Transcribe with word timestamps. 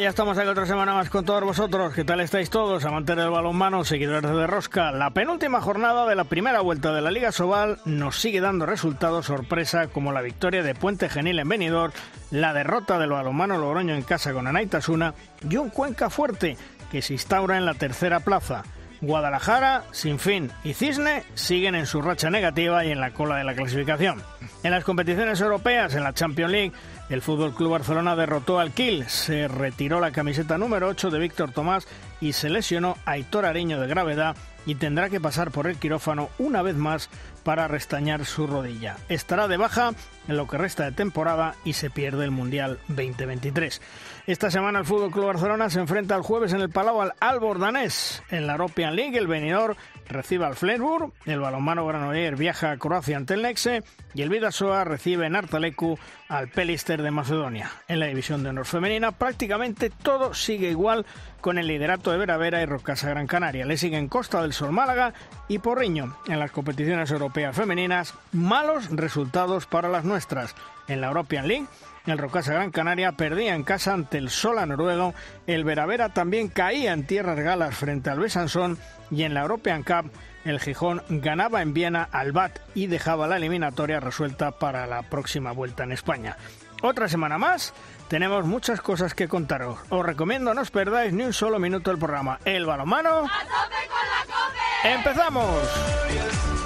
Ya 0.00 0.10
estamos 0.10 0.38
aquí 0.38 0.46
otra 0.46 0.64
semana 0.64 0.94
más 0.94 1.10
con 1.10 1.24
todos 1.24 1.42
vosotros. 1.42 1.92
¿Qué 1.92 2.04
tal 2.04 2.20
estáis 2.20 2.50
todos, 2.50 2.84
amantes 2.84 3.16
del 3.16 3.30
balonmano, 3.30 3.84
seguidores 3.84 4.30
de 4.30 4.46
Rosca? 4.46 4.92
La 4.92 5.10
penúltima 5.10 5.60
jornada 5.60 6.06
de 6.06 6.14
la 6.14 6.22
primera 6.22 6.60
vuelta 6.60 6.92
de 6.92 7.00
la 7.00 7.10
Liga 7.10 7.32
Sobal 7.32 7.80
nos 7.84 8.20
sigue 8.20 8.40
dando 8.40 8.64
resultados 8.64 9.26
sorpresa 9.26 9.88
como 9.88 10.12
la 10.12 10.22
victoria 10.22 10.62
de 10.62 10.76
Puente 10.76 11.08
Genil 11.08 11.40
en 11.40 11.48
Benidorm, 11.48 11.92
la 12.30 12.52
derrota 12.52 13.00
del 13.00 13.10
balonmano 13.10 13.58
Logroño 13.58 13.96
en 13.96 14.02
casa 14.02 14.32
con 14.32 14.46
Anaitasuna 14.46 15.14
y 15.50 15.56
un 15.56 15.70
Cuenca 15.70 16.10
fuerte 16.10 16.56
que 16.92 17.02
se 17.02 17.14
instaura 17.14 17.56
en 17.56 17.66
la 17.66 17.74
tercera 17.74 18.20
plaza. 18.20 18.62
Guadalajara, 19.00 19.84
Sinfín 19.92 20.50
y 20.64 20.74
Cisne 20.74 21.24
siguen 21.34 21.74
en 21.74 21.86
su 21.86 22.02
racha 22.02 22.30
negativa 22.30 22.84
y 22.84 22.90
en 22.90 23.00
la 23.00 23.12
cola 23.12 23.36
de 23.36 23.44
la 23.44 23.54
clasificación. 23.54 24.22
En 24.62 24.70
las 24.70 24.84
competiciones 24.84 25.40
europeas, 25.40 25.94
en 25.94 26.02
la 26.02 26.14
Champions 26.14 26.50
League, 26.52 26.72
el 27.08 27.22
Fútbol 27.22 27.54
Club 27.54 27.72
Barcelona 27.72 28.16
derrotó 28.16 28.58
al 28.58 28.72
Kiel, 28.72 29.08
se 29.08 29.48
retiró 29.48 30.00
la 30.00 30.10
camiseta 30.10 30.58
número 30.58 30.88
8 30.88 31.10
de 31.10 31.18
Víctor 31.18 31.52
Tomás 31.52 31.88
y 32.20 32.32
se 32.32 32.50
lesionó 32.50 32.96
a 33.04 33.12
Aitor 33.12 33.46
Areño 33.46 33.80
de 33.80 33.86
gravedad 33.86 34.36
y 34.66 34.74
tendrá 34.74 35.08
que 35.08 35.20
pasar 35.20 35.50
por 35.50 35.66
el 35.66 35.78
quirófano 35.78 36.28
una 36.38 36.60
vez 36.60 36.76
más 36.76 37.08
para 37.42 37.68
restañar 37.68 38.26
su 38.26 38.46
rodilla. 38.46 38.98
Estará 39.08 39.48
de 39.48 39.56
baja 39.56 39.92
en 40.28 40.36
lo 40.36 40.46
que 40.46 40.58
resta 40.58 40.84
de 40.84 40.92
temporada 40.92 41.54
y 41.64 41.72
se 41.72 41.88
pierde 41.88 42.24
el 42.24 42.30
Mundial 42.30 42.78
2023. 42.88 43.80
Esta 44.26 44.50
semana 44.50 44.80
el 44.80 44.84
Fútbol 44.84 45.10
Club 45.10 45.26
Barcelona 45.26 45.70
se 45.70 45.80
enfrenta 45.80 46.14
el 46.14 46.22
jueves 46.22 46.52
en 46.52 46.60
el 46.60 46.68
Palau 46.68 47.00
al 47.00 47.14
Albordanés. 47.18 48.22
En 48.28 48.46
la 48.46 48.52
European 48.52 48.94
League 48.94 49.16
el 49.16 49.26
Benidorm 49.26 49.76
recibe 50.08 50.46
al 50.46 50.56
Flensburg, 50.56 51.12
el 51.26 51.40
balonmano 51.40 51.86
Granoller 51.86 52.36
viaja 52.36 52.70
a 52.70 52.76
Croacia 52.76 53.16
ante 53.16 53.34
el 53.34 53.42
Nexe 53.42 53.82
y 54.14 54.22
el 54.22 54.28
Vidasoa 54.28 54.84
recibe 54.84 55.26
en 55.26 55.36
Artalecu 55.36 55.98
al 56.28 56.48
Pelister 56.48 57.02
de 57.02 57.10
Macedonia. 57.10 57.70
En 57.88 58.00
la 58.00 58.06
división 58.06 58.42
de 58.42 58.50
honor 58.50 58.66
femenina 58.66 59.12
prácticamente 59.12 59.90
todo 59.90 60.34
sigue 60.34 60.70
igual 60.70 61.06
con 61.40 61.58
el 61.58 61.66
liderato 61.66 62.10
de 62.10 62.18
Vera 62.18 62.36
Vera 62.36 62.62
y 62.62 62.66
Rocasa 62.66 63.10
Gran 63.10 63.26
Canaria. 63.26 63.64
Le 63.64 63.76
siguen 63.76 64.08
Costa 64.08 64.42
del 64.42 64.52
Sol 64.52 64.72
Málaga 64.72 65.12
y 65.48 65.58
Porriño. 65.58 66.16
En 66.26 66.38
las 66.38 66.50
competiciones 66.50 67.10
europeas 67.10 67.54
femeninas, 67.54 68.14
malos 68.32 68.90
resultados 68.90 69.66
para 69.66 69.88
las 69.88 70.04
nuestras. 70.04 70.54
En 70.88 71.00
la 71.00 71.08
European 71.08 71.46
League, 71.46 71.66
el 72.10 72.18
Rocasa 72.18 72.52
Gran 72.52 72.70
Canaria 72.70 73.12
perdía 73.12 73.54
en 73.54 73.64
casa 73.64 73.92
ante 73.92 74.18
el 74.18 74.30
Sola 74.30 74.66
noruego, 74.66 75.14
el 75.46 75.64
Veravera 75.64 76.10
también 76.10 76.48
caía 76.48 76.92
en 76.92 77.06
tierras 77.06 77.38
galas 77.38 77.74
frente 77.74 78.10
al 78.10 78.20
Besançon 78.20 78.78
y 79.10 79.22
en 79.22 79.34
la 79.34 79.42
European 79.42 79.82
Cup 79.82 80.10
el 80.44 80.60
Gijón 80.60 81.02
ganaba 81.08 81.62
en 81.62 81.74
Viena 81.74 82.08
al 82.10 82.32
BAT 82.32 82.58
y 82.74 82.86
dejaba 82.86 83.26
la 83.26 83.36
eliminatoria 83.36 84.00
resuelta 84.00 84.52
para 84.52 84.86
la 84.86 85.02
próxima 85.02 85.52
vuelta 85.52 85.84
en 85.84 85.92
España. 85.92 86.36
Otra 86.82 87.08
semana 87.08 87.38
más, 87.38 87.74
tenemos 88.08 88.46
muchas 88.46 88.80
cosas 88.80 89.14
que 89.14 89.28
contaros. 89.28 89.78
Os 89.88 90.06
recomiendo 90.06 90.54
no 90.54 90.62
os 90.62 90.70
perdáis 90.70 91.12
ni 91.12 91.24
un 91.24 91.32
solo 91.32 91.58
minuto 91.58 91.90
del 91.90 91.98
programa. 91.98 92.38
El 92.44 92.66
balomano. 92.66 93.10
¡A 93.10 93.40
tope 93.40 93.88
con 93.88 94.06
la 94.08 94.24
cope! 94.26 94.94
¡Empezamos! 94.94 96.57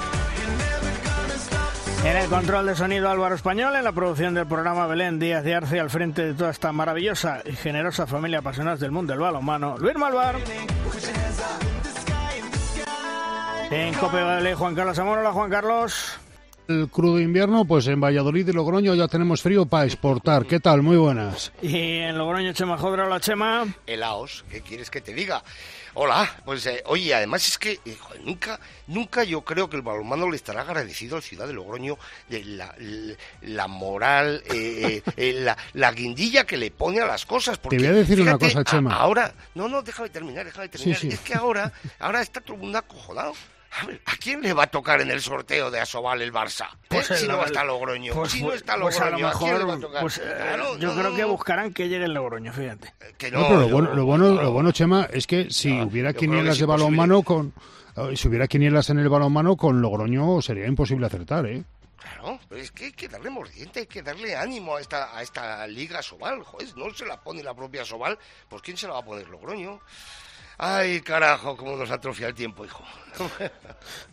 En 2.05 2.17
el 2.17 2.29
control 2.29 2.67
de 2.67 2.74
sonido 2.74 3.08
Álvaro 3.08 3.36
Español, 3.36 3.77
en 3.77 3.85
la 3.85 3.92
producción 3.92 4.35
del 4.35 4.46
programa 4.46 4.89
Belén 4.89 5.20
Díaz 5.20 5.45
de 5.45 5.55
Arce, 5.55 5.79
al 5.79 5.89
frente 5.89 6.24
de 6.24 6.35
toda 6.35 6.51
esta 6.51 6.73
maravillosa 6.73 7.42
y 7.46 7.52
generosa 7.52 8.08
familia 8.08 8.40
apasionados 8.40 8.80
del 8.80 8.90
mundo 8.90 9.13
del 9.13 9.20
balonmano, 9.20 9.79
Luis 9.79 9.95
Malvar. 9.96 10.36
En 13.70 13.95
Cope 13.95 14.55
Juan 14.55 14.74
Carlos 14.74 14.98
Amor. 14.98 15.18
Hola, 15.18 15.33
Juan 15.33 15.48
Carlos. 15.48 16.18
El 16.68 16.89
crudo 16.89 17.20
invierno, 17.20 17.64
pues 17.64 17.86
en 17.86 18.01
Valladolid 18.01 18.48
y 18.48 18.52
Logroño 18.52 18.95
ya 18.95 19.07
tenemos 19.07 19.41
frío 19.41 19.67
para 19.67 19.85
exportar. 19.85 20.45
¿Qué 20.46 20.58
tal? 20.58 20.83
Muy 20.83 20.96
buenas. 20.96 21.52
Y 21.62 21.98
en 21.98 22.18
Logroño, 22.18 22.52
Chema 22.52 22.79
Jodra, 22.79 23.07
hola 23.07 23.20
Chema. 23.20 23.64
Helaos, 23.86 24.45
¿qué 24.51 24.61
quieres 24.61 24.91
que 24.91 25.01
te 25.01 25.14
diga? 25.14 25.42
Hola, 25.95 26.41
pues 26.47 26.64
eh, 26.67 26.83
oye, 26.86 27.14
además 27.14 27.47
es 27.47 27.58
que 27.58 27.79
eh, 27.85 27.97
joder, 28.01 28.23
nunca, 28.23 28.58
nunca 28.86 29.25
yo 29.25 29.42
creo 29.42 29.69
que 29.69 29.77
el 29.77 29.83
balonmano 29.83 30.30
le 30.30 30.36
estará 30.36 30.63
agradecido 30.63 31.17
al 31.17 31.23
Ciudad 31.23 31.47
de 31.47 31.53
Logroño 31.53 31.98
de 32.30 32.45
la, 32.45 32.75
la 33.42 33.69
moral, 33.69 34.42
eh, 34.55 35.03
eh, 35.17 35.33
la, 35.35 35.57
la 35.75 35.92
guindilla 35.92 36.45
que 36.47 36.57
le 36.57 36.70
pone 36.70 37.01
a 37.01 37.07
las 37.07 37.27
cosas. 37.27 37.58
Porque, 37.58 37.77
voy 37.77 37.86
a 37.89 37.92
decir 37.92 38.20
una 38.23 38.39
fíjate, 38.39 38.55
cosa, 38.55 38.64
Chema. 38.64 38.95
a- 38.95 39.01
ahora, 39.01 39.35
no, 39.55 39.69
no, 39.69 39.83
déjame 39.83 40.08
terminar, 40.08 40.47
déjame 40.47 40.69
terminar. 40.70 40.98
Sí, 40.98 41.08
sí. 41.11 41.14
Es 41.14 41.20
que 41.20 41.35
ahora, 41.35 41.70
ahora 41.98 42.23
está 42.23 42.41
todo 42.41 42.55
el 42.55 42.63
mundo 42.63 42.79
acojonado. 42.79 43.35
A 43.81 43.87
ver, 43.87 44.03
¿a 44.05 44.17
quién 44.17 44.43
le 44.43 44.53
va 44.53 44.65
a 44.65 44.67
tocar 44.67 45.01
en 45.01 45.11
el 45.11 45.23
sorteo 45.23 45.71
de 45.71 45.81
Asobal 45.81 46.21
el 46.21 46.31
Barça? 46.33 46.67
¿Eh? 46.75 46.77
Pues 46.89 47.07
si 47.07 47.25
el- 47.25 47.29
no 47.31 47.39
va 47.39 47.45
a 47.45 47.47
estar 47.47 47.65
Logroño. 47.65 48.13
Pues, 48.13 48.33
si 48.33 48.43
no 48.43 48.53
está 48.53 48.77
pues 48.79 48.99
Logroño, 49.01 49.27
a 49.29 49.33
lo 49.33 49.39
quién 49.39 49.59
le 49.59 49.65
va 49.65 49.73
a 49.73 49.77
mejor, 49.77 49.81
tocar? 49.89 50.01
pues, 50.03 50.19
eh, 50.19 50.35
Claro, 50.37 50.79
yo 50.79 50.89
no, 50.89 50.95
creo 50.95 51.11
no, 51.11 51.17
que 51.17 51.23
no. 51.23 51.29
buscarán 51.29 51.73
que 51.73 51.89
llegue 51.89 52.05
el 52.05 52.13
Logroño, 52.13 52.53
fíjate. 52.53 52.93
Que 53.17 53.31
No, 53.31 53.43
pero 53.49 53.61
lo 53.61 53.67
yo- 53.69 53.73
bueno, 53.75 53.95
lo 53.95 54.05
bueno, 54.05 54.29
no. 54.35 54.43
lo 54.43 54.53
bueno, 54.53 54.73
Chema, 54.73 55.09
es 55.11 55.27
que 55.27 55.51
si 55.51 55.73
No, 55.73 55.85
hubiera 55.87 56.13
quinielas 56.13 56.59
de 56.59 56.67
balonmano 56.67 57.23
con... 57.23 57.55
eh, 57.97 58.15
Si 58.17 58.29
hubiera 58.29 58.47
quinielas 58.47 58.91
en 58.91 58.99
el 58.99 59.09
balonmano 59.09 59.57
con 59.57 59.81
Logroño 59.81 60.43
sería 60.43 60.67
imposible 60.67 61.07
acertar, 61.07 61.47
¿eh? 61.47 61.65
Claro, 61.99 62.41
pero 62.49 62.61
es 62.61 62.73
que 62.73 62.87
hay 62.87 62.93
que 62.93 63.07
darle 63.09 63.31
mordiente, 63.31 63.79
hay 63.81 63.87
que 63.87 64.03
darle 64.03 64.35
ánimo 64.37 64.75
a 64.77 64.81
esta, 64.81 65.17
a 65.17 65.23
esta 65.23 65.65
Liga 65.69 66.03
Sobal. 66.03 66.43
Joder, 66.43 66.77
no 66.77 66.93
se 66.93 67.07
la 67.07 67.21
pone 67.21 67.43
la 67.45 67.55
propia 67.55 67.85
Sobal, 67.85 68.19
pues 68.49 68.61
¿quién 68.61 68.77
se 68.77 68.89
la 68.89 68.95
va 68.95 68.99
a 68.99 69.05
poner 69.05 69.29
Logroño? 69.29 69.79
Ay, 70.58 71.01
carajo, 71.01 71.57
cómo 71.57 71.77
nos 71.77 71.90
atrofia 71.90 72.29
el 72.29 72.35
tiempo, 72.35 72.64
hijo. 72.64 72.85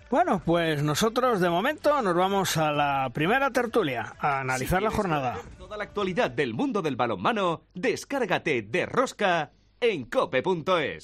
Bueno, 0.10 0.42
pues 0.44 0.82
nosotros 0.82 1.40
de 1.40 1.52
momento 1.52 2.02
nos 2.02 2.16
vamos 2.16 2.58
a 2.58 2.72
la 2.72 3.12
primera 3.14 3.52
tertulia, 3.52 4.16
a 4.20 4.40
analizar 4.40 4.82
la 4.82 4.90
jornada. 4.90 5.38
Toda 5.60 5.78
la 5.78 5.84
actualidad 5.84 6.32
del 6.32 6.56
mundo 6.56 6.82
del 6.82 6.96
balonmano, 6.96 7.66
descárgate 7.76 8.64
de 8.64 8.88
Rosca 8.88 9.52
en 9.80 10.06
cope.es. 10.06 11.04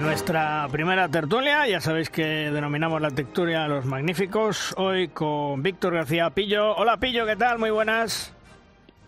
Nuestra 0.00 0.68
primera 0.70 1.08
tertulia, 1.08 1.66
ya 1.66 1.80
sabéis 1.80 2.10
que 2.10 2.50
denominamos 2.50 3.00
la 3.00 3.10
tertulia 3.10 3.64
a 3.64 3.68
los 3.68 3.84
magníficos, 3.86 4.74
hoy 4.76 5.08
con 5.08 5.62
Víctor 5.62 5.94
García 5.94 6.30
Pillo. 6.30 6.74
Hola 6.76 6.98
Pillo, 6.98 7.26
¿qué 7.26 7.36
tal? 7.36 7.58
Muy 7.58 7.70
buenas. 7.70 8.34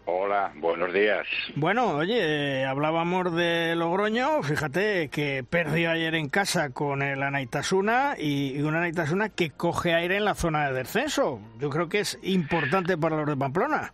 Hola, 0.07 0.53
buenos 0.57 0.93
días. 0.93 1.27
Bueno, 1.55 1.97
oye, 1.97 2.61
eh, 2.61 2.65
hablábamos 2.65 3.35
de 3.35 3.75
Logroño, 3.77 4.43
fíjate 4.43 5.09
que 5.09 5.45
perdió 5.49 5.91
ayer 5.91 6.15
en 6.15 6.29
casa 6.31 6.71
con 6.71 7.03
el 7.03 7.23
Anaitasuna 7.23 8.15
y, 8.19 8.57
y 8.57 8.63
un 8.63 8.75
Anaitasuna 8.75 9.29
que 9.29 9.51
coge 9.51 9.95
aire 9.95 10.17
en 10.17 10.25
la 10.25 10.35
zona 10.35 10.69
de 10.69 10.75
descenso. 10.75 11.41
Yo 11.59 11.69
creo 11.69 11.89
que 11.89 12.01
es 12.01 12.19
importante 12.23 12.97
para 12.97 13.17
los 13.17 13.27
de 13.27 13.37
Pamplona. 13.37 13.93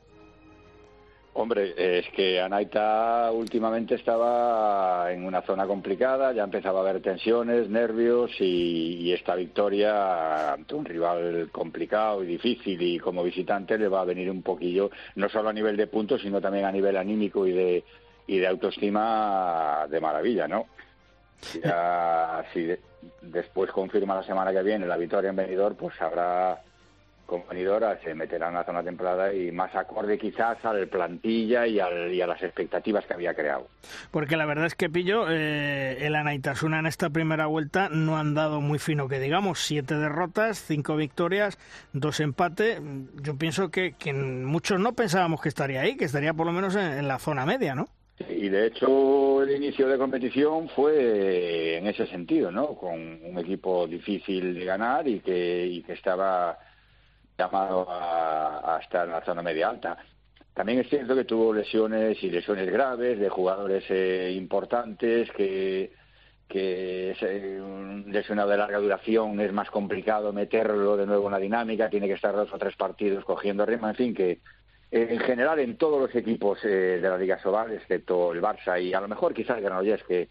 Hombre, 1.37 1.75
es 1.77 2.09
que 2.11 2.41
Anaita 2.41 3.33
últimamente 3.33 3.97
estaba 3.97 5.11
en 5.11 5.25
una 5.25 5.43
zona 5.43 5.67
complicada, 5.67 6.33
ya 6.33 6.45
empezaba 6.45 6.79
a 6.79 6.83
haber 6.89 7.03
tensiones, 7.03 7.69
nervios 7.69 8.31
y, 8.39 9.13
esta 9.13 9.35
victoria 9.35 10.53
ante 10.53 10.77
un 10.77 10.85
rival 10.85 11.49
complicado 11.51 12.23
y 12.23 12.29
difícil 12.29 12.81
y 12.81 13.01
como 13.01 13.25
visitante 13.25 13.77
le 13.77 13.89
va 13.89 14.03
a 14.03 14.05
venir 14.05 14.31
un 14.31 14.43
poquillo, 14.43 14.93
no 15.17 15.29
solo 15.29 15.49
a 15.49 15.53
nivel 15.53 15.77
de 15.77 15.89
puntos, 15.89 16.23
sino 16.23 16.41
también 16.41 16.67
a 16.67 16.73
nivel 16.73 16.97
anímico 16.97 17.45
y 17.49 17.53
de, 17.53 17.85
y 18.29 18.39
de 18.39 18.47
autoestima 18.47 19.89
de 19.91 20.01
maravilla, 20.01 20.47
¿no? 20.47 20.67
Ya, 21.63 22.45
si 22.53 22.63
de- 22.63 22.81
después 23.23 23.73
confirma 23.73 24.15
la 24.15 24.23
semana 24.23 24.53
que 24.53 24.63
viene 24.63 24.87
la 24.87 24.97
victoria 24.97 25.31
en 25.31 25.37
Benidorm, 25.37 25.75
pues 25.75 26.01
habrá 26.01 26.63
con 27.27 27.43
Benidorm 27.49 27.97
se 28.03 28.15
meterá 28.15 28.49
en 28.49 28.55
la 28.55 28.65
zona 28.65 28.83
templada 28.83 29.33
y 29.35 29.51
más 29.51 29.75
acorde 29.75 30.19
quizás 30.19 30.63
a 30.65 30.73
la 30.73 30.87
plantilla 30.87 31.67
y, 31.67 31.81
al- 31.81 32.13
y 32.13 32.21
a 32.21 32.27
las 32.27 32.43
expectativas 32.43 33.05
que 33.07 33.15
había 33.15 33.35
creado. 33.35 33.69
Porque 34.11 34.37
la 34.37 34.47
verdad 34.47 34.67
es 34.67 34.75
que 34.75 34.89
Pillo, 34.91 35.27
eh, 35.31 35.99
el 36.07 36.15
Anaitasuna 36.15 36.79
en 36.79 36.87
esta 36.87 37.11
primera 37.11 37.47
vuelta 37.47 37.89
no 37.91 38.17
han 38.19 38.35
dado 38.35 38.61
muy 38.61 38.79
fino, 38.79 39.09
que 39.09 39.19
digamos, 39.21 39.61
siete 39.61 39.97
derrotas, 39.97 40.59
cinco 40.65 40.97
victorias, 40.97 41.59
dos 41.93 42.21
empates. 42.21 42.81
Yo 43.23 43.37
pienso 43.37 43.71
que, 43.71 43.93
que 43.99 44.13
muchos 44.13 44.79
no 44.81 44.93
pensábamos 44.95 45.41
que 45.41 45.49
estaría 45.49 45.81
ahí, 45.81 45.97
que 45.97 46.05
estaría 46.05 46.35
por 46.35 46.47
lo 46.47 46.53
menos 46.53 46.75
en, 46.77 46.93
en 46.93 47.09
la 47.09 47.19
zona 47.19 47.45
media, 47.47 47.75
¿no? 47.75 47.89
Y 48.31 48.49
de 48.49 48.67
hecho 48.69 49.43
el 49.43 49.51
inicio 49.57 49.89
de 49.89 49.99
competición 49.99 50.69
fue 50.69 51.79
en 51.79 51.87
ese 51.89 52.07
sentido, 52.07 52.53
¿no? 52.53 52.69
Con 52.75 52.95
un 53.25 53.39
equipo 53.39 53.89
difícil 53.89 54.55
de 54.55 54.65
ganar 54.65 55.09
y 55.09 55.19
que, 55.19 55.67
y 55.67 55.83
que 55.83 55.95
estaba 55.95 56.57
llamado 57.37 57.87
a, 57.89 58.79
estar 58.83 59.07
en 59.07 59.13
la 59.13 59.25
zona 59.25 59.43
media 59.43 59.69
alta. 59.69 59.97
También 60.53 60.81
es 60.81 60.89
cierto 60.89 61.15
que 61.15 61.25
tuvo 61.25 61.53
lesiones 61.53 62.23
y 62.23 62.31
lesiones 62.31 62.71
graves 62.71 63.19
de 63.19 63.29
jugadores 63.29 63.85
eh, 63.89 64.33
importantes 64.37 65.31
que, 65.33 65.93
que 66.49 67.11
es 67.11 67.19
eh, 67.23 67.61
un 67.61 68.05
lesionado 68.09 68.51
de 68.51 68.59
larga 68.59 68.79
duración 68.79 69.41
es 69.41 69.53
más 69.53 69.71
complicado 69.71 70.33
meterlo 70.33 70.97
de 70.97 71.07
nuevo 71.07 71.27
en 71.27 71.33
la 71.33 71.39
dinámica, 71.39 71.91
tiene 71.91 72.07
que 72.07 72.15
estar 72.15 72.35
dos 72.35 72.53
o 72.53 72.59
tres 72.59 72.77
partidos 72.77 73.25
cogiendo 73.25 73.67
ritmo, 73.67 73.89
en 73.89 73.97
fin, 73.97 74.15
que 74.15 74.41
en 74.93 75.19
general 75.19 75.59
en 75.59 75.77
todos 75.77 76.01
los 76.01 76.15
equipos 76.15 76.65
eh, 76.65 77.01
de 77.03 77.09
la 77.09 77.19
Liga 77.19 77.41
Sobal, 77.41 77.73
excepto 77.73 78.33
el 78.33 78.41
Barça 78.41 78.81
y 78.81 78.95
a 78.95 79.01
lo 79.01 79.09
mejor 79.09 79.35
quizás 79.35 79.57
el 79.57 79.65
Granollers, 79.65 80.05
que, 80.05 80.29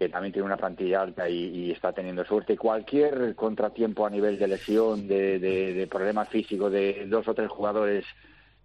que 0.00 0.08
también 0.08 0.32
tiene 0.32 0.46
una 0.46 0.56
plantilla 0.56 1.02
alta 1.02 1.28
y, 1.28 1.70
está 1.70 1.92
teniendo 1.92 2.24
suerte. 2.24 2.56
Cualquier 2.56 3.34
contratiempo 3.34 4.06
a 4.06 4.10
nivel 4.10 4.38
de 4.38 4.48
lesión, 4.48 5.06
de, 5.06 5.38
de, 5.38 5.86
problemas 5.88 6.26
físicos 6.30 6.72
de 6.72 7.04
dos 7.06 7.28
o 7.28 7.34
tres 7.34 7.50
jugadores 7.50 8.06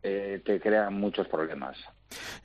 eh, 0.01 0.39
te 0.45 0.61
crean 0.61 0.93
muchos 0.93 1.27
problemas. 1.27 1.77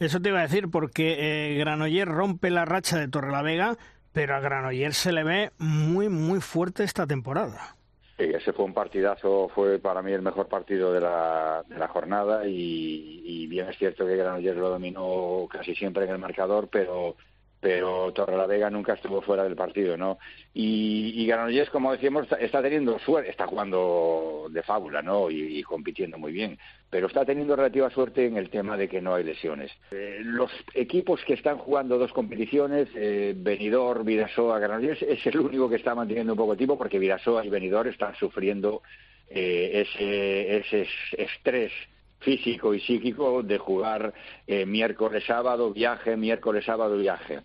Eso 0.00 0.20
te 0.20 0.30
iba 0.30 0.40
a 0.40 0.42
decir, 0.42 0.68
porque 0.72 1.18
eh, 1.20 1.58
Granollers 1.58 2.10
rompe 2.10 2.50
la 2.50 2.64
racha 2.64 2.98
de 2.98 3.06
Torrelavega, 3.06 3.76
pero 4.10 4.34
a 4.34 4.40
Granollers 4.40 4.96
se 4.96 5.12
le 5.12 5.22
ve 5.22 5.52
muy, 5.58 6.08
muy 6.08 6.40
fuerte 6.40 6.82
esta 6.82 7.06
temporada. 7.06 7.76
Sí, 8.18 8.24
ese 8.24 8.52
fue 8.52 8.64
un 8.64 8.74
partidazo, 8.74 9.48
fue 9.54 9.78
para 9.78 10.02
mí 10.02 10.10
el 10.10 10.22
mejor 10.22 10.48
partido 10.48 10.92
de 10.92 11.00
la, 11.00 11.62
de 11.68 11.78
la 11.78 11.86
jornada 11.86 12.44
y, 12.44 13.22
y 13.24 13.46
bien 13.46 13.68
es 13.68 13.78
cierto 13.78 14.04
que 14.04 14.16
Granollers 14.16 14.58
lo 14.58 14.70
dominó 14.70 15.46
casi 15.48 15.76
siempre 15.76 16.06
en 16.06 16.10
el 16.10 16.18
marcador, 16.18 16.68
pero 16.68 17.14
pero 17.60 18.10
Torrelavega 18.12 18.70
nunca 18.70 18.94
estuvo 18.94 19.20
fuera 19.20 19.44
del 19.44 19.54
partido, 19.54 19.96
¿no? 19.96 20.18
Y, 20.54 21.12
y 21.14 21.66
como 21.66 21.92
decíamos, 21.92 22.26
está, 22.40 22.62
teniendo 22.62 22.98
suerte, 23.00 23.30
está 23.30 23.46
jugando 23.46 24.46
de 24.50 24.62
fábula, 24.62 25.02
¿no? 25.02 25.30
Y, 25.30 25.62
compitiendo 25.62 26.18
muy 26.18 26.32
bien, 26.32 26.58
pero 26.88 27.06
está 27.06 27.24
teniendo 27.24 27.54
relativa 27.54 27.90
suerte 27.90 28.26
en 28.26 28.36
el 28.36 28.48
tema 28.48 28.76
de 28.76 28.88
que 28.88 29.00
no 29.00 29.14
hay 29.14 29.24
lesiones. 29.24 29.70
Eh, 29.90 30.20
los 30.22 30.50
equipos 30.74 31.22
que 31.24 31.34
están 31.34 31.58
jugando 31.58 31.98
dos 31.98 32.12
competiciones, 32.12 32.88
eh, 32.96 33.34
Benidorm, 33.36 34.04
Vidasoa, 34.04 34.58
Granollers, 34.58 35.02
es 35.02 35.24
el 35.26 35.38
único 35.38 35.68
que 35.68 35.76
está 35.76 35.94
manteniendo 35.94 36.32
un 36.32 36.38
poco 36.38 36.52
de 36.52 36.58
tipo 36.58 36.78
porque 36.78 36.98
Vidasoa 36.98 37.44
y 37.44 37.50
Benidorm 37.50 37.90
están 37.90 38.16
sufriendo 38.16 38.82
eh, 39.28 39.86
ese, 39.86 40.56
ese 40.56 40.88
estrés 41.12 41.72
físico 42.20 42.74
y 42.74 42.80
psíquico 42.80 43.42
de 43.42 43.58
jugar 43.58 44.14
eh, 44.46 44.66
miércoles, 44.66 45.24
sábado, 45.26 45.72
viaje, 45.72 46.16
miércoles, 46.16 46.64
sábado, 46.64 46.96
viaje. 46.96 47.40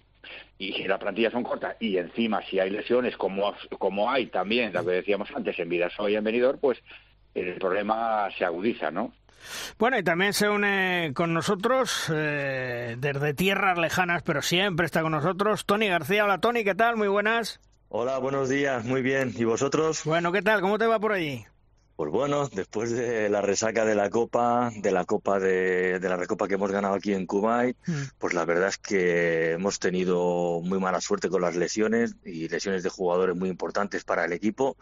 Y 0.58 0.72
si 0.74 0.84
las 0.86 1.00
plantillas 1.00 1.34
son 1.34 1.44
cortas 1.44 1.76
y 1.80 1.98
encima 1.98 2.42
si 2.46 2.60
hay 2.60 2.70
lesiones, 2.70 3.18
como, 3.18 3.54
como 3.78 4.10
hay 4.10 4.28
también, 4.28 4.72
lo 4.74 4.86
que 4.86 4.92
decíamos 4.92 5.30
antes, 5.36 5.60
en 5.60 5.70
Vidasoy 5.70 6.14
y 6.14 6.16
en 6.16 6.24
Benidorm, 6.24 6.60
pues 6.60 6.80
el 7.34 7.56
problema 7.56 8.30
se 8.38 8.46
agudiza, 8.46 8.90
¿no? 8.92 9.14
Bueno, 9.78 10.00
y 10.00 10.04
también 10.04 10.34
se 10.34 10.50
une 10.50 11.12
con 11.14 11.34
nosotros 11.34 12.12
eh, 12.14 12.96
desde 12.98 13.34
tierras 13.34 13.78
lejanas, 13.78 14.24
pero 14.24 14.42
siempre 14.42 14.86
está 14.86 15.02
con 15.02 15.12
nosotros 15.12 15.66
Tony 15.66 15.88
García. 15.88 16.24
Hola 16.24 16.40
Tony, 16.40 16.64
¿qué 16.64 16.74
tal? 16.74 16.96
Muy 16.96 17.10
buenas. 17.10 17.60
Hola, 17.90 18.18
buenos 18.18 18.50
días, 18.50 18.84
muy 18.86 19.02
bien. 19.02 19.34
¿Y 19.38 19.44
vosotros? 19.44 20.04
Bueno, 20.06 20.32
¿qué 20.32 20.42
tal? 20.42 20.62
¿Cómo 20.62 20.78
te 20.78 20.88
va 20.88 21.00
por 21.00 21.12
allí? 21.12 21.46
Pues 21.96 22.12
bueno, 22.12 22.50
después 22.50 22.92
de 22.92 23.30
la 23.30 23.40
resaca 23.40 23.86
de 23.86 23.96
la 23.96 24.10
Copa, 24.10 24.70
de 24.76 24.92
la 24.92 25.06
Copa 25.06 25.40
de, 25.40 25.98
la 26.02 26.18
Recopa 26.18 26.46
que 26.46 26.56
hemos 26.56 26.70
ganado 26.70 26.94
aquí 26.94 27.14
en 27.14 27.26
Kuwait, 27.26 27.78
hmm. 27.88 28.04
pues 28.18 28.34
la 28.34 28.44
verdad 28.44 28.68
es 28.68 28.78
que 28.78 29.54
hemos 29.54 29.80
tenido 29.80 30.60
muy 30.62 30.78
mala 30.78 31.00
suerte 31.00 31.30
con 31.30 31.42
las 31.42 31.56
lesiones 31.56 32.18
y 32.26 32.50
lesiones 32.50 32.84
de 32.84 32.90
jugadores 32.90 33.38
muy 33.38 33.48
importantes 33.48 34.04
para 34.04 34.26
el 34.26 34.34
equipo 34.34 34.76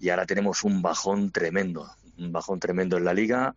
y 0.00 0.08
ahora 0.08 0.26
tenemos 0.26 0.64
un 0.64 0.82
bajón 0.82 1.30
tremendo, 1.30 1.88
un 2.18 2.32
bajón 2.32 2.58
tremendo 2.58 2.96
en 2.96 3.04
la 3.04 3.14
liga. 3.14 3.54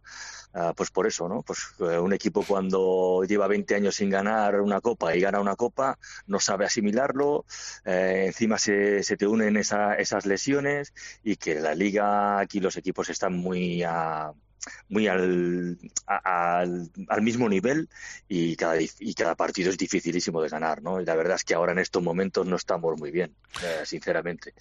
Ah, 0.53 0.73
pues 0.75 0.91
por 0.91 1.07
eso, 1.07 1.29
¿no? 1.29 1.43
Pues 1.43 1.59
eh, 1.79 1.97
un 1.97 2.11
equipo 2.13 2.43
cuando 2.45 3.23
lleva 3.25 3.47
20 3.47 3.73
años 3.75 3.95
sin 3.95 4.09
ganar 4.09 4.59
una 4.59 4.81
copa 4.81 5.15
y 5.15 5.21
gana 5.21 5.39
una 5.39 5.55
copa, 5.55 5.97
no 6.27 6.39
sabe 6.39 6.65
asimilarlo, 6.65 7.45
eh, 7.85 8.25
encima 8.27 8.57
se, 8.57 9.01
se, 9.03 9.15
te 9.15 9.27
unen 9.27 9.55
esas 9.55 10.25
lesiones 10.25 10.93
y 11.23 11.37
que 11.37 11.55
la 11.55 11.73
liga 11.73 12.39
aquí 12.39 12.59
los 12.59 12.75
equipos 12.75 13.09
están 13.09 13.33
muy 13.33 13.83
muy 14.89 15.07
al, 15.07 15.77
al, 16.05 17.21
mismo 17.21 17.49
nivel 17.49 17.89
y 18.27 18.55
cada, 18.55 18.75
y 18.79 19.13
cada 19.13 19.35
partido 19.35 19.69
es 19.69 19.77
dificilísimo 19.77 20.41
de 20.41 20.49
ganar, 20.49 20.81
¿no? 20.81 21.01
Y 21.01 21.05
la 21.05 21.15
verdad 21.15 21.35
es 21.35 21.43
que 21.43 21.55
ahora 21.55 21.71
en 21.71 21.79
estos 21.79 22.03
momentos 22.03 22.45
no 22.45 22.57
estamos 22.57 22.99
muy 22.99 23.11
bien, 23.11 23.35
eh, 23.63 23.85
sinceramente. 23.85 24.53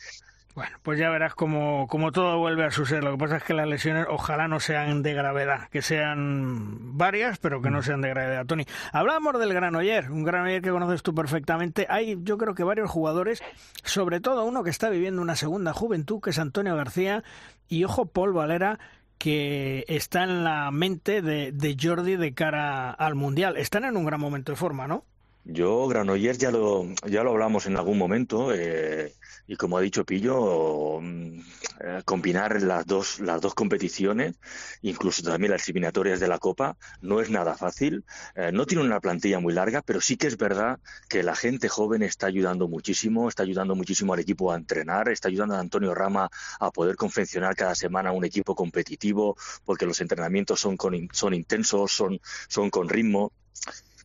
Bueno, 0.54 0.76
pues 0.82 0.98
ya 0.98 1.10
verás 1.10 1.34
como, 1.34 1.86
como 1.86 2.10
todo 2.10 2.38
vuelve 2.38 2.64
a 2.64 2.70
su 2.72 2.84
ser. 2.84 3.04
Lo 3.04 3.12
que 3.12 3.18
pasa 3.18 3.36
es 3.36 3.44
que 3.44 3.54
las 3.54 3.68
lesiones 3.68 4.06
ojalá 4.08 4.48
no 4.48 4.58
sean 4.58 5.02
de 5.02 5.14
gravedad, 5.14 5.68
que 5.68 5.80
sean 5.80 6.98
varias, 6.98 7.38
pero 7.38 7.62
que 7.62 7.70
no 7.70 7.78
mm. 7.78 7.82
sean 7.82 8.00
de 8.00 8.08
gravedad. 8.08 8.46
Tony, 8.46 8.64
hablábamos 8.92 9.38
del 9.38 9.54
Granoller, 9.54 10.10
un 10.10 10.24
Granoller 10.24 10.60
que 10.60 10.70
conoces 10.70 11.02
tú 11.02 11.14
perfectamente. 11.14 11.86
Hay, 11.88 12.18
yo 12.22 12.36
creo 12.36 12.54
que 12.54 12.64
varios 12.64 12.90
jugadores, 12.90 13.42
sobre 13.84 14.20
todo 14.20 14.44
uno 14.44 14.64
que 14.64 14.70
está 14.70 14.90
viviendo 14.90 15.22
una 15.22 15.36
segunda 15.36 15.72
juventud, 15.72 16.20
que 16.20 16.30
es 16.30 16.38
Antonio 16.38 16.74
García, 16.74 17.22
y 17.68 17.84
ojo, 17.84 18.06
Paul 18.06 18.32
Valera, 18.32 18.80
que 19.18 19.84
está 19.86 20.24
en 20.24 20.42
la 20.42 20.70
mente 20.72 21.22
de, 21.22 21.52
de 21.52 21.76
Jordi 21.80 22.16
de 22.16 22.34
cara 22.34 22.90
al 22.90 23.14
Mundial. 23.14 23.56
Están 23.56 23.84
en 23.84 23.96
un 23.96 24.04
gran 24.04 24.18
momento 24.18 24.50
de 24.50 24.56
forma, 24.56 24.88
¿no? 24.88 25.04
Yo, 25.44 25.88
Granollers, 25.88 26.38
ya 26.38 26.50
lo, 26.50 26.86
ya 27.06 27.22
lo 27.22 27.30
hablamos 27.30 27.66
en 27.66 27.76
algún 27.76 27.98
momento, 27.98 28.52
eh, 28.54 29.12
y 29.50 29.56
como 29.56 29.76
ha 29.76 29.80
dicho 29.80 30.04
Pillo, 30.04 31.00
mm, 31.00 31.40
eh, 31.80 32.02
combinar 32.04 32.62
las 32.62 32.86
dos, 32.86 33.18
las 33.18 33.40
dos 33.40 33.52
competiciones, 33.52 34.36
incluso 34.80 35.24
también 35.24 35.50
las 35.50 35.66
eliminatorias 35.66 36.20
de 36.20 36.28
la 36.28 36.38
Copa, 36.38 36.76
no 37.00 37.20
es 37.20 37.30
nada 37.30 37.56
fácil. 37.56 38.04
Eh, 38.36 38.52
no 38.52 38.64
tiene 38.64 38.84
una 38.84 39.00
plantilla 39.00 39.40
muy 39.40 39.52
larga, 39.52 39.82
pero 39.82 40.00
sí 40.00 40.16
que 40.16 40.28
es 40.28 40.36
verdad 40.36 40.78
que 41.08 41.24
la 41.24 41.34
gente 41.34 41.68
joven 41.68 42.04
está 42.04 42.28
ayudando 42.28 42.68
muchísimo, 42.68 43.28
está 43.28 43.42
ayudando 43.42 43.74
muchísimo 43.74 44.14
al 44.14 44.20
equipo 44.20 44.52
a 44.52 44.56
entrenar, 44.56 45.08
está 45.08 45.26
ayudando 45.26 45.56
a 45.56 45.58
Antonio 45.58 45.96
Rama 45.96 46.30
a 46.60 46.70
poder 46.70 46.94
confeccionar 46.94 47.56
cada 47.56 47.74
semana 47.74 48.12
un 48.12 48.24
equipo 48.24 48.54
competitivo, 48.54 49.36
porque 49.64 49.84
los 49.84 50.00
entrenamientos 50.00 50.60
son, 50.60 50.76
con, 50.76 51.08
son 51.10 51.34
intensos, 51.34 51.90
son, 51.90 52.20
son 52.46 52.70
con 52.70 52.88
ritmo. 52.88 53.32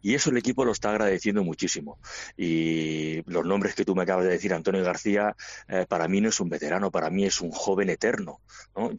Y 0.06 0.13
eso 0.13 0.30
el 0.30 0.38
equipo 0.38 0.63
lo 0.63 0.72
está 0.72 0.92
agradeciendo 0.92 1.44
muchísimo. 1.44 1.98
Y 2.38 3.24
los 3.24 3.44
nombres 3.44 3.74
que 3.74 3.84
tú 3.84 3.96
me 3.96 4.03
acabas 4.03 4.25
de 4.25 4.34
decir, 4.34 4.53
Antonio 4.53 4.84
García, 4.84 5.36
eh, 5.68 5.88
para 5.89 6.08
mí 6.08 6.22
no 6.22 6.30
es 6.30 6.39
un 6.39 6.48
veterano, 6.48 6.91
para 6.91 7.10
mí 7.10 7.25
es 7.25 7.41
un 7.41 7.50
joven 7.50 7.89
eterno. 7.89 8.39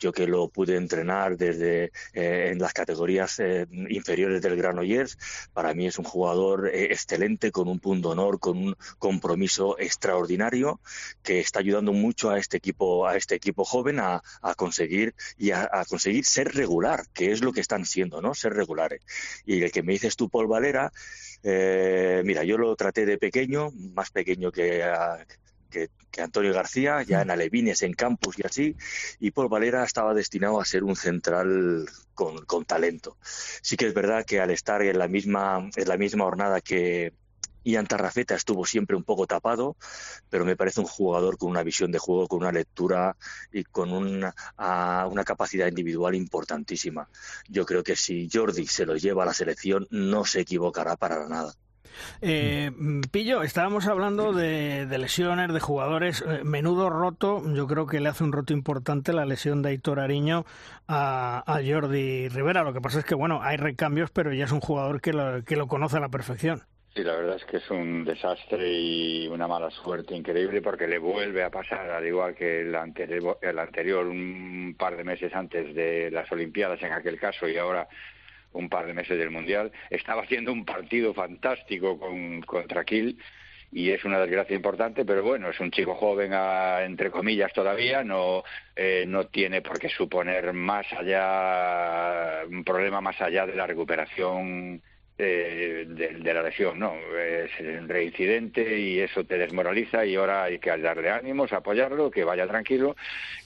Yo 0.00 0.10
que 0.10 0.26
lo 0.26 0.48
pude 0.48 0.74
entrenar 0.74 1.36
desde 1.36 1.92
eh, 2.12 2.48
en 2.50 2.58
las 2.58 2.72
categorías 2.72 3.38
eh, 3.38 3.68
inferiores 3.88 4.42
del 4.42 4.56
Granollers, 4.56 5.16
para 5.52 5.74
mí 5.74 5.86
es 5.86 5.96
un 6.00 6.04
jugador 6.06 6.70
excelente, 6.74 7.52
con 7.52 7.68
un 7.68 7.78
punto 7.78 8.08
honor, 8.08 8.40
con 8.40 8.58
un 8.58 8.76
compromiso 8.98 9.78
extraordinario, 9.78 10.80
que 11.22 11.38
está 11.38 11.60
ayudando 11.60 11.92
mucho 11.92 12.30
a 12.30 12.38
este 12.40 12.56
equipo, 12.56 13.06
a 13.06 13.16
este 13.16 13.36
equipo 13.36 13.64
joven 13.64 14.00
a, 14.00 14.22
conseguir 14.56 15.14
y 15.38 15.52
a, 15.52 15.70
conseguir 15.88 16.24
ser 16.24 16.52
regular, 16.52 17.04
que 17.14 17.30
es 17.30 17.42
lo 17.42 17.52
que 17.52 17.60
están 17.60 17.84
siendo, 17.84 18.20
¿no? 18.20 18.34
Ser 18.34 18.54
regulares. 18.54 19.02
Y 19.44 19.62
el 19.62 19.70
que 19.70 19.84
me 19.84 19.92
dices 19.92 20.16
tú, 20.16 20.28
Paul 20.28 20.48
Valera, 20.48 20.90
eh, 21.42 22.22
mira, 22.24 22.44
yo 22.44 22.58
lo 22.58 22.74
traté 22.76 23.06
de 23.06 23.18
pequeño, 23.18 23.70
más 23.94 24.10
pequeño 24.10 24.50
que, 24.50 24.82
que, 25.70 25.88
Antonio 26.20 26.52
García, 26.52 27.02
ya 27.02 27.20
en 27.20 27.30
Alevines, 27.30 27.82
en 27.82 27.92
campus 27.92 28.38
y 28.38 28.46
así, 28.46 28.76
y 29.20 29.32
Paul 29.32 29.48
Valera 29.48 29.84
estaba 29.84 30.14
destinado 30.14 30.60
a 30.60 30.64
ser 30.64 30.82
un 30.82 30.96
central 30.96 31.86
con, 32.14 32.44
con 32.46 32.64
talento. 32.64 33.18
Sí 33.20 33.76
que 33.76 33.86
es 33.86 33.94
verdad 33.94 34.24
que 34.24 34.40
al 34.40 34.50
estar 34.50 34.80
en 34.82 34.98
la 34.98 35.08
misma, 35.08 35.68
en 35.76 35.88
la 35.88 35.98
misma 35.98 36.24
jornada 36.24 36.62
que, 36.62 37.12
Ian 37.66 37.86
Tarrafeta 37.86 38.34
estuvo 38.36 38.64
siempre 38.64 38.96
un 38.96 39.02
poco 39.02 39.26
tapado, 39.26 39.76
pero 40.30 40.44
me 40.44 40.56
parece 40.56 40.80
un 40.80 40.86
jugador 40.86 41.36
con 41.36 41.50
una 41.50 41.64
visión 41.64 41.90
de 41.90 41.98
juego, 41.98 42.28
con 42.28 42.40
una 42.40 42.52
lectura 42.52 43.16
y 43.52 43.64
con 43.64 43.92
una, 43.92 44.34
una 44.56 45.24
capacidad 45.24 45.66
individual 45.66 46.14
importantísima. 46.14 47.08
Yo 47.48 47.66
creo 47.66 47.82
que 47.82 47.96
si 47.96 48.28
Jordi 48.32 48.66
se 48.66 48.86
lo 48.86 48.96
lleva 48.96 49.24
a 49.24 49.26
la 49.26 49.34
selección, 49.34 49.86
no 49.90 50.24
se 50.24 50.40
equivocará 50.40 50.96
para 50.96 51.28
nada. 51.28 51.52
Eh, 52.20 52.70
Pillo, 53.10 53.42
estábamos 53.42 53.86
hablando 53.86 54.32
de, 54.32 54.86
lesiones, 54.98 55.52
de 55.52 55.60
jugadores. 55.60 56.22
Eh, 56.26 56.42
menudo 56.44 56.90
roto, 56.90 57.42
yo 57.52 57.66
creo 57.66 57.86
que 57.86 58.00
le 58.00 58.08
hace 58.08 58.22
un 58.22 58.32
roto 58.32 58.52
importante 58.52 59.12
la 59.12 59.24
lesión 59.24 59.62
de 59.62 59.70
Aitor 59.70 59.98
Ariño 59.98 60.44
a, 60.86 61.60
Jordi 61.66 62.28
Rivera. 62.28 62.62
Lo 62.62 62.72
que 62.72 62.80
pasa 62.80 63.00
es 63.00 63.04
que, 63.04 63.14
bueno, 63.14 63.40
hay 63.42 63.56
recambios, 63.56 64.10
pero 64.10 64.32
ya 64.32 64.44
es 64.44 64.52
un 64.52 64.60
jugador 64.60 65.00
que 65.00 65.42
que 65.46 65.56
lo 65.56 65.66
conoce 65.66 65.96
a 65.96 66.00
la 66.00 66.10
perfección. 66.10 66.62
Sí, 66.96 67.04
la 67.04 67.14
verdad 67.14 67.36
es 67.36 67.44
que 67.44 67.58
es 67.58 67.70
un 67.70 68.06
desastre 68.06 68.72
y 68.72 69.28
una 69.28 69.46
mala 69.46 69.70
suerte 69.70 70.14
increíble 70.14 70.62
porque 70.62 70.86
le 70.86 70.96
vuelve 70.96 71.44
a 71.44 71.50
pasar, 71.50 71.90
al 71.90 72.06
igual 72.06 72.34
que 72.34 72.62
el 72.62 72.74
anterior, 72.74 73.38
anterior 73.42 74.06
un 74.06 74.74
par 74.78 74.96
de 74.96 75.04
meses 75.04 75.34
antes 75.34 75.74
de 75.74 76.10
las 76.10 76.32
Olimpiadas 76.32 76.82
en 76.82 76.94
aquel 76.94 77.20
caso 77.20 77.46
y 77.46 77.58
ahora 77.58 77.86
un 78.54 78.70
par 78.70 78.86
de 78.86 78.94
meses 78.94 79.18
del 79.18 79.30
Mundial. 79.30 79.70
Estaba 79.90 80.22
haciendo 80.22 80.54
un 80.54 80.64
partido 80.64 81.12
fantástico 81.12 81.98
con, 81.98 82.40
contra 82.40 82.84
Kiel 82.84 83.18
y 83.72 83.90
es 83.90 84.02
una 84.06 84.18
desgracia 84.18 84.56
importante, 84.56 85.04
pero 85.04 85.22
bueno, 85.22 85.50
es 85.50 85.60
un 85.60 85.70
chico 85.70 85.96
joven, 85.96 86.32
entre 86.32 87.10
comillas, 87.10 87.52
todavía, 87.52 88.04
no, 88.04 88.42
eh, 88.74 89.04
no 89.06 89.26
tiene 89.26 89.60
por 89.60 89.78
qué 89.78 89.90
suponer 89.90 90.54
más 90.54 90.90
allá, 90.94 92.46
un 92.48 92.64
problema 92.64 93.02
más 93.02 93.20
allá 93.20 93.44
de 93.44 93.54
la 93.54 93.66
recuperación 93.66 94.80
eh, 95.18 95.86
de, 95.88 96.34
la 96.34 96.42
lesión, 96.42 96.78
no, 96.78 96.92
es 97.16 97.50
un 97.60 97.88
reincidente 97.88 98.78
y 98.78 99.00
eso 99.00 99.24
te 99.24 99.38
desmoraliza 99.38 100.04
y 100.04 100.14
ahora 100.14 100.44
hay 100.44 100.58
que 100.58 100.76
darle 100.76 101.10
ánimos, 101.10 101.54
apoyarlo, 101.54 102.10
que 102.10 102.22
vaya 102.22 102.46
tranquilo 102.46 102.96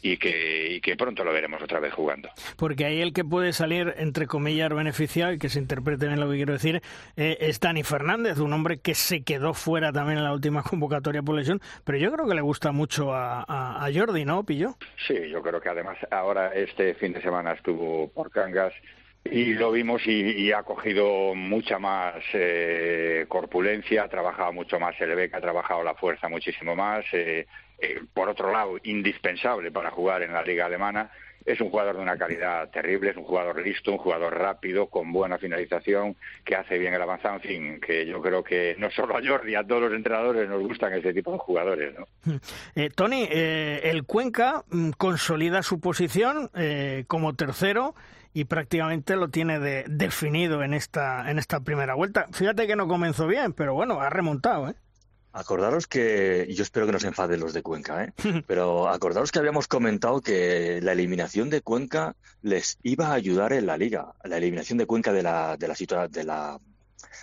y 0.02 0.16
que, 0.16 0.80
que 0.82 0.96
pronto 0.96 1.22
lo 1.22 1.32
veremos 1.32 1.62
otra 1.62 1.78
vez 1.78 1.92
jugando. 1.92 2.28
Porque 2.56 2.86
ahí 2.86 3.00
el 3.00 3.12
que 3.12 3.24
puede 3.24 3.52
salir, 3.52 3.94
entre 3.98 4.26
comillas, 4.26 4.74
beneficiado, 4.74 5.32
y 5.32 5.38
que 5.38 5.48
se 5.48 5.60
interprete 5.60 6.08
bien 6.08 6.18
lo 6.18 6.28
que 6.28 6.36
quiero 6.36 6.54
decir, 6.54 6.82
eh, 7.16 7.36
es 7.40 7.60
Dani 7.60 7.84
Fernández, 7.84 8.38
un 8.38 8.52
hombre 8.52 8.80
que 8.80 8.96
se 8.96 9.22
quedó 9.22 9.54
fuera 9.54 9.92
también 9.92 10.18
en 10.18 10.24
la 10.24 10.32
última 10.32 10.62
convocatoria 10.68 11.22
por 11.22 11.36
lesión, 11.36 11.60
pero 11.84 11.98
yo 11.98 12.10
creo 12.12 12.26
que 12.26 12.34
le 12.34 12.40
gusta 12.40 12.72
mucho 12.72 13.14
a, 13.14 13.44
a, 13.46 13.86
a 13.86 13.92
Jordi, 13.92 14.24
¿no, 14.24 14.42
Pillo? 14.44 14.74
Sí, 15.06 15.14
yo 15.30 15.40
creo 15.40 15.60
que 15.60 15.68
además 15.68 15.98
ahora 16.10 16.52
este 16.52 16.94
fin 16.94 17.12
de 17.12 17.22
semana 17.22 17.52
estuvo 17.52 18.08
por 18.08 18.30
Cangas 18.32 18.72
y 19.24 19.52
lo 19.52 19.70
vimos 19.70 20.02
y, 20.06 20.50
ha 20.52 20.62
cogido 20.62 21.34
mucha 21.34 21.78
más 21.78 22.14
eh, 22.32 23.26
corpulencia, 23.28 24.04
ha 24.04 24.08
trabajado 24.08 24.52
mucho 24.52 24.80
más 24.80 24.98
el 25.00 25.14
BEC, 25.14 25.34
ha 25.34 25.40
trabajado 25.40 25.84
la 25.84 25.94
fuerza 25.94 26.28
muchísimo 26.28 26.74
más. 26.74 27.04
Eh, 27.12 27.46
eh, 27.78 28.00
por 28.14 28.28
otro 28.28 28.50
lado, 28.50 28.76
indispensable 28.82 29.70
para 29.70 29.90
jugar 29.90 30.22
en 30.22 30.32
la 30.32 30.42
liga 30.42 30.66
alemana. 30.66 31.10
Es 31.44 31.60
un 31.60 31.70
jugador 31.70 31.96
de 31.96 32.02
una 32.02 32.18
calidad 32.18 32.68
terrible, 32.70 33.10
es 33.10 33.16
un 33.16 33.24
jugador 33.24 33.62
listo, 33.62 33.92
un 33.92 33.98
jugador 33.98 34.36
rápido, 34.38 34.88
con 34.88 35.10
buena 35.10 35.38
finalización, 35.38 36.16
que 36.44 36.54
hace 36.54 36.78
bien 36.78 36.92
el 36.92 37.00
avanzado. 37.00 37.36
En 37.36 37.40
fin, 37.40 37.80
que 37.80 38.06
yo 38.06 38.20
creo 38.20 38.44
que 38.44 38.76
no 38.78 38.90
solo 38.90 39.16
a 39.16 39.22
Jordi, 39.26 39.54
a 39.54 39.64
todos 39.64 39.82
los 39.82 39.92
entrenadores 39.94 40.48
nos 40.48 40.62
gustan 40.62 40.92
ese 40.92 41.14
tipo 41.14 41.32
de 41.32 41.38
jugadores. 41.38 41.94
¿no? 41.98 42.40
Tony, 42.94 43.26
el 43.30 44.04
Cuenca 44.04 44.64
mm, 44.70 44.90
consolida 44.98 45.62
su 45.62 45.80
posición 45.80 46.50
como 47.06 47.34
tercero 47.34 47.94
y 48.32 48.44
prácticamente 48.44 49.16
lo 49.16 49.28
tiene 49.28 49.58
de, 49.58 49.84
definido 49.88 50.62
en 50.62 50.74
esta, 50.74 51.30
en 51.30 51.38
esta 51.38 51.60
primera 51.60 51.94
vuelta. 51.94 52.26
Fíjate 52.32 52.66
que 52.66 52.76
no 52.76 52.88
comenzó 52.88 53.26
bien, 53.26 53.52
pero 53.52 53.74
bueno, 53.74 54.00
ha 54.00 54.10
remontado, 54.10 54.68
¿eh? 54.68 54.74
Acordaros 55.32 55.86
que, 55.86 56.44
y 56.48 56.54
yo 56.54 56.64
espero 56.64 56.86
que 56.86 56.92
no 56.92 56.98
se 56.98 57.06
enfaden 57.06 57.38
los 57.38 57.54
de 57.54 57.62
Cuenca, 57.62 58.04
¿eh? 58.04 58.12
pero 58.48 58.88
acordaros 58.88 59.30
que 59.30 59.38
habíamos 59.38 59.68
comentado 59.68 60.20
que 60.20 60.80
la 60.82 60.92
eliminación 60.92 61.50
de 61.50 61.62
Cuenca 61.62 62.16
les 62.42 62.78
iba 62.82 63.08
a 63.08 63.14
ayudar 63.14 63.52
en 63.52 63.66
la 63.66 63.76
liga, 63.76 64.12
la 64.24 64.38
eliminación 64.38 64.78
de 64.78 64.86
Cuenca 64.86 65.12
de 65.12 65.22
la, 65.22 65.56
de 65.56 65.68
la, 65.68 66.08
de 66.08 66.24
la 66.24 66.60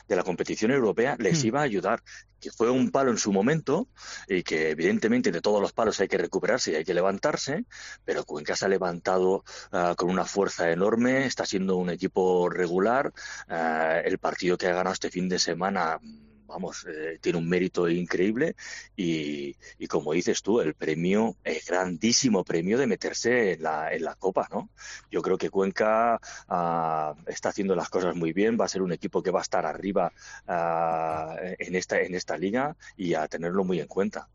de 0.07 0.15
la 0.15 0.23
competición 0.23 0.71
europea 0.71 1.15
les 1.19 1.43
hmm. 1.43 1.47
iba 1.47 1.59
a 1.59 1.63
ayudar, 1.63 2.03
que 2.39 2.51
fue 2.51 2.69
un 2.69 2.91
palo 2.91 3.11
en 3.11 3.17
su 3.17 3.31
momento 3.31 3.87
y 4.27 4.43
que 4.43 4.69
evidentemente 4.69 5.31
de 5.31 5.41
todos 5.41 5.61
los 5.61 5.73
palos 5.73 5.99
hay 5.99 6.07
que 6.07 6.17
recuperarse 6.17 6.71
y 6.71 6.75
hay 6.75 6.85
que 6.85 6.93
levantarse, 6.93 7.65
pero 8.05 8.25
Cuenca 8.25 8.55
se 8.55 8.65
ha 8.65 8.69
levantado 8.69 9.43
ah, 9.71 9.95
con 9.97 10.09
una 10.09 10.25
fuerza 10.25 10.71
enorme, 10.71 11.25
está 11.25 11.45
siendo 11.45 11.77
un 11.77 11.89
equipo 11.89 12.49
regular, 12.49 13.13
ah, 13.49 13.99
el 14.03 14.19
partido 14.19 14.57
que 14.57 14.67
ha 14.67 14.73
ganado 14.73 14.93
este 14.93 15.09
fin 15.09 15.29
de 15.29 15.39
semana 15.39 15.99
vamos, 16.47 16.85
eh, 16.89 17.19
tiene 17.21 17.37
un 17.37 17.47
mérito 17.47 17.89
increíble 17.89 18.55
y, 18.95 19.55
y, 19.77 19.87
como 19.87 20.13
dices 20.13 20.41
tú, 20.41 20.61
el 20.61 20.73
premio, 20.73 21.35
el 21.43 21.59
grandísimo 21.67 22.43
premio 22.43 22.77
de 22.77 22.87
meterse 22.87 23.53
en 23.53 23.63
la, 23.63 23.93
en 23.93 24.03
la 24.03 24.15
Copa, 24.15 24.47
¿no? 24.51 24.69
Yo 25.11 25.21
creo 25.21 25.37
que 25.37 25.49
Cuenca 25.49 26.19
ah, 26.47 27.13
está 27.27 27.49
haciendo 27.49 27.75
las 27.75 27.89
cosas 27.89 28.15
muy 28.15 28.33
bien, 28.33 28.57
va 28.59 28.65
a 28.65 28.69
ser 28.69 28.81
un 28.81 28.93
equipo 28.93 29.21
que 29.21 29.31
va 29.31 29.39
a 29.39 29.43
estar 29.43 29.65
arriba 29.65 30.11
ah, 30.47 31.35
en, 31.59 31.75
esta, 31.75 31.99
en 32.01 32.15
esta 32.15 32.37
liga 32.37 32.75
y 32.95 33.13
a 33.13 33.27
tenerlo 33.27 33.63
muy 33.63 33.79
en 33.79 33.87
cuenta. 33.87 34.29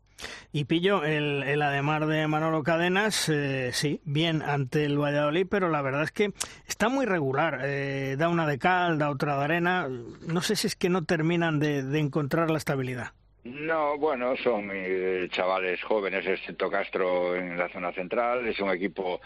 Y 0.51 0.65
pillo, 0.65 1.03
el, 1.03 1.43
el 1.43 1.61
además 1.61 2.07
de 2.07 2.27
Manolo 2.27 2.63
Cadenas, 2.63 3.27
eh, 3.29 3.71
sí, 3.73 4.01
bien 4.05 4.41
ante 4.41 4.85
el 4.85 4.97
Valladolid, 4.97 5.47
pero 5.49 5.69
la 5.69 5.81
verdad 5.81 6.03
es 6.03 6.11
que 6.11 6.31
está 6.67 6.89
muy 6.89 7.05
regular. 7.05 7.61
Eh, 7.63 8.15
da 8.17 8.29
una 8.29 8.47
de 8.47 8.59
cal, 8.59 8.99
da 8.99 9.09
otra 9.09 9.37
de 9.37 9.43
arena. 9.43 9.87
No 9.87 10.41
sé 10.41 10.55
si 10.55 10.67
es 10.67 10.75
que 10.75 10.89
no 10.89 11.05
terminan 11.05 11.59
de, 11.59 11.83
de 11.83 11.99
encontrar 11.99 12.51
la 12.51 12.57
estabilidad. 12.57 13.13
No, 13.43 13.97
bueno, 13.97 14.37
son 14.37 14.69
eh, 14.71 15.27
chavales 15.29 15.83
jóvenes, 15.83 16.25
excepto 16.25 16.69
Castro 16.69 17.35
en 17.35 17.57
la 17.57 17.67
zona 17.69 17.91
central. 17.91 18.47
Es 18.47 18.59
un 18.61 18.69
equipo 18.69 19.19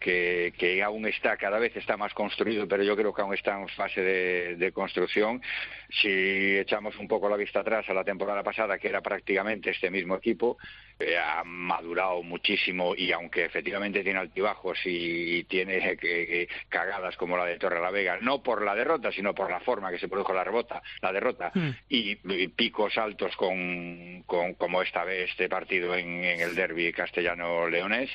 que, 0.00 0.52
que, 0.58 0.82
aún 0.82 1.06
está, 1.06 1.36
cada 1.36 1.58
vez 1.60 1.76
está 1.76 1.96
más 1.96 2.12
construido, 2.12 2.66
pero 2.66 2.82
yo 2.82 2.96
creo 2.96 3.14
que 3.14 3.22
aún 3.22 3.34
está 3.34 3.60
en 3.60 3.68
fase 3.68 4.00
de, 4.00 4.72
construcción. 4.72 5.40
Si 5.90 6.56
echamos 6.58 6.96
un 6.98 7.08
poco 7.08 7.28
la 7.28 7.36
vista 7.36 7.60
atrás 7.60 7.88
a 7.88 7.94
la 7.94 8.04
temporada 8.04 8.42
pasada, 8.42 8.78
que 8.78 8.88
era 8.88 9.00
prácticamente 9.00 9.70
este 9.70 9.90
mismo 9.90 10.16
equipo, 10.16 10.56
eh, 10.98 11.16
ha 11.16 11.42
madurado 11.44 12.22
muchísimo 12.22 12.94
y 12.94 13.10
aunque 13.12 13.44
efectivamente 13.44 14.04
tiene 14.04 14.18
altibajos 14.18 14.78
y, 14.84 15.44
tiene 15.44 15.96
que, 15.96 16.48
cagadas 16.68 17.16
como 17.16 17.36
la 17.36 17.46
de 17.46 17.58
Torre 17.58 17.80
la 17.80 17.90
Vega, 17.90 18.18
no 18.20 18.42
por 18.42 18.62
la 18.62 18.74
derrota, 18.74 19.10
sino 19.10 19.34
por 19.34 19.50
la 19.50 19.60
forma 19.60 19.90
que 19.90 19.98
se 19.98 20.08
produjo 20.08 20.34
la, 20.34 20.44
rebota, 20.44 20.82
la 21.00 21.12
derrota 21.12 21.50
hmm. 21.54 21.70
y, 21.88 22.16
picos 22.48 22.98
altos 22.98 23.34
con, 23.36 24.22
con, 24.26 24.54
como 24.54 24.82
esta 24.82 25.04
vez 25.04 25.30
este 25.30 25.48
partido 25.48 25.94
en, 25.94 26.22
en 26.24 26.40
el 26.40 26.54
derby 26.54 26.92
castellano-leonés. 26.92 28.10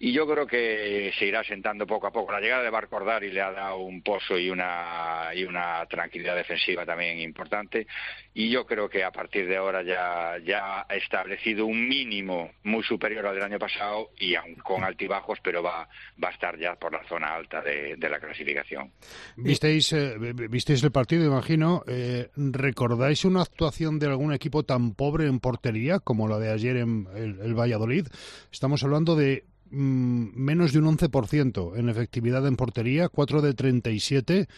Y 0.00 0.12
yo 0.12 0.28
creo 0.28 0.46
que 0.46 1.12
se 1.18 1.26
irá 1.26 1.42
sentando 1.42 1.86
poco 1.86 2.06
a 2.06 2.12
poco. 2.12 2.30
La 2.30 2.40
llegada 2.40 2.62
de 2.62 2.70
Barcordari 2.70 3.32
le 3.32 3.40
ha 3.40 3.50
dado 3.50 3.78
un 3.78 4.02
pozo 4.02 4.38
y 4.38 4.48
una, 4.48 5.30
y 5.34 5.42
una 5.42 5.84
tranquilidad 5.86 6.36
defensiva 6.36 6.86
también 6.86 7.07
importante. 7.16 7.86
Y 8.34 8.50
yo 8.50 8.66
creo 8.66 8.88
que 8.88 9.04
a 9.04 9.10
partir 9.10 9.48
de 9.48 9.56
ahora 9.56 9.82
ya, 9.82 10.36
ya 10.44 10.86
ha 10.88 10.94
establecido 10.94 11.66
un 11.66 11.88
mínimo 11.88 12.50
muy 12.64 12.82
superior 12.82 13.26
al 13.26 13.34
del 13.34 13.44
año 13.44 13.58
pasado 13.58 14.10
y 14.18 14.34
aún 14.34 14.54
con 14.56 14.84
altibajos, 14.84 15.38
pero 15.42 15.62
va, 15.62 15.88
va 16.22 16.28
a 16.28 16.32
estar 16.32 16.58
ya 16.58 16.74
por 16.76 16.92
la 16.92 17.02
zona 17.08 17.34
alta 17.34 17.62
de, 17.62 17.96
la 17.98 18.20
clasificación. 18.20 18.92
¿Visteis, 19.36 19.92
eh, 19.92 20.16
¿Visteis 20.18 20.82
el 20.82 20.92
partido, 20.92 21.24
imagino? 21.24 21.82
Eh, 21.86 22.28
¿Recordáis 22.36 23.24
una 23.24 23.42
actuación 23.42 23.98
de 23.98 24.06
algún 24.06 24.32
equipo 24.32 24.62
tan 24.62 24.94
pobre 24.94 25.26
en 25.26 25.40
portería 25.40 25.98
como 25.98 26.28
la 26.28 26.38
de 26.38 26.52
ayer 26.52 26.76
en 26.76 27.06
el 27.14 27.54
Valladolid? 27.54 28.06
Estamos 28.50 28.82
hablando 28.82 29.16
de 29.16 29.44
Mm, 29.70 30.30
menos 30.34 30.72
de 30.72 30.78
un 30.78 30.86
11% 30.96 31.76
en 31.76 31.88
efectividad 31.90 32.46
en 32.46 32.56
portería, 32.56 33.08
4 33.08 33.42
de 33.42 33.52
37 33.52 34.48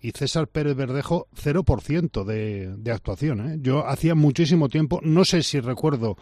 y 0.00 0.12
César 0.12 0.48
Pérez 0.48 0.76
Verdejo 0.76 1.28
0% 1.34 2.24
de, 2.24 2.74
de 2.76 2.92
actuación. 2.92 3.52
¿eh? 3.52 3.56
Yo 3.60 3.86
hacía 3.86 4.14
muchísimo 4.14 4.68
tiempo, 4.68 5.00
no 5.02 5.24
sé 5.24 5.42
si 5.42 5.60
recuerdo 5.60 6.16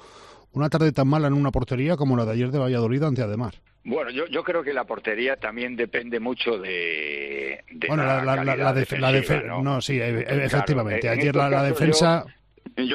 una 0.53 0.71
tarde 0.71 0.93
tan 0.93 1.09
mala 1.09 1.29
en 1.29 1.35
una 1.35 1.51
portería 1.51 1.97
como 1.97 2.17
la 2.17 2.25
de 2.25 2.33
ayer 2.33 2.51
de 2.51 2.59
Valladolid 2.59 3.03
ante 3.03 3.23
Ademar. 3.23 3.55
Bueno, 3.85 4.11
yo, 4.11 4.27
yo 4.27 4.43
creo 4.43 4.65
que 4.65 4.73
la 4.73 4.85
portería 4.85 5.37
también 5.37 5.77
depende 5.77 6.19
mucho 6.19 6.59
de, 6.59 7.63
bueno, 7.87 8.05
la, 8.05 8.25
la, 8.25 8.57
la, 8.57 8.73
defensa, 8.73 9.43
¿no? 9.63 9.81
sí, 9.81 10.01
e, 10.01 10.21
e, 10.21 10.45
efectivamente. 10.45 11.09
ayer 11.09 11.35
la, 11.37 11.63
defensa... 11.63 12.25
Yo 12.27 12.33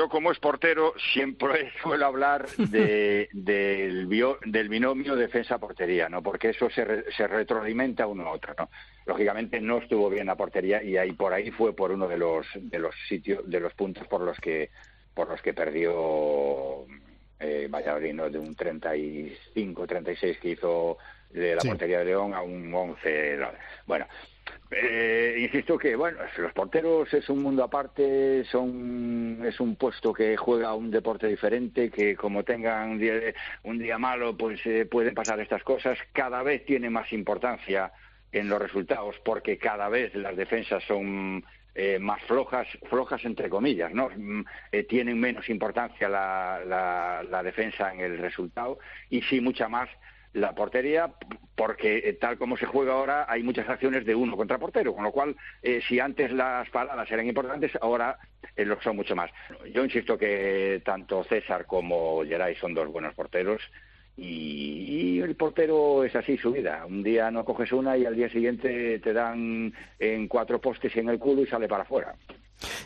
como 0.09 0.31
es 0.31 0.39
portero 0.39 0.93
siempre 1.13 1.71
suelo 1.81 2.05
hablar 2.05 2.49
de, 2.57 3.29
del, 3.31 4.07
del, 4.45 4.69
binomio 4.69 5.15
defensa-portería, 5.15 6.09
¿no? 6.09 6.21
Porque 6.21 6.49
eso 6.49 6.69
se, 6.69 7.11
se 7.11 7.27
retroalimenta 7.27 8.07
uno 8.07 8.27
a 8.27 8.31
otro, 8.31 8.53
¿no? 8.57 8.69
Lógicamente 9.05 9.59
no 9.59 9.79
estuvo 9.79 10.09
bien 10.09 10.27
la 10.27 10.35
portería 10.35 10.83
y 10.83 10.97
ahí 10.97 11.13
por 11.13 11.33
ahí 11.33 11.51
fue 11.51 11.75
por 11.75 11.91
uno 11.91 12.07
de 12.07 12.17
los 12.17 12.45
de 12.55 12.79
los 12.79 12.95
sitios 13.07 13.49
de 13.49 13.59
los 13.59 13.73
puntos 13.73 14.07
por 14.07 14.21
los 14.21 14.37
que 14.39 14.69
por 15.13 15.29
los 15.29 15.41
que 15.41 15.53
perdió 15.53 16.85
eh, 17.39 17.67
Valladolid, 17.69 18.13
¿no? 18.13 18.29
De 18.29 18.39
un 18.39 18.55
35-36 18.55 20.39
que 20.39 20.49
hizo 20.49 20.97
de 21.31 21.55
la 21.55 21.61
portería 21.61 21.99
de 21.99 22.05
León 22.05 22.33
a 22.33 22.41
un 22.41 22.73
11. 22.73 23.39
Bueno, 23.85 24.05
eh, 24.71 25.35
insisto 25.39 25.77
que, 25.77 25.95
bueno, 25.95 26.19
los 26.37 26.53
porteros 26.53 27.13
es 27.13 27.29
un 27.29 27.41
mundo 27.41 27.63
aparte, 27.63 28.43
son, 28.45 29.39
es 29.45 29.59
un 29.59 29.75
puesto 29.75 30.13
que 30.13 30.37
juega 30.37 30.73
un 30.73 30.89
deporte 30.89 31.27
diferente, 31.27 31.89
que 31.89 32.15
como 32.15 32.43
tengan 32.43 32.91
un 32.91 32.99
día, 32.99 33.13
un 33.63 33.79
día 33.79 33.97
malo, 33.97 34.35
pues 34.37 34.65
eh, 34.65 34.85
pueden 34.85 35.13
pasar 35.13 35.39
estas 35.41 35.63
cosas. 35.63 35.97
Cada 36.13 36.41
vez 36.41 36.65
tiene 36.65 36.89
más 36.89 37.11
importancia 37.11 37.91
en 38.31 38.47
los 38.47 38.61
resultados, 38.61 39.19
porque 39.25 39.57
cada 39.57 39.89
vez 39.89 40.15
las 40.15 40.37
defensas 40.37 40.83
son 40.85 41.43
eh, 41.75 41.99
más 41.99 42.21
flojas, 42.23 42.67
flojas 42.89 43.23
entre 43.25 43.49
comillas, 43.49 43.93
¿no? 43.93 44.09
Mm, 44.15 44.45
eh, 44.71 44.83
tienen 44.83 45.19
menos 45.19 45.49
importancia 45.49 46.07
la, 46.07 46.61
la, 46.65 47.23
la 47.29 47.43
defensa 47.43 47.93
en 47.93 48.01
el 48.01 48.17
resultado 48.17 48.79
y 49.09 49.21
sí 49.21 49.41
mucha 49.41 49.67
más 49.67 49.89
la 50.33 50.53
portería, 50.53 51.11
porque 51.55 51.97
eh, 51.97 52.13
tal 52.13 52.37
como 52.37 52.57
se 52.57 52.65
juega 52.65 52.93
ahora 52.93 53.25
hay 53.27 53.43
muchas 53.43 53.67
acciones 53.67 54.05
de 54.05 54.15
uno 54.15 54.37
contra 54.37 54.57
portero, 54.57 54.93
con 54.93 55.03
lo 55.03 55.11
cual 55.11 55.35
eh, 55.61 55.81
si 55.87 55.99
antes 55.99 56.31
las 56.31 56.69
paradas 56.69 57.11
eran 57.11 57.27
importantes, 57.27 57.71
ahora 57.81 58.17
eh, 58.55 58.65
lo 58.65 58.81
son 58.81 58.95
mucho 58.95 59.15
más. 59.15 59.31
Yo 59.73 59.83
insisto 59.83 60.17
que 60.17 60.81
tanto 60.85 61.23
César 61.23 61.65
como 61.65 62.23
Geray 62.23 62.55
son 62.55 62.73
dos 62.73 62.87
buenos 62.87 63.13
porteros 63.13 63.61
y, 64.17 65.19
el 65.21 65.35
portero 65.35 66.03
es 66.03 66.15
así 66.15 66.37
su 66.37 66.51
vida. 66.51 66.83
Un 66.85 67.03
día 67.03 67.29
no 67.31 67.45
coges 67.45 67.71
una 67.71 67.97
y 67.97 68.05
al 68.05 68.15
día 68.15 68.29
siguiente 68.29 68.99
te 68.99 69.13
dan 69.13 69.73
en 69.99 70.27
cuatro 70.27 70.59
postes 70.59 70.95
en 70.97 71.09
el 71.09 71.19
culo 71.19 71.43
y 71.43 71.47
sale 71.47 71.67
para 71.67 71.83
afuera. 71.83 72.15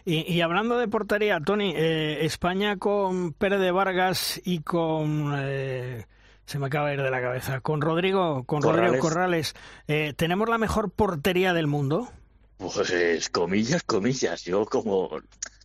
Y, 0.06 0.40
hablando 0.42 0.78
de 0.78 0.88
portería, 0.88 1.40
Tony, 1.40 1.74
eh, 1.76 2.20
España 2.22 2.78
con 2.78 3.34
Pérez 3.34 3.60
de 3.60 3.72
Vargas 3.72 4.40
y 4.46 4.62
con 4.62 5.34
eh, 5.38 6.06
se 6.46 6.60
me 6.60 6.68
acaba 6.68 6.90
de 6.90 6.96
ir 6.96 7.02
de 7.02 7.12
la 7.12 7.22
cabeza, 7.22 7.62
con 7.62 7.82
Rodrigo, 7.82 8.44
con 8.46 8.62
Corrales. 8.62 8.88
Rodrigo 8.88 9.08
Corrales, 9.08 9.56
eh, 9.88 10.14
¿tenemos 10.16 10.48
la 10.50 10.58
mejor 10.58 10.92
portería 10.92 11.54
del 11.54 11.68
mundo? 11.68 12.12
Pues 12.58 13.30
comillas, 13.30 13.84
comillas. 13.84 14.44
Yo 14.44 14.66
como, 14.66 15.10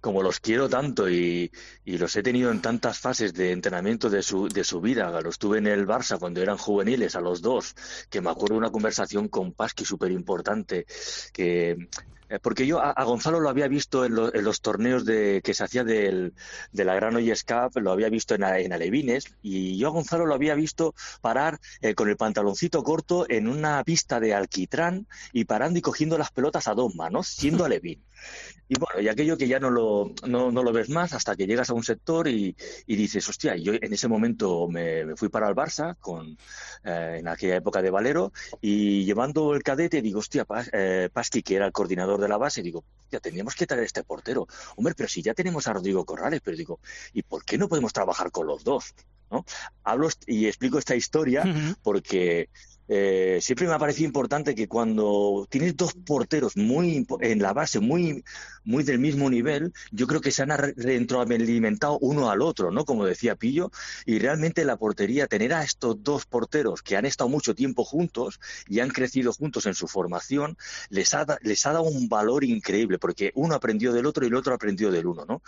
como 0.00 0.22
los 0.22 0.40
quiero 0.40 0.68
tanto 0.68 1.08
y, 1.08 1.52
y, 1.84 1.98
los 1.98 2.16
he 2.16 2.22
tenido 2.22 2.50
en 2.50 2.60
tantas 2.60 2.98
fases 2.98 3.32
de 3.32 3.52
entrenamiento 3.52 4.10
de 4.10 4.22
su, 4.22 4.48
de 4.48 4.64
su 4.64 4.80
vida. 4.80 5.20
Los 5.20 5.38
tuve 5.38 5.58
en 5.58 5.68
el 5.68 5.86
Barça 5.86 6.18
cuando 6.18 6.42
eran 6.42 6.56
juveniles, 6.56 7.14
a 7.14 7.20
los 7.20 7.42
dos, 7.42 7.76
que 8.08 8.20
me 8.20 8.30
acuerdo 8.30 8.54
de 8.54 8.58
una 8.58 8.72
conversación 8.72 9.28
con 9.28 9.52
Pasqui 9.52 9.84
súper 9.84 10.10
importante, 10.10 10.86
que 11.32 11.88
porque 12.42 12.66
yo 12.66 12.80
a, 12.80 13.02
Gonzalo 13.04 13.40
lo 13.40 13.48
había 13.48 13.68
visto 13.68 14.04
en, 14.04 14.14
los 14.14 14.60
torneos 14.60 15.04
de, 15.04 15.40
que 15.42 15.54
se 15.54 15.64
hacía 15.64 15.84
del, 15.84 16.34
de 16.72 16.84
la 16.84 16.94
Gran 16.94 17.16
Hoy 17.16 17.32
lo 17.76 17.92
había 17.92 18.08
visto 18.08 18.34
en, 18.34 18.44
en, 18.44 18.72
Alevines, 18.72 19.34
y 19.42 19.76
yo 19.76 19.88
a 19.88 19.90
Gonzalo 19.90 20.26
lo 20.26 20.34
había 20.34 20.54
visto 20.54 20.94
parar 21.20 21.60
eh, 21.80 21.94
con 21.94 22.08
el 22.08 22.16
pantaloncito 22.16 22.82
corto 22.82 23.26
en 23.28 23.48
una 23.48 23.82
pista 23.84 24.20
de 24.20 24.34
alquitrán 24.34 25.06
y 25.32 25.44
parando 25.44 25.78
y 25.78 25.82
cogiendo 25.82 26.18
las 26.18 26.30
pelotas 26.30 26.68
a 26.68 26.74
dos 26.74 26.94
manos, 26.94 27.28
siendo 27.28 27.64
Alevín. 27.64 28.02
Y 28.68 28.78
bueno, 28.78 29.00
y 29.00 29.08
aquello 29.08 29.36
que 29.36 29.48
ya 29.48 29.58
no 29.58 29.68
lo, 29.68 30.14
no, 30.28 30.50
lo 30.50 30.72
ves 30.72 30.88
más 30.90 31.12
hasta 31.12 31.34
que 31.34 31.46
llegas 31.46 31.70
a 31.70 31.74
un 31.74 31.82
sector 31.82 32.28
y, 32.28 32.54
dices, 32.86 33.28
hostia, 33.28 33.56
yo 33.56 33.72
en 33.72 33.92
ese 33.92 34.06
momento 34.06 34.68
me, 34.68 35.16
fui 35.16 35.28
para 35.28 35.48
el 35.48 35.56
Barça 35.56 35.96
con, 35.98 36.38
eh, 36.84 37.16
en 37.18 37.26
aquella 37.26 37.56
época 37.56 37.82
de 37.82 37.90
Valero 37.90 38.32
y 38.60 39.04
llevando 39.04 39.54
el 39.54 39.64
cadete 39.64 40.02
digo, 40.02 40.20
hostia, 40.20 40.46
eh, 40.72 41.08
Pasqui, 41.12 41.42
que 41.42 41.56
era 41.56 41.66
el 41.66 41.72
coordinador 41.72 42.19
de 42.20 42.28
la 42.28 42.36
base, 42.36 42.62
digo, 42.62 42.84
ya 43.10 43.20
teníamos 43.20 43.54
que 43.54 43.66
traer 43.66 43.84
este 43.84 44.04
portero. 44.04 44.46
Hombre, 44.76 44.94
pero 44.96 45.08
si 45.08 45.22
ya 45.22 45.34
tenemos 45.34 45.66
a 45.66 45.72
Rodrigo 45.72 46.04
Corrales, 46.04 46.40
pero 46.42 46.56
digo, 46.56 46.80
¿y 47.12 47.22
por 47.22 47.44
qué 47.44 47.58
no 47.58 47.68
podemos 47.68 47.92
trabajar 47.92 48.30
con 48.30 48.46
los 48.46 48.64
dos? 48.64 48.94
¿No? 49.30 49.44
Hablo 49.84 50.08
y 50.26 50.46
explico 50.46 50.78
esta 50.78 50.96
historia 50.96 51.44
porque 51.82 52.48
eh, 52.92 53.38
siempre 53.40 53.68
me 53.68 53.74
ha 53.74 53.78
parecido 53.78 54.06
importante 54.06 54.56
que 54.56 54.66
cuando 54.66 55.46
tienes 55.48 55.76
dos 55.76 55.94
porteros 55.94 56.56
muy 56.56 57.06
en 57.20 57.40
la 57.40 57.52
base, 57.52 57.78
muy, 57.78 58.24
muy 58.64 58.82
del 58.82 58.98
mismo 58.98 59.30
nivel, 59.30 59.72
yo 59.92 60.08
creo 60.08 60.20
que 60.20 60.32
se 60.32 60.42
han 60.42 60.50
retroalimentado 60.50 61.98
uno 62.00 62.30
al 62.30 62.42
otro, 62.42 62.72
¿no? 62.72 62.84
Como 62.84 63.04
decía 63.04 63.36
Pillo, 63.36 63.70
y 64.06 64.18
realmente 64.18 64.64
la 64.64 64.76
portería, 64.76 65.28
tener 65.28 65.54
a 65.54 65.62
estos 65.62 66.02
dos 66.02 66.26
porteros 66.26 66.82
que 66.82 66.96
han 66.96 67.06
estado 67.06 67.30
mucho 67.30 67.54
tiempo 67.54 67.84
juntos 67.84 68.40
y 68.66 68.80
han 68.80 68.88
crecido 68.88 69.32
juntos 69.32 69.66
en 69.66 69.74
su 69.74 69.86
formación, 69.86 70.56
les 70.88 71.14
ha, 71.14 71.24
les 71.42 71.64
ha 71.66 71.72
dado 71.72 71.84
un 71.84 72.08
valor 72.08 72.42
increíble, 72.42 72.98
porque 72.98 73.30
uno 73.36 73.54
aprendió 73.54 73.92
del 73.92 74.06
otro 74.06 74.24
y 74.24 74.28
el 74.30 74.34
otro 74.34 74.52
aprendió 74.52 74.90
del 74.90 75.06
uno, 75.06 75.24
¿no? 75.26 75.42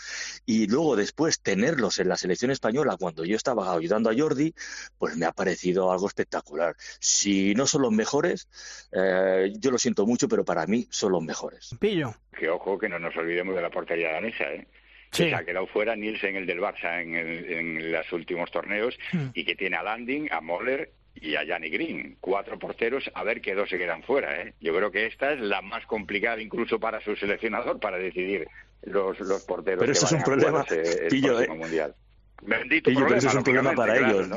Y 0.46 0.68
luego 0.68 0.94
después 0.94 1.40
tenerlos 1.40 1.98
en 1.98 2.08
la 2.08 2.16
selección 2.16 2.52
española, 2.52 2.96
cuando 2.96 3.24
yo 3.24 3.34
estaba 3.34 3.72
ayudando 3.72 4.10
a 4.10 4.14
Jordi, 4.16 4.54
pues 4.96 5.16
me 5.16 5.26
ha 5.26 5.32
parecido 5.32 5.90
algo 5.90 6.06
espectacular. 6.06 6.76
Si 7.00 7.31
si 7.32 7.54
no 7.54 7.66
son 7.66 7.82
los 7.82 7.92
mejores, 7.92 8.48
eh, 8.92 9.52
yo 9.58 9.70
lo 9.70 9.78
siento 9.78 10.06
mucho, 10.06 10.28
pero 10.28 10.44
para 10.44 10.66
mí 10.66 10.86
son 10.90 11.12
los 11.12 11.22
mejores. 11.22 11.74
Pillo. 11.80 12.14
Que 12.38 12.50
ojo, 12.50 12.78
que 12.78 12.88
no 12.88 12.98
nos 12.98 13.16
olvidemos 13.16 13.54
de 13.54 13.62
la 13.62 13.70
portería 13.70 14.12
danesa, 14.12 14.44
¿eh? 14.52 14.66
que 15.10 15.28
se 15.28 15.34
ha 15.34 15.44
quedado 15.44 15.66
fuera 15.66 15.94
Nielsen, 15.94 16.36
el 16.36 16.46
del 16.46 16.60
Barça, 16.60 17.02
en, 17.02 17.14
en 17.14 17.92
los 17.92 18.12
últimos 18.12 18.50
torneos, 18.50 18.98
hmm. 19.12 19.28
y 19.34 19.44
que 19.44 19.54
tiene 19.54 19.76
a 19.76 19.82
Landing, 19.82 20.28
a 20.30 20.40
Moller 20.40 20.90
y 21.14 21.36
a 21.36 21.44
Yanni 21.44 21.68
Green. 21.70 22.16
Cuatro 22.20 22.58
porteros, 22.58 23.10
a 23.14 23.22
ver 23.22 23.40
qué 23.40 23.54
dos 23.54 23.68
se 23.68 23.78
quedan 23.78 24.02
fuera. 24.02 24.40
¿eh? 24.40 24.54
Yo 24.60 24.74
creo 24.74 24.90
que 24.90 25.06
esta 25.06 25.32
es 25.32 25.40
la 25.40 25.60
más 25.60 25.86
complicada 25.86 26.40
incluso 26.40 26.78
para 26.80 27.00
su 27.02 27.14
seleccionador 27.16 27.78
para 27.78 27.98
decidir 27.98 28.48
los, 28.82 29.18
los 29.20 29.42
porteros 29.44 29.80
pero 29.80 29.92
eso 29.92 30.06
es 30.06 30.12
un 30.12 30.22
problema, 30.22 30.64
Pillo, 31.10 31.40
eh, 31.40 31.48
mundial. 31.48 31.94
Bendito 32.42 32.90
problema, 32.90 33.06
pero 33.06 33.18
eso 33.18 33.28
es 33.28 33.34
un 33.34 33.44
problema 33.44 33.72
para 33.72 33.96
ellos. 33.96 34.28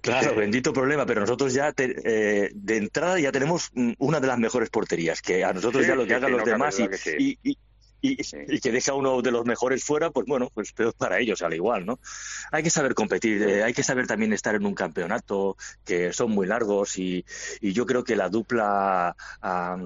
Claro, 0.00 0.34
bendito 0.36 0.72
problema, 0.72 1.06
pero 1.06 1.20
nosotros 1.20 1.52
ya 1.52 1.72
eh, 1.76 2.50
de 2.52 2.76
entrada 2.76 3.18
ya 3.18 3.32
tenemos 3.32 3.70
una 3.98 4.20
de 4.20 4.26
las 4.26 4.38
mejores 4.38 4.70
porterías, 4.70 5.22
que 5.22 5.44
a 5.44 5.52
nosotros 5.52 5.86
ya 5.86 5.94
lo 5.94 6.06
que 6.06 6.14
hagan 6.14 6.32
los 6.32 6.44
demás 6.44 6.78
y, 6.78 7.38
y, 7.42 8.60
que 8.60 8.70
deja 8.70 8.92
uno 8.92 9.22
de 9.22 9.30
los 9.30 9.46
mejores 9.46 9.82
fuera, 9.82 10.10
pues 10.10 10.26
bueno, 10.26 10.50
pues 10.52 10.72
peor 10.72 10.92
para 10.94 11.18
ellos 11.20 11.40
al 11.40 11.54
igual, 11.54 11.86
¿no? 11.86 11.98
Hay 12.52 12.62
que 12.62 12.68
saber 12.68 12.94
competir, 12.94 13.42
eh, 13.42 13.64
hay 13.64 13.72
que 13.72 13.82
saber 13.82 14.06
también 14.06 14.34
estar 14.34 14.54
en 14.54 14.66
un 14.66 14.74
campeonato 14.74 15.56
que 15.86 16.12
son 16.12 16.32
muy 16.32 16.46
largos 16.46 16.98
y, 16.98 17.24
yo 17.62 17.86
creo 17.86 18.04
que 18.04 18.14
la 18.14 18.28
dupla 18.28 19.16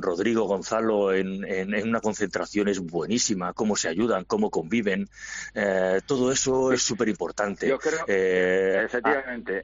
Rodrigo 0.00 0.46
Gonzalo 0.46 1.14
en, 1.14 1.44
una 1.88 2.00
concentración 2.00 2.66
es 2.66 2.80
buenísima, 2.80 3.52
cómo 3.52 3.76
se 3.76 3.88
ayudan, 3.88 4.24
cómo 4.24 4.50
conviven, 4.50 5.08
eh, 5.54 6.00
todo 6.04 6.32
eso 6.32 6.72
es 6.72 6.82
súper 6.82 7.08
importante. 7.08 7.68
Yo 7.68 7.78
creo, 7.78 8.04
eh, 8.08 8.82
efectivamente. 8.84 9.62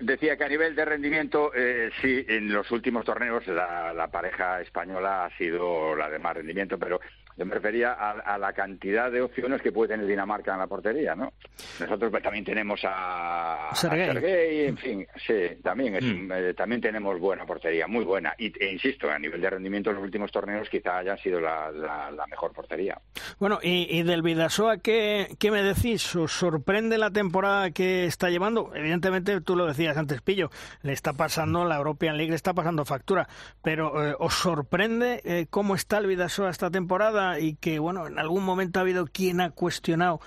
Decía 0.00 0.36
que 0.36 0.44
a 0.44 0.48
nivel 0.48 0.74
de 0.76 0.84
rendimiento, 0.84 1.52
eh, 1.54 1.90
sí, 2.00 2.24
en 2.28 2.52
los 2.52 2.70
últimos 2.70 3.04
torneos 3.04 3.46
la, 3.48 4.08
pareja 4.12 4.60
española 4.60 5.24
ha 5.24 5.36
sido 5.36 5.96
la 5.96 6.08
de 6.08 6.18
más 6.18 6.36
rendimiento, 6.36 6.78
pero 6.78 7.00
yo 7.36 7.46
me 7.46 7.54
refería 7.54 7.92
a, 7.92 8.38
la 8.38 8.52
cantidad 8.52 9.10
de 9.10 9.22
opciones 9.22 9.62
que 9.62 9.72
puede 9.72 9.90
tener 9.90 10.06
Dinamarca 10.06 10.52
en 10.52 10.58
la 10.58 10.66
portería, 10.66 11.14
¿no? 11.14 11.32
Nosotros 11.80 12.10
pues, 12.10 12.22
también 12.22 12.44
tenemos 12.44 12.80
a 12.84 13.70
Sergei, 13.72 14.66
en 14.66 14.76
fin, 14.76 15.06
sí, 15.26 15.58
también 15.62 15.94
mm. 15.94 16.32
eh, 16.32 16.54
también 16.54 16.80
tenemos 16.80 17.18
buena 17.18 17.46
portería, 17.46 17.86
muy 17.86 18.04
buena. 18.04 18.34
Y 18.38 18.52
e 18.62 18.72
insisto, 18.72 19.10
a 19.10 19.18
nivel 19.18 19.40
de 19.40 19.50
rendimiento 19.50 19.90
en 19.90 19.96
los 19.96 20.04
últimos 20.04 20.30
torneos 20.30 20.68
quizá 20.68 20.98
hayan 20.98 21.18
sido 21.18 21.40
la, 21.40 21.70
mejor 22.28 22.52
portería. 22.52 22.98
Bueno, 23.38 23.58
y, 23.62 24.02
del 24.02 24.22
Vidasoa, 24.22 24.78
¿qué, 24.78 25.28
¿qué 25.38 25.50
me 25.50 25.62
decís? 25.62 26.14
¿Os 26.16 26.32
sorprende 26.32 26.98
la 26.98 27.10
temporada 27.10 27.70
que 27.70 28.06
está 28.06 28.30
llevando? 28.30 28.72
Evidentemente, 28.74 29.40
tú 29.40 29.56
lo 29.56 29.66
decías 29.66 29.96
antes, 29.96 30.22
Pillo, 30.22 30.50
le 30.82 30.92
está 30.92 31.12
pasando, 31.12 31.64
la 31.64 31.76
European 31.76 32.16
League 32.16 32.30
le 32.30 32.36
está 32.36 32.54
pasando 32.54 32.84
factura, 32.84 33.28
pero 33.62 34.10
eh, 34.10 34.14
¿os 34.18 34.34
sorprende 34.34 35.20
eh, 35.24 35.46
cómo 35.50 35.74
está 35.74 35.98
el 35.98 36.06
Vidasoa 36.06 36.50
esta 36.50 36.70
temporada? 36.70 37.21
Y 37.38 37.54
que, 37.54 37.78
bueno, 37.78 38.06
en 38.06 38.18
algún 38.18 38.44
momento 38.44 38.78
ha 38.78 38.82
habido 38.82 39.06
quien 39.06 39.40
ha 39.40 39.50
cuestionado 39.50 40.20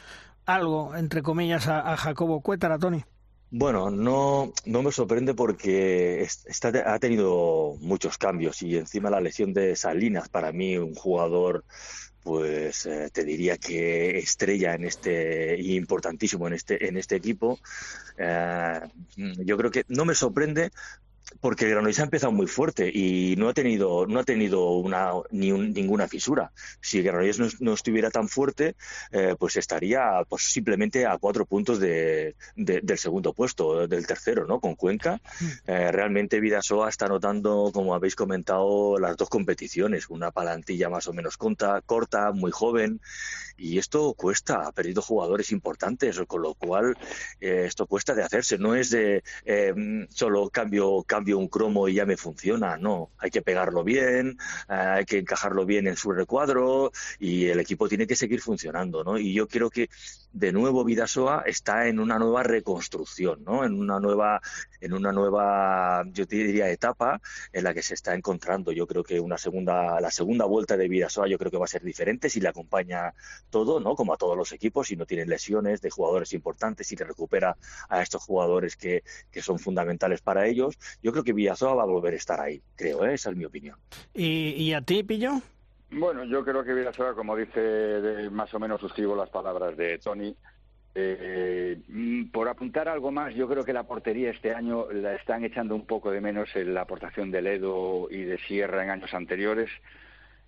algo, 0.46 0.96
entre 0.96 1.22
comillas, 1.22 1.68
a, 1.68 1.96
Jacobo 1.98 2.42
Cuétara, 2.42 2.78
Tony. 2.78 3.04
Bueno, 3.52 3.90
no, 3.90 4.52
no 4.66 4.84
me 4.84 4.92
sorprende 4.92 5.34
porque 5.34 6.24
está, 6.24 6.72
ha 6.94 7.00
tenido 7.00 7.76
muchos 7.80 8.18
cambios 8.18 8.62
y 8.62 8.76
encima 8.78 9.10
la 9.10 9.22
lesión 9.22 9.54
de 9.54 9.76
Salinas, 9.76 10.30
para 10.30 10.52
mí 10.52 10.78
un 10.78 10.94
jugador, 10.94 11.64
pues 12.26 12.88
eh, 12.88 13.10
te 13.14 13.24
diría 13.24 13.58
que 13.58 14.18
estrella 14.18 14.74
en 14.74 14.84
este 14.84 15.62
importantísimo 15.62 16.48
en 16.48 16.54
este 16.54 16.88
en 16.88 16.98
este 16.98 17.16
equipo. 17.16 17.60
Eh, 18.18 18.80
yo 19.16 19.56
creo 19.58 19.70
que 19.70 19.86
no 19.90 20.06
me 20.06 20.16
sorprende 20.16 20.72
porque 21.42 21.68
Granollers 21.70 22.00
ha 22.00 22.04
empezado 22.04 22.32
muy 22.32 22.48
fuerte 22.48 22.90
y 22.94 23.36
no 23.38 23.50
ha 23.50 23.54
tenido 23.54 24.06
no 24.08 24.20
ha 24.20 24.24
tenido 24.24 24.72
una 24.72 25.12
ni 25.32 25.52
ninguna 25.52 26.08
fisura. 26.08 26.52
Si 26.82 27.02
Granollers 27.02 27.62
no, 27.62 27.74
estuviera 27.74 28.10
tan 28.12 28.28
fuerte, 28.28 28.76
eh, 29.12 29.36
pues 29.38 29.58
estaría 29.58 30.24
pues 30.28 30.44
simplemente 30.44 31.06
a 31.06 31.18
cuatro 31.18 31.46
puntos 31.46 31.80
de, 31.80 32.36
del 32.56 32.98
segundo 32.98 33.34
puesto, 33.34 33.88
del 33.88 34.08
tercero, 34.08 34.46
¿no? 34.46 34.60
Con 34.60 34.76
Cuenca. 34.76 35.22
Mm. 35.40 35.46
Eh, 35.68 35.92
realmente 35.92 36.40
Vidasoa 36.40 36.90
está 36.90 37.08
notando, 37.08 37.72
como 37.74 37.94
habéis 37.96 38.16
comentado, 38.16 38.98
las 39.00 39.18
dos 39.18 39.30
competiciones, 39.30 40.10
una 40.10 40.32
palantilla 40.32 40.90
más 40.90 41.08
o 41.08 41.14
menos 41.14 41.38
corta, 41.38 41.82
corta 41.86 42.32
muy 42.32 42.52
joven, 42.52 43.02
y 43.58 43.78
esto 43.78 44.14
cuesta. 44.14 44.68
Ha 44.68 44.72
perdido 44.72 45.02
jugadores 45.02 45.52
importantes, 45.52 46.20
con 46.28 46.42
lo 46.42 46.54
cual 46.54 46.98
eh, 47.40 47.64
esto 47.66 47.88
cuesta 47.88 48.14
de 48.14 48.24
hacerse. 48.24 48.58
No 48.58 48.76
es 48.76 48.90
de 48.90 49.24
solo 50.10 50.50
cambio 50.50 51.04
cambio 51.04 51.25
un 51.34 51.48
cromo 51.48 51.88
y 51.88 51.96
ya 51.96 52.06
me 52.06 52.18
funciona. 52.18 52.78
No, 52.78 53.12
hay 53.18 53.32
que 53.32 53.42
pegarlo 53.42 53.84
bien, 53.84 54.38
eh, 54.70 54.74
hay 54.74 55.06
que 55.06 55.20
encajarlo 55.20 55.66
bien 55.66 55.88
en 55.88 55.96
su 55.96 56.12
recuadro 56.12 56.92
y 57.20 57.46
el 57.46 57.60
equipo 57.60 57.88
tiene 57.90 58.08
que 58.08 58.16
seguir 58.16 58.42
funcionando, 58.42 59.04
¿no? 59.04 59.18
Y 59.18 59.34
yo 59.34 59.48
creo 59.48 59.70
que 59.70 59.90
de 60.36 60.52
nuevo 60.52 60.84
Vidasoa 60.84 61.44
está 61.46 61.88
en 61.88 62.00
una 62.00 62.20
nueva 62.20 62.44
reconstrucción, 62.44 63.44
¿no? 63.44 63.64
En 63.64 63.74
una 63.74 64.00
nueva, 64.00 64.42
en 64.82 64.94
una 64.94 65.12
nueva, 65.12 66.04
yo 66.12 66.26
diría 66.26 66.70
etapa 66.70 67.22
en 67.54 67.64
la 67.64 67.74
que 67.74 67.82
se 67.82 67.94
está 67.94 68.14
encontrando. 68.14 68.72
Yo 68.72 68.86
creo 68.86 69.04
que 69.04 69.20
una 69.20 69.38
segunda, 69.38 70.00
la 70.00 70.12
segunda 70.12 70.46
vuelta 70.46 70.78
de 70.78 70.88
Vidasoa 70.88 71.28
yo 71.28 71.38
creo 71.38 71.52
que 71.52 71.58
va 71.58 71.66
a 71.66 71.70
ser 71.70 71.84
diferente 71.84 72.30
si 72.30 72.40
le 72.40 72.50
acompaña 72.50 73.14
todo, 73.50 73.80
¿no? 73.80 73.96
Como 73.96 74.14
a 74.14 74.18
todos 74.18 74.38
los 74.38 74.52
equipos, 74.52 74.88
si 74.88 74.96
no 74.96 75.06
tienen 75.06 75.30
lesiones 75.30 75.82
de 75.82 75.90
jugadores 75.90 76.34
importantes, 76.34 76.88
si 76.88 76.96
le 76.96 77.06
recupera 77.06 77.58
a 77.90 78.02
estos 78.02 78.24
jugadores 78.24 78.76
que, 78.76 79.04
que 79.32 79.42
son 79.42 79.58
fundamentales 79.58 80.22
para 80.22 80.46
ellos 80.46 80.78
yo 81.02 81.12
creo 81.12 81.24
que 81.24 81.34
Villasoa 81.34 81.74
va 81.74 81.84
a 81.84 81.86
volver 81.86 82.14
a 82.14 82.18
estar 82.18 82.40
ahí, 82.40 82.62
creo, 82.76 83.06
¿eh? 83.06 83.14
esa 83.14 83.30
es 83.30 83.36
mi 83.36 83.46
opinión. 83.46 83.78
¿Y, 84.14 84.74
a 84.74 84.82
ti, 84.82 85.04
Pillo? 85.04 85.42
Bueno, 85.92 86.24
yo 86.26 86.44
creo 86.44 86.64
que 86.64 86.74
Villasoa, 86.74 87.16
como 87.16 87.36
dice, 87.36 88.30
más 88.32 88.54
o 88.54 88.60
menos 88.60 88.82
suscribo 88.82 89.16
las 89.16 89.30
palabras 89.30 89.78
de 89.78 89.98
Tony, 90.00 90.36
Eh, 90.98 91.78
mm, 91.90 92.28
por 92.32 92.48
apuntar 92.48 92.88
algo 92.88 93.12
más, 93.12 93.36
yo 93.36 93.50
creo 93.50 93.66
que 93.66 93.74
la 93.74 93.84
portería 93.84 94.32
este 94.32 94.54
año 94.56 94.90
la 94.94 95.14
están 95.16 95.44
echando 95.44 95.76
un 95.76 95.86
poco 95.86 96.10
de 96.10 96.22
menos 96.22 96.56
en 96.56 96.74
la 96.74 96.82
aportación 96.82 97.32
de 97.32 97.42
Ledo 97.42 98.08
y 98.10 98.24
de 98.24 98.38
Sierra 98.38 98.82
en 98.82 98.90
años 98.92 99.14
anteriores. 99.14 99.70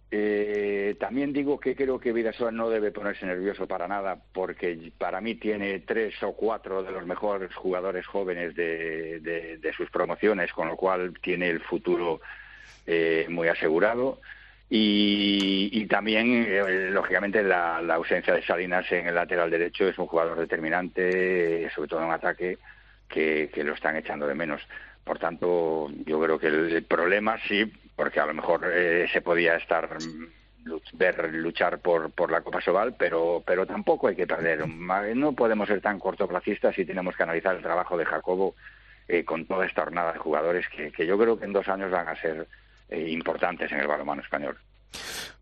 Eh, 0.09 0.95
también 1.01 1.33
digo 1.33 1.59
que 1.59 1.75
creo 1.75 1.99
que 1.99 2.13
Vidasoa 2.13 2.49
no 2.51 2.69
debe 2.69 2.91
ponerse 2.91 3.25
nervioso 3.25 3.67
para 3.67 3.89
nada, 3.89 4.17
porque 4.31 4.93
para 4.97 5.19
mí 5.19 5.35
tiene 5.35 5.79
tres 5.81 6.15
o 6.23 6.31
cuatro 6.31 6.81
de 6.81 6.93
los 6.93 7.05
mejores 7.05 7.53
jugadores 7.53 8.05
jóvenes 8.07 8.55
de, 8.55 9.19
de, 9.19 9.73
sus 9.73 9.89
promociones, 9.89 10.53
con 10.53 10.69
lo 10.69 10.77
cual 10.77 11.13
tiene 11.21 11.49
el 11.49 11.59
futuro 11.59 12.21
eh, 12.85 13.25
muy 13.29 13.49
asegurado. 13.49 14.21
Y, 14.69 15.85
también, 15.87 16.45
eh, 16.47 16.89
lógicamente, 16.91 17.41
la, 17.41 17.77
ausencia 17.77 18.33
de 18.33 18.43
Salinas 18.43 18.91
en 18.91 19.07
el 19.07 19.15
lateral 19.15 19.49
derecho 19.49 19.87
es 19.87 19.97
un 19.97 20.07
jugador 20.07 20.37
determinante, 20.37 21.69
sobre 21.73 21.87
todo 21.87 22.03
en 22.03 22.11
ataque, 22.11 22.57
que, 23.07 23.49
lo 23.63 23.73
están 23.73 23.95
echando 23.95 24.27
de 24.27 24.35
menos. 24.35 24.61
Por 25.03 25.19
tanto, 25.19 25.89
yo 26.05 26.21
creo 26.21 26.37
que 26.37 26.47
el, 26.47 26.83
problema 26.83 27.37
sí, 27.47 27.71
porque 27.95 28.19
a 28.19 28.25
lo 28.25 28.33
mejor 28.33 28.69
eh, 28.73 29.07
se 29.11 29.21
podía 29.21 29.55
estar 29.55 29.89
ver 30.93 31.33
luchar 31.33 31.79
por, 31.79 32.11
por 32.11 32.29
la 32.29 32.41
Copa 32.41 32.59
Sobal, 32.59 32.95
pero, 32.97 33.41
pero 33.45 33.65
tampoco 33.65 34.09
hay 34.09 34.17
que 34.17 34.27
perder. 34.27 34.67
No 34.67 35.31
podemos 35.31 35.69
ser 35.69 35.79
tan 35.79 35.97
cortoplacistas 35.97 36.77
y 36.77 36.85
tenemos 36.85 37.15
que 37.15 37.23
analizar 37.23 37.55
el 37.55 37.61
trabajo 37.61 37.97
de 37.97 38.03
Jacobo 38.03 38.53
eh, 39.07 39.23
con 39.23 39.45
toda 39.45 39.65
esta 39.65 39.83
jornada 39.83 40.11
de 40.11 40.19
jugadores 40.19 40.67
que, 40.67 40.91
que 40.91 41.05
yo 41.05 41.17
creo 41.17 41.39
que 41.39 41.45
en 41.45 41.53
dos 41.53 41.69
años 41.69 41.89
van 41.89 42.09
a 42.09 42.19
ser 42.19 42.47
eh, 42.89 43.09
importantes 43.09 43.71
en 43.71 43.79
el 43.79 43.87
balonmano 43.87 44.21
español. 44.21 44.57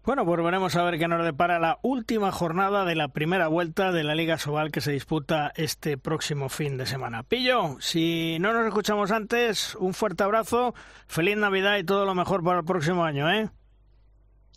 Bueno, 0.03 0.23
pues 0.23 0.43
veremos 0.43 0.75
a 0.75 0.83
ver 0.83 0.99
qué 0.99 1.07
nos 1.07 1.25
depara 1.25 1.57
la 1.57 1.79
última 1.81 2.31
jornada 2.31 2.85
de 2.85 2.93
la 2.93 3.07
primera 3.07 3.47
vuelta 3.47 3.91
de 3.91 4.03
la 4.03 4.13
Liga 4.13 4.37
Sobal 4.37 4.71
que 4.71 4.81
se 4.81 4.91
disputa 4.91 5.51
este 5.55 5.97
próximo 5.97 6.47
fin 6.49 6.77
de 6.77 6.85
semana. 6.85 7.23
Pillo, 7.23 7.77
si 7.79 8.37
no 8.39 8.53
nos 8.53 8.67
escuchamos 8.67 9.11
antes, 9.11 9.73
un 9.75 9.95
fuerte 9.95 10.23
abrazo, 10.23 10.75
feliz 11.07 11.37
Navidad 11.37 11.77
y 11.77 11.83
todo 11.83 12.05
lo 12.05 12.13
mejor 12.13 12.43
para 12.43 12.59
el 12.59 12.65
próximo 12.65 13.03
año, 13.03 13.31
¿eh? 13.31 13.49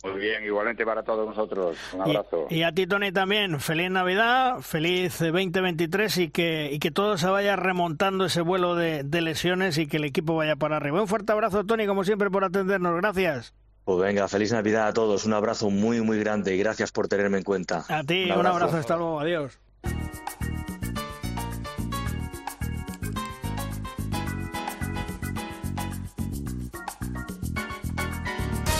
Muy 0.03 0.19
bien, 0.19 0.43
igualmente 0.45 0.85
para 0.85 1.03
todos 1.03 1.27
nosotros. 1.27 1.77
Un 1.93 2.01
abrazo. 2.01 2.47
Y, 2.49 2.63
a 2.63 2.71
ti, 2.71 2.87
Tony, 2.87 3.11
también. 3.11 3.59
Feliz 3.59 3.91
Navidad, 3.91 4.61
feliz 4.61 5.19
2023 5.19 6.17
y 6.17 6.29
que, 6.29 6.69
y 6.71 6.79
que 6.79 6.91
todo 6.91 7.17
se 7.17 7.27
vaya 7.27 7.57
remontando 7.57 8.25
ese 8.25 8.41
vuelo 8.41 8.75
de, 8.75 9.03
de 9.03 9.21
lesiones 9.21 9.77
y 9.77 9.87
que 9.87 9.97
el 9.97 10.05
equipo 10.05 10.35
vaya 10.35 10.55
para 10.55 10.77
arriba. 10.77 11.01
Un 11.01 11.07
fuerte 11.07 11.33
abrazo, 11.33 11.65
Tony, 11.65 11.85
como 11.85 12.05
siempre, 12.05 12.29
por 12.29 12.45
atendernos. 12.45 12.95
Gracias. 12.95 13.53
Pues 13.83 13.99
venga, 13.99 14.27
feliz 14.27 14.51
Navidad 14.53 14.87
a 14.87 14.93
todos. 14.93 15.25
Un 15.25 15.33
abrazo 15.33 15.69
muy, 15.69 15.99
muy 16.01 16.19
grande 16.19 16.55
y 16.55 16.59
gracias 16.59 16.91
por 16.91 17.07
tenerme 17.07 17.39
en 17.39 17.43
cuenta. 17.43 17.83
A 17.89 18.03
ti, 18.03 18.25
un 18.25 18.31
abrazo. 18.31 18.55
Un 18.55 18.61
abrazo 18.61 18.77
hasta 18.77 18.95
luego. 18.95 19.19
Adiós. 19.19 19.59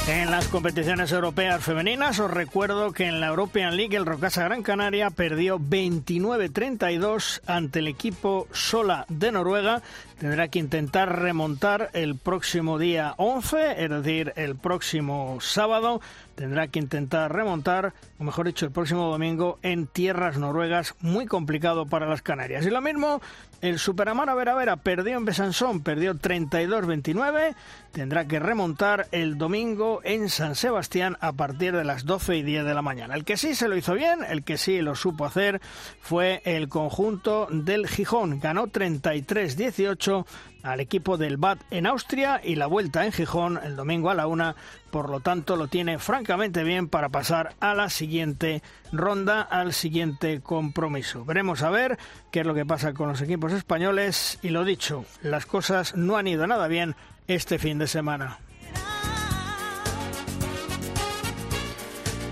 En 0.10 0.32
las 0.32 0.48
competiciones 0.48 1.12
europeas 1.12 1.64
femeninas 1.64 2.20
os 2.20 2.32
recuerdo 2.32 2.94
que 2.94 3.06
en 3.06 3.20
la 3.20 3.28
European 3.28 3.78
League 3.78 3.96
el 3.96 4.08
Rocasa 4.08 4.44
Gran 4.44 4.64
Canaria 4.64 5.12
perdió 5.12 5.60
29-32 5.60 7.42
ante 7.46 7.78
el 7.78 7.88
equipo 7.88 8.48
Sola 8.52 9.06
de 9.08 9.32
Noruega. 9.32 9.84
Tendrá 10.18 10.48
que 10.48 10.58
intentar 10.58 11.20
remontar 11.20 11.92
el 11.94 12.18
próximo 12.18 12.80
día 12.80 13.14
11, 13.18 13.84
es 13.84 13.90
decir, 13.92 14.34
el 14.36 14.56
próximo 14.56 15.38
sábado. 15.42 16.02
Tendrá 16.34 16.68
que 16.70 16.80
intentar 16.80 17.32
remontar, 17.32 17.94
o 18.18 18.24
mejor 18.24 18.48
dicho, 18.48 18.66
el 18.66 18.72
próximo 18.72 19.12
domingo 19.12 19.60
en 19.62 19.86
tierras 19.86 20.40
noruegas, 20.40 20.96
muy 21.02 21.28
complicado 21.28 21.86
para 21.86 22.08
las 22.08 22.24
Canarias. 22.24 22.66
Y 22.66 22.72
lo 22.72 22.82
mismo 22.82 23.22
el 23.62 23.80
Superamara 23.80 24.34
Vera 24.36 24.56
Vera 24.56 24.78
perdió 24.78 25.18
en 25.18 25.26
Besançon, 25.26 25.82
perdió 25.82 26.16
32-29. 26.16 27.56
Tendrá 27.92 28.28
que 28.28 28.40
remontar 28.40 29.08
el 29.12 29.38
domingo 29.38 30.02
en 30.04 30.30
San 30.30 30.56
Sebastián 30.56 31.18
a 31.22 31.34
partir 31.34 31.76
de 31.76 31.84
las 31.84 32.06
12 32.06 32.38
y 32.38 32.44
10 32.44 32.66
de 32.66 32.74
la 32.74 32.82
mañana. 32.82 33.16
El 33.16 33.26
que 33.26 33.38
sí 33.38 33.56
se 33.56 33.68
lo 33.68 33.76
hizo 33.76 33.94
bien, 33.94 34.20
el 34.28 34.44
que 34.44 34.58
sí 34.58 34.82
lo 34.82 34.96
supo 34.96 35.26
hacer, 35.26 35.60
fue 36.00 36.42
el 36.46 36.70
conjunto 36.70 37.48
del 37.52 37.88
Gijón. 37.88 38.40
Ganó 38.40 38.68
33-18 38.68 40.26
al 40.64 40.80
equipo 40.80 41.18
del 41.18 41.38
BAT 41.38 41.60
en 41.72 41.86
Austria 41.86 42.42
y 42.44 42.56
la 42.56 42.68
vuelta 42.68 43.06
en 43.06 43.12
Gijón 43.12 43.60
el 43.64 43.76
domingo 43.76 44.10
a 44.10 44.16
la 44.16 44.28
una. 44.28 44.56
Por 44.92 45.10
lo 45.10 45.20
tanto, 45.20 45.56
lo 45.56 45.68
tiene 45.68 46.00
francamente 46.00 46.64
bien 46.64 46.88
para 46.88 47.10
pasar 47.10 47.54
a 47.60 47.76
la 47.76 47.90
siguiente 47.90 48.64
ronda, 48.92 49.42
al 49.42 49.74
siguiente 49.74 50.42
compromiso. 50.42 51.26
Veremos 51.26 51.62
a 51.64 51.70
ver 51.70 51.98
qué 52.32 52.42
es 52.42 52.46
lo 52.46 52.54
que 52.54 52.66
pasa 52.66 52.94
con 52.94 53.10
los 53.10 53.22
equipos 53.22 53.54
españoles 53.54 54.40
y 54.42 54.50
lo 54.50 54.66
dicho, 54.66 55.06
las 55.22 55.46
cosas 55.46 55.96
no 55.96 56.18
han 56.18 56.28
ido 56.28 56.48
nada 56.48 56.68
bien 56.68 56.96
este 57.28 57.60
fin 57.60 57.78
de 57.78 57.88
semana. 57.88 58.40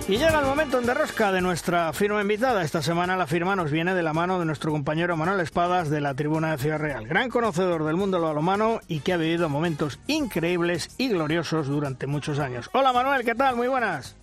Y 0.10 0.16
llega 0.16 0.40
el 0.40 0.46
momento 0.46 0.80
en 0.80 0.86
derrosca 0.86 1.34
de 1.34 1.42
nuestra 1.42 1.92
firma 1.92 2.22
invitada. 2.22 2.64
Esta 2.64 2.82
semana 2.82 3.18
la 3.18 3.28
firma 3.28 3.58
nos 3.58 3.72
viene 3.72 3.94
de 3.94 4.04
la 4.04 4.14
mano 4.14 4.40
de 4.40 4.46
nuestro 4.46 4.72
compañero 4.72 5.18
Manuel 5.18 5.42
Espadas 5.42 5.90
de 5.90 6.00
la 6.00 6.14
Tribuna 6.14 6.52
de 6.52 6.60
Ciudad 6.60 6.80
Real, 6.80 7.06
gran 7.06 7.30
conocedor 7.30 7.84
del 7.84 7.98
mundo 7.98 8.16
del 8.16 8.28
balonmano 8.28 8.80
y 8.88 9.02
que 9.02 9.12
ha 9.12 9.18
vivido 9.18 9.50
momentos 9.50 10.00
increíbles 10.08 10.96
y 10.98 11.10
gloriosos 11.10 11.68
durante 11.68 12.08
muchos 12.08 12.40
años. 12.40 12.70
Hola 12.72 12.94
Manuel, 12.94 13.26
¿qué 13.26 13.36
tal? 13.36 13.58
Muy 13.58 13.68
buenas. 13.68 14.16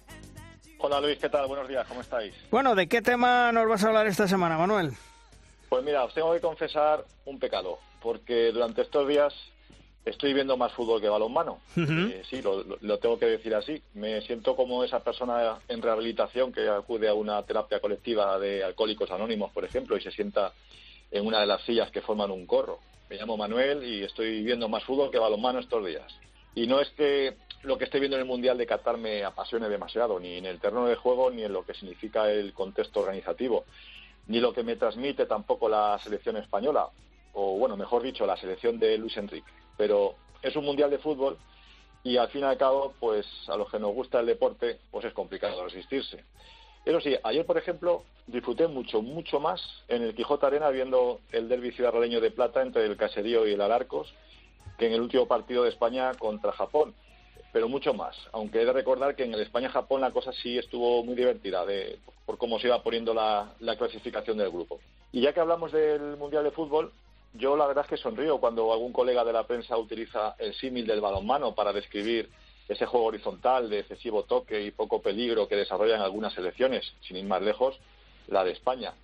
Hola 0.78 1.02
Luis, 1.02 1.18
¿qué 1.18 1.28
tal? 1.28 1.46
Buenos 1.48 1.68
días, 1.68 1.86
¿cómo 1.86 2.00
estáis? 2.00 2.34
Bueno, 2.50 2.74
¿de 2.74 2.88
qué 2.88 3.02
tema 3.02 3.52
nos 3.52 3.68
vas 3.68 3.84
a 3.84 3.88
hablar 3.88 4.06
esta 4.06 4.26
semana, 4.26 4.56
Manuel? 4.56 4.92
Pues 5.68 5.84
mira, 5.84 6.02
os 6.04 6.14
tengo 6.14 6.32
que 6.32 6.40
confesar 6.40 7.04
un 7.26 7.38
pecado, 7.38 7.78
porque 8.02 8.52
durante 8.52 8.80
estos 8.80 9.06
días 9.06 9.34
estoy 10.04 10.34
viendo 10.34 10.56
más 10.56 10.72
fútbol 10.72 11.00
que 11.00 11.08
balonmano. 11.08 11.60
Eh, 11.76 12.22
sí, 12.28 12.42
lo, 12.42 12.98
tengo 12.98 13.18
que 13.18 13.26
decir 13.26 13.54
así. 13.54 13.82
Me 13.94 14.20
siento 14.22 14.54
como 14.54 14.84
esa 14.84 15.00
persona 15.00 15.58
en 15.68 15.80
rehabilitación 15.80 16.52
que 16.52 16.68
acude 16.68 17.08
a 17.08 17.14
una 17.14 17.42
terapia 17.42 17.80
colectiva 17.80 18.38
de 18.38 18.62
alcohólicos 18.62 19.10
anónimos, 19.10 19.50
por 19.52 19.64
ejemplo, 19.64 19.96
y 19.96 20.00
se 20.00 20.10
sienta 20.10 20.52
en 21.10 21.26
una 21.26 21.40
de 21.40 21.46
las 21.46 21.62
sillas 21.62 21.90
que 21.90 22.02
forman 22.02 22.30
un 22.30 22.46
corro. 22.46 22.80
Me 23.08 23.16
llamo 23.16 23.36
Manuel 23.36 23.84
y 23.84 24.02
estoy 24.02 24.42
viendo 24.42 24.68
más 24.68 24.84
fútbol 24.84 25.10
que 25.10 25.18
balonmano 25.18 25.60
estos 25.60 25.84
días. 25.84 26.12
Y 26.54 26.66
no 26.66 26.80
es 26.80 26.90
que 26.90 27.36
lo 27.62 27.78
que 27.78 27.84
estoy 27.84 28.00
viendo 28.00 28.16
en 28.16 28.22
el 28.22 28.28
Mundial 28.28 28.58
de 28.58 28.66
Qatar 28.66 28.98
me 28.98 29.24
apasione 29.24 29.68
demasiado, 29.68 30.20
ni 30.20 30.34
en 30.34 30.46
el 30.46 30.60
terreno 30.60 30.86
de 30.86 30.96
juego, 30.96 31.30
ni 31.30 31.42
en 31.42 31.52
lo 31.52 31.64
que 31.64 31.74
significa 31.74 32.30
el 32.30 32.52
contexto 32.52 33.00
organizativo, 33.00 33.64
ni 34.26 34.40
lo 34.40 34.52
que 34.52 34.62
me 34.62 34.76
transmite 34.76 35.26
tampoco 35.26 35.68
la 35.68 35.98
selección 35.98 36.36
española, 36.36 36.88
o 37.32 37.58
bueno, 37.58 37.76
mejor 37.76 38.02
dicho, 38.02 38.26
la 38.26 38.36
selección 38.36 38.78
de 38.78 38.96
Luis 38.98 39.16
Enrique 39.16 39.50
pero 39.76 40.14
es 40.42 40.54
un 40.56 40.64
mundial 40.64 40.90
de 40.90 40.98
fútbol 40.98 41.38
y 42.02 42.18
al 42.18 42.28
fin 42.28 42.42
y 42.42 42.44
al 42.44 42.58
cabo, 42.58 42.94
pues 43.00 43.26
a 43.48 43.56
los 43.56 43.70
que 43.70 43.78
nos 43.78 43.94
gusta 43.94 44.20
el 44.20 44.26
deporte, 44.26 44.78
pues 44.90 45.04
es 45.06 45.12
complicado 45.14 45.64
resistirse. 45.64 46.22
Eso 46.84 47.00
sí, 47.00 47.16
ayer, 47.22 47.46
por 47.46 47.56
ejemplo, 47.56 48.04
disfruté 48.26 48.68
mucho, 48.68 49.00
mucho 49.00 49.40
más 49.40 49.60
en 49.88 50.02
el 50.02 50.14
Quijote 50.14 50.44
Arena 50.44 50.68
viendo 50.68 51.20
el 51.32 51.48
derbi 51.48 51.72
ciudadaleño 51.72 52.20
de 52.20 52.30
plata 52.30 52.60
entre 52.60 52.84
el 52.84 52.96
Caserío 52.98 53.46
y 53.46 53.54
el 53.54 53.60
Alarcos 53.62 54.12
que 54.78 54.86
en 54.86 54.92
el 54.92 55.00
último 55.00 55.26
partido 55.26 55.62
de 55.62 55.70
España 55.70 56.12
contra 56.14 56.52
Japón, 56.52 56.94
pero 57.52 57.68
mucho 57.68 57.94
más. 57.94 58.16
Aunque 58.32 58.60
he 58.60 58.64
de 58.66 58.72
recordar 58.72 59.14
que 59.14 59.24
en 59.24 59.32
el 59.32 59.40
España-Japón 59.40 60.00
la 60.00 60.10
cosa 60.10 60.32
sí 60.32 60.58
estuvo 60.58 61.04
muy 61.04 61.14
divertida 61.14 61.64
de, 61.64 61.98
por 62.26 62.36
cómo 62.36 62.58
se 62.58 62.66
iba 62.66 62.82
poniendo 62.82 63.14
la 63.14 63.76
clasificación 63.78 64.36
del 64.36 64.50
grupo. 64.50 64.80
Y 65.12 65.20
ya 65.20 65.32
que 65.32 65.38
hablamos 65.38 65.70
del 65.70 66.16
Mundial 66.16 66.42
de 66.42 66.50
Fútbol, 66.50 66.92
yo 67.34 67.56
la 67.56 67.66
verdad 67.66 67.84
es 67.84 67.90
que 67.90 67.96
sonrío 67.96 68.38
cuando 68.38 68.72
algún 68.72 68.92
colega 68.92 69.24
de 69.24 69.32
la 69.32 69.46
prensa 69.46 69.76
utiliza 69.76 70.36
el 70.38 70.54
símil 70.54 70.86
del 70.86 71.00
balonmano 71.00 71.54
para 71.54 71.72
describir 71.72 72.30
ese 72.68 72.86
juego 72.86 73.06
horizontal 73.06 73.68
de 73.68 73.80
excesivo 73.80 74.22
toque 74.22 74.62
y 74.62 74.70
poco 74.70 75.02
peligro 75.02 75.48
que 75.48 75.56
desarrollan 75.56 76.00
algunas 76.00 76.32
selecciones, 76.32 76.94
sin 77.02 77.16
ir 77.16 77.24
más 77.24 77.42
lejos, 77.42 77.78
la 78.28 78.44
de 78.44 78.52
España. 78.52 78.94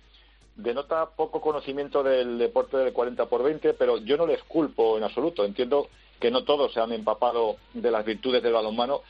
Denota 0.55 1.11
poco 1.11 1.41
conocimiento 1.41 2.03
del 2.03 2.37
deporte 2.37 2.77
del 2.77 2.93
40 2.93 3.25
por 3.27 3.43
20, 3.43 3.73
pero 3.73 3.97
yo 3.97 4.17
no 4.17 4.25
les 4.25 4.41
culpo 4.43 4.97
en 4.97 5.03
absoluto. 5.03 5.45
Entiendo 5.45 5.89
que 6.19 6.31
no 6.31 6.43
todos 6.43 6.73
se 6.73 6.79
han 6.79 6.91
empapado 6.91 7.57
de 7.73 7.91
las 7.91 8.05
virtudes 8.05 8.41
del 8.41 8.53
balonmano 8.53 9.01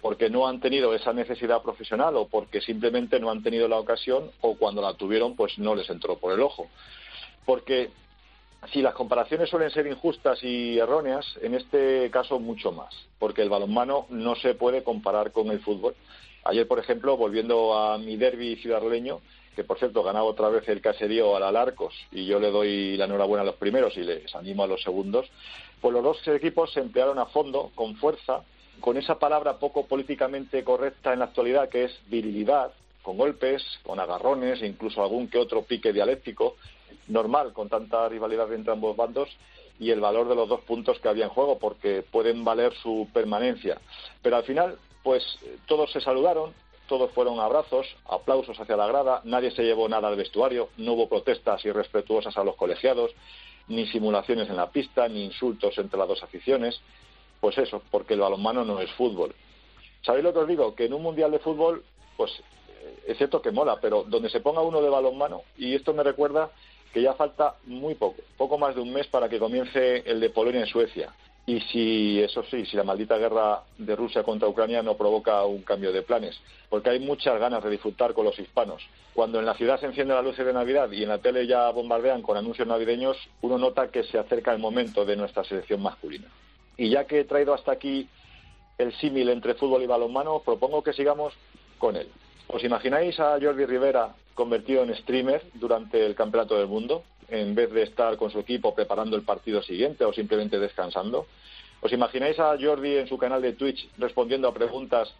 porque 0.00 0.30
no 0.30 0.46
han 0.46 0.60
tenido 0.60 0.94
esa 0.94 1.12
necesidad 1.12 1.62
profesional 1.62 2.16
o 2.16 2.26
porque 2.26 2.60
simplemente 2.60 3.20
no 3.20 3.30
han 3.30 3.42
tenido 3.42 3.68
la 3.68 3.78
ocasión 3.78 4.30
o 4.40 4.56
cuando 4.56 4.80
la 4.80 4.94
tuvieron 4.94 5.36
pues 5.36 5.58
no 5.58 5.74
les 5.74 5.88
entró 5.90 6.16
por 6.16 6.32
el 6.32 6.40
ojo. 6.40 6.68
Porque 7.44 7.90
si 8.72 8.82
las 8.82 8.94
comparaciones 8.94 9.48
suelen 9.48 9.70
ser 9.70 9.86
injustas 9.86 10.42
y 10.42 10.78
erróneas, 10.78 11.26
en 11.42 11.54
este 11.54 12.10
caso 12.10 12.38
mucho 12.38 12.72
más, 12.72 12.94
porque 13.18 13.42
el 13.42 13.48
balonmano 13.48 14.06
no 14.10 14.36
se 14.36 14.54
puede 14.54 14.84
comparar 14.84 15.32
con 15.32 15.50
el 15.50 15.60
fútbol. 15.60 15.94
Ayer, 16.44 16.66
por 16.68 16.78
ejemplo, 16.78 17.16
volviendo 17.16 17.74
a 17.74 17.98
mi 17.98 18.16
derby 18.16 18.56
ciudadleño, 18.56 19.20
que 19.56 19.64
por 19.64 19.78
cierto 19.78 20.02
ganaba 20.02 20.24
otra 20.26 20.48
vez 20.48 20.68
el 20.68 20.80
caserío 20.80 21.36
al 21.36 21.42
Alarcos 21.42 21.94
y 22.12 22.24
yo 22.26 22.38
le 22.38 22.50
doy 22.50 22.96
la 22.96 23.06
enhorabuena 23.06 23.42
a 23.42 23.46
los 23.46 23.56
primeros 23.56 23.96
y 23.96 24.04
les 24.04 24.34
animo 24.34 24.62
a 24.62 24.66
los 24.66 24.82
segundos, 24.82 25.26
pues 25.80 25.92
los 25.92 26.02
dos 26.02 26.28
equipos 26.28 26.72
se 26.72 26.80
emplearon 26.80 27.18
a 27.18 27.26
fondo, 27.26 27.70
con 27.74 27.96
fuerza, 27.96 28.42
con 28.80 28.96
esa 28.96 29.18
palabra 29.18 29.58
poco 29.58 29.86
políticamente 29.86 30.62
correcta 30.64 31.12
en 31.12 31.18
la 31.18 31.26
actualidad 31.26 31.68
que 31.68 31.84
es 31.84 32.00
virilidad, 32.08 32.72
con 33.02 33.16
golpes, 33.16 33.62
con 33.82 33.98
agarrones, 33.98 34.62
incluso 34.62 35.02
algún 35.02 35.28
que 35.28 35.38
otro 35.38 35.62
pique 35.62 35.92
dialéctico, 35.92 36.56
normal 37.10 37.52
con 37.52 37.68
tanta 37.68 38.08
rivalidad 38.08 38.52
entre 38.52 38.72
ambos 38.72 38.96
bandos 38.96 39.28
y 39.78 39.90
el 39.90 40.00
valor 40.00 40.28
de 40.28 40.34
los 40.34 40.48
dos 40.48 40.60
puntos 40.60 40.98
que 41.00 41.08
había 41.08 41.24
en 41.24 41.30
juego, 41.30 41.58
porque 41.58 42.02
pueden 42.02 42.44
valer 42.44 42.74
su 42.74 43.08
permanencia. 43.12 43.80
Pero 44.22 44.36
al 44.36 44.44
final, 44.44 44.78
pues 45.02 45.24
todos 45.66 45.90
se 45.90 46.00
saludaron, 46.00 46.52
todos 46.86 47.10
fueron 47.12 47.40
abrazos, 47.40 47.86
aplausos 48.08 48.58
hacia 48.60 48.76
la 48.76 48.86
grada, 48.86 49.22
nadie 49.24 49.50
se 49.52 49.62
llevó 49.62 49.88
nada 49.88 50.08
al 50.08 50.16
vestuario, 50.16 50.68
no 50.76 50.92
hubo 50.92 51.08
protestas 51.08 51.64
irrespetuosas 51.64 52.36
a 52.36 52.44
los 52.44 52.56
colegiados, 52.56 53.12
ni 53.68 53.86
simulaciones 53.86 54.50
en 54.50 54.56
la 54.56 54.70
pista, 54.70 55.08
ni 55.08 55.24
insultos 55.24 55.78
entre 55.78 55.98
las 55.98 56.08
dos 56.08 56.22
aficiones. 56.22 56.80
Pues 57.40 57.56
eso, 57.56 57.80
porque 57.90 58.14
el 58.14 58.20
balonmano 58.20 58.64
no 58.64 58.80
es 58.80 58.90
fútbol. 58.92 59.34
¿Sabéis 60.02 60.24
lo 60.24 60.32
que 60.32 60.40
os 60.40 60.48
digo? 60.48 60.74
Que 60.74 60.86
en 60.86 60.92
un 60.92 61.02
mundial 61.02 61.30
de 61.30 61.38
fútbol, 61.38 61.84
pues 62.16 62.30
es 63.06 63.16
cierto 63.16 63.40
que 63.40 63.50
mola, 63.50 63.78
pero 63.80 64.04
donde 64.04 64.28
se 64.28 64.40
ponga 64.40 64.60
uno 64.60 64.82
de 64.82 64.88
balonmano, 64.88 65.42
y 65.56 65.74
esto 65.74 65.94
me 65.94 66.02
recuerda 66.02 66.50
que 66.92 67.02
ya 67.02 67.14
falta 67.14 67.54
muy 67.66 67.94
poco, 67.94 68.22
poco 68.36 68.58
más 68.58 68.74
de 68.74 68.80
un 68.80 68.92
mes 68.92 69.06
para 69.06 69.28
que 69.28 69.38
comience 69.38 70.02
el 70.06 70.20
de 70.20 70.30
Polonia 70.30 70.60
en 70.60 70.66
Suecia. 70.66 71.12
Y 71.46 71.60
si, 71.60 72.20
eso 72.20 72.44
sí, 72.44 72.64
si 72.66 72.76
la 72.76 72.84
maldita 72.84 73.16
guerra 73.16 73.62
de 73.78 73.96
Rusia 73.96 74.22
contra 74.22 74.46
Ucrania 74.46 74.82
no 74.82 74.96
provoca 74.96 75.44
un 75.44 75.62
cambio 75.62 75.92
de 75.92 76.02
planes, 76.02 76.38
porque 76.68 76.90
hay 76.90 77.00
muchas 77.00 77.40
ganas 77.40 77.64
de 77.64 77.70
disfrutar 77.70 78.12
con 78.12 78.24
los 78.24 78.38
hispanos. 78.38 78.86
Cuando 79.14 79.40
en 79.40 79.46
la 79.46 79.54
ciudad 79.54 79.80
se 79.80 79.86
encienden 79.86 80.16
las 80.16 80.24
luces 80.24 80.46
de 80.46 80.52
Navidad 80.52 80.90
y 80.92 81.02
en 81.02 81.08
la 81.08 81.18
tele 81.18 81.46
ya 81.46 81.70
bombardean 81.70 82.22
con 82.22 82.36
anuncios 82.36 82.68
navideños, 82.68 83.16
uno 83.40 83.58
nota 83.58 83.90
que 83.90 84.04
se 84.04 84.18
acerca 84.18 84.52
el 84.52 84.58
momento 84.58 85.04
de 85.04 85.16
nuestra 85.16 85.42
selección 85.42 85.82
masculina. 85.82 86.28
Y 86.76 86.90
ya 86.90 87.04
que 87.06 87.20
he 87.20 87.24
traído 87.24 87.54
hasta 87.54 87.72
aquí 87.72 88.08
el 88.78 88.92
símil 88.94 89.28
entre 89.30 89.54
fútbol 89.54 89.82
y 89.82 89.86
balonmano, 89.86 90.40
propongo 90.40 90.82
que 90.82 90.92
sigamos 90.92 91.34
con 91.78 91.96
él. 91.96 92.08
¿Os 92.46 92.62
imagináis 92.64 93.18
a 93.20 93.38
Jordi 93.40 93.64
Rivera 93.64 94.14
convertido 94.40 94.82
en 94.82 94.94
streamer 94.94 95.42
durante 95.52 96.06
el 96.06 96.14
Campeonato 96.14 96.56
del 96.56 96.66
Mundo, 96.66 97.02
en 97.28 97.54
vez 97.54 97.70
de 97.72 97.82
estar 97.82 98.16
con 98.16 98.30
su 98.30 98.38
equipo 98.38 98.74
preparando 98.74 99.14
el 99.14 99.22
partido 99.22 99.62
siguiente 99.62 100.02
o 100.02 100.14
simplemente 100.14 100.58
descansando? 100.58 101.26
¿Os 101.82 101.92
imagináis 101.92 102.38
a 102.38 102.56
Jordi 102.58 102.96
en 102.96 103.06
su 103.06 103.18
canal 103.18 103.42
de 103.42 103.52
Twitch 103.52 103.86
respondiendo 103.98 104.48
a 104.48 104.54
preguntas 104.54 105.12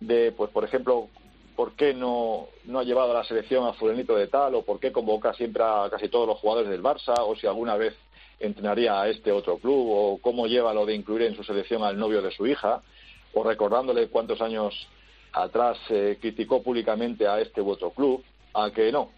de, 0.00 0.32
pues 0.32 0.50
por 0.50 0.64
ejemplo, 0.64 1.08
por 1.56 1.76
qué 1.76 1.94
no, 1.94 2.48
no 2.66 2.80
ha 2.80 2.84
llevado 2.84 3.12
a 3.12 3.14
la 3.14 3.24
selección 3.24 3.66
a 3.66 3.72
fulanito 3.72 4.14
de 4.14 4.26
tal 4.26 4.54
o 4.54 4.62
por 4.62 4.78
qué 4.80 4.92
convoca 4.92 5.32
siempre 5.32 5.62
a 5.64 5.88
casi 5.90 6.10
todos 6.10 6.28
los 6.28 6.38
jugadores 6.38 6.68
del 6.68 6.82
Barça 6.82 7.14
o 7.20 7.36
si 7.36 7.46
alguna 7.46 7.78
vez 7.78 7.94
entrenaría 8.38 9.00
a 9.00 9.08
este 9.08 9.32
otro 9.32 9.56
club 9.56 9.88
o 9.88 10.18
cómo 10.20 10.46
lleva 10.46 10.74
lo 10.74 10.84
de 10.84 10.94
incluir 10.94 11.22
en 11.22 11.34
su 11.34 11.42
selección 11.42 11.82
al 11.84 11.98
novio 11.98 12.20
de 12.20 12.32
su 12.32 12.46
hija 12.46 12.82
o 13.32 13.42
recordándole 13.42 14.08
cuántos 14.08 14.42
años 14.42 14.88
atrás 15.32 15.78
eh, 15.90 16.18
criticó 16.20 16.62
públicamente 16.62 17.26
a 17.26 17.40
este 17.40 17.60
u 17.60 17.70
otro 17.70 17.90
club, 17.90 18.22
a 18.54 18.70
que 18.70 18.90
no. 18.92 19.10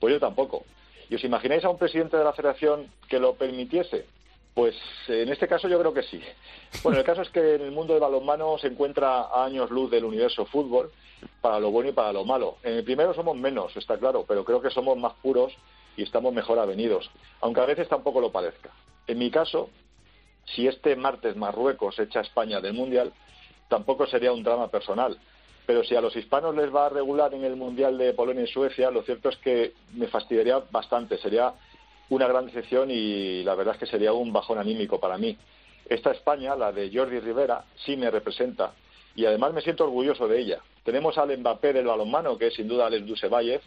Pues 0.00 0.14
yo 0.14 0.20
tampoco. 0.20 0.64
¿Y 1.08 1.14
os 1.14 1.24
imagináis 1.24 1.64
a 1.64 1.70
un 1.70 1.78
presidente 1.78 2.16
de 2.16 2.24
la 2.24 2.32
federación 2.32 2.90
que 3.08 3.18
lo 3.18 3.34
permitiese? 3.34 4.06
Pues 4.54 4.76
en 5.08 5.28
este 5.28 5.48
caso 5.48 5.68
yo 5.68 5.78
creo 5.80 5.92
que 5.92 6.02
sí. 6.04 6.22
Bueno, 6.82 6.98
el 6.98 7.04
caso 7.04 7.22
es 7.22 7.28
que 7.30 7.56
en 7.56 7.62
el 7.62 7.72
mundo 7.72 7.92
del 7.92 8.02
balonmano 8.02 8.56
se 8.58 8.68
encuentra 8.68 9.22
a 9.22 9.44
años 9.44 9.70
luz 9.70 9.90
del 9.90 10.04
universo 10.04 10.46
fútbol, 10.46 10.92
para 11.40 11.58
lo 11.58 11.70
bueno 11.70 11.90
y 11.90 11.92
para 11.92 12.12
lo 12.12 12.24
malo. 12.24 12.56
En 12.62 12.74
el 12.74 12.84
primero 12.84 13.14
somos 13.14 13.36
menos, 13.36 13.76
está 13.76 13.98
claro, 13.98 14.24
pero 14.26 14.44
creo 14.44 14.60
que 14.60 14.70
somos 14.70 14.96
más 14.96 15.14
puros 15.14 15.52
y 15.96 16.02
estamos 16.02 16.32
mejor 16.32 16.58
avenidos, 16.58 17.10
aunque 17.40 17.60
a 17.60 17.66
veces 17.66 17.88
tampoco 17.88 18.20
lo 18.20 18.30
parezca. 18.30 18.70
En 19.06 19.18
mi 19.18 19.30
caso, 19.30 19.70
si 20.44 20.66
este 20.66 20.96
martes 20.96 21.36
Marruecos 21.36 21.98
echa 21.98 22.20
a 22.20 22.22
España 22.22 22.60
del 22.60 22.74
Mundial, 22.74 23.12
tampoco 23.68 24.06
sería 24.06 24.32
un 24.32 24.42
drama 24.42 24.68
personal, 24.68 25.18
pero 25.66 25.82
si 25.84 25.96
a 25.96 26.00
los 26.00 26.14
hispanos 26.14 26.54
les 26.54 26.74
va 26.74 26.86
a 26.86 26.90
regular 26.90 27.32
en 27.32 27.44
el 27.44 27.56
Mundial 27.56 27.96
de 27.96 28.12
Polonia 28.12 28.44
y 28.44 28.48
Suecia, 28.48 28.90
lo 28.90 29.02
cierto 29.02 29.30
es 29.30 29.36
que 29.38 29.72
me 29.94 30.08
fastidiaría 30.08 30.62
bastante. 30.70 31.16
Sería 31.18 31.54
una 32.10 32.26
gran 32.26 32.46
decepción 32.46 32.90
y 32.90 33.42
la 33.42 33.54
verdad 33.54 33.74
es 33.74 33.80
que 33.80 33.86
sería 33.86 34.12
un 34.12 34.32
bajón 34.32 34.58
anímico 34.58 35.00
para 35.00 35.16
mí. 35.16 35.36
Esta 35.86 36.12
España, 36.12 36.54
la 36.54 36.72
de 36.72 36.90
Jordi 36.92 37.18
Rivera, 37.20 37.64
sí 37.76 37.96
me 37.96 38.10
representa 38.10 38.72
y 39.16 39.24
además 39.26 39.54
me 39.54 39.62
siento 39.62 39.84
orgulloso 39.84 40.28
de 40.28 40.40
ella. 40.40 40.58
Tenemos 40.84 41.16
al 41.18 41.36
Mbappé 41.36 41.72
del 41.72 41.86
balonmano, 41.86 42.36
que 42.36 42.48
es 42.48 42.54
sin 42.54 42.68
duda 42.68 42.86
Alex 42.86 43.06
Dusevayev, 43.06 43.60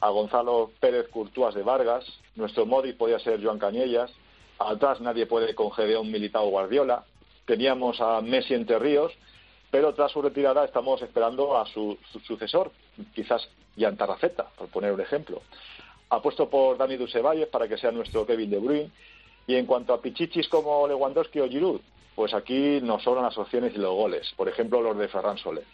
a 0.00 0.08
Gonzalo 0.10 0.70
Pérez 0.80 1.08
Curtúas 1.08 1.54
de 1.54 1.62
Vargas, 1.62 2.04
nuestro 2.36 2.64
Modi 2.66 2.92
podía 2.92 3.18
ser 3.18 3.42
Joan 3.42 3.58
Cañellas, 3.58 4.10
atrás 4.58 5.00
nadie 5.00 5.26
puede 5.26 5.54
con 5.54 5.72
Gedeón 5.72 6.10
Militao 6.10 6.48
Guardiola, 6.48 7.04
teníamos 7.44 8.00
a 8.00 8.20
Messi 8.20 8.54
entre 8.54 8.78
ríos 8.78 9.12
pero 9.74 9.92
tras 9.92 10.12
su 10.12 10.22
retirada 10.22 10.64
estamos 10.64 11.02
esperando 11.02 11.58
a 11.58 11.66
su, 11.66 11.98
sucesor, 12.24 12.70
quizás 13.12 13.48
Jan 13.76 13.96
Tarrafeta, 13.96 14.46
por 14.56 14.68
poner 14.68 14.92
un 14.92 15.00
ejemplo. 15.00 15.42
Apuesto 16.10 16.48
por 16.48 16.78
Dani 16.78 16.96
Dusevalle 16.96 17.48
para 17.48 17.66
que 17.66 17.76
sea 17.76 17.90
nuestro 17.90 18.24
Kevin 18.24 18.50
De 18.50 18.58
Bruyne. 18.60 18.92
Y 19.48 19.56
en 19.56 19.66
cuanto 19.66 19.92
a 19.92 20.00
pichichis 20.00 20.48
como 20.48 20.86
Lewandowski 20.86 21.40
o 21.40 21.48
Giroud, 21.48 21.80
pues 22.14 22.34
aquí 22.34 22.78
nos 22.82 23.02
sobran 23.02 23.24
las 23.24 23.36
opciones 23.36 23.74
y 23.74 23.78
los 23.78 23.92
goles. 23.96 24.32
Por 24.36 24.48
ejemplo, 24.48 24.80
los 24.80 24.96
de 24.96 25.08
Ferran 25.08 25.38
Soler. 25.38 25.64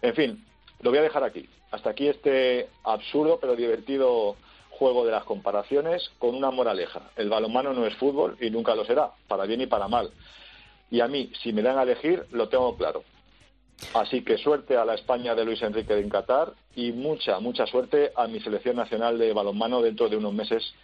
En 0.00 0.14
fin, 0.14 0.46
lo 0.80 0.88
voy 0.88 1.00
a 1.00 1.02
dejar 1.02 1.22
aquí. 1.22 1.46
Hasta 1.72 1.90
aquí 1.90 2.08
este 2.08 2.70
absurdo 2.84 3.38
pero 3.38 3.54
divertido 3.54 4.36
juego 4.70 5.04
de 5.04 5.12
las 5.12 5.24
comparaciones 5.24 6.10
con 6.18 6.34
una 6.34 6.50
moraleja. 6.50 7.10
El 7.16 7.28
balonmano 7.28 7.74
no 7.74 7.84
es 7.84 7.94
fútbol 7.96 8.38
y 8.40 8.48
nunca 8.48 8.74
lo 8.74 8.86
será, 8.86 9.10
para 9.28 9.44
bien 9.44 9.60
y 9.60 9.66
para 9.66 9.88
mal. 9.88 10.10
Y 10.90 11.00
a 11.00 11.06
mí, 11.06 11.30
si 11.42 11.52
me 11.52 11.60
dan 11.60 11.78
a 11.78 11.82
elegir, 11.82 12.24
lo 12.30 12.48
tengo 12.48 12.74
claro. 12.78 13.04
Así 13.94 14.22
que 14.22 14.38
suerte 14.38 14.76
a 14.76 14.84
la 14.84 14.94
España 14.94 15.34
de 15.34 15.44
Luis 15.44 15.62
Enrique 15.62 15.98
en 15.98 16.08
Qatar 16.08 16.52
y 16.74 16.92
mucha, 16.92 17.40
mucha 17.40 17.66
suerte 17.66 18.12
a 18.16 18.26
mi 18.26 18.40
selección 18.40 18.76
nacional 18.76 19.18
de 19.18 19.32
balonmano 19.32 19.82
dentro 19.82 20.08
de 20.08 20.16
unos 20.16 20.32
meses, 20.32 20.74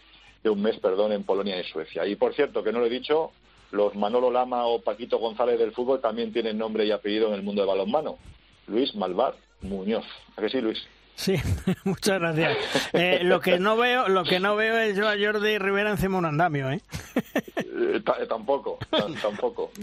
de 0.42 0.50
un 0.50 0.61
mes, 0.61 0.78
perdón, 0.78 1.12
en 1.12 1.24
Polonia 1.24 1.58
y 1.58 1.64
Suecia. 1.64 2.06
Y 2.06 2.16
por 2.16 2.34
cierto, 2.34 2.62
que 2.62 2.72
no 2.72 2.80
lo 2.80 2.87
he 2.87 2.90
dicho, 2.90 3.32
los 3.70 3.94
Manolo 3.94 4.30
Lama 4.30 4.66
o 4.66 4.80
Paquito 4.80 5.18
González 5.18 5.58
del 5.58 5.72
fútbol 5.72 6.00
también 6.00 6.32
tienen 6.32 6.58
nombre 6.58 6.84
y 6.84 6.90
apellido 6.90 7.28
en 7.28 7.34
el 7.34 7.42
mundo 7.42 7.62
del 7.62 7.68
balonmano. 7.68 8.18
Luis 8.66 8.94
Malvar 8.94 9.34
Muñoz. 9.62 10.04
¿A 10.37 10.42
que 10.42 10.48
sí, 10.50 10.61
Luis? 10.61 10.78
Sí, 11.14 11.34
muchas 11.84 12.20
gracias. 12.20 12.56
Eh, 12.92 13.20
lo 13.22 13.40
que 13.40 13.58
no 13.58 13.76
veo, 13.76 14.08
lo 14.08 14.24
que 14.24 14.38
no 14.38 14.54
veo 14.54 14.78
es 14.78 14.96
yo 14.96 15.08
a 15.08 15.16
Jordi 15.18 15.58
Rivera 15.58 15.90
encima 15.90 16.18
un 16.18 16.26
andamio, 16.26 16.70
¿eh? 16.70 16.80
eh 17.16 18.00
tampoco, 18.28 18.78
tampoco. 19.20 19.70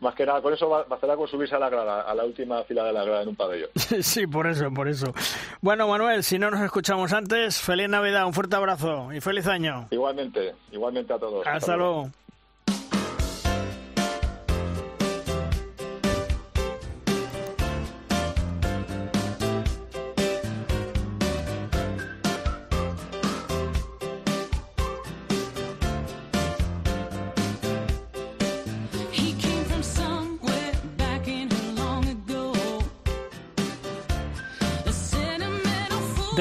Más 0.00 0.14
que 0.14 0.26
nada, 0.26 0.42
con 0.42 0.52
eso 0.52 0.68
bastará 0.68 1.16
con 1.16 1.26
subirse 1.26 1.54
a 1.54 1.58
la 1.58 1.70
grada, 1.70 2.02
a 2.02 2.14
la 2.14 2.24
última 2.24 2.62
fila 2.64 2.84
de 2.84 2.92
la 2.92 3.04
grada 3.04 3.22
en 3.22 3.28
un 3.28 3.36
pabellón. 3.36 3.70
Sí, 4.02 4.26
por 4.26 4.46
eso, 4.46 4.70
por 4.72 4.88
eso. 4.88 5.12
Bueno, 5.60 5.88
Manuel, 5.88 6.22
si 6.22 6.38
no 6.38 6.50
nos 6.50 6.60
escuchamos 6.60 7.12
antes, 7.12 7.60
feliz 7.60 7.88
Navidad, 7.88 8.26
un 8.26 8.34
fuerte 8.34 8.56
abrazo 8.56 9.12
y 9.12 9.20
feliz 9.20 9.46
año. 9.46 9.88
Igualmente, 9.90 10.54
igualmente 10.70 11.12
a 11.12 11.18
todos. 11.18 11.46
Hasta, 11.46 11.76
luego. 11.76 12.10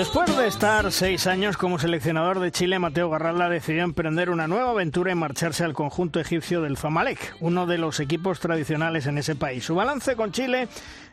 Después 0.06 0.38
de 0.38 0.48
estar 0.48 0.91
seis 0.91 1.26
años 1.26 1.58
como 1.58 1.80
seleccionador 1.80 2.39
de 2.39 2.52
Chile, 2.52 2.78
Mateo 2.78 3.10
Garralda 3.10 3.50
decidió 3.50 3.84
emprender 3.84 4.30
una 4.30 4.48
nueva 4.48 4.70
aventura 4.70 5.12
y 5.12 5.15
marcharse 5.15 5.63
al 5.63 5.74
conjunto 5.74 6.20
egipcio 6.20 6.62
del 6.62 6.78
Zamalek, 6.78 7.36
uno 7.39 7.65
de 7.65 7.80
los 7.80 8.00
equipos 8.00 8.39
tradicionales 8.39 9.08
en 9.08 9.18
ese 9.18 9.36
país. 9.36 9.65
Su 9.65 9.74
balance 9.74 10.15
con 10.15 10.32
Chile 10.32 10.68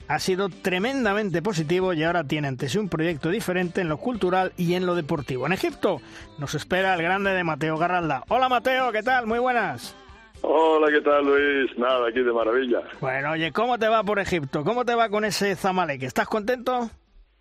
ha 0.09 0.18
sido 0.18 0.50
tremendamente 0.50 1.40
positivo 1.40 1.94
y 1.94 2.05
ahora 2.05 2.24
tiene 2.24 2.48
ante 2.48 2.68
sí 2.68 2.76
un 2.76 2.90
proyecto 2.90 3.31
diferente 3.31 3.81
en 3.81 3.88
lo 3.88 3.96
cultural 3.96 4.52
y 4.59 4.74
en 4.74 4.85
lo 4.85 4.94
deportivo. 4.94 5.46
En 5.46 5.55
Egipto 5.55 6.02
nos 6.38 6.55
espera 6.55 6.94
el 6.94 7.02
grande 7.02 7.31
de 7.31 7.44
Mateo 7.44 7.78
Garralda. 7.78 8.24
Hola 8.28 8.50
Mateo, 8.50 8.92
¿qué 8.92 9.02
tal? 9.02 9.26
Muy 9.26 9.38
buenas. 9.38 9.96
Hola, 10.42 10.88
¿qué 10.92 11.00
tal 11.00 11.24
Luis? 11.24 11.76
Nada, 11.78 12.09
aquí 12.09 12.20
de 12.20 12.33
maravilla. 12.33 12.83
Bueno, 13.00 13.31
oye, 13.31 13.52
¿cómo 13.52 13.78
te 13.78 13.88
va 13.88 14.05
por 14.05 14.18
Egipto? 14.18 14.62
¿Cómo 14.64 14.85
te 14.85 14.94
va 14.94 15.09
con 15.09 15.24
ese 15.24 15.57
Zamalek? 15.57 16.02
¿Estás 16.02 16.28
contento? 16.28 16.90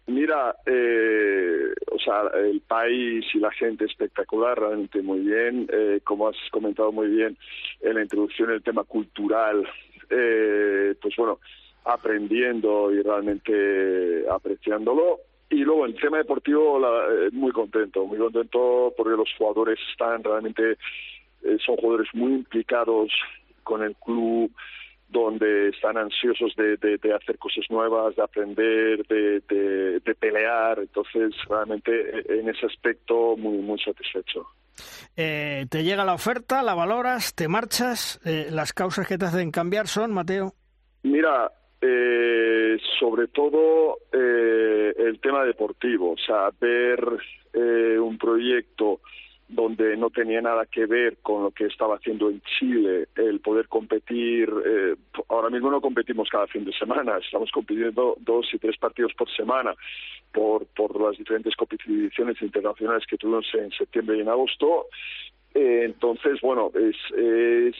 Mira, 0.07 0.55
eh, 0.65 1.73
o 1.91 1.99
sea, 1.99 2.23
el 2.33 2.61
país 2.61 3.25
y 3.33 3.39
la 3.39 3.51
gente 3.51 3.85
espectacular, 3.85 4.59
realmente 4.59 5.01
muy 5.01 5.19
bien. 5.19 5.67
Eh, 5.71 6.01
como 6.03 6.27
has 6.27 6.35
comentado 6.51 6.91
muy 6.91 7.07
bien 7.07 7.37
en 7.81 7.95
la 7.95 8.01
introducción, 8.01 8.51
el 8.51 8.63
tema 8.63 8.83
cultural, 8.83 9.67
eh, 10.09 10.95
pues 11.01 11.15
bueno, 11.15 11.39
aprendiendo 11.85 12.91
y 12.91 13.01
realmente 13.01 14.25
apreciándolo. 14.29 15.19
Y 15.49 15.63
luego 15.63 15.85
el 15.85 15.95
tema 15.95 16.17
deportivo, 16.17 16.79
la, 16.79 17.29
muy 17.31 17.51
contento, 17.51 18.05
muy 18.05 18.17
contento 18.17 18.93
porque 18.97 19.17
los 19.17 19.29
jugadores 19.37 19.77
están 19.91 20.23
realmente, 20.23 20.77
son 21.65 21.75
jugadores 21.75 22.07
muy 22.13 22.33
implicados 22.33 23.11
con 23.63 23.83
el 23.83 23.95
club, 23.95 24.51
donde 25.11 25.69
están 25.69 25.97
ansiosos 25.97 26.55
de, 26.55 26.77
de, 26.77 27.13
hacer 27.13 27.37
cosas 27.37 27.65
nuevas, 27.69 28.15
de 28.15 28.23
aprender, 28.23 29.05
de, 29.07 29.41
de, 30.03 30.15
pelear. 30.15 30.79
Entonces, 30.79 31.35
realmente 31.49 31.91
e, 31.91 32.39
en 32.39 32.49
ese 32.49 32.65
aspecto 32.65 33.35
muy, 33.37 33.57
muy 33.57 33.79
satisfecho. 33.79 34.47
Eh, 35.15 35.65
¿Te 35.69 35.83
llega 35.83 36.05
la 36.05 36.13
oferta, 36.13 36.63
la 36.63 36.73
valoras, 36.73 37.35
te 37.35 37.47
marchas? 37.47 38.19
Eh, 38.25 38.47
¿Las 38.49 38.73
causas 38.73 39.07
que 39.07 39.17
te 39.17 39.25
hacen 39.25 39.51
cambiar 39.51 39.87
son, 39.87 40.13
Mateo? 40.13 40.53
Mira, 41.03 41.51
eh, 41.81 42.77
sobre 42.99 43.27
todo 43.27 43.97
eh, 44.13 44.93
el 44.97 45.19
tema 45.19 45.43
deportivo, 45.43 46.11
o 46.11 46.17
sea, 46.17 46.49
ver 46.59 47.03
eh, 47.53 47.97
un 47.99 48.17
proyecto 48.17 49.01
donde 49.51 49.97
no 49.97 50.09
tenía 50.09 50.41
nada 50.41 50.65
que 50.65 50.85
ver 50.85 51.17
con 51.21 51.43
lo 51.43 51.51
que 51.51 51.65
estaba 51.65 51.95
haciendo 51.95 52.29
en 52.29 52.41
Chile, 52.41 53.07
el 53.15 53.39
poder 53.41 53.67
competir, 53.67 54.49
eh, 54.65 54.95
ahora 55.27 55.49
mismo 55.49 55.69
no 55.69 55.81
competimos 55.81 56.29
cada 56.29 56.47
fin 56.47 56.63
de 56.63 56.73
semana, 56.73 57.17
estamos 57.17 57.51
compitiendo 57.51 58.15
dos 58.19 58.47
y 58.53 58.57
tres 58.59 58.77
partidos 58.77 59.13
por 59.13 59.29
semana 59.29 59.75
por, 60.31 60.65
por 60.67 60.99
las 61.01 61.17
diferentes 61.17 61.55
competiciones 61.55 62.41
internacionales 62.41 63.05
que 63.05 63.17
tuvimos 63.17 63.45
en 63.53 63.71
septiembre 63.71 64.17
y 64.17 64.21
en 64.21 64.29
agosto. 64.29 64.87
Eh, 65.53 65.81
entonces, 65.83 66.39
bueno, 66.41 66.71
es, 66.73 66.95
es 67.17 67.75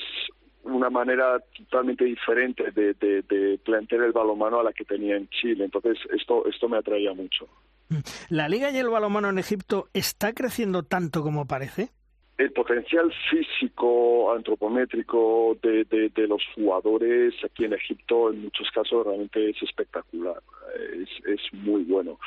una 0.64 0.90
manera 0.90 1.40
totalmente 1.58 2.04
diferente 2.04 2.72
de, 2.72 2.94
de, 2.96 3.22
de 3.22 3.58
plantear 3.60 4.04
el 4.04 4.12
balonmano 4.12 4.60
a 4.60 4.64
la 4.64 4.74
que 4.74 4.84
tenía 4.84 5.16
en 5.16 5.30
Chile. 5.30 5.64
Entonces, 5.64 5.98
esto, 6.14 6.46
esto 6.48 6.68
me 6.68 6.78
atraía 6.78 7.14
mucho. 7.14 7.48
¿La 8.30 8.50
liga 8.50 8.72
y 8.72 8.78
el 8.78 8.90
balonmano 8.90 9.30
en 9.30 9.38
Egipto 9.38 9.88
está 9.94 10.34
creciendo 10.34 10.84
tanto 10.84 11.22
como 11.22 11.46
parece? 11.46 11.90
El 12.38 12.52
potencial 12.54 13.14
físico, 13.30 14.34
antropométrico 14.34 15.58
de, 15.62 16.12
los 16.28 16.42
jugadores 16.56 17.36
aquí 17.44 17.66
en 17.66 17.74
Egipto 17.74 18.32
en 18.32 18.44
muchos 18.44 18.70
casos 18.72 19.06
realmente 19.06 19.50
es 19.50 19.62
espectacular, 19.62 20.42
es, 21.00 21.10
es 21.26 21.54
muy 21.54 21.84
bueno. 21.84 22.18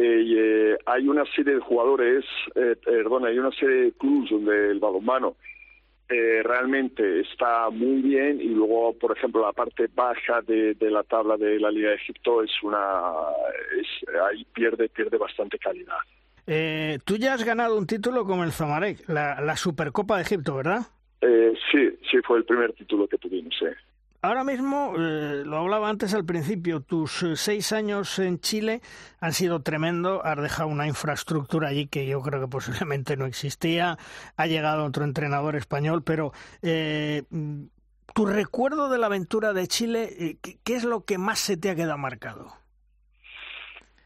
Eh, 0.00 0.76
hay 0.86 1.08
una 1.08 1.24
serie 1.34 1.54
de 1.54 1.60
jugadores, 1.60 2.24
eh, 2.54 2.76
perdón, 2.84 3.26
hay 3.26 3.38
una 3.38 3.50
serie 3.52 3.76
de 3.76 3.92
clubes 3.92 4.30
donde 4.30 4.70
el 4.70 4.78
balonmano 4.78 5.36
eh, 6.08 6.42
realmente 6.42 7.20
está 7.20 7.68
muy 7.70 8.00
bien 8.00 8.40
y 8.40 8.48
luego, 8.48 8.94
por 8.94 9.16
ejemplo, 9.16 9.42
la 9.42 9.52
parte 9.52 9.88
baja 9.94 10.40
de, 10.42 10.74
la 10.80 11.02
tabla 11.02 11.36
de 11.36 11.60
la 11.60 11.70
Liga 11.70 11.90
de 11.90 11.96
Egipto 11.96 12.42
es 12.42 12.50
una, 12.62 13.10
ahí 14.30 14.44
pierde 14.52 14.88
pierde 14.88 15.18
bastante 15.18 15.58
calidad. 15.58 15.98
Eh, 16.46 16.98
tú 17.04 17.16
ya 17.16 17.34
has 17.34 17.44
ganado 17.44 17.76
un 17.76 17.86
título 17.86 18.24
con 18.24 18.40
el 18.40 18.52
Zamalek, 18.52 19.06
la, 19.08 19.40
la 19.42 19.56
Supercopa 19.56 20.16
de 20.16 20.22
Egipto, 20.22 20.56
¿verdad? 20.56 20.80
Eh, 21.20 21.52
sí, 21.70 21.90
sí 22.10 22.18
fue 22.26 22.38
el 22.38 22.44
primer 22.44 22.72
título 22.72 23.06
que 23.06 23.18
tuvimos. 23.18 23.54
Sí. 23.58 23.66
Ahora 24.20 24.42
mismo, 24.42 24.94
eh, 24.98 25.44
lo 25.46 25.58
hablaba 25.58 25.88
antes 25.88 26.12
al 26.12 26.24
principio, 26.24 26.80
tus 26.80 27.22
eh, 27.22 27.36
seis 27.36 27.72
años 27.72 28.18
en 28.18 28.40
Chile 28.40 28.80
han 29.20 29.32
sido 29.32 29.62
tremendo. 29.62 30.24
Has 30.24 30.42
dejado 30.42 30.68
una 30.68 30.88
infraestructura 30.88 31.68
allí 31.68 31.86
que 31.86 32.04
yo 32.04 32.20
creo 32.20 32.40
que 32.40 32.48
posiblemente 32.48 33.16
no 33.16 33.26
existía. 33.26 33.96
Ha 34.36 34.46
llegado 34.48 34.84
otro 34.84 35.04
entrenador 35.04 35.54
español, 35.54 36.02
pero 36.02 36.32
eh, 36.62 37.22
tu 38.12 38.26
recuerdo 38.26 38.88
de 38.88 38.98
la 38.98 39.06
aventura 39.06 39.52
de 39.52 39.68
Chile, 39.68 40.38
¿qué 40.42 40.74
es 40.74 40.82
lo 40.82 41.04
que 41.04 41.16
más 41.16 41.38
se 41.38 41.56
te 41.56 41.70
ha 41.70 41.76
quedado 41.76 41.98
marcado? 41.98 42.52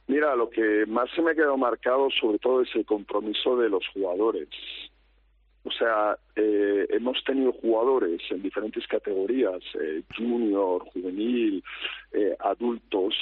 Mira, 0.09 0.37
lo 0.37 0.51
que 0.51 0.85
más 0.89 1.09
se 1.17 1.23
me 1.23 1.31
ha 1.31 1.35
quedado 1.35 1.57
marcado 1.57 2.09
sobre 2.21 2.39
todo 2.39 2.61
es 2.61 2.69
el 2.75 2.85
compromiso 2.85 3.57
de 3.57 3.71
los 3.71 3.83
jugadores. 3.95 4.49
O 5.65 5.71
sea, 5.71 6.17
eh, 6.35 6.87
hemos 6.91 7.23
tenido 7.25 7.53
jugadores 7.53 8.21
en 8.31 8.43
diferentes 8.43 8.87
categorías, 8.87 9.63
eh, 9.81 10.03
junior, 10.17 10.83
juvenil, 10.93 11.63
eh, 12.13 12.37
adultos, 12.41 13.15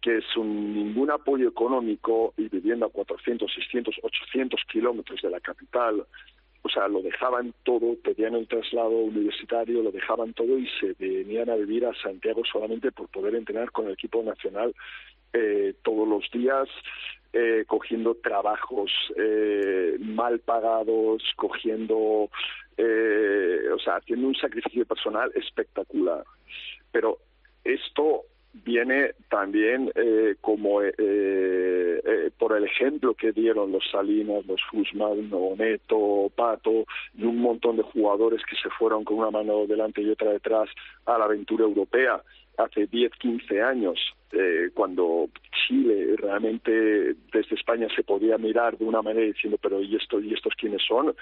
que 0.00 0.20
sin 0.34 0.74
ningún 0.74 1.10
apoyo 1.10 1.48
económico 1.48 2.34
y 2.36 2.48
viviendo 2.48 2.86
a 2.86 2.90
400, 2.90 3.52
600, 3.52 3.94
800 4.02 4.60
kilómetros 4.72 5.20
de 5.22 5.30
la 5.30 5.40
capital, 5.40 6.06
o 6.62 6.68
sea, 6.68 6.88
lo 6.88 7.00
dejaban 7.02 7.54
todo, 7.64 7.96
pedían 8.02 8.34
el 8.34 8.46
traslado 8.46 8.90
universitario, 8.90 9.82
lo 9.82 9.92
dejaban 9.92 10.34
todo 10.34 10.58
y 10.58 10.68
se 10.80 10.94
venían 10.98 11.48
a 11.50 11.56
vivir 11.56 11.86
a 11.86 11.94
Santiago 11.94 12.42
solamente 12.44 12.92
por 12.92 13.08
poder 13.08 13.34
entrenar 13.34 13.70
con 13.70 13.86
el 13.86 13.92
equipo 13.92 14.22
nacional 14.22 14.74
eh, 15.32 15.74
todos 15.82 16.06
los 16.06 16.30
días, 16.30 16.68
eh, 17.32 17.64
cogiendo 17.66 18.14
trabajos 18.16 18.90
eh, 19.16 19.96
mal 20.00 20.40
pagados, 20.40 21.22
cogiendo, 21.36 22.28
eh, 22.76 23.68
o 23.72 23.78
sea, 23.78 23.96
haciendo 23.96 24.28
un 24.28 24.34
sacrificio 24.34 24.84
personal 24.84 25.30
espectacular. 25.34 26.24
Pero 26.90 27.18
esto 27.64 28.24
viene 28.52 29.12
también 29.28 29.92
eh, 29.94 30.34
como 30.40 30.82
eh, 30.82 30.92
eh, 30.98 32.30
por 32.36 32.56
el 32.56 32.64
ejemplo 32.64 33.14
que 33.14 33.32
dieron 33.32 33.70
los 33.70 33.88
Salinas, 33.90 34.44
los 34.46 34.60
Guzmán, 34.72 35.30
Neto, 35.56 36.30
Pato 36.34 36.84
y 37.16 37.24
un 37.24 37.38
montón 37.38 37.76
de 37.76 37.82
jugadores 37.82 38.42
que 38.48 38.56
se 38.56 38.68
fueron 38.70 39.04
con 39.04 39.18
una 39.18 39.30
mano 39.30 39.66
delante 39.66 40.02
y 40.02 40.10
otra 40.10 40.32
detrás 40.32 40.68
a 41.06 41.18
la 41.18 41.26
aventura 41.26 41.64
europea 41.64 42.20
hace 42.64 42.86
10, 42.86 43.12
15 43.12 43.62
años, 43.62 43.98
eh, 44.32 44.70
cuando 44.74 45.28
Chile 45.66 46.14
realmente 46.16 46.70
desde 47.32 47.56
España 47.56 47.88
se 47.94 48.04
podía 48.04 48.38
mirar 48.38 48.78
de 48.78 48.84
una 48.84 49.02
manera 49.02 49.26
diciendo, 49.26 49.58
pero 49.60 49.82
¿y, 49.82 49.96
esto, 49.96 50.20
y 50.20 50.32
estos 50.32 50.54
quiénes 50.54 50.82
son? 50.86 51.14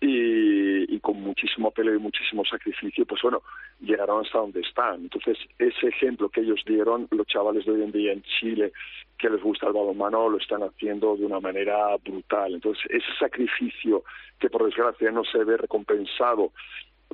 Y, 0.00 0.98
con 1.00 1.20
muchísimo 1.20 1.72
pelo 1.72 1.92
y 1.92 1.98
muchísimo 1.98 2.44
sacrificio, 2.44 3.04
pues 3.04 3.20
bueno, 3.22 3.42
llegaron 3.80 4.24
hasta 4.24 4.38
donde 4.38 4.60
están. 4.60 5.00
Entonces, 5.02 5.36
ese 5.58 5.88
ejemplo 5.88 6.28
que 6.28 6.42
ellos 6.42 6.60
dieron, 6.64 7.08
los 7.10 7.26
chavales 7.26 7.64
de 7.64 7.72
hoy 7.72 7.82
en 7.82 7.90
día 7.90 8.12
en 8.12 8.22
Chile, 8.22 8.72
que 9.18 9.28
les 9.28 9.42
gusta 9.42 9.66
el 9.66 9.72
balonmano, 9.72 10.28
lo 10.28 10.38
están 10.38 10.62
haciendo 10.62 11.16
de 11.16 11.26
una 11.26 11.40
manera 11.40 11.96
brutal. 11.96 12.54
Entonces, 12.54 12.84
ese 12.88 13.12
sacrificio 13.18 14.04
que 14.38 14.48
por 14.48 14.64
desgracia 14.64 15.10
no 15.10 15.24
se 15.24 15.42
ve 15.42 15.56
recompensado 15.56 16.52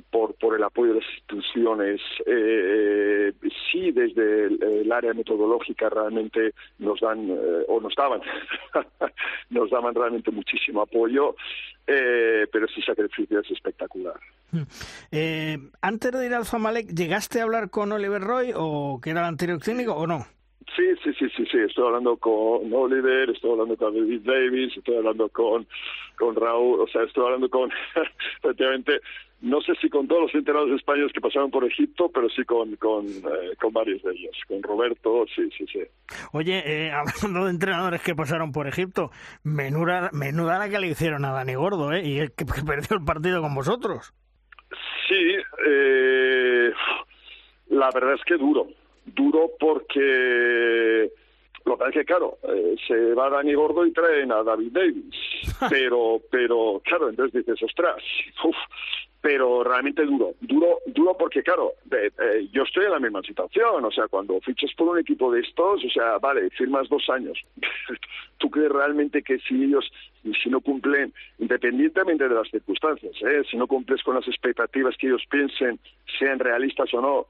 por, 0.01 0.35
por 0.35 0.55
el 0.55 0.63
apoyo 0.63 0.93
de 0.93 0.99
las 0.99 1.09
instituciones. 1.09 2.01
Eh, 2.25 3.31
eh, 3.43 3.49
sí, 3.71 3.91
desde 3.91 4.45
el, 4.45 4.91
área 4.91 5.13
metodológica 5.13 5.89
realmente 5.89 6.53
nos 6.79 6.99
dan, 6.99 7.29
eh, 7.29 7.65
o 7.67 7.79
nos 7.79 7.93
daban, 7.95 8.21
nos 9.49 9.69
daban 9.69 9.93
realmente 9.93 10.31
muchísimo 10.31 10.81
apoyo, 10.81 11.35
eh, 11.87 12.47
pero 12.51 12.65
ese 12.65 12.81
sacrificio 12.81 13.39
es 13.39 13.51
espectacular. 13.51 14.19
Hmm. 14.51 14.63
Eh, 15.11 15.57
antes 15.81 16.11
de 16.11 16.25
ir 16.25 16.33
al 16.33 16.45
Zamalek, 16.45 16.87
¿llegaste 16.87 17.39
a 17.39 17.43
hablar 17.43 17.69
con 17.69 17.91
Oliver 17.91 18.21
Roy 18.21 18.51
o 18.55 18.99
que 19.01 19.11
era 19.11 19.21
el 19.21 19.27
anterior 19.27 19.59
técnico 19.59 19.93
o 19.93 20.07
no? 20.07 20.25
Sí, 20.75 20.85
sí, 21.03 21.11
sí, 21.17 21.27
sí, 21.35 21.45
sí, 21.51 21.57
estoy 21.57 21.85
hablando 21.87 22.15
con 22.17 22.71
Oliver, 22.71 23.29
estoy 23.29 23.51
hablando 23.51 23.75
con 23.75 23.93
David 23.93 24.21
Davis, 24.23 24.77
estoy 24.77 24.97
hablando 24.97 25.27
con, 25.29 25.67
con 26.17 26.35
Raúl, 26.35 26.81
o 26.81 26.87
sea, 26.87 27.03
estoy 27.03 27.25
hablando 27.25 27.49
con, 27.49 27.71
efectivamente, 28.43 29.01
no 29.41 29.61
sé 29.61 29.73
si 29.81 29.89
con 29.89 30.07
todos 30.07 30.23
los 30.23 30.35
entrenadores 30.35 30.75
españoles 30.75 31.13
que 31.13 31.21
pasaron 31.21 31.49
por 31.49 31.63
Egipto, 31.63 32.09
pero 32.13 32.29
sí 32.29 32.43
con, 32.43 32.75
con, 32.75 33.07
eh, 33.07 33.55
con 33.59 33.71
varios 33.71 34.01
de 34.03 34.11
ellos, 34.11 34.35
con 34.47 34.61
Roberto, 34.61 35.25
sí, 35.33 35.49
sí, 35.57 35.65
sí. 35.71 35.81
Oye, 36.33 36.61
eh, 36.65 36.91
hablando 37.23 37.45
de 37.45 37.51
entrenadores 37.51 38.01
que 38.01 38.15
pasaron 38.15 38.51
por 38.51 38.67
Egipto, 38.67 39.11
menuda, 39.43 40.09
menuda 40.13 40.59
la 40.59 40.69
que 40.69 40.79
le 40.79 40.87
hicieron 40.87 41.25
a 41.25 41.31
Dani 41.31 41.55
Gordo, 41.55 41.93
¿eh? 41.93 42.01
Y 42.03 42.17
que, 42.29 42.45
que 42.45 42.63
perdió 42.65 42.97
el 42.97 43.05
partido 43.05 43.41
con 43.41 43.55
vosotros. 43.55 44.13
Sí, 45.07 45.35
eh, 45.65 46.71
la 47.69 47.89
verdad 47.93 48.13
es 48.13 48.23
que 48.25 48.37
duro, 48.37 48.67
duro 49.05 49.51
porque 49.59 51.11
lo 51.65 51.77
que 51.77 51.85
es 51.85 51.93
que, 51.93 52.05
claro, 52.05 52.37
eh, 52.43 52.75
se 52.87 53.13
va 53.13 53.29
Dani 53.29 53.53
Gordo 53.53 53.85
y 53.85 53.91
traen 53.91 54.31
a 54.31 54.43
David 54.43 54.71
Davis. 54.71 55.15
Pero, 55.69 56.21
pero, 56.31 56.81
claro, 56.85 57.09
entonces 57.09 57.45
dices, 57.45 57.61
ostras, 57.63 58.01
uf, 58.45 58.55
pero 59.21 59.63
realmente 59.63 60.05
duro. 60.05 60.33
Duro, 60.39 60.79
duro 60.87 61.17
porque, 61.17 61.43
claro, 61.43 61.73
eh, 61.91 62.47
yo 62.53 62.63
estoy 62.63 62.85
en 62.85 62.91
la 62.91 62.99
misma 62.99 63.21
situación. 63.21 63.83
O 63.83 63.91
sea, 63.91 64.07
cuando 64.07 64.39
fichas 64.41 64.73
por 64.75 64.89
un 64.89 64.99
equipo 64.99 65.31
de 65.31 65.41
estos, 65.41 65.83
o 65.83 65.89
sea, 65.89 66.17
vale, 66.19 66.49
firmas 66.51 66.87
dos 66.87 67.09
años. 67.09 67.37
¿Tú 68.37 68.49
crees 68.49 68.71
realmente 68.71 69.21
que 69.21 69.39
si 69.39 69.63
ellos, 69.63 69.91
si 70.41 70.49
no 70.49 70.61
cumplen, 70.61 71.13
independientemente 71.37 72.29
de 72.29 72.35
las 72.35 72.49
circunstancias, 72.49 73.13
¿eh? 73.21 73.43
si 73.49 73.57
no 73.57 73.67
cumples 73.67 74.01
con 74.03 74.15
las 74.15 74.27
expectativas 74.27 74.95
que 74.97 75.07
ellos 75.07 75.23
piensen, 75.29 75.79
sean 76.17 76.39
realistas 76.39 76.93
o 76.93 77.01
no, 77.01 77.25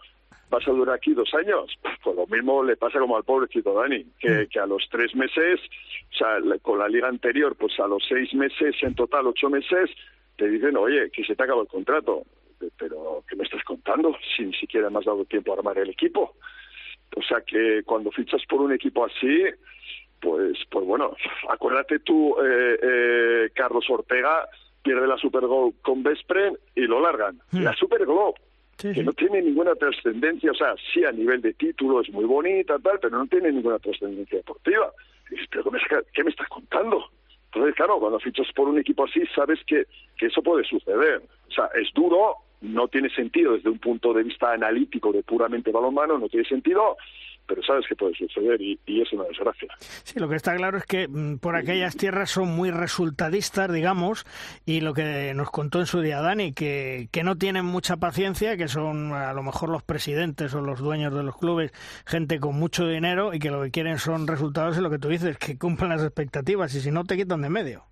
vas 0.51 0.67
a 0.67 0.71
durar 0.71 0.95
aquí 0.95 1.13
dos 1.13 1.33
años. 1.33 1.75
Pues 2.03 2.15
lo 2.15 2.27
mismo 2.27 2.63
le 2.63 2.77
pasa 2.77 2.99
como 2.99 3.17
al 3.17 3.23
pobrecito 3.23 3.73
Dani, 3.73 4.05
que, 4.19 4.47
que 4.47 4.59
a 4.59 4.67
los 4.67 4.87
tres 4.91 5.15
meses, 5.15 5.59
o 6.13 6.15
sea, 6.15 6.37
con 6.61 6.77
la 6.77 6.87
liga 6.87 7.07
anterior, 7.07 7.55
pues 7.55 7.79
a 7.79 7.87
los 7.87 8.03
seis 8.07 8.31
meses, 8.35 8.75
en 8.83 8.93
total 8.93 9.25
ocho 9.25 9.49
meses, 9.49 9.89
te 10.39 10.47
dicen, 10.49 10.77
oye, 10.77 11.11
que 11.11 11.23
se 11.23 11.35
te 11.35 11.43
acaba 11.43 11.61
el 11.61 11.67
contrato. 11.67 12.23
Pero, 12.77 13.23
¿qué 13.29 13.35
me 13.35 13.43
estás 13.43 13.63
contando? 13.63 14.15
Si 14.35 14.43
ni 14.43 14.53
siquiera 14.53 14.89
me 14.89 14.99
has 14.99 15.05
dado 15.05 15.25
tiempo 15.25 15.51
a 15.51 15.57
armar 15.57 15.77
el 15.77 15.89
equipo. 15.89 16.35
O 17.15 17.21
sea 17.21 17.41
que 17.41 17.83
cuando 17.85 18.11
fichas 18.11 18.41
por 18.47 18.61
un 18.61 18.71
equipo 18.71 19.05
así, 19.05 19.43
pues, 20.19 20.57
pues 20.69 20.85
bueno, 20.85 21.15
acuérdate 21.49 21.99
tú, 21.99 22.35
eh, 22.41 22.79
eh, 22.81 23.49
Carlos 23.53 23.85
Ortega 23.89 24.47
pierde 24.81 25.07
la 25.07 25.17
Super 25.17 25.43
con 25.81 26.03
Vespre 26.03 26.53
y 26.75 26.81
lo 26.81 27.01
largan. 27.01 27.39
Hmm. 27.51 27.63
La 27.63 27.73
Super 27.73 28.05
que 28.77 29.03
no 29.03 29.11
tiene 29.11 29.41
ninguna 29.41 29.75
trascendencia, 29.75 30.51
o 30.51 30.55
sea, 30.55 30.73
sí 30.93 31.03
a 31.03 31.11
nivel 31.11 31.41
de 31.41 31.53
título 31.53 31.99
es 31.99 32.09
muy 32.11 32.23
bonita, 32.23 32.79
tal, 32.79 32.97
pero 33.01 33.17
no 33.17 33.27
tiene 33.27 33.51
ninguna 33.51 33.77
trascendencia 33.77 34.37
deportiva. 34.37 34.91
¿pero 35.51 35.63
qué 36.13 36.23
me, 36.23 36.29
estás 36.29 36.47
contando? 36.47 37.09
Entonces, 37.51 37.75
claro, 37.75 37.99
cuando 37.99 38.19
fichas 38.19 38.47
por 38.53 38.67
un 38.67 38.77
equipo 38.77 39.05
así, 39.05 39.21
sabes 39.35 39.59
que, 39.65 39.85
que 40.17 40.27
eso 40.27 40.41
puede 40.43 40.63
suceder. 40.63 41.21
O 41.47 41.51
sea, 41.51 41.69
es 41.81 41.91
duro, 41.93 42.35
no 42.61 42.87
tiene 42.87 43.09
sentido 43.09 43.53
desde 43.53 43.69
un 43.69 43.79
punto 43.79 44.13
de 44.13 44.23
vista 44.23 44.51
analítico 44.51 45.11
de 45.11 45.23
puramente 45.23 45.71
balonmano, 45.71 46.19
no 46.19 46.29
tiene 46.29 46.47
sentido, 46.47 46.97
pero 47.49 47.63
sabes 47.63 47.87
que 47.87 47.95
puede 47.95 48.13
suceder 48.13 48.61
y, 48.61 48.79
es 48.85 49.11
una 49.11 49.23
desgracia. 49.23 49.67
Sí, 49.79 50.19
lo 50.19 50.29
que 50.29 50.35
está 50.35 50.55
claro 50.55 50.77
es 50.77 50.85
que 50.85 51.07
mm, 51.07 51.39
por 51.39 51.55
aquellas 51.55 51.97
tierras 51.97 52.29
son 52.29 52.49
muy 52.49 52.69
resultadistas, 52.69 53.73
digamos, 53.73 54.25
y 54.67 54.81
lo 54.81 54.93
que 54.93 55.33
nos 55.33 55.49
contó 55.49 55.79
en 55.79 55.87
su 55.87 55.99
día 55.99 56.21
Dani, 56.21 56.53
que, 56.53 57.07
que 57.11 57.23
no 57.23 57.37
tienen 57.37 57.65
mucha 57.65 57.97
paciencia, 57.97 58.55
que 58.55 58.67
son 58.67 59.13
a 59.13 59.33
lo 59.33 59.41
mejor 59.41 59.69
los 59.69 59.81
presidentes 59.81 60.53
o 60.53 60.61
los 60.61 60.79
dueños 60.79 61.13
de 61.13 61.23
los 61.23 61.35
clubes, 61.35 61.71
gente 62.05 62.39
con 62.39 62.55
mucho 62.55 62.87
dinero 62.87 63.33
y 63.33 63.39
que 63.39 63.49
lo 63.49 63.63
que 63.63 63.71
quieren 63.71 63.97
son 63.97 64.27
resultados 64.27 64.77
y 64.77 64.81
lo 64.81 64.91
que 64.91 64.99
tú 64.99 65.07
dices, 65.07 65.37
que 65.39 65.57
cumplan 65.57 65.89
las 65.89 66.03
expectativas 66.03 66.75
y 66.75 66.81
si 66.81 66.91
no 66.91 67.03
te 67.03 67.17
quitan 67.17 67.41
de 67.41 67.49
medio. 67.49 67.83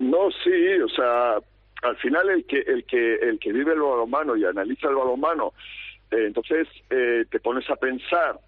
No, 0.00 0.28
sí, 0.42 0.80
o 0.84 0.88
sea, 0.88 1.36
al 1.82 1.96
final 1.98 2.30
el 2.30 2.44
que 2.46 2.58
el 2.58 2.84
que 2.84 3.14
el 3.14 3.38
que 3.38 3.52
vive 3.52 3.74
el 3.74 3.80
balonmano 3.80 4.36
y 4.36 4.44
analiza 4.44 4.88
el 4.88 4.96
balonmano, 4.96 5.52
eh, 6.10 6.26
entonces 6.26 6.66
eh, 6.90 7.24
te 7.30 7.38
pones 7.38 7.68
a 7.70 7.76
pensar 7.76 8.40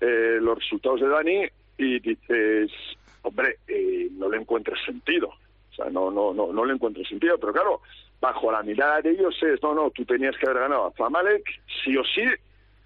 eh, 0.00 0.38
los 0.40 0.58
resultados 0.58 1.00
de 1.00 1.08
Dani 1.08 1.46
y 1.76 2.00
dices, 2.00 2.70
hombre, 3.22 3.58
eh, 3.66 4.08
no 4.12 4.28
le 4.28 4.38
encuentres 4.38 4.78
sentido. 4.84 5.28
O 5.28 5.74
sea, 5.74 5.90
no, 5.90 6.10
no, 6.10 6.32
no, 6.32 6.52
no 6.52 6.64
le 6.64 6.74
encuentres 6.74 7.08
sentido. 7.08 7.38
Pero 7.38 7.52
claro, 7.52 7.80
bajo 8.20 8.50
la 8.50 8.62
mirada 8.62 9.00
de 9.00 9.10
ellos 9.10 9.34
es, 9.42 9.62
no, 9.62 9.74
no, 9.74 9.90
tú 9.90 10.04
tenías 10.04 10.36
que 10.36 10.46
haber 10.46 10.62
ganado 10.62 10.86
a 10.86 10.92
Zamalek, 10.92 11.44
sí 11.84 11.96
o 11.96 12.04
sí, 12.04 12.24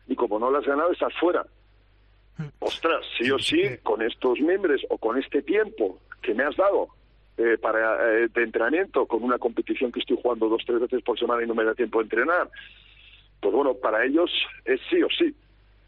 y 0.09 0.15
como 0.15 0.39
no 0.39 0.51
lo 0.51 0.59
has 0.59 0.67
ganado, 0.67 0.93
estás 0.93 1.15
fuera. 1.19 1.45
Mm. 2.39 2.49
Ostras, 2.61 3.05
sí 3.19 3.31
o 3.31 3.39
sí, 3.39 3.63
con 3.83 4.03
estos 4.03 4.41
miembros 4.41 4.83
o 4.91 4.99
con 4.99 5.19
este 5.19 5.43
tiempo 5.43 5.99
que 6.21 6.35
me 6.35 6.45
has 6.45 6.57
dado 6.57 6.89
eh, 7.39 7.57
para 7.61 8.05
de 8.05 8.43
entrenamiento, 8.43 9.07
con 9.07 9.23
una 9.23 9.39
competición 9.39 9.91
que 9.91 10.01
estoy 10.01 10.19
jugando 10.23 10.49
dos, 10.49 10.63
tres 10.67 10.81
veces 10.81 11.03
por 11.03 11.19
semana 11.19 11.43
y 11.43 11.47
no 11.47 11.55
me 11.55 11.65
da 11.65 11.75
tiempo 11.75 11.99
de 11.99 12.05
entrenar, 12.05 12.49
pues 13.41 13.55
bueno, 13.55 13.75
para 13.75 14.05
ellos 14.05 14.31
es 14.65 14.81
sí 14.89 15.03
o 15.03 15.09
sí. 15.09 15.35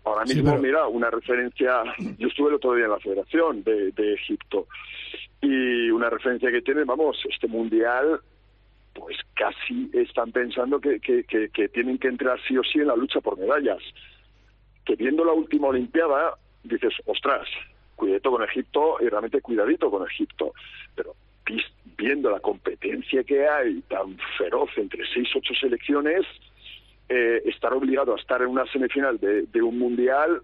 Ahora 0.05 0.25
mismo, 0.25 0.57
mira, 0.59 0.87
una 0.87 1.11
referencia, 1.11 1.83
yo 2.19 2.29
estuve 2.29 2.51
el 2.51 2.57
otro 2.57 2.75
día 2.75 2.85
en 2.85 2.91
la 2.91 2.99
Federación 2.99 3.63
de, 3.65 4.15
Egipto 4.15 4.67
y 5.41 5.91
una 5.91 6.11
referencia 6.11 6.51
que 6.51 6.61
tienen, 6.61 6.87
vamos, 6.87 7.17
este 7.29 7.49
mundial, 7.49 8.21
pues 8.93 9.17
casi 9.35 9.91
están 9.95 10.31
pensando 10.31 10.79
que, 10.81 11.01
que, 11.01 11.25
que, 11.25 11.69
tienen 11.69 11.99
que 11.99 12.09
entrar 12.09 12.39
sí 12.47 12.57
o 12.57 12.63
sí 12.63 12.81
en 12.81 12.89
la 12.89 12.97
lucha 12.97 13.21
por 13.21 13.39
medallas. 13.39 13.83
Que 14.85 14.95
viendo 14.95 15.25
la 15.25 15.33
última 15.33 15.69
Olimpiada, 15.69 16.35
dices, 16.63 16.93
ostras, 17.07 17.49
cuidadito 17.97 18.31
con 18.31 18.43
Egipto 18.43 18.97
y 19.01 19.09
realmente 19.09 19.41
cuidadito 19.41 19.91
con 19.91 20.07
Egipto. 20.07 20.53
Pero 20.95 21.15
viendo 21.97 22.31
la 22.31 22.41
competencia 22.41 23.25
que 23.25 23.47
hay 23.47 23.81
tan 23.83 24.19
feroz 24.37 24.71
entre 24.77 25.03
seis, 25.13 25.29
ocho 25.35 25.55
selecciones, 25.55 26.27
eh, 27.09 27.43
estar 27.47 27.73
obligado 27.73 28.15
a 28.15 28.17
estar 28.17 28.41
en 28.43 28.49
una 28.49 28.65
semifinal 28.73 29.19
de, 29.19 29.63
un 29.63 29.79
mundial, 29.79 30.41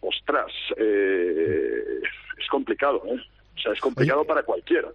ostras, 0.00 0.52
eh, 0.76 2.00
es 2.38 2.48
complicado, 2.50 3.02
¿eh? 3.06 3.20
O 3.56 3.62
sea, 3.62 3.72
es 3.72 3.80
complicado 3.80 4.24
para 4.24 4.42
cualquiera. 4.42 4.88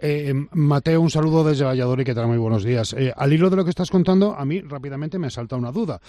Eh, 0.00 0.32
Mateo, 0.52 1.00
un 1.00 1.10
saludo 1.10 1.44
desde 1.44 1.64
Valladolid, 1.64 2.04
que 2.04 2.14
tal? 2.14 2.28
Muy 2.28 2.38
buenos 2.38 2.64
días. 2.64 2.94
al 3.16 3.32
hilo 3.32 3.50
de 3.50 3.56
lo 3.56 3.64
que 3.64 3.70
estás 3.70 3.90
contando, 3.90 4.34
a 4.34 4.44
mí 4.44 4.60
rápidamente 4.60 5.18
me 5.18 5.30
salta 5.30 5.56
una 5.56 5.72
duda. 5.72 6.00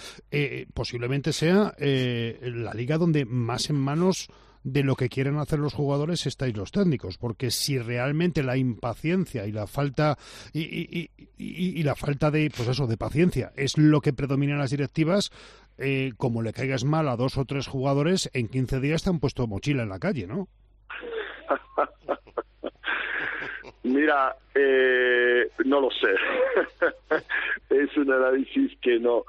posiblemente 0.72 1.32
sea 1.32 1.74
la 1.78 2.74
liga 2.74 2.98
donde 2.98 3.24
más 3.24 3.70
en 3.70 3.76
manos 3.76 4.28
de 4.66 4.82
lo 4.82 4.96
que 4.96 5.08
quieren 5.08 5.38
hacer 5.38 5.60
los 5.60 5.74
jugadores 5.74 6.26
estáis 6.26 6.56
los 6.56 6.72
técnicos, 6.72 7.18
porque 7.18 7.52
si 7.52 7.78
realmente 7.78 8.42
la 8.42 8.56
impaciencia 8.56 9.46
y 9.46 9.52
la 9.52 9.68
falta 9.68 10.18
y, 10.52 11.08
y, 11.38 11.82
la 11.84 11.94
falta 11.94 12.32
de 12.32 12.50
pues 12.54 12.68
eso 12.68 12.88
de 12.88 12.96
paciencia 12.96 13.52
es 13.56 13.78
lo 13.78 14.00
que 14.00 14.12
predomina 14.12 14.54
en 14.54 14.58
las 14.58 14.72
directivas, 14.72 15.30
eh, 15.78 16.14
como 16.16 16.42
le 16.42 16.52
caigas 16.52 16.84
mal 16.84 17.08
a 17.08 17.14
dos 17.14 17.38
o 17.38 17.44
tres 17.44 17.68
jugadores, 17.68 18.28
en 18.34 18.48
15 18.48 18.80
días 18.80 19.04
te 19.04 19.10
han 19.10 19.20
puesto 19.20 19.46
mochila 19.46 19.84
en 19.84 19.88
la 19.88 20.00
calle, 20.00 20.26
¿no? 20.26 20.48
Mira, 23.84 24.34
eh, 24.52 25.48
no 25.64 25.80
lo 25.80 25.90
sé. 25.92 26.12
es 27.70 27.96
un 27.96 28.10
análisis 28.10 28.76
que 28.82 28.98
no 28.98 29.24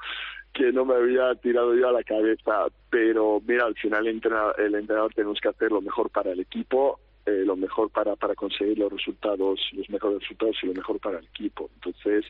que 0.58 0.72
no 0.72 0.84
me 0.84 0.94
había 0.94 1.34
tirado 1.36 1.72
yo 1.74 1.88
a 1.88 1.92
la 1.92 2.02
cabeza, 2.02 2.66
pero 2.90 3.40
mira, 3.46 3.64
al 3.64 3.76
final 3.76 4.06
el 4.06 4.14
entrenador, 4.14 4.60
el 4.60 4.74
entrenador 4.74 5.14
tenemos 5.14 5.40
que 5.40 5.48
hacer 5.48 5.70
lo 5.70 5.80
mejor 5.80 6.10
para 6.10 6.32
el 6.32 6.40
equipo, 6.40 6.98
eh, 7.26 7.44
lo 7.46 7.56
mejor 7.56 7.90
para, 7.90 8.16
para 8.16 8.34
conseguir 8.34 8.76
los 8.76 8.92
resultados, 8.92 9.60
los 9.72 9.88
mejores 9.88 10.18
resultados 10.20 10.56
y 10.62 10.66
lo 10.66 10.74
mejor 10.74 10.98
para 10.98 11.20
el 11.20 11.26
equipo. 11.26 11.70
Entonces, 11.76 12.24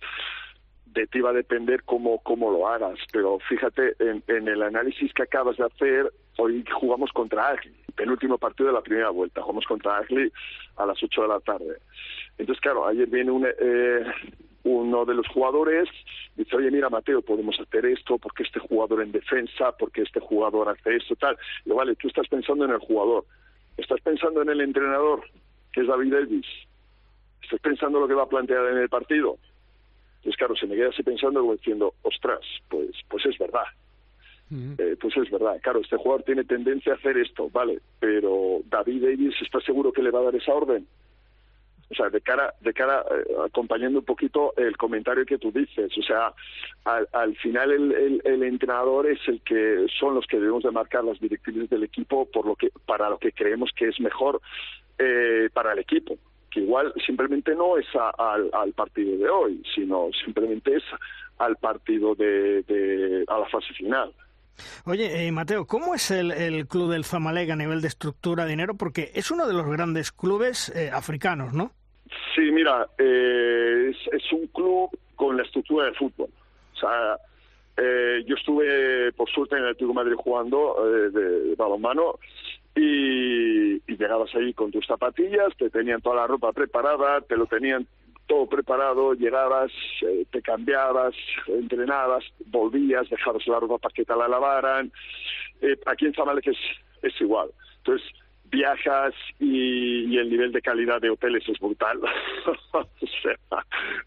de 0.86 1.06
ti 1.06 1.20
va 1.20 1.30
a 1.30 1.32
depender 1.32 1.84
cómo, 1.84 2.18
cómo 2.22 2.50
lo 2.50 2.68
hagas, 2.68 2.98
pero 3.12 3.38
fíjate, 3.48 3.94
en, 3.98 4.22
en 4.26 4.46
el 4.46 4.62
análisis 4.62 5.12
que 5.14 5.22
acabas 5.22 5.56
de 5.56 5.64
hacer, 5.64 6.12
hoy 6.36 6.62
jugamos 6.70 7.10
contra 7.12 7.48
Agli, 7.48 7.72
penúltimo 7.96 8.36
partido 8.36 8.68
de 8.68 8.74
la 8.74 8.82
primera 8.82 9.08
vuelta, 9.08 9.40
jugamos 9.40 9.64
contra 9.64 9.96
Agli 9.96 10.30
a 10.76 10.84
las 10.84 11.02
8 11.02 11.22
de 11.22 11.28
la 11.28 11.40
tarde. 11.40 11.78
Entonces, 12.36 12.60
claro, 12.60 12.86
ayer 12.86 13.08
viene 13.08 13.30
un, 13.30 13.46
eh, 13.46 14.04
uno 14.68 15.04
de 15.04 15.14
los 15.14 15.26
jugadores 15.28 15.88
dice, 16.36 16.56
oye, 16.56 16.70
mira, 16.70 16.90
Mateo, 16.90 17.22
podemos 17.22 17.58
hacer 17.58 17.86
esto 17.86 18.18
porque 18.18 18.42
este 18.42 18.60
jugador 18.60 19.02
en 19.02 19.12
defensa, 19.12 19.72
porque 19.72 20.02
este 20.02 20.20
jugador 20.20 20.68
hace 20.68 20.96
esto, 20.96 21.16
tal. 21.16 21.36
Y 21.64 21.70
vale, 21.70 21.96
tú 21.96 22.08
estás 22.08 22.28
pensando 22.28 22.64
en 22.64 22.72
el 22.72 22.78
jugador, 22.78 23.24
estás 23.76 24.00
pensando 24.00 24.42
en 24.42 24.50
el 24.50 24.60
entrenador, 24.60 25.24
que 25.72 25.80
es 25.80 25.86
David 25.86 26.12
Elvis, 26.12 26.46
estás 27.42 27.60
pensando 27.60 27.98
lo 27.98 28.08
que 28.08 28.14
va 28.14 28.24
a 28.24 28.28
plantear 28.28 28.66
en 28.66 28.78
el 28.78 28.88
partido. 28.88 29.38
Entonces, 30.18 30.36
claro, 30.36 30.56
se 30.56 30.66
me 30.66 30.74
queda 30.74 30.88
así 30.88 31.02
pensando 31.02 31.40
como 31.40 31.54
diciendo, 31.54 31.94
ostras, 32.02 32.40
pues, 32.68 32.90
pues 33.08 33.24
es 33.26 33.38
verdad. 33.38 33.64
Eh, 34.50 34.96
pues 34.98 35.14
es 35.18 35.30
verdad, 35.30 35.60
claro, 35.62 35.80
este 35.80 35.98
jugador 35.98 36.22
tiene 36.22 36.42
tendencia 36.42 36.94
a 36.94 36.96
hacer 36.96 37.18
esto, 37.18 37.50
vale, 37.50 37.80
pero 38.00 38.60
David 38.64 39.02
Davis 39.02 39.34
está 39.42 39.60
seguro 39.60 39.92
que 39.92 40.02
le 40.02 40.10
va 40.10 40.20
a 40.20 40.22
dar 40.22 40.36
esa 40.36 40.54
orden 40.54 40.86
o 41.90 41.94
sea, 41.94 42.10
de 42.10 42.20
cara, 42.20 42.54
de 42.60 42.74
cara 42.74 43.04
eh, 43.10 43.34
acompañando 43.46 44.00
un 44.00 44.04
poquito 44.04 44.52
el 44.56 44.76
comentario 44.76 45.24
que 45.24 45.38
tú 45.38 45.50
dices, 45.50 45.90
o 45.96 46.02
sea, 46.02 46.32
al, 46.84 47.36
final 47.36 47.70
el, 47.70 48.20
el, 48.24 48.42
entrenador 48.42 49.06
es 49.06 49.20
el 49.26 49.40
que 49.40 49.86
son 49.98 50.14
los 50.14 50.26
que 50.26 50.38
debemos 50.38 50.62
de 50.62 50.70
marcar 50.70 51.04
las 51.04 51.18
directrices 51.18 51.70
del 51.70 51.84
equipo 51.84 52.26
por 52.26 52.46
lo 52.46 52.56
que 52.56 52.70
para 52.84 53.08
lo 53.08 53.18
que 53.18 53.32
creemos 53.32 53.70
que 53.74 53.88
es 53.88 54.00
mejor 54.00 54.40
eh, 54.98 55.48
para 55.52 55.72
el 55.72 55.78
equipo, 55.78 56.18
que 56.50 56.60
igual 56.60 56.92
simplemente 57.06 57.54
no 57.54 57.78
es 57.78 57.86
al, 58.18 58.50
al 58.52 58.72
partido 58.72 59.16
de 59.16 59.30
hoy, 59.30 59.62
sino 59.74 60.10
simplemente 60.24 60.76
es 60.76 60.84
al 61.38 61.56
partido 61.56 62.14
de, 62.14 62.62
de 62.64 63.24
a 63.28 63.38
la 63.38 63.46
fase 63.46 63.72
final. 63.74 64.12
Oye, 64.84 65.26
eh, 65.26 65.32
Mateo, 65.32 65.66
¿cómo 65.66 65.94
es 65.94 66.10
el, 66.10 66.32
el, 66.32 66.66
club 66.66 66.90
del 66.90 67.04
Zamalek 67.04 67.50
a 67.50 67.56
nivel 67.56 67.80
de 67.80 67.88
estructura, 67.88 68.44
dinero? 68.44 68.74
Porque 68.74 69.12
es 69.14 69.30
uno 69.30 69.46
de 69.46 69.54
los 69.54 69.66
grandes 69.66 70.10
clubes 70.10 70.72
africanos, 70.92 71.52
¿no? 71.52 71.72
Sí, 72.34 72.50
mira, 72.52 72.86
eh, 72.98 73.92
es, 74.12 74.32
un 74.32 74.46
club 74.48 74.90
con 75.16 75.36
la 75.36 75.42
estructura 75.42 75.86
de 75.86 75.94
fútbol. 75.94 76.28
O 76.74 76.76
sea, 76.76 77.16
eh, 77.76 78.24
yo 78.26 78.34
estuve, 78.36 79.12
por 79.12 79.28
suerte, 79.30 79.56
en 79.56 79.62
el 79.62 79.68
Atlético 79.70 79.94
Madrid 79.94 80.14
jugando 80.16 80.76
eh, 80.86 81.10
de, 81.10 81.54
balonmano 81.56 82.18
y, 82.74 83.80
llegabas 83.86 84.32
ahí 84.36 84.54
con 84.54 84.70
tus 84.70 84.86
zapatillas, 84.86 85.56
te 85.56 85.70
tenían 85.70 86.00
toda 86.00 86.16
la 86.16 86.26
ropa 86.28 86.52
preparada, 86.52 87.20
te 87.22 87.36
lo 87.36 87.46
tenían 87.46 87.86
todo 88.28 88.46
preparado, 88.46 89.14
llegabas, 89.14 89.72
te 90.30 90.42
cambiabas, 90.42 91.14
entrenabas, 91.48 92.24
volvías, 92.46 93.08
dejabas 93.10 93.44
la 93.48 93.58
ropa 93.58 93.78
para 93.78 93.94
que 93.94 94.04
te 94.04 94.14
la 94.14 94.28
lavaran. 94.28 94.92
aquí 95.86 96.06
en 96.06 96.14
Zamalek 96.14 96.46
es, 96.46 96.58
es 97.02 97.20
igual. 97.20 97.48
Entonces, 97.78 98.06
viajas 98.50 99.14
y, 99.38 100.16
el 100.16 100.30
nivel 100.30 100.52
de 100.52 100.62
calidad 100.62 101.00
de 101.00 101.10
hoteles 101.10 101.48
es 101.48 101.58
brutal. 101.58 102.00
o 102.72 103.06
sea, 103.22 103.64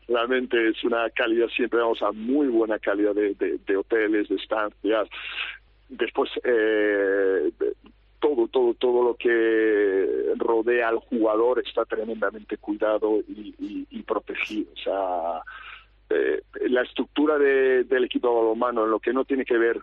realmente 0.08 0.70
es 0.70 0.84
una 0.84 1.10
calidad, 1.12 1.48
siempre 1.50 1.80
vamos 1.80 2.02
a 2.02 2.12
muy 2.12 2.48
buena 2.48 2.80
calidad 2.80 3.14
de, 3.16 3.78
hoteles, 3.78 4.28
de 4.30 4.36
estancias. 4.36 5.08
Después, 5.90 6.30
eh, 6.44 7.52
todo, 8.20 8.48
todo, 8.48 8.74
todo 8.76 9.04
lo 9.04 9.16
que 9.16 10.34
rodea 10.38 10.90
al 10.90 10.98
jugador 10.98 11.62
está 11.66 11.86
tremendamente 11.86 12.58
cuidado 12.58 13.20
y, 13.28 13.86
y, 13.90 14.04
protegido. 14.04 14.72
O 14.74 14.78
sea, 14.78 15.42
eh, 16.10 16.42
la 16.70 16.82
estructura 16.82 17.38
de, 17.38 17.84
del 17.86 18.06
equipo 18.06 18.34
balonmano, 18.34 18.86
en 18.86 18.92
lo 18.92 19.00
que 19.00 19.14
no 19.14 19.26
tiene 19.26 19.46
que 19.46 19.58
ver 19.58 19.80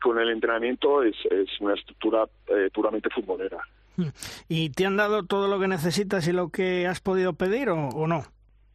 con 0.00 0.18
el 0.18 0.30
entrenamiento, 0.30 1.02
es, 1.02 1.16
es 1.30 1.48
una 1.60 1.74
estructura 1.74 2.26
eh, 2.48 2.70
puramente 2.72 3.08
futbolera. 3.10 3.62
¿Y 4.48 4.70
te 4.70 4.86
han 4.86 4.96
dado 4.96 5.24
todo 5.24 5.48
lo 5.48 5.58
que 5.60 5.68
necesitas 5.68 6.26
y 6.28 6.32
lo 6.32 6.50
que 6.50 6.86
has 6.86 7.00
podido 7.00 7.32
pedir 7.34 7.68
o, 7.70 8.06
no? 8.06 8.22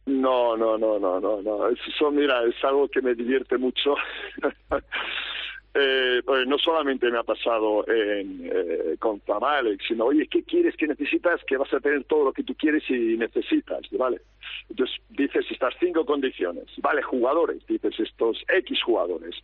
No, 0.06 0.56
no, 0.56 0.78
no, 0.78 0.98
no, 0.98 1.20
no, 1.20 1.42
no. 1.42 1.68
Eso, 1.68 2.10
mira, 2.10 2.42
es 2.44 2.62
algo 2.64 2.88
que 2.88 3.02
me 3.02 3.14
divierte 3.14 3.58
mucho. 3.58 3.94
eh, 5.74 6.22
pues 6.24 6.46
no 6.46 6.56
solamente 6.58 7.10
me 7.10 7.18
ha 7.18 7.22
pasado 7.22 7.86
en, 7.86 8.50
eh, 8.50 8.96
con 8.98 9.20
Zamalek, 9.20 9.82
sino, 9.86 10.06
oye, 10.06 10.26
¿qué 10.28 10.42
quieres, 10.42 10.76
qué 10.76 10.86
necesitas? 10.86 11.42
Que 11.46 11.58
vas 11.58 11.72
a 11.74 11.80
tener 11.80 12.04
todo 12.04 12.24
lo 12.24 12.32
que 12.32 12.42
tú 12.42 12.54
quieres 12.54 12.82
y 12.88 13.18
necesitas, 13.18 13.82
¿vale? 13.92 14.22
Entonces 14.70 14.96
dices 15.10 15.44
estas 15.50 15.74
cinco 15.78 16.06
condiciones, 16.06 16.64
¿vale? 16.78 17.02
Jugadores, 17.02 17.66
dices 17.66 17.98
estos 18.00 18.42
X 18.48 18.82
jugadores. 18.82 19.34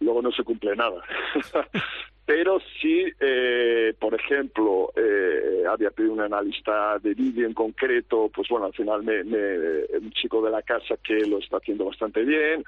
Luego 0.00 0.22
no 0.22 0.32
se 0.32 0.42
cumple 0.42 0.74
nada. 0.74 1.02
Pero 2.26 2.58
sí, 2.80 3.04
eh, 3.20 3.94
por 3.98 4.14
ejemplo, 4.14 4.92
eh, 4.96 5.64
había 5.68 5.90
pedido 5.90 6.14
un 6.14 6.22
analista 6.22 6.98
de 6.98 7.12
vídeo 7.12 7.46
en 7.46 7.52
concreto, 7.52 8.30
pues 8.34 8.48
bueno, 8.48 8.66
al 8.66 8.72
final 8.72 9.02
me, 9.02 9.22
me, 9.24 9.58
un 9.98 10.10
chico 10.12 10.40
de 10.40 10.50
la 10.50 10.62
casa 10.62 10.96
que 11.02 11.26
lo 11.26 11.38
está 11.38 11.58
haciendo 11.58 11.84
bastante 11.84 12.22
bien. 12.22 12.64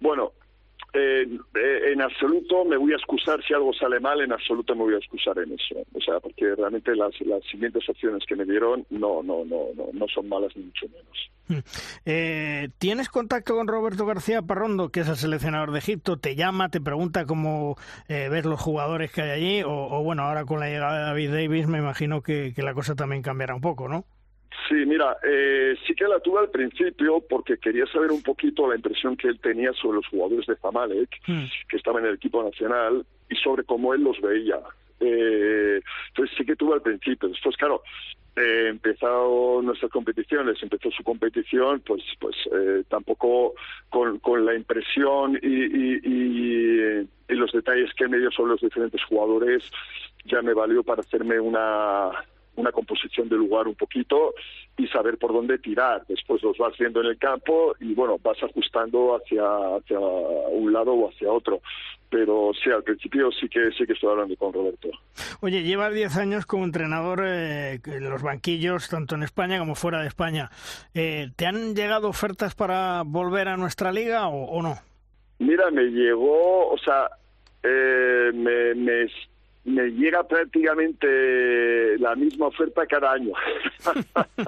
Bueno, 0.00 0.32
eh, 0.92 1.92
en 1.92 2.02
absoluto 2.02 2.64
me 2.64 2.76
voy 2.76 2.92
a 2.92 2.96
excusar 2.96 3.42
si 3.44 3.54
algo 3.54 3.72
sale 3.72 4.00
mal, 4.00 4.20
en 4.20 4.32
absoluto 4.32 4.74
me 4.74 4.82
voy 4.82 4.94
a 4.94 4.98
excusar 4.98 5.38
en 5.38 5.52
eso. 5.52 5.76
O 5.92 6.00
sea, 6.00 6.20
porque 6.20 6.54
realmente 6.54 6.94
las, 6.96 7.18
las 7.20 7.42
siguientes 7.44 7.88
opciones 7.88 8.24
que 8.26 8.36
me 8.36 8.44
dieron 8.44 8.84
no, 8.90 9.22
no, 9.22 9.44
no, 9.44 9.68
no, 9.76 9.86
no 9.92 10.06
son 10.08 10.28
malas 10.28 10.56
ni 10.56 10.64
mucho 10.64 10.86
menos. 10.88 11.30
Hmm. 11.48 11.58
Eh, 12.06 12.68
¿Tienes 12.78 13.08
contacto 13.08 13.54
con 13.54 13.66
Roberto 13.66 14.06
García 14.06 14.42
Parrondo, 14.42 14.90
que 14.90 15.00
es 15.00 15.08
el 15.08 15.16
seleccionador 15.16 15.72
de 15.72 15.78
Egipto? 15.78 16.18
¿Te 16.18 16.36
llama, 16.36 16.68
te 16.68 16.80
pregunta 16.80 17.26
cómo 17.26 17.76
eh, 18.08 18.28
ves 18.30 18.44
los 18.44 18.60
jugadores 18.60 19.12
que 19.12 19.22
hay 19.22 19.30
allí? 19.30 19.62
O, 19.62 19.70
o, 19.70 20.02
bueno, 20.02 20.22
ahora 20.22 20.44
con 20.44 20.60
la 20.60 20.68
llegada 20.68 20.98
de 20.98 21.04
David 21.06 21.30
Davis 21.32 21.66
me 21.66 21.78
imagino 21.78 22.22
que, 22.22 22.52
que 22.54 22.62
la 22.62 22.74
cosa 22.74 22.94
también 22.94 23.22
cambiará 23.22 23.54
un 23.54 23.60
poco, 23.60 23.88
¿no? 23.88 24.04
Sí, 24.68 24.74
mira, 24.86 25.16
eh, 25.22 25.76
sí 25.86 25.94
que 25.94 26.08
la 26.08 26.20
tuve 26.20 26.40
al 26.40 26.50
principio 26.50 27.22
porque 27.28 27.58
quería 27.58 27.86
saber 27.86 28.10
un 28.10 28.22
poquito 28.22 28.68
la 28.68 28.76
impresión 28.76 29.16
que 29.16 29.28
él 29.28 29.38
tenía 29.40 29.72
sobre 29.72 29.96
los 29.96 30.06
jugadores 30.08 30.46
de 30.46 30.56
Zamalek, 30.56 31.20
mm. 31.26 31.44
que 31.68 31.76
estaban 31.76 32.04
en 32.04 32.10
el 32.10 32.16
equipo 32.16 32.42
nacional, 32.42 33.04
y 33.28 33.36
sobre 33.36 33.64
cómo 33.64 33.94
él 33.94 34.02
los 34.02 34.20
veía. 34.20 34.58
Eh, 34.98 35.80
entonces 36.08 36.36
sí 36.36 36.44
que 36.44 36.56
tuve 36.56 36.74
al 36.74 36.82
principio. 36.82 37.28
Después, 37.28 37.56
claro, 37.56 37.82
eh, 38.36 38.66
empezado 38.68 39.62
nuestras 39.62 39.90
competiciones, 39.90 40.62
empezó 40.62 40.90
su 40.90 41.02
competición, 41.02 41.80
pues, 41.86 42.02
pues 42.18 42.36
eh, 42.52 42.84
tampoco 42.88 43.54
con, 43.88 44.18
con 44.18 44.44
la 44.44 44.54
impresión 44.54 45.38
y, 45.42 45.46
y, 45.46 46.00
y, 46.04 47.08
y 47.28 47.34
los 47.34 47.52
detalles 47.52 47.92
que 47.94 48.08
me 48.08 48.18
dio 48.18 48.30
sobre 48.30 48.52
los 48.52 48.60
diferentes 48.60 49.02
jugadores, 49.04 49.62
ya 50.24 50.42
me 50.42 50.54
valió 50.54 50.82
para 50.82 51.00
hacerme 51.00 51.40
una 51.40 52.10
una 52.60 52.72
composición 52.72 53.28
del 53.28 53.38
lugar 53.38 53.66
un 53.66 53.74
poquito 53.74 54.34
y 54.76 54.86
saber 54.88 55.18
por 55.18 55.32
dónde 55.32 55.58
tirar. 55.58 56.04
Después 56.08 56.42
los 56.42 56.56
vas 56.58 56.76
viendo 56.78 57.00
en 57.00 57.06
el 57.06 57.18
campo 57.18 57.74
y 57.80 57.94
bueno, 57.94 58.18
vas 58.22 58.42
ajustando 58.42 59.16
hacia, 59.16 59.44
hacia 59.76 59.98
un 59.98 60.72
lado 60.72 60.92
o 60.92 61.08
hacia 61.08 61.30
otro. 61.30 61.60
Pero 62.08 62.52
sí, 62.62 62.70
al 62.70 62.82
principio 62.82 63.30
sí 63.32 63.48
que 63.48 63.70
sí 63.76 63.86
que 63.86 63.92
estoy 63.92 64.10
hablando 64.10 64.36
con 64.36 64.52
Roberto. 64.52 64.88
Oye, 65.40 65.62
llevas 65.62 65.94
10 65.94 66.16
años 66.16 66.46
como 66.46 66.64
entrenador 66.64 67.22
eh, 67.24 67.80
en 67.84 68.10
los 68.10 68.22
banquillos, 68.22 68.88
tanto 68.88 69.14
en 69.14 69.22
España 69.22 69.58
como 69.58 69.74
fuera 69.74 70.00
de 70.00 70.08
España. 70.08 70.50
Eh, 70.94 71.28
¿Te 71.36 71.46
han 71.46 71.74
llegado 71.74 72.08
ofertas 72.08 72.54
para 72.54 73.02
volver 73.04 73.48
a 73.48 73.56
nuestra 73.56 73.92
liga 73.92 74.28
o, 74.28 74.44
o 74.44 74.62
no? 74.62 74.76
Mira, 75.38 75.70
me 75.70 75.84
llegó, 75.84 76.68
o 76.68 76.78
sea, 76.78 77.08
eh, 77.62 78.30
me, 78.34 78.74
me 78.74 79.06
me 79.64 79.88
llega 79.90 80.26
prácticamente 80.26 81.98
la 81.98 82.14
misma 82.14 82.46
oferta 82.46 82.86
cada 82.86 83.12
año. 83.12 83.32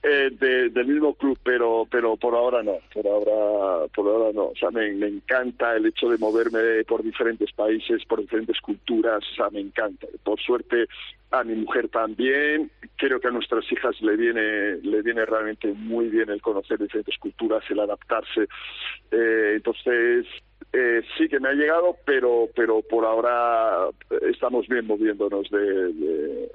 Eh, 0.00 0.30
de, 0.30 0.70
del 0.70 0.86
mismo 0.86 1.12
club 1.14 1.36
pero 1.42 1.84
pero 1.90 2.16
por 2.16 2.32
ahora 2.36 2.62
no 2.62 2.78
por 2.94 3.04
ahora 3.04 3.88
por 3.92 4.06
ahora 4.06 4.32
no. 4.32 4.44
O 4.44 4.54
sea 4.54 4.70
me, 4.70 4.92
me, 4.92 5.08
encanta 5.08 5.74
el 5.74 5.86
hecho 5.86 6.08
de 6.08 6.18
moverme 6.18 6.84
por 6.84 7.02
diferentes 7.02 7.50
países 7.52 8.04
por 8.04 8.20
diferentes 8.20 8.60
culturas 8.60 9.24
o 9.32 9.34
sea 9.34 9.50
me 9.50 9.58
encanta. 9.58 10.06
Por 10.22 10.40
suerte 10.40 10.86
a 11.32 11.42
mi 11.42 11.56
mujer 11.56 11.88
también. 11.88 12.70
Creo 12.96 13.18
que 13.18 13.26
a 13.26 13.32
nuestras 13.32 13.64
hijas 13.72 14.00
le 14.00 14.16
viene 14.16 14.76
le 14.76 15.02
viene 15.02 15.26
realmente 15.26 15.74
muy 15.74 16.06
bien 16.06 16.30
el 16.30 16.40
conocer 16.40 16.78
diferentes 16.78 17.18
culturas 17.18 17.64
el 17.68 17.80
adaptarse. 17.80 18.46
Eh, 19.10 19.54
entonces 19.56 20.26
eh, 20.72 21.02
sí 21.16 21.28
que 21.28 21.40
me 21.40 21.48
ha 21.48 21.52
llegado, 21.52 21.96
pero 22.04 22.48
pero 22.54 22.82
por 22.82 23.04
ahora 23.04 23.88
estamos 24.30 24.66
bien 24.68 24.86
moviéndonos 24.86 25.48
de, 25.50 25.92
de, 25.92 26.50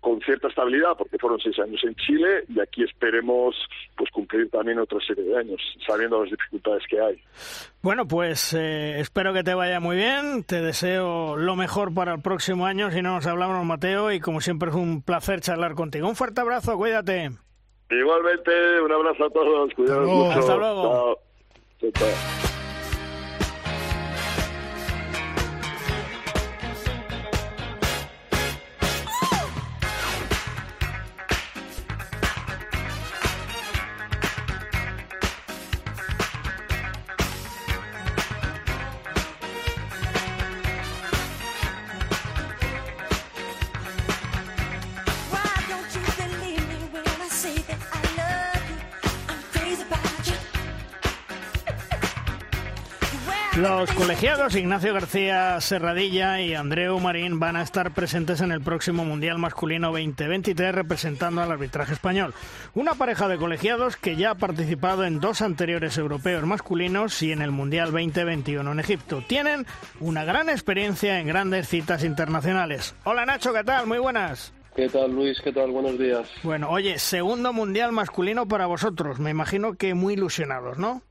con 0.00 0.20
cierta 0.20 0.48
estabilidad, 0.48 0.96
porque 0.96 1.18
fueron 1.18 1.40
seis 1.40 1.58
años 1.58 1.82
en 1.84 1.94
Chile 1.96 2.44
y 2.48 2.60
aquí 2.60 2.84
esperemos 2.84 3.56
pues 3.96 4.10
cumplir 4.10 4.48
también 4.50 4.78
otra 4.78 5.00
serie 5.06 5.24
de 5.24 5.36
años, 5.36 5.60
sabiendo 5.86 6.22
las 6.22 6.30
dificultades 6.30 6.84
que 6.88 7.00
hay. 7.00 7.20
Bueno, 7.82 8.06
pues 8.06 8.54
eh, 8.54 9.00
espero 9.00 9.32
que 9.32 9.42
te 9.42 9.54
vaya 9.54 9.80
muy 9.80 9.96
bien, 9.96 10.44
te 10.44 10.60
deseo 10.62 11.36
lo 11.36 11.56
mejor 11.56 11.92
para 11.92 12.14
el 12.14 12.22
próximo 12.22 12.66
año, 12.66 12.90
si 12.90 13.02
no 13.02 13.14
nos 13.14 13.26
hablamos 13.26 13.64
Mateo, 13.64 14.12
y 14.12 14.20
como 14.20 14.40
siempre 14.40 14.70
es 14.70 14.76
un 14.76 15.02
placer 15.02 15.40
charlar 15.40 15.74
contigo. 15.74 16.08
Un 16.08 16.14
fuerte 16.14 16.40
abrazo, 16.40 16.76
cuídate. 16.76 17.30
Igualmente, 17.90 18.80
un 18.80 18.92
abrazo 18.92 19.24
a 19.24 19.30
todos, 19.30 19.74
cuidados 19.74 20.08
mucho. 20.08 20.38
Hasta 20.38 20.56
luego. 20.56 20.82
Chao. 20.82 21.18
Chao, 21.80 21.90
chao. 21.94 22.55
Los 53.86 53.94
colegiados 53.94 54.56
Ignacio 54.56 54.92
García 54.92 55.60
Serradilla 55.60 56.40
y 56.40 56.54
Andreu 56.54 56.98
Marín 56.98 57.38
van 57.38 57.54
a 57.54 57.62
estar 57.62 57.94
presentes 57.94 58.40
en 58.40 58.50
el 58.50 58.60
próximo 58.60 59.04
Mundial 59.04 59.38
Masculino 59.38 59.92
2023 59.92 60.74
representando 60.74 61.40
al 61.40 61.52
arbitraje 61.52 61.92
español. 61.92 62.34
Una 62.74 62.96
pareja 62.96 63.28
de 63.28 63.36
colegiados 63.36 63.96
que 63.96 64.16
ya 64.16 64.32
ha 64.32 64.34
participado 64.34 65.04
en 65.04 65.20
dos 65.20 65.40
anteriores 65.40 65.96
europeos 65.98 66.44
masculinos 66.44 67.22
y 67.22 67.30
en 67.30 67.42
el 67.42 67.52
Mundial 67.52 67.92
2021 67.92 68.72
en 68.72 68.80
Egipto. 68.80 69.22
Tienen 69.24 69.66
una 70.00 70.24
gran 70.24 70.48
experiencia 70.48 71.20
en 71.20 71.28
grandes 71.28 71.68
citas 71.68 72.02
internacionales. 72.02 72.96
Hola 73.04 73.24
Nacho, 73.24 73.52
¿qué 73.52 73.62
tal? 73.62 73.86
Muy 73.86 73.98
buenas. 73.98 74.52
¿Qué 74.74 74.88
tal 74.88 75.12
Luis? 75.12 75.40
¿Qué 75.40 75.52
tal? 75.52 75.70
Buenos 75.70 75.96
días. 75.96 76.28
Bueno, 76.42 76.70
oye, 76.70 76.98
segundo 76.98 77.52
Mundial 77.52 77.92
masculino 77.92 78.48
para 78.48 78.66
vosotros. 78.66 79.20
Me 79.20 79.30
imagino 79.30 79.74
que 79.74 79.94
muy 79.94 80.14
ilusionados, 80.14 80.76
¿no? 80.76 81.02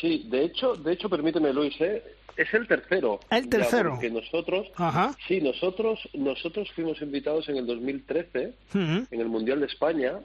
Sí, 0.00 0.26
de 0.28 0.46
hecho, 0.46 0.74
de 0.74 0.94
hecho, 0.94 1.08
permíteme 1.08 1.52
Luis, 1.52 1.74
¿eh? 1.80 2.02
Es 2.36 2.52
el 2.54 2.66
tercero. 2.66 3.20
El 3.30 3.48
tercero. 3.48 3.90
Ya, 3.90 3.94
porque 3.94 4.10
nosotros, 4.10 4.66
Ajá. 4.76 5.14
sí, 5.28 5.40
nosotros, 5.40 6.00
nosotros 6.14 6.70
fuimos 6.72 7.00
invitados 7.02 7.48
en 7.48 7.56
el 7.56 7.66
2013 7.66 8.54
uh 8.74 8.78
-huh. 8.78 9.06
en 9.10 9.20
el 9.20 9.28
Mundial 9.28 9.60
de 9.60 9.66
España 9.66 10.20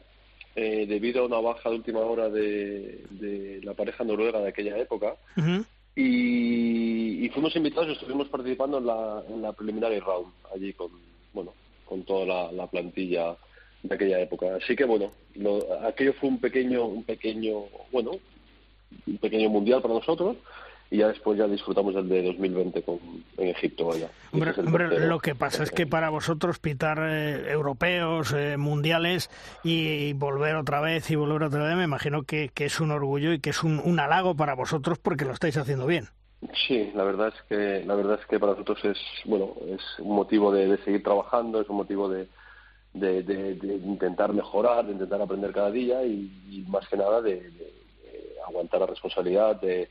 eh, 0.55 0.86
debido 0.88 1.22
a 1.22 1.26
una 1.26 1.39
baja 1.39 1.70
de 1.70 1.76
última 1.76 1.99
hora 1.99 2.30
de, 2.30 3.03
de 3.12 3.62
la 3.64 3.74
pareja 3.74 4.03
noruega 4.03 4.39
de 4.39 4.49
aquella 4.49 4.78
época. 4.78 5.16
Uh 5.38 5.41
-huh. 5.41 5.66
y, 5.95 7.26
y, 7.26 7.30
fuimos 7.30 7.55
invitados 7.55 7.89
y 7.89 7.93
estuvimos 7.93 8.28
participando 8.30 8.78
en 8.80 8.86
la, 8.86 9.24
en 9.30 9.41
la 9.41 9.53
preliminary 9.53 9.99
round 9.99 10.32
allí 10.53 10.74
con, 10.74 10.89
bueno, 11.34 11.53
con 11.86 12.03
toda 12.03 12.26
la, 12.26 12.51
la 12.51 12.68
plantilla 12.68 13.36
de 13.84 13.95
aquella 13.95 14.20
época. 14.20 14.55
Así 14.55 14.76
que 14.76 14.86
bueno, 14.86 15.12
lo, 15.36 15.60
aquello 15.86 16.14
fue 16.14 16.30
un 16.30 16.39
pequeño, 16.39 16.86
un 16.86 17.03
pequeño, 17.03 17.66
bueno, 17.91 18.12
un 19.05 19.18
pequeño 19.18 19.49
mundial 19.49 19.82
para 19.82 19.93
nosotros 19.93 20.38
y 20.92 20.98
ya 20.98 21.08
después 21.08 21.38
ya 21.38 21.48
disfrutamos 21.48 21.96
el 21.96 22.10
de 22.10 22.24
2020 22.24 22.82
con, 22.82 23.00
en 23.38 23.48
Egipto. 23.50 23.88
Vaya. 23.88 24.10
Hombre, 24.32 24.54
hombre 24.58 25.08
lo 25.08 25.20
que 25.20 25.36
pasa 25.36 25.64
es 25.64 25.72
que 25.72 25.86
para 25.86 26.10
vosotros 26.10 26.60
pitar 26.60 27.00
eh, 27.02 27.52
europeos, 27.52 28.34
eh, 28.34 28.58
mundiales 28.58 29.30
y, 29.64 30.14
volver 30.14 30.56
otra 30.56 30.82
vez 30.82 31.10
y 31.12 31.16
volver 31.16 31.44
otra 31.44 31.64
vez, 31.64 31.76
me 31.76 31.84
imagino 31.84 32.24
que, 32.24 32.50
que 32.50 32.66
es 32.66 32.80
un 32.80 32.92
orgullo 32.92 33.34
y 33.34 33.40
que 33.40 33.52
es 33.52 33.64
un, 33.64 33.80
un, 33.80 34.00
halago 34.00 34.36
para 34.36 34.56
vosotros 34.56 34.98
porque 34.98 35.26
lo 35.26 35.34
estáis 35.34 35.58
haciendo 35.58 35.86
bien. 35.86 36.08
Sí, 36.68 36.92
la 36.96 37.04
verdad 37.04 37.34
es 37.36 37.42
que 37.48 37.86
la 37.86 37.96
verdad 37.96 38.18
es 38.20 38.26
que 38.26 38.40
para 38.40 38.54
nosotros 38.54 38.80
es 38.86 38.98
bueno 39.26 39.56
es 39.68 39.82
un 40.00 40.16
motivo 40.16 40.52
de, 40.52 40.68
de 40.68 40.78
seguir 40.84 41.04
trabajando, 41.04 41.62
es 41.62 41.70
un 41.70 41.76
motivo 41.76 42.10
de, 42.10 42.28
de, 42.94 43.24
de, 43.24 43.56
de, 43.56 43.76
intentar 43.76 44.34
mejorar, 44.34 44.86
de 44.86 44.94
intentar 44.94 45.22
aprender 45.22 45.52
cada 45.52 45.70
día 45.70 46.04
y, 46.04 46.32
y 46.50 46.66
más 46.70 46.88
que 46.88 46.98
nada 46.98 47.22
de, 47.22 47.52
aguantar 48.48 48.80
la 48.80 48.88
responsabilidad 48.88 49.60
de, 49.62 49.90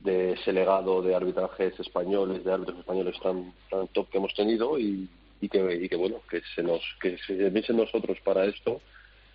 de 0.00 0.32
ese 0.32 0.52
legado 0.52 1.02
de 1.02 1.14
arbitrajes 1.14 1.78
españoles, 1.80 2.44
de 2.44 2.52
árbitros 2.52 2.78
españoles 2.78 3.16
tan, 3.22 3.52
tan 3.70 3.88
top 3.88 4.08
que 4.10 4.18
hemos 4.18 4.34
tenido 4.34 4.78
y, 4.78 5.08
que, 5.50 5.78
y 5.82 5.88
que 5.88 5.96
bueno, 5.96 6.16
que 6.28 6.42
se 6.54 6.62
nos 6.62 6.82
que 7.00 7.18
se 7.18 7.72
nosotros 7.72 8.18
para 8.24 8.44
esto 8.44 8.80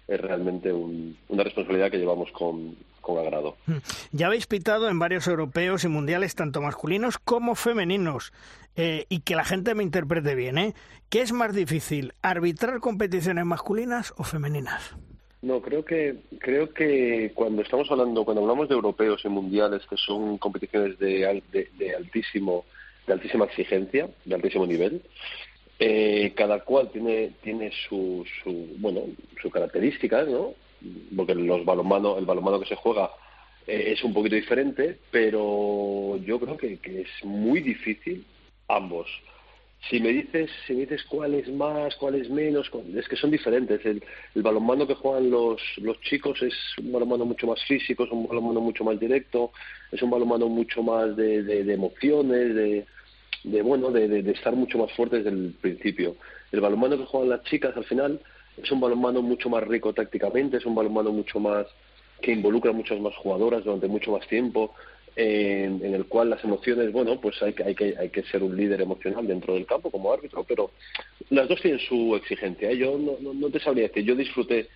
es 0.07 0.19
realmente 0.19 0.73
una 0.73 1.43
responsabilidad 1.43 1.89
que 1.89 1.97
llevamos 1.97 2.31
con, 2.31 2.75
con 2.99 3.17
agrado. 3.17 3.55
Mm. 3.65 3.77
Ya 4.11 4.27
habéis 4.27 4.47
pitado 4.47 4.89
en 4.89 4.99
varios 4.99 5.27
europeos 5.27 5.83
y 5.83 5.87
mundiales, 5.87 6.35
tanto 6.35 6.61
masculinos 6.61 7.17
como 7.17 7.55
femeninos. 7.55 8.33
Eh, 8.75 9.05
y 9.09 9.19
que 9.19 9.35
la 9.35 9.43
gente 9.43 9.75
me 9.75 9.83
interprete 9.83 10.33
bien, 10.33 10.57
¿eh? 10.57 10.73
¿Qué 11.09 11.21
es 11.21 11.33
más 11.33 11.53
difícil, 11.53 12.13
arbitrar 12.21 12.79
competiciones 12.79 13.45
masculinas 13.45 14.13
o 14.15 14.23
femeninas? 14.23 14.95
No, 15.41 15.61
creo 15.61 15.83
que 15.83 16.17
creo 16.39 16.71
que 16.71 17.31
cuando 17.33 17.63
estamos 17.63 17.89
hablando, 17.89 18.23
cuando 18.23 18.41
hablamos 18.41 18.69
de 18.69 18.75
europeos 18.75 19.21
y 19.25 19.29
mundiales, 19.29 19.81
que 19.89 19.97
son 19.97 20.37
competiciones 20.37 20.99
de, 20.99 21.41
de, 21.51 21.95
altísimo, 21.95 22.65
de 23.07 23.13
altísima 23.13 23.45
exigencia, 23.45 24.09
de 24.23 24.35
altísimo 24.35 24.67
nivel, 24.67 25.01
eh, 25.79 26.33
cada 26.35 26.59
cual 26.59 26.91
tiene 26.91 27.31
tiene 27.41 27.71
su, 27.89 28.23
su 28.43 28.75
bueno 28.77 29.01
sus 29.41 29.51
características, 29.51 30.27
¿no? 30.27 30.53
porque 31.15 31.35
los 31.35 31.65
balonmano, 31.65 32.17
el 32.17 32.25
balonmano 32.25 32.59
que 32.59 32.67
se 32.67 32.75
juega 32.75 33.11
eh, 33.67 33.93
es 33.93 34.03
un 34.03 34.13
poquito 34.13 34.35
diferente, 34.35 34.99
pero 35.11 36.17
yo 36.17 36.39
creo 36.39 36.57
que, 36.57 36.79
es 36.83 37.25
muy 37.25 37.61
difícil 37.61 38.25
ambos. 38.67 39.07
Si 39.89 39.99
me 39.99 40.09
dices, 40.09 40.49
si 40.67 40.73
me 40.73 40.81
dices 40.81 41.03
cuál 41.09 41.33
es 41.33 41.49
más, 41.49 41.95
cuál 41.95 42.15
es 42.15 42.29
menos, 42.29 42.69
es 42.95 43.07
que 43.07 43.15
son 43.15 43.31
diferentes. 43.31 43.83
El, 43.85 44.03
el 44.35 44.41
balonmano 44.43 44.85
que 44.85 44.93
juegan 44.93 45.31
los, 45.31 45.59
los 45.77 45.99
chicos 46.01 46.41
es 46.43 46.53
un 46.77 46.91
balonmano 46.91 47.25
mucho 47.25 47.47
más 47.47 47.63
físico, 47.65 48.03
es 48.03 48.11
un 48.11 48.27
balonmano 48.27 48.61
mucho 48.61 48.83
más 48.83 48.99
directo, 48.99 49.51
es 49.91 50.01
un 50.01 50.11
balonmano 50.11 50.47
mucho 50.47 50.83
más 50.83 51.15
de, 51.15 51.43
de, 51.43 51.73
emociones, 51.73 52.53
de, 52.53 52.85
de 53.43 53.61
bueno, 53.63 53.89
de, 53.89 54.07
de, 54.07 54.31
estar 54.31 54.55
mucho 54.55 54.77
más 54.77 54.91
fuerte 54.93 55.17
desde 55.17 55.31
el 55.31 55.55
principio. 55.59 56.15
El 56.51 56.61
balonmano 56.61 56.97
que 56.97 57.05
juegan 57.05 57.29
las 57.29 57.43
chicas 57.43 57.75
al 57.75 57.85
final 57.85 58.19
es 58.61 58.71
un 58.71 58.79
balonmano 58.79 59.23
mucho 59.23 59.49
más 59.49 59.63
rico 59.63 59.93
tácticamente, 59.93 60.57
es 60.57 60.65
un 60.65 60.75
balonmano 60.75 61.11
mucho 61.11 61.39
más 61.39 61.65
que 62.21 62.31
involucra 62.31 62.69
a 62.69 62.73
muchas 62.73 62.99
más 62.99 63.15
jugadoras 63.15 63.63
durante 63.63 63.87
mucho 63.87 64.11
más 64.11 64.27
tiempo, 64.27 64.75
en, 65.15 65.93
el 65.93 66.05
cual 66.05 66.29
las 66.29 66.43
emociones, 66.43 66.91
bueno, 66.91 67.19
pues 67.19 67.41
hay 67.41 67.53
que, 67.53 67.63
hay, 67.63 67.75
que, 67.75 67.95
hay 67.97 68.09
que 68.09 68.23
ser 68.23 68.43
un 68.43 68.55
líder 68.55 68.81
emocional 68.81 69.27
dentro 69.27 69.53
del 69.53 69.65
campo 69.65 69.91
como 69.91 70.11
árbitro, 70.11 70.43
pero 70.43 70.71
las 71.29 71.47
dos 71.47 71.61
tienen 71.61 71.79
su 71.79 72.15
exigencia. 72.15 72.71
¿eh? 72.71 72.77
Yo 72.77 72.97
no, 72.97 73.33
no, 73.33 73.49
te 73.49 73.59
sabría 73.59 73.87
decir, 73.87 74.03
yo 74.03 74.15
disfruté 74.15 74.69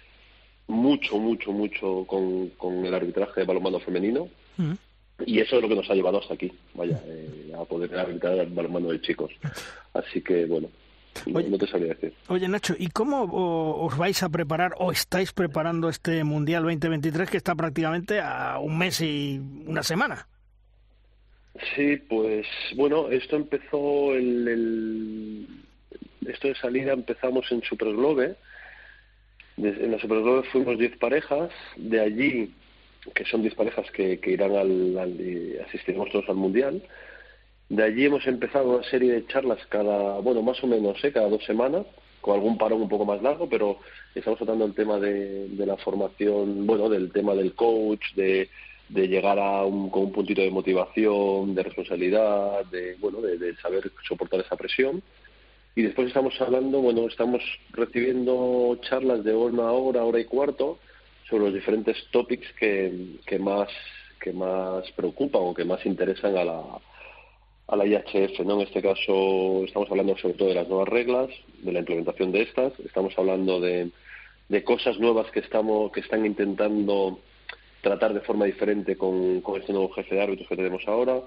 mucho, 0.68 1.18
mucho, 1.18 1.52
mucho 1.52 2.06
con, 2.08 2.50
con 2.52 2.86
el 2.86 2.94
arbitraje 2.94 3.42
de 3.42 3.46
balonmano 3.46 3.80
femenino. 3.80 4.28
Mm. 4.58 4.74
Y 5.26 5.40
eso 5.40 5.56
es 5.56 5.62
lo 5.62 5.70
que 5.70 5.76
nos 5.76 5.90
ha 5.90 5.96
llevado 5.96 6.20
hasta 6.20 6.34
aquí, 6.34 6.52
vaya, 6.74 7.02
eh, 7.06 7.54
a 7.58 7.64
poder 7.64 7.98
arbitrar 7.98 8.38
el 8.38 8.48
balonmano 8.48 8.90
de 8.90 9.00
chicos. 9.00 9.32
Así 9.94 10.22
que, 10.22 10.46
bueno, 10.46 10.70
no, 11.26 11.57
te 11.57 11.68
sabría 11.68 11.93
decir. 11.93 12.13
Oye, 12.28 12.47
Nacho, 12.47 12.76
¿y 12.78 12.88
cómo 12.88 13.24
os 13.84 13.97
vais 13.97 14.22
a 14.24 14.30
preparar 14.30 14.74
o 14.78 14.91
estáis 14.91 15.32
preparando 15.34 15.89
este 15.89 16.24
Mundial 16.24 16.63
2023 16.63 17.30
que 17.30 17.38
está 17.38 17.55
prácticamente 17.55 18.20
a 18.20 18.59
un 18.59 18.78
mes 18.78 19.01
y 19.01 19.39
una 19.66 19.84
semana? 19.84 20.28
Sí, 21.76 21.97
pues 22.09 22.45
bueno, 22.76 23.09
esto 23.09 23.38
empezó 23.38 24.13
el, 24.13 25.47
esto 26.28 26.49
de 26.49 26.55
salida 26.55 26.93
empezamos 26.93 27.49
en 27.51 27.61
Superglobe. 27.61 28.36
En 29.57 29.91
la 29.91 29.99
Superglobe 29.99 30.43
fuimos 30.51 30.78
10 30.78 30.97
parejas, 30.97 31.49
de 31.78 32.01
allí 32.01 32.53
que 33.13 33.24
son 33.26 33.41
10 33.41 33.55
parejas 33.55 33.89
que, 33.91 34.20
irán 34.26 34.55
al, 34.55 34.97
al 34.97 35.66
asistiremos 35.68 36.09
todos 36.11 36.28
al 36.28 36.36
mundial 36.36 36.82
de 37.70 37.84
allí 37.84 38.05
hemos 38.05 38.26
empezado 38.28 38.78
una 38.78 38.84
serie 38.84 39.13
de 39.13 39.28
charlas 39.28 39.59
cada, 39.70 40.20
bueno, 40.20 40.41
más 40.41 40.63
o 40.63 40.68
menos, 40.68 41.03
¿eh? 41.03 41.11
cada 41.11 41.30
dos 41.30 41.43
semanas, 41.45 41.86
con 42.22 42.36
algún 42.36 42.57
parón 42.57 42.82
un 42.82 42.89
poco 42.89 43.05
más 43.05 43.22
largo, 43.22 43.49
pero 43.49 43.80
estamos 44.13 44.38
tratando 44.38 44.66
el 44.66 44.74
tema 44.74 44.99
de, 44.99 45.49
la 45.57 45.78
formación, 45.78 46.66
bueno, 46.68 46.89
del 46.89 47.11
tema 47.11 47.34
del 47.34 47.53
coach, 47.53 48.13
de, 48.16 48.49
de 48.89 49.07
llegar 49.07 49.39
a 49.39 49.63
un, 49.66 49.89
con 49.89 50.03
un 50.03 50.11
puntito 50.11 50.41
de 50.41 50.51
motivación, 50.51 51.55
de 51.55 51.63
responsabilidad, 51.63 52.66
de, 52.66 52.95
bueno, 52.99 53.22
de, 53.22 53.55
saber 53.57 53.91
soportar 54.07 54.41
esa 54.41 54.55
presión. 54.55 55.01
Y 55.76 55.82
después 55.82 56.07
estamos 56.07 56.39
hablando, 56.39 56.80
bueno, 56.80 57.07
estamos 57.07 57.41
recibiendo 57.72 58.80
charlas 58.88 59.24
de 59.24 59.36
una 59.36 59.72
hora, 59.72 60.03
hora 60.03 60.20
y 60.20 60.26
cuarto, 60.26 60.80
sobre 61.30 61.45
los 61.45 61.53
diferentes 61.53 61.97
topics 62.11 62.47
que, 62.59 63.18
que 63.26 63.39
más 63.39 63.70
que 64.22 64.32
más 64.32 64.89
preocupan 64.93 65.41
o 65.43 65.53
que 65.53 65.66
más 65.66 65.86
interesan 65.86 66.36
a 66.38 66.43
la, 66.43 66.63
a 67.68 67.76
la 67.76 67.86
IHF. 67.86 68.39
¿no? 68.45 68.55
En 68.55 68.68
este 68.68 68.82
caso 68.82 69.63
estamos 69.66 69.89
hablando 69.89 70.18
sobre 70.18 70.36
todo 70.36 70.49
de 70.49 70.55
las 70.55 70.68
nuevas 70.68 70.89
reglas, 70.89 71.30
de 71.61 71.72
la 71.72 71.80
implementación 71.80 72.32
de 72.32 72.43
estas, 72.43 72.80
estamos 72.80 73.18
hablando 73.18 73.59
de, 73.59 73.91
cosas 74.63 74.99
nuevas 74.99 75.30
que, 75.32 75.39
estamos, 75.39 75.91
que 75.91 76.01
están 76.01 76.26
intentando 76.26 77.20
tratar 77.82 78.13
de 78.13 78.22
forma 78.22 78.45
diferente 78.45 78.95
con, 78.95 79.41
con 79.41 79.59
este 79.59 79.74
nuevo 79.74 79.89
jefe 79.93 80.16
de 80.16 80.22
árbitros 80.22 80.47
que 80.47 80.55
tenemos 80.55 80.88
ahora. 80.88 81.22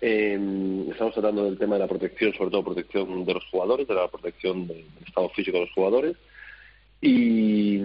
Eh, 0.00 0.38
estamos 0.90 1.14
tratando 1.14 1.44
del 1.44 1.58
tema 1.58 1.76
de 1.76 1.80
la 1.80 1.88
protección, 1.88 2.32
sobre 2.34 2.50
todo 2.50 2.64
protección 2.64 3.24
de 3.24 3.34
los 3.34 3.44
jugadores, 3.46 3.88
de 3.88 3.94
la 3.94 4.08
protección 4.08 4.66
del 4.66 4.84
estado 5.06 5.28
físico 5.30 5.58
de 5.58 5.64
los 5.64 5.72
jugadores. 5.72 6.16
Y, 7.00 7.78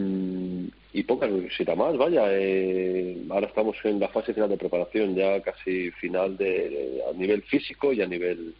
y 0.93 1.03
poca 1.03 1.29
cosita 1.29 1.75
más, 1.75 1.97
vaya. 1.97 2.23
Eh, 2.29 3.17
ahora 3.29 3.47
estamos 3.47 3.77
en 3.83 3.99
la 3.99 4.09
fase 4.09 4.33
final 4.33 4.49
de 4.49 4.57
preparación, 4.57 5.15
ya 5.15 5.41
casi 5.41 5.91
final 5.91 6.37
de, 6.37 7.01
a 7.09 7.13
nivel 7.13 7.43
físico 7.43 7.93
y 7.93 8.01
a 8.01 8.07
nivel 8.07 8.53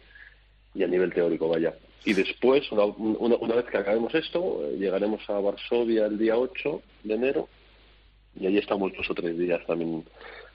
y 0.74 0.82
a 0.82 0.86
nivel 0.86 1.12
teórico, 1.12 1.48
vaya. 1.48 1.74
Y 2.04 2.14
después, 2.14 2.70
una, 2.72 2.86
una, 2.86 3.54
vez 3.54 3.66
que 3.66 3.78
acabemos 3.78 4.14
esto, 4.14 4.64
eh, 4.64 4.76
llegaremos 4.78 5.28
a 5.28 5.38
Varsovia 5.38 6.06
el 6.06 6.18
día 6.18 6.36
8 6.36 6.82
de 7.04 7.14
enero 7.14 7.48
y 8.40 8.46
allí 8.46 8.58
estamos 8.58 8.92
dos 8.96 9.08
o 9.10 9.14
tres 9.14 9.36
días 9.36 9.60
también 9.66 10.02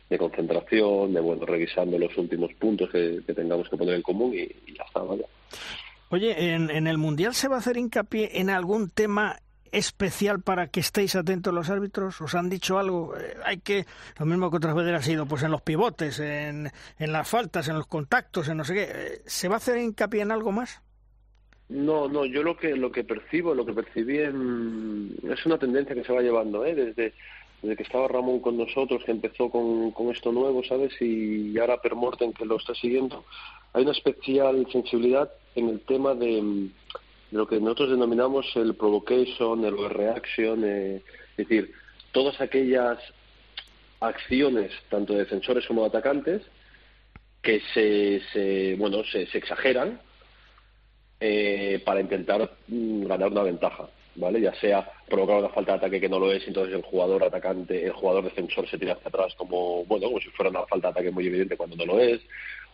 de 0.10 0.18
concentración, 0.18 1.14
de 1.14 1.20
bueno, 1.20 1.46
revisando 1.46 2.00
los 2.00 2.18
últimos 2.18 2.52
puntos 2.56 2.90
que, 2.90 3.22
tengamos 3.34 3.70
que 3.70 3.78
poner 3.78 3.96
en 3.96 4.02
común 4.02 4.34
y, 4.34 4.42
y 4.42 4.76
ya 4.76 4.84
está, 4.84 5.02
vaya. 5.02 5.26
Oye, 6.10 6.54
¿en, 6.54 6.70
¿en 6.70 6.88
el 6.88 6.98
Mundial 6.98 7.34
se 7.34 7.48
va 7.48 7.58
a 7.58 7.60
hacer 7.60 7.78
hincapié 7.78 8.40
en 8.40 8.50
algún 8.50 8.90
tema 8.90 9.38
especial 9.72 10.42
para 10.42 10.68
que 10.68 10.80
estéis 10.80 11.16
atentos 11.16 11.54
los 11.54 11.70
árbitros? 11.70 12.20
¿Os 12.22 12.36
han 12.36 12.50
dicho 12.50 12.80
algo? 12.80 13.16
Eh, 13.18 13.36
hay 13.46 13.58
que, 13.60 13.86
lo 14.20 14.26
mismo 14.26 14.50
que 14.50 14.58
otras 14.58 14.76
veces 14.76 14.94
ha 14.94 15.02
sido, 15.02 15.26
pues 15.26 15.44
en 15.44 15.52
los 15.52 15.62
pivotes, 15.62 16.20
en, 16.20 16.72
en 17.00 17.12
las 17.12 17.28
faltas, 17.28 17.68
en 17.68 17.76
los 17.76 17.88
contactos, 17.88 18.48
en 18.50 18.58
no 18.58 18.64
sé 18.64 18.74
qué. 18.74 18.88
Eh, 18.90 19.22
¿Se 19.26 19.48
va 19.48 19.56
a 19.56 19.58
hacer 19.58 19.78
hincapié 19.78 20.22
en 20.22 20.32
algo 20.32 20.52
más? 20.52 20.82
No, 21.70 22.08
no, 22.08 22.26
yo 22.26 22.44
lo 22.44 22.56
que 22.56 22.76
lo 22.76 22.92
que 22.92 23.04
percibo, 23.04 23.54
lo 23.54 23.66
que 23.66 23.74
percibí 23.74 24.20
es 24.20 24.34
una 25.46 25.58
tendencia 25.58 25.96
que 25.96 26.04
se 26.04 26.14
va 26.14 26.22
llevando, 26.22 26.66
¿eh? 26.66 26.74
Desde, 26.74 27.14
desde 27.62 27.76
que 27.76 27.84
estaba 27.84 28.08
Ramón 28.08 28.40
con 28.40 28.58
nosotros, 28.58 29.04
que 29.04 29.12
empezó 29.12 29.50
con, 29.50 29.92
con 29.92 30.10
esto 30.10 30.32
nuevo, 30.32 30.64
¿sabes? 30.64 30.94
Y 31.02 31.58
ahora 31.60 31.82
Per 31.82 31.96
Morten, 31.96 32.32
que 32.32 32.46
lo 32.46 32.56
está 32.56 32.74
siguiendo, 32.74 33.26
hay 33.74 33.84
una 33.84 33.92
especial 33.92 34.66
sensibilidad 34.72 35.30
en 35.56 35.70
el 35.70 35.82
tema 35.82 36.16
de 36.16 36.70
lo 37.32 37.48
que 37.48 37.60
nosotros 37.60 37.92
denominamos 37.92 38.46
el 38.56 38.76
provocation, 38.76 39.66
el 39.66 39.90
reaction, 39.90 40.64
eh, 40.64 41.02
es 41.32 41.48
decir, 41.48 41.74
todas 42.12 42.40
aquellas 42.40 43.00
acciones, 44.00 44.72
tanto 44.90 45.14
de 45.14 45.20
defensores 45.20 45.66
como 45.66 45.82
de 45.82 45.88
atacantes, 45.88 46.42
que 47.42 47.62
se, 47.74 48.22
se 48.32 48.76
bueno, 48.76 49.04
se, 49.04 49.24
exageran 49.24 50.00
eh, 51.20 51.82
para 51.86 52.02
intentar 52.02 52.50
mm, 52.68 53.06
ganar 53.06 53.32
una 53.32 53.44
ventaja, 53.44 53.90
¿vale? 54.16 54.42
Ya 54.42 54.54
sea 54.56 54.90
provocar 55.08 55.38
una 55.38 55.50
falta 55.50 55.74
de 55.74 55.78
ataque 55.78 56.02
que 56.02 56.10
no 56.10 56.20
lo 56.20 56.32
es, 56.32 56.48
entonces 56.48 56.76
el 56.76 56.82
jugador 56.82 57.24
atacante, 57.24 57.86
el 57.86 57.94
jugador 57.94 58.24
defensor 58.24 58.70
se 58.70 58.78
tira 58.78 58.94
hacia 58.94 59.10
atrás 59.10 59.34
como, 59.36 59.84
bueno, 59.86 60.08
como 60.08 60.20
si 60.20 60.30
fuera 60.30 60.50
una 60.50 60.66
falta 60.66 60.88
de 60.88 60.92
ataque 60.92 61.12
muy 61.12 61.28
evidente 61.28 61.58
cuando 61.58 61.76
no 61.76 61.86
lo 61.86 62.00
es, 62.00 62.22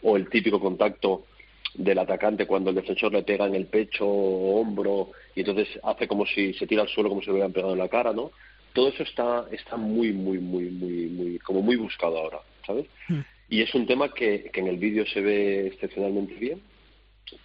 o 0.02 0.18
el 0.18 0.30
típico 0.30 0.60
contacto 0.60 1.26
del 1.74 2.00
atacante 2.00 2.46
cuando 2.46 2.70
el 2.70 2.76
defensor 2.76 3.14
le 3.14 3.24
pega 3.24 3.48
en 3.48 3.56
el 3.56 3.66
pecho 3.66 4.08
o 4.08 4.60
hombro 4.60 5.12
y 5.36 5.40
entonces 5.40 5.68
hace 5.84 6.08
como 6.08 6.26
si 6.26 6.54
se 6.54 6.68
tira 6.68 6.84
al 6.84 6.90
suelo 6.90 7.10
como 7.10 7.22
si 7.22 7.28
le 7.28 7.34
hubieran 7.34 7.54
pegado 7.54 7.74
en 7.74 7.80
la 7.80 7.90
cara, 7.90 8.14
¿no? 8.14 8.32
Todo 8.74 8.90
eso 8.90 9.04
está 9.04 9.46
está 9.52 9.78
muy 9.78 10.12
muy 10.12 10.40
muy 10.40 10.66
muy 10.66 11.08
muy 11.08 11.40
como 11.40 11.62
muy 11.62 11.76
buscado 11.76 12.18
ahora, 12.18 12.40
¿sabes? 12.66 12.86
Hmm. 13.08 13.22
Y 13.50 13.62
es 13.62 13.74
un 13.76 13.86
tema 13.86 14.14
que, 14.14 14.50
que 14.52 14.60
en 14.60 14.68
el 14.68 14.78
vídeo 14.78 15.06
se 15.06 15.22
ve 15.22 15.68
excepcionalmente 15.68 16.36
bien, 16.36 16.62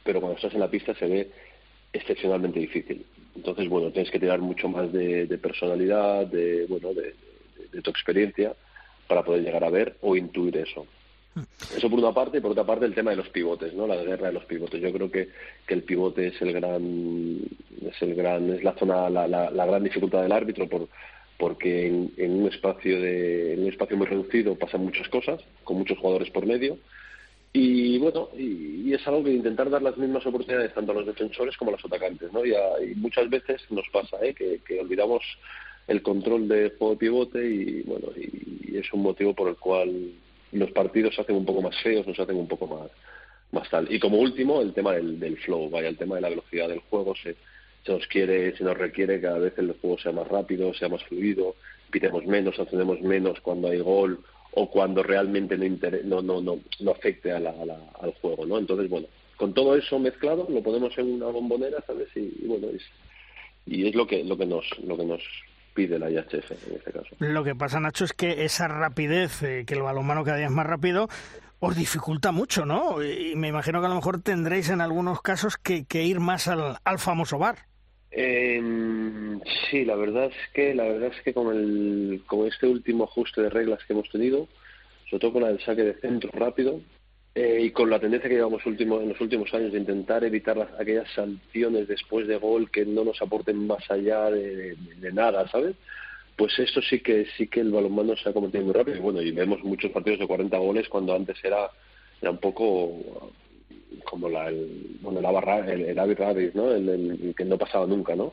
pero 0.04 0.20
cuando 0.20 0.36
estás 0.36 0.54
en 0.54 0.60
la 0.60 0.70
pista 0.70 0.94
se 0.94 1.06
ve 1.06 1.30
excepcionalmente 1.92 2.60
difícil. 2.60 3.04
Entonces, 3.34 3.68
bueno, 3.68 3.90
tienes 3.90 4.10
que 4.10 4.18
tirar 4.18 4.40
mucho 4.40 4.68
más 4.68 4.92
de, 4.92 5.26
personalidad, 5.40 6.26
de 6.26 6.66
bueno, 6.66 6.92
de 6.94 7.82
tu 7.82 7.90
experiencia 7.90 8.54
para 9.06 9.22
poder 9.22 9.42
llegar 9.42 9.64
a 9.64 9.70
ver 9.70 9.96
o 10.02 10.16
intuir 10.16 10.56
eso. 10.56 10.86
Eso 11.76 11.90
por 11.90 11.98
una 11.98 12.12
parte, 12.12 12.38
y 12.38 12.40
por 12.40 12.52
otra 12.52 12.64
parte 12.64 12.84
el 12.84 12.94
tema 12.94 13.10
de 13.10 13.16
los 13.16 13.28
pivotes, 13.28 13.74
¿no? 13.74 13.86
La 13.86 13.96
guerra 13.96 14.28
de 14.28 14.32
los 14.32 14.44
pivotes. 14.44 14.80
Yo 14.80 14.92
creo 14.92 15.10
que, 15.10 15.28
que 15.66 15.74
el 15.74 15.82
pivote 15.82 16.28
es 16.28 16.42
el 16.42 16.52
gran, 16.52 17.40
es 17.86 18.02
el 18.02 18.14
gran, 18.14 18.52
es 18.52 18.62
la 18.62 18.74
zona, 18.74 19.08
la, 19.10 19.26
la, 19.28 19.66
gran 19.66 19.82
dificultad 19.82 20.22
del 20.22 20.32
árbitro 20.32 20.68
por, 20.68 20.88
porque 21.36 21.86
en, 21.86 22.32
un 22.32 22.48
espacio 22.48 23.00
de, 23.00 23.54
en 23.54 23.62
un 23.62 23.68
espacio 23.68 23.96
muy 23.96 24.06
reducido 24.06 24.54
pasan 24.56 24.84
muchas 24.84 25.08
cosas, 25.08 25.40
con 25.64 25.78
muchos 25.78 25.98
jugadores 25.98 26.30
por 26.30 26.46
medio. 26.46 26.78
Y 27.52 27.98
bueno, 27.98 28.28
y, 28.36 28.92
es 28.92 29.06
algo 29.06 29.24
que 29.24 29.32
intentar 29.32 29.70
dar 29.70 29.82
las 29.82 29.96
mismas 29.96 30.24
oportunidades 30.26 30.74
tanto 30.74 30.92
a 30.92 30.94
los 30.96 31.06
defensores 31.06 31.56
como 31.56 31.70
a 31.70 31.72
los 31.72 31.84
atacantes, 31.84 32.32
¿no? 32.32 32.44
Y, 32.44 32.54
muchas 32.96 33.28
veces 33.28 33.62
nos 33.70 33.88
pasa, 33.90 34.16
¿eh? 34.22 34.34
que, 34.34 34.60
que 34.66 34.80
olvidamos 34.80 35.22
el 35.88 36.02
control 36.02 36.46
de 36.46 36.70
juego 36.78 36.92
de 36.92 36.98
pivote 36.98 37.50
y 37.50 37.82
bueno 37.82 38.08
y, 38.16 38.76
es 38.76 38.92
un 38.92 39.02
motivo 39.02 39.34
por 39.34 39.48
el 39.48 39.56
cual 39.56 40.12
los 40.52 40.70
partidos 40.72 41.14
se 41.14 41.22
hacen 41.22 41.36
un 41.36 41.44
poco 41.44 41.62
más 41.62 41.76
feos, 41.82 42.06
nos 42.06 42.18
hacen 42.18 42.36
un 42.36 42.48
poco 42.48 42.66
más 42.66 42.90
más 43.50 43.68
tal. 43.70 43.92
Y 43.92 43.98
como 43.98 44.18
último, 44.18 44.60
el 44.60 44.74
tema 44.74 44.92
del, 44.92 45.18
del 45.18 45.38
flow, 45.38 45.70
vaya, 45.70 45.88
el 45.88 45.96
tema 45.96 46.16
de 46.16 46.20
la 46.20 46.28
velocidad 46.28 46.68
del 46.68 46.80
juego 46.80 47.14
se, 47.16 47.34
se 47.84 47.92
nos 47.92 48.06
quiere, 48.06 48.56
se 48.56 48.64
nos 48.64 48.76
requiere 48.76 49.20
cada 49.20 49.38
vez 49.38 49.54
el 49.58 49.74
juego 49.80 49.98
sea 49.98 50.12
más 50.12 50.28
rápido, 50.28 50.74
sea 50.74 50.88
más 50.88 51.02
fluido, 51.04 51.54
pitemos 51.90 52.24
menos, 52.26 52.56
sancionemos 52.56 53.00
menos 53.00 53.40
cuando 53.40 53.68
hay 53.68 53.80
gol 53.80 54.22
o 54.52 54.70
cuando 54.70 55.02
realmente 55.02 55.56
no, 56.04 56.22
no, 56.22 56.40
no, 56.40 56.60
no, 56.80 56.90
afecte 56.90 57.32
a 57.32 57.38
la, 57.38 57.50
al 58.00 58.12
juego, 58.20 58.46
¿no? 58.46 58.58
Entonces, 58.58 58.88
bueno, 58.90 59.06
con 59.36 59.54
todo 59.54 59.76
eso 59.76 59.98
mezclado 59.98 60.46
lo 60.50 60.62
ponemos 60.62 60.96
en 60.98 61.12
una 61.12 61.26
bombonera, 61.26 61.82
¿sabes? 61.86 62.08
Y, 62.14 62.46
bueno, 62.46 62.68
es, 62.68 62.82
y 63.66 63.86
es 63.86 63.94
lo 63.94 64.06
que, 64.06 64.24
lo 64.24 64.36
que 64.36 64.46
nos, 64.46 64.66
lo 64.84 64.96
que 64.96 65.04
nos 65.04 65.22
pide 65.78 65.96
IHF 65.96 66.50
en 66.50 66.76
este 66.76 66.90
caso. 66.90 67.16
Lo 67.20 67.44
que 67.44 67.54
pasa, 67.54 67.78
Nacho, 67.78 68.04
es 68.04 68.12
que 68.12 68.44
esa 68.44 68.66
rapidez, 68.66 69.44
eh, 69.44 69.62
que 69.64 69.74
el 69.74 69.82
balonmano 69.82 70.24
cada 70.24 70.38
día 70.38 70.46
es 70.46 70.52
más 70.52 70.66
rápido, 70.66 71.08
os 71.60 71.76
dificulta 71.76 72.32
mucho, 72.32 72.66
¿no? 72.66 73.00
Y 73.00 73.36
me 73.36 73.46
imagino 73.46 73.78
que 73.78 73.86
a 73.86 73.88
lo 73.88 73.94
mejor 73.94 74.20
tendréis 74.20 74.70
en 74.70 74.80
algunos 74.80 75.22
casos 75.22 75.56
que, 75.56 75.84
que 75.84 76.02
ir 76.02 76.18
más 76.18 76.48
al, 76.48 76.78
al 76.82 76.98
famoso 76.98 77.38
bar. 77.38 77.58
Eh, 78.10 78.60
sí, 79.70 79.84
la 79.84 79.94
verdad 79.94 80.24
es 80.24 80.52
que 80.52 80.74
la 80.74 80.84
verdad 80.84 81.12
es 81.14 81.22
que 81.22 81.34
con 81.34 81.54
el 81.54 82.22
con 82.26 82.48
este 82.48 82.66
último 82.66 83.04
ajuste 83.04 83.42
de 83.42 83.50
reglas 83.50 83.84
que 83.84 83.92
hemos 83.92 84.08
tenido, 84.10 84.48
sobre 85.08 85.20
todo 85.20 85.32
con 85.34 85.44
el 85.44 85.60
saque 85.60 85.82
de 85.82 85.94
centro 85.94 86.30
rápido 86.32 86.80
eh, 87.40 87.60
y 87.66 87.70
con 87.70 87.88
la 87.88 88.00
tendencia 88.00 88.28
que 88.28 88.34
llevamos 88.34 88.66
último, 88.66 89.00
en 89.00 89.10
los 89.10 89.20
últimos 89.20 89.54
años 89.54 89.70
de 89.70 89.78
intentar 89.78 90.24
evitar 90.24 90.56
las, 90.56 90.72
aquellas 90.72 91.08
sanciones 91.12 91.86
después 91.86 92.26
de 92.26 92.36
gol 92.36 92.68
que 92.68 92.84
no 92.84 93.04
nos 93.04 93.22
aporten 93.22 93.64
más 93.64 93.88
allá 93.92 94.28
de, 94.28 94.76
nada, 95.12 95.46
¿sabes? 95.46 95.76
Pues 96.34 96.58
esto 96.58 96.82
sí 96.82 96.98
que 96.98 97.26
sí 97.36 97.46
que 97.46 97.60
el 97.60 97.70
balonmano 97.70 98.16
se 98.16 98.28
ha 98.28 98.32
convertido 98.32 98.64
muy 98.64 98.74
rápido 98.74 98.96
y 98.96 99.00
bueno 99.00 99.22
y 99.22 99.30
vemos 99.30 99.62
muchos 99.62 99.92
partidos 99.92 100.18
de 100.18 100.26
40 100.26 100.58
goles 100.58 100.88
cuando 100.88 101.14
antes 101.14 101.36
era 101.44 101.70
era 102.20 102.32
un 102.32 102.38
poco 102.38 103.30
como 104.02 104.28
la, 104.28 104.48
el, 104.48 104.96
bueno, 105.00 105.20
la 105.20 105.30
barra, 105.30 105.58
el, 105.58 105.82
el 105.82 106.52
¿no? 106.54 106.72
El, 106.72 107.34
que 107.36 107.44
no 107.44 107.56
pasaba 107.56 107.86
nunca, 107.86 108.16
¿no? 108.16 108.32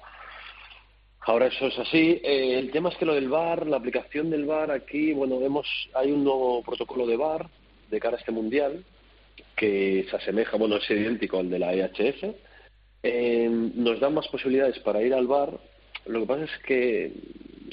Ahora 1.27 1.45
eso 1.45 1.67
es 1.67 1.77
así. 1.77 2.19
Eh, 2.23 2.57
el 2.57 2.71
tema 2.71 2.89
es 2.89 2.97
que 2.97 3.05
lo 3.05 3.13
del 3.13 3.29
VAR, 3.29 3.67
la 3.67 3.77
aplicación 3.77 4.31
del 4.31 4.45
VAR 4.45 4.71
aquí, 4.71 5.13
bueno, 5.13 5.39
vemos, 5.39 5.67
hay 5.93 6.11
un 6.11 6.23
nuevo 6.23 6.63
protocolo 6.63 7.05
de 7.05 7.17
VAR 7.17 7.47
de 7.91 7.99
cara 7.99 8.17
a 8.17 8.19
este 8.19 8.31
mundial 8.31 8.83
que 9.55 10.05
se 10.09 10.15
asemeja, 10.15 10.57
bueno, 10.57 10.77
es 10.77 10.89
idéntico 10.89 11.39
al 11.39 11.49
de 11.49 11.59
la 11.59 11.73
EHF. 11.73 12.35
Eh, 13.03 13.49
nos 13.49 13.99
da 13.99 14.09
más 14.09 14.27
posibilidades 14.27 14.79
para 14.79 15.01
ir 15.01 15.13
al 15.13 15.27
VAR. 15.27 15.59
Lo 16.07 16.21
que 16.21 16.25
pasa 16.25 16.43
es 16.45 16.63
que 16.65 17.11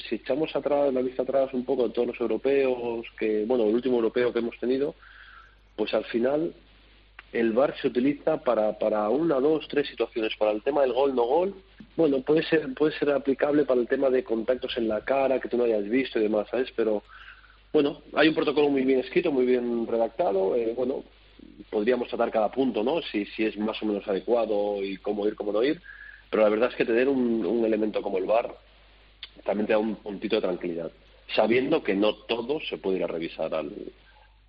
si 0.07 0.15
echamos 0.15 0.55
atrás, 0.55 0.93
la 0.93 1.01
vista 1.01 1.23
atrás 1.23 1.53
un 1.53 1.65
poco 1.65 1.87
de 1.87 1.93
todos 1.93 2.09
los 2.09 2.19
europeos, 2.19 3.05
que, 3.17 3.45
bueno, 3.45 3.65
el 3.65 3.75
último 3.75 3.95
europeo 3.95 4.31
que 4.31 4.39
hemos 4.39 4.57
tenido, 4.59 4.95
pues 5.75 5.93
al 5.93 6.05
final 6.05 6.53
el 7.31 7.51
VAR 7.51 7.75
se 7.81 7.87
utiliza 7.87 8.37
para, 8.37 8.77
para 8.77 9.09
una, 9.09 9.39
dos, 9.39 9.67
tres 9.67 9.87
situaciones. 9.87 10.35
Para 10.37 10.51
el 10.51 10.61
tema 10.61 10.81
del 10.81 10.93
gol, 10.93 11.15
no 11.15 11.23
gol, 11.23 11.55
bueno, 11.95 12.21
puede 12.21 12.43
ser, 12.43 12.73
puede 12.75 12.97
ser 12.97 13.09
aplicable 13.09 13.65
para 13.65 13.81
el 13.81 13.87
tema 13.87 14.09
de 14.09 14.23
contactos 14.23 14.77
en 14.77 14.87
la 14.87 15.01
cara 15.01 15.39
que 15.39 15.49
tú 15.49 15.57
no 15.57 15.63
hayas 15.63 15.87
visto 15.89 16.19
y 16.19 16.23
demás, 16.23 16.47
¿sabes? 16.49 16.71
Pero, 16.75 17.03
bueno, 17.71 18.01
hay 18.13 18.27
un 18.27 18.35
protocolo 18.35 18.69
muy 18.69 18.83
bien 18.83 18.99
escrito, 18.99 19.31
muy 19.31 19.45
bien 19.45 19.87
redactado. 19.87 20.55
Eh, 20.55 20.73
bueno, 20.75 21.03
podríamos 21.69 22.07
tratar 22.07 22.31
cada 22.31 22.51
punto, 22.51 22.83
¿no? 22.83 23.01
Si, 23.01 23.25
si 23.25 23.45
es 23.45 23.57
más 23.57 23.81
o 23.81 23.85
menos 23.85 24.07
adecuado 24.07 24.83
y 24.83 24.97
cómo 24.97 25.27
ir, 25.27 25.35
cómo 25.35 25.51
no 25.51 25.63
ir. 25.63 25.81
Pero 26.29 26.43
la 26.43 26.49
verdad 26.49 26.69
es 26.69 26.75
que 26.75 26.85
tener 26.85 27.07
un, 27.07 27.45
un 27.45 27.65
elemento 27.65 28.01
como 28.01 28.17
el 28.17 28.25
VAR 28.25 28.55
también 29.45 29.67
te 29.67 29.73
da 29.73 29.79
un 29.79 29.95
puntito 29.95 30.35
de 30.35 30.41
tranquilidad, 30.41 30.91
sabiendo 31.35 31.83
que 31.83 31.95
no 31.95 32.15
todo 32.15 32.59
se 32.61 32.77
puede 32.77 32.97
ir 32.97 33.03
a 33.03 33.07
revisar 33.07 33.53
al, 33.53 33.71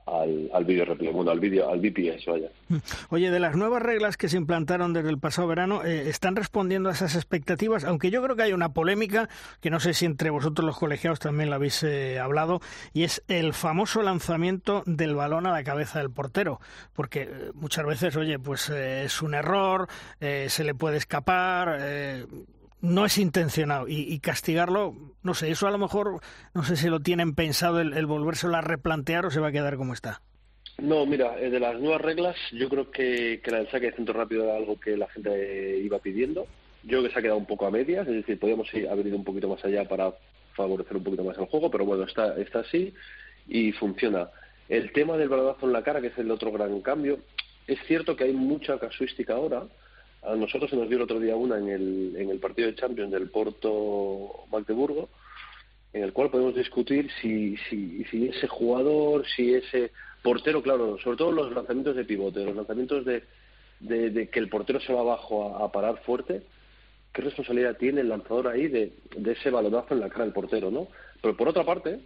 al, 0.06 0.50
al 0.52 0.64
vídeo 0.64 0.84
bueno, 1.12 1.30
al 1.30 1.40
vídeo, 1.40 1.68
al 1.68 1.80
vaya. 1.80 2.48
Mm. 2.68 2.76
Oye, 3.10 3.30
de 3.30 3.40
las 3.40 3.56
nuevas 3.56 3.82
reglas 3.82 4.16
que 4.16 4.28
se 4.28 4.36
implantaron 4.36 4.92
desde 4.92 5.10
el 5.10 5.18
pasado 5.18 5.48
verano, 5.48 5.84
eh, 5.84 6.08
¿están 6.08 6.36
respondiendo 6.36 6.88
a 6.88 6.92
esas 6.92 7.14
expectativas? 7.14 7.84
Aunque 7.84 8.10
yo 8.10 8.22
creo 8.22 8.36
que 8.36 8.42
hay 8.42 8.52
una 8.52 8.72
polémica, 8.72 9.28
que 9.60 9.70
no 9.70 9.80
sé 9.80 9.94
si 9.94 10.04
entre 10.04 10.30
vosotros 10.30 10.66
los 10.66 10.78
colegiados 10.78 11.20
también 11.20 11.50
la 11.50 11.56
habéis 11.56 11.82
eh, 11.82 12.18
hablado, 12.18 12.60
y 12.92 13.04
es 13.04 13.22
el 13.28 13.54
famoso 13.54 14.02
lanzamiento 14.02 14.82
del 14.86 15.14
balón 15.14 15.46
a 15.46 15.52
la 15.52 15.64
cabeza 15.64 15.98
del 16.00 16.10
portero, 16.10 16.60
porque 16.92 17.22
eh, 17.22 17.50
muchas 17.54 17.86
veces, 17.86 18.16
oye, 18.16 18.38
pues 18.38 18.68
es 18.68 19.22
un 19.22 19.34
error, 19.34 19.88
se 20.20 20.64
le 20.64 20.74
puede 20.74 20.96
escapar, 20.96 21.78
no 22.84 23.06
es 23.06 23.16
intencionado 23.16 23.86
y, 23.88 24.18
castigarlo, 24.20 24.94
no 25.22 25.32
sé, 25.32 25.50
eso 25.50 25.66
a 25.66 25.70
lo 25.70 25.78
mejor, 25.78 26.20
no 26.52 26.64
sé 26.64 26.76
si 26.76 26.90
lo 26.90 27.00
tienen 27.00 27.34
pensado 27.34 27.80
el, 27.80 27.94
el 27.94 28.04
volvérselo 28.04 28.56
a 28.56 28.60
replantear 28.60 29.24
o 29.24 29.30
se 29.30 29.40
va 29.40 29.48
a 29.48 29.52
quedar 29.52 29.76
como 29.76 29.94
está. 29.94 30.20
No, 30.76 31.06
mira, 31.06 31.38
eh, 31.40 31.48
de 31.48 31.60
las 31.60 31.80
nuevas 31.80 32.02
reglas, 32.02 32.36
yo 32.52 32.68
creo 32.68 32.90
que, 32.90 33.40
que 33.42 33.50
la 33.50 33.58
del 33.58 33.70
saque 33.70 33.86
de 33.86 33.96
centro 33.96 34.12
rápido 34.12 34.44
era 34.44 34.56
algo 34.56 34.78
que 34.78 34.98
la 34.98 35.08
gente 35.08 35.78
iba 35.78 35.98
pidiendo. 35.98 36.46
Yo 36.82 36.98
creo 36.98 37.04
que 37.04 37.12
se 37.12 37.18
ha 37.18 37.22
quedado 37.22 37.38
un 37.38 37.46
poco 37.46 37.66
a 37.66 37.70
medias, 37.70 38.06
es 38.06 38.14
decir, 38.14 38.38
podríamos 38.38 38.68
haber 38.90 39.06
ido 39.06 39.16
un 39.16 39.24
poquito 39.24 39.48
más 39.48 39.64
allá 39.64 39.88
para 39.88 40.12
favorecer 40.54 40.98
un 40.98 41.04
poquito 41.04 41.24
más 41.24 41.38
el 41.38 41.46
juego, 41.46 41.70
pero 41.70 41.86
bueno, 41.86 42.04
está, 42.04 42.36
está 42.36 42.60
así 42.60 42.92
y 43.48 43.72
funciona. 43.72 44.28
El 44.68 44.92
tema 44.92 45.16
del 45.16 45.30
balonazo 45.30 45.64
en 45.64 45.72
la 45.72 45.82
cara, 45.82 46.02
que 46.02 46.08
es 46.08 46.18
el 46.18 46.30
otro 46.30 46.52
gran 46.52 46.82
cambio, 46.82 47.20
es 47.66 47.78
cierto 47.86 48.14
que 48.14 48.24
hay 48.24 48.34
mucha 48.34 48.78
casuística 48.78 49.34
ahora, 49.34 49.62
a 50.26 50.34
nosotros 50.36 50.70
se 50.70 50.76
nos 50.76 50.88
dio 50.88 50.96
el 50.96 51.04
otro 51.04 51.20
día 51.20 51.36
una 51.36 51.58
en 51.58 51.68
el, 51.68 52.16
en 52.16 52.30
el 52.30 52.38
partido 52.38 52.68
de 52.68 52.74
Champions 52.74 53.12
del 53.12 53.30
Porto 53.30 54.46
Magdeburgo, 54.50 55.08
en 55.92 56.02
el 56.02 56.12
cual 56.12 56.30
podemos 56.30 56.54
discutir 56.54 57.10
si, 57.20 57.56
si, 57.68 58.04
si 58.04 58.28
ese 58.28 58.48
jugador, 58.48 59.24
si 59.26 59.54
ese 59.54 59.92
portero, 60.22 60.62
claro, 60.62 60.98
sobre 60.98 61.16
todo 61.16 61.32
los 61.32 61.52
lanzamientos 61.52 61.96
de 61.96 62.04
pivote, 62.04 62.44
los 62.44 62.56
lanzamientos 62.56 63.04
de, 63.04 63.22
de, 63.80 64.28
que 64.28 64.40
el 64.40 64.48
portero 64.48 64.80
se 64.80 64.92
va 64.92 65.00
abajo 65.00 65.56
a, 65.56 65.70
parar 65.70 66.02
fuerte, 66.02 66.42
¿qué 67.12 67.22
responsabilidad 67.22 67.76
tiene 67.76 68.00
el 68.00 68.08
lanzador 68.08 68.48
ahí 68.48 68.68
de, 68.68 68.92
de 69.16 69.32
ese 69.32 69.50
balonazo 69.50 69.94
en 69.94 70.00
la 70.00 70.08
cara 70.08 70.24
del 70.24 70.32
portero, 70.32 70.70
no? 70.70 70.88
Pero 71.20 71.36
por 71.36 71.48
otra 71.48 71.64
parte, 71.64 72.00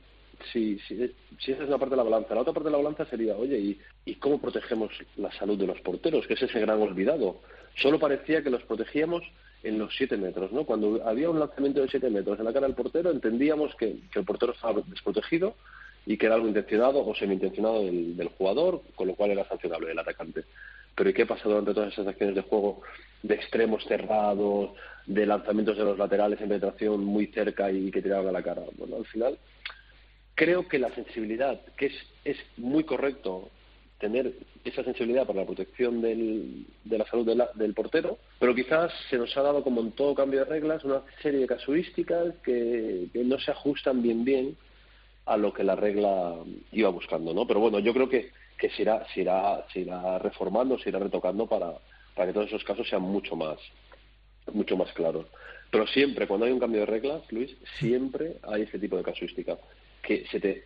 si, 0.53 0.79
si, 0.81 0.97
si, 1.39 1.53
esa 1.53 1.63
es 1.63 1.69
una 1.69 1.79
parte 1.79 1.93
de 1.93 1.97
la 1.97 2.03
balanza. 2.03 2.35
La 2.35 2.43
otra 2.43 2.53
parte 2.53 2.69
de 2.69 2.73
la 2.73 2.79
balanza 2.79 3.05
sería, 3.07 3.37
oye, 3.37 3.59
¿y, 3.59 3.81
¿y 4.05 4.15
cómo 4.17 4.41
protegemos 4.41 4.91
la 5.17 5.33
salud 5.33 5.59
de 5.59 5.67
los 5.67 5.81
porteros? 5.81 6.27
Que 6.27 6.35
es 6.35 6.43
ese 6.43 6.61
gran 6.61 6.81
olvidado. 6.81 7.41
Solo 7.77 7.99
parecía 7.99 8.43
que 8.43 8.51
los 8.51 8.63
protegíamos 8.63 9.23
en 9.63 9.79
los 9.79 9.95
siete 9.97 10.17
metros, 10.17 10.53
¿no? 10.53 10.65
Cuando 10.65 11.07
había 11.07 11.31
un 11.31 11.39
lanzamiento 11.39 11.81
de 11.81 11.89
siete 11.89 12.11
metros 12.11 12.39
en 12.39 12.45
la 12.45 12.53
cara 12.53 12.67
del 12.67 12.77
portero, 12.77 13.11
entendíamos 13.11 13.75
que, 13.75 13.97
el 14.15 14.25
portero 14.25 14.53
estaba 14.53 14.81
desprotegido 14.87 15.57
y 16.07 16.17
que 16.17 16.27
era 16.27 16.37
algo 16.37 16.49
intencionado 16.49 17.05
o 17.05 17.15
semi-intencionado 17.15 17.85
del, 17.85 18.17
del 18.17 18.29
jugador, 18.29 18.83
con 18.95 19.09
lo 19.09 19.15
cual 19.15 19.33
era 19.33 19.47
sancionable 19.49 19.91
el 19.91 19.99
atacante. 19.99 20.45
Pero 20.95 21.11
¿y 21.11 21.13
qué 21.13 21.27
pasa 21.27 21.49
durante 21.49 21.75
todas 21.75 21.93
esas 21.93 22.07
acciones 22.07 22.35
de 22.35 22.43
juego 22.43 22.83
de 23.23 23.35
extremos 23.35 23.85
cerrados, 23.85 24.71
de 25.07 25.27
lanzamientos 25.27 25.77
de 25.77 25.85
los 25.85 25.99
laterales 25.99 26.41
en 26.41 26.49
penetración 26.49 27.05
muy 27.05 27.27
cerca 27.27 27.71
y 27.71 27.91
que 27.91 28.03
tiraban 28.03 28.29
a 28.29 28.33
la 28.33 28.43
cara? 28.43 28.63
Bueno, 28.77 28.97
al 28.97 29.07
final 29.07 29.39
creo 30.39 30.69
que 30.69 30.79
la 30.79 30.95
sensibilidad, 30.95 31.61
que 31.77 31.87
es, 31.87 31.95
es 32.25 32.37
muy 32.57 32.85
correcto 32.85 33.51
tener 33.99 34.33
esa 34.65 34.85
sensibilidad 34.85 35.27
para 35.27 35.41
la 35.41 35.47
protección 35.47 36.01
del, 36.01 36.67
de 36.85 36.99
la 36.99 37.07
salud 37.07 37.27
del 37.55 37.75
portero, 37.75 38.19
pero 38.39 38.55
quizás 38.55 38.93
se 39.11 39.19
nos 39.19 39.37
ha 39.37 39.43
dado, 39.43 39.63
como 39.63 39.81
en 39.81 39.93
todo 39.93 40.15
cambio 40.15 40.41
de 40.41 40.45
reglas, 40.45 40.85
una 40.85 41.03
serie 41.21 41.41
de 41.41 41.47
casuísticas 41.47 42.35
que, 42.45 43.09
no 43.15 43.39
se 43.39 43.51
ajustan 43.51 44.03
bien 44.03 44.25
bien 44.25 44.57
a 45.27 45.37
lo 45.37 45.53
que 45.53 45.65
la 45.65 45.75
regla 45.75 46.37
iba 46.73 46.89
buscando, 46.91 47.35
¿no? 47.35 47.47
Pero 47.47 47.61
bueno, 47.61 47.81
yo 47.81 47.93
creo 47.93 48.09
que, 48.09 48.31
que 48.57 48.71
se, 48.71 48.83
irá, 48.83 49.05
se, 49.13 49.23
irá, 49.23 49.67
se 49.73 49.81
irá 49.81 50.19
reformando, 50.19 50.79
se 50.79 50.89
irá 50.89 50.99
retocando 50.99 51.47
para, 51.47 51.73
para 52.15 52.29
que 52.29 52.33
todos 52.33 52.47
esos 52.47 52.65
casos 52.65 52.89
sean 52.89 53.03
mucho 53.03 53.37
más, 53.37 53.59
mucho 54.53 54.77
más 54.77 54.93
claros. 54.93 55.27
Pero 55.71 55.87
siempre, 55.89 56.27
cuando 56.27 56.47
hay 56.47 56.53
un 56.53 56.61
cambio 56.61 56.81
de 56.81 56.87
reglas, 56.87 57.23
Luis, 57.31 57.55
siempre 57.79 58.37
hay 58.43 58.63
ese 58.63 58.79
tipo 58.79 58.97
de 58.97 59.03
casuística 59.03 59.59
que 60.03 60.25
se 60.27 60.41
te 60.41 60.65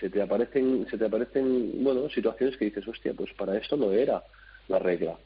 se 0.00 0.10
te 0.10 0.22
aparecen 0.22 0.86
se 0.90 0.98
te 0.98 1.06
aparecen 1.06 1.82
bueno 1.82 2.08
situaciones 2.10 2.56
que 2.56 2.66
dices 2.66 2.86
hostia 2.86 3.12
pues 3.14 3.32
para 3.34 3.56
esto 3.56 3.76
no 3.76 3.92
era 3.92 4.22
la 4.68 4.78
regla 4.78 5.16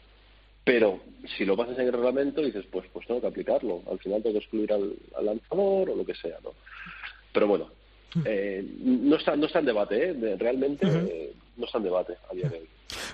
pero 0.65 1.01
si 1.37 1.45
lo 1.45 1.57
pasas 1.57 1.79
en 1.79 1.87
el 1.87 1.93
reglamento 1.93 2.43
dices 2.43 2.67
pues 2.71 2.87
pues 2.93 3.07
tengo 3.07 3.21
que 3.21 3.29
aplicarlo 3.29 3.83
al 3.91 3.99
final 3.99 4.23
tengo 4.23 4.35
que 4.35 4.45
excluir 4.45 4.73
al, 4.73 4.95
lanzador 5.23 5.91
o 5.91 5.97
lo 5.97 6.05
que 6.05 6.15
sea 6.15 6.37
no 6.43 6.51
pero 7.33 7.47
bueno 7.47 7.71
hmm. 8.15 8.23
eh, 8.25 8.65
no 8.81 9.17
está 9.17 9.37
no 9.37 9.47
está 9.47 9.61
en 9.61 9.67
debate 9.67 10.11
¿eh? 10.11 10.37
realmente 10.39 10.87
eh, 10.87 11.33
no 11.57 11.67
está 11.67 11.79
en 11.79 11.85
debate 11.85 12.17
a 12.31 12.35
día 12.35 12.49
de 12.49 12.59
hoy 12.59 12.69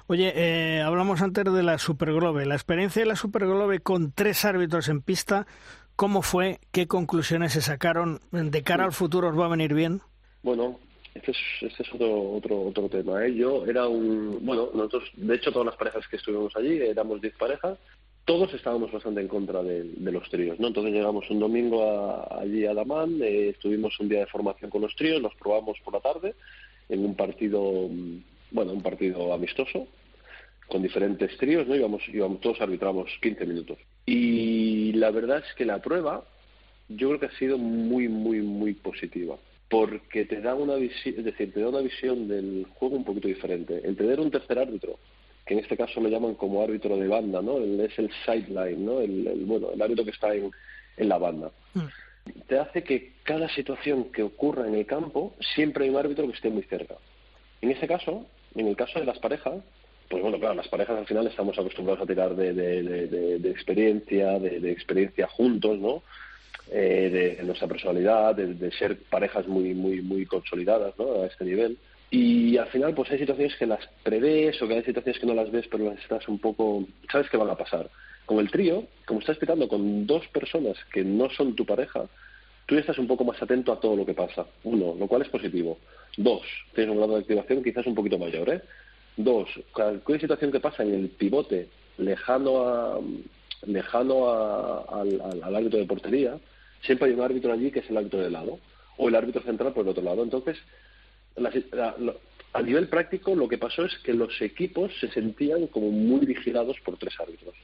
Oye, 0.09 0.33
eh, 0.37 0.83
hablamos 0.83 1.21
antes 1.21 1.45
de 1.45 1.63
la 1.63 1.79
Superglobe. 1.79 2.47
La 2.47 2.55
experiencia 2.55 3.03
de 3.03 3.07
la 3.07 3.17
Superglobe 3.17 3.81
con 3.81 4.13
tres 4.13 4.45
árbitros 4.45 4.89
en 4.89 5.03
pista, 5.03 5.47
¿cómo 5.97 6.23
fue? 6.23 6.61
¿Qué 6.71 6.87
conclusiones 6.87 7.53
se 7.53 7.61
sacaron? 7.61 8.21
¿De 8.31 8.63
cara 8.63 8.85
al 8.85 8.93
futuro 8.93 9.29
os 9.29 9.39
va 9.39 9.47
a 9.47 9.51
venir 9.51 9.75
bien? 9.75 10.01
Bueno, 10.43 10.79
este 11.17 11.33
es, 11.33 11.39
este 11.63 11.83
es 11.83 11.95
otro, 11.95 12.33
otro, 12.33 12.63
otro 12.63 12.89
tema. 12.89 13.25
¿eh? 13.25 13.35
Yo 13.35 13.67
era 13.67 13.89
un. 13.89 14.45
Bueno, 14.45 14.71
nosotros, 14.75 15.11
de 15.15 15.35
hecho, 15.35 15.53
todas 15.53 15.67
las 15.67 15.77
parejas 15.77 16.07
que 16.09 16.17
estuvimos 16.17 16.55
allí, 16.57 16.79
éramos 16.79 17.21
10 17.21 17.35
parejas, 17.37 17.79
todos 18.25 18.53
estábamos 18.55 18.93
bastante 18.93 19.21
en 19.21 19.29
contra 19.29 19.63
de, 19.63 19.85
los 19.99 20.29
tríos, 20.29 20.59
¿no? 20.59 20.69
Entonces 20.69 20.93
llegamos 20.93 21.31
un 21.31 21.39
domingo 21.39 22.27
allí 22.41 22.67
a 22.67 22.75
Damán, 22.75 23.21
eh, 23.23 23.51
estuvimos 23.51 23.99
un 24.01 24.09
día 24.09 24.21
de 24.21 24.27
formación 24.27 24.71
con 24.71 24.83
los 24.83 24.95
tríos, 24.97 25.23
los 25.23 25.35
probamos 25.37 25.79
por 25.85 25.95
la 25.95 26.01
tarde 26.01 26.35
en 26.89 27.05
un 27.05 27.15
partido, 27.15 27.89
bueno, 28.51 28.73
un 28.73 28.83
partido 28.83 29.33
amistoso 29.33 29.87
con 30.69 30.83
diferentes 30.83 31.37
tríos, 31.37 31.67
¿no? 31.67 31.77
Íbamos, 31.77 32.03
íbamos 32.09 32.41
todos 32.41 32.61
arbitramos 32.61 33.11
15 33.23 33.47
minutos. 33.47 33.79
Y 34.07 34.93
la 34.95 35.11
verdad 35.11 35.39
es 35.39 35.55
que 35.55 35.65
la 35.65 35.81
prueba 35.81 36.25
yo 36.89 37.09
creo 37.09 37.21
que 37.21 37.27
ha 37.27 37.39
sido 37.39 37.59
muy, 37.59 38.09
muy, 38.09 38.41
muy 38.41 38.75
positiva 38.75 39.37
porque 39.69 40.25
te 40.25 40.41
da 40.41 40.55
una 40.55 40.77
visión, 40.77 41.17
es 41.19 41.25
decir, 41.25 41.53
te 41.53 41.61
da 41.61 41.69
una 41.69 41.81
visión 41.81 42.29
del 42.29 42.67
juego 42.75 42.97
un 42.97 43.05
poquito 43.05 43.29
diferente. 43.29 43.81
El 43.85 43.97
tener 43.97 44.21
un 44.21 44.31
tercer 44.31 44.59
árbitro 44.59 44.99
que 45.47 45.55
en 45.55 45.61
este 45.61 45.77
caso 45.77 46.01
lo 46.01 46.09
llaman 46.09 46.35
como 46.35 46.63
árbitro 46.63 46.97
de 46.97 47.07
banda, 47.07 47.41
¿no? 47.41 47.59
es 47.59 47.97
el 47.99 48.11
sideline, 48.25 48.85
¿no? 48.85 49.01
El, 49.01 49.45
bueno, 49.47 49.71
el 49.73 49.81
árbitro 49.81 50.05
que 50.05 50.11
está 50.11 50.35
en, 50.35 50.51
en 50.97 51.09
la 51.09 51.19
banda. 51.19 51.53
Mm. 51.75 51.87
Te 52.49 52.59
hace 52.59 52.83
que 52.83 53.13
cada 53.23 53.49
situación 53.51 54.11
que 54.13 54.25
ocurra 54.25 54.67
en 54.67 54.75
el 54.75 54.85
campo 54.85 55.35
siempre 55.55 55.85
hay 55.85 55.91
un 55.91 55.99
árbitro 55.99 56.27
que 56.27 56.33
esté 56.33 56.51
muy 56.51 56.65
cerca. 56.65 56.97
En 57.63 57.71
este 57.71 57.87
caso, 57.87 58.27
en 58.57 58.67
el 58.67 58.77
caso 58.77 58.99
de 58.99 59.07
las 59.07 59.21
parejas, 59.21 59.63
pues 60.09 60.21
bueno, 60.21 60.39
claro, 60.39 60.55
las 60.55 60.69
parejas 60.69 60.99
al 60.99 61.07
final 61.07 61.27
estamos 61.29 61.57
acostumbrados 61.57 62.03
a 62.03 62.07
tirar 62.07 62.35
de, 62.35 62.53
de, 62.53 63.51
experiencia, 63.51 64.39
de, 64.39 64.71
experiencia 64.71 65.29
juntos, 65.29 65.79
¿no? 65.79 66.03
Eh, 66.71 67.37
de, 67.39 67.45
nuestra 67.45 67.69
personalidad, 67.69 68.35
de, 68.35 68.73
ser 68.73 68.99
parejas 69.05 69.47
muy, 69.47 69.73
muy, 69.73 70.03
muy 70.03 70.27
consolidadas, 70.27 70.99
¿no? 70.99 71.23
A 71.23 71.27
este 71.27 71.45
nivel. 71.45 71.79
Y 72.11 72.57
al 72.57 72.67
final, 72.69 72.93
pues 72.95 73.11
hay 73.11 73.19
situaciones 73.19 73.55
que 73.57 73.67
las 73.67 73.87
prevés 74.03 74.61
o 74.61 74.67
que 74.67 74.75
hay 74.75 74.83
situaciones 74.83 75.21
que 75.21 75.27
no 75.27 75.35
las 75.35 75.51
ves, 75.51 75.67
pero 75.71 75.85
las 75.85 75.99
estás 75.99 76.27
un 76.29 76.39
poco. 76.39 76.85
sabes 77.11 77.31
que 77.31 77.37
van 77.37 77.51
a 77.51 77.57
pasar. 77.57 77.89
Con 78.25 78.41
el 78.41 78.51
trío, 78.51 78.85
como 79.05 79.21
estás 79.21 79.35
explicando, 79.35 79.69
con 79.69 80.07
dos 80.07 80.27
personas 80.29 80.77
que 80.93 81.05
no 81.05 81.31
son 81.31 81.55
tu 81.55 81.65
pareja, 81.65 82.07
tú 82.67 82.77
estás 82.77 82.99
un 82.99 83.07
poco 83.07 83.25
más 83.25 83.41
atento 83.41 83.73
a 83.73 83.79
todo 83.79 83.95
lo 83.95 84.05
que 84.05 84.15
pasa. 84.15 84.45
Uno, 84.65 84.97
lo 84.99 85.07
cual 85.07 85.23
es 85.23 85.29
positivo. 85.29 85.79
Dos, 86.17 86.43
tienes 86.75 86.93
un 86.93 86.99
grado 86.99 87.15
de 87.15 87.21
activación 87.21 87.63
quizás 87.63 87.87
un 87.87 87.95
poquito 87.95 88.19
mayor, 88.19 88.49
¿eh? 88.51 88.61
Dos, 89.17 89.49
cualquier 89.73 90.21
situación 90.21 90.51
que 90.51 90.61
pasa 90.61 90.83
en 90.83 90.95
el 90.95 91.09
pivote 91.09 91.69
lejano 91.99 92.69
a 92.69 93.01
lejano 93.67 94.31
al, 94.31 95.21
al 95.43 95.57
árbitro 95.57 95.79
de 95.79 95.87
portería, 95.87 96.39
siempre 96.83 97.09
hay 97.09 97.15
un 97.15 97.23
árbitro 97.23 97.53
allí 97.53 97.71
que 97.71 97.81
es 97.81 97.91
el 97.91 97.97
árbitro 97.97 98.21
de 98.21 98.31
lado, 98.31 98.59
o 98.97 99.09
el 99.09 99.15
árbitro 99.15 99.43
central 99.43 99.73
por 99.73 99.85
el 99.85 99.91
otro 99.91 100.03
lado. 100.03 100.23
Entonces, 100.23 100.57
a 102.53 102.63
nivel 102.63 102.89
práctico 102.89 103.35
lo 103.35 103.49
que 103.49 103.59
pasó 103.59 103.85
es 103.85 103.97
que 103.99 104.15
los 104.15 104.41
equipos 104.41 104.93
se 105.01 105.09
sentían 105.11 105.67
como 105.67 105.91
muy 105.91 106.25
vigilados 106.25 106.77
por 106.85 106.97
tres 106.97 107.15
árbitros. 107.21 107.55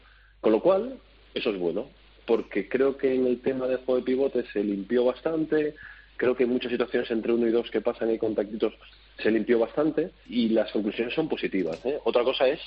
Con 0.41 0.53
lo 0.53 0.61
cual, 0.61 0.99
eso 1.35 1.51
es 1.51 1.59
bueno, 1.59 1.89
porque 2.27 2.69
creo 2.69 2.97
que 2.97 3.15
en 3.15 3.27
el 3.27 3.41
tema 3.41 3.67
del 3.67 3.79
juego 3.79 3.97
de 3.97 4.03
pivote 4.05 4.45
se 4.53 4.63
limpió 4.63 5.05
bastante, 5.05 5.75
creo 6.17 6.37
que 6.37 6.45
en 6.45 6.51
muchas 6.51 6.71
situaciones 6.71 7.11
entre 7.11 7.33
uno 7.33 7.47
y 7.47 7.51
dos 7.51 7.71
que 7.71 7.81
pasan 7.81 8.13
y 8.13 8.19
contactitos 8.19 8.75
se 9.19 9.31
limpió 9.31 9.59
bastante 9.59 10.11
y 10.29 10.51
las 10.51 10.71
conclusiones 10.71 11.15
son 11.15 11.29
positivas. 11.29 11.85
¿eh? 11.85 11.99
Otra 12.05 12.23
cosa 12.23 12.49
es 12.49 12.61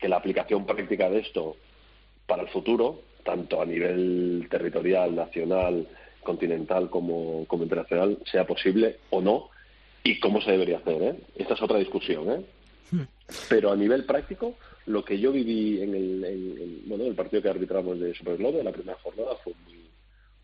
que 0.00 0.08
la 0.08 0.16
aplicación 0.16 0.66
práctica 0.66 1.08
de 1.10 1.20
esto 1.20 1.56
para 2.26 2.42
el 2.42 2.48
futuro, 2.48 3.02
tanto 3.24 3.60
a 3.60 3.66
nivel 3.66 4.46
territorial, 4.50 5.14
nacional, 5.14 5.86
continental 6.22 6.90
como, 6.90 7.44
como 7.46 7.62
internacional, 7.62 8.18
sea 8.30 8.46
posible 8.46 8.98
o 9.10 9.20
no, 9.20 9.50
y 10.02 10.20
cómo 10.20 10.40
se 10.40 10.52
debería 10.52 10.78
hacer. 10.78 11.02
¿eh? 11.02 11.16
Esta 11.36 11.54
es 11.54 11.62
otra 11.62 11.78
discusión. 11.78 12.30
¿eh? 12.30 12.44
Hmm. 12.90 13.02
Pero 13.48 13.72
a 13.72 13.76
nivel 13.76 14.04
práctico, 14.04 14.54
lo 14.86 15.04
que 15.04 15.18
yo 15.18 15.32
viví 15.32 15.82
en 15.82 15.94
el, 15.94 16.82
bueno, 16.86 17.04
el 17.04 17.14
partido 17.14 17.42
que 17.42 17.48
arbitramos 17.48 17.98
de 17.98 18.14
Superglobe, 18.14 18.60
en 18.60 18.66
la 18.66 18.72
primera 18.72 18.98
jornada, 19.02 19.34
fue 19.42 19.52
muy, 19.64 19.84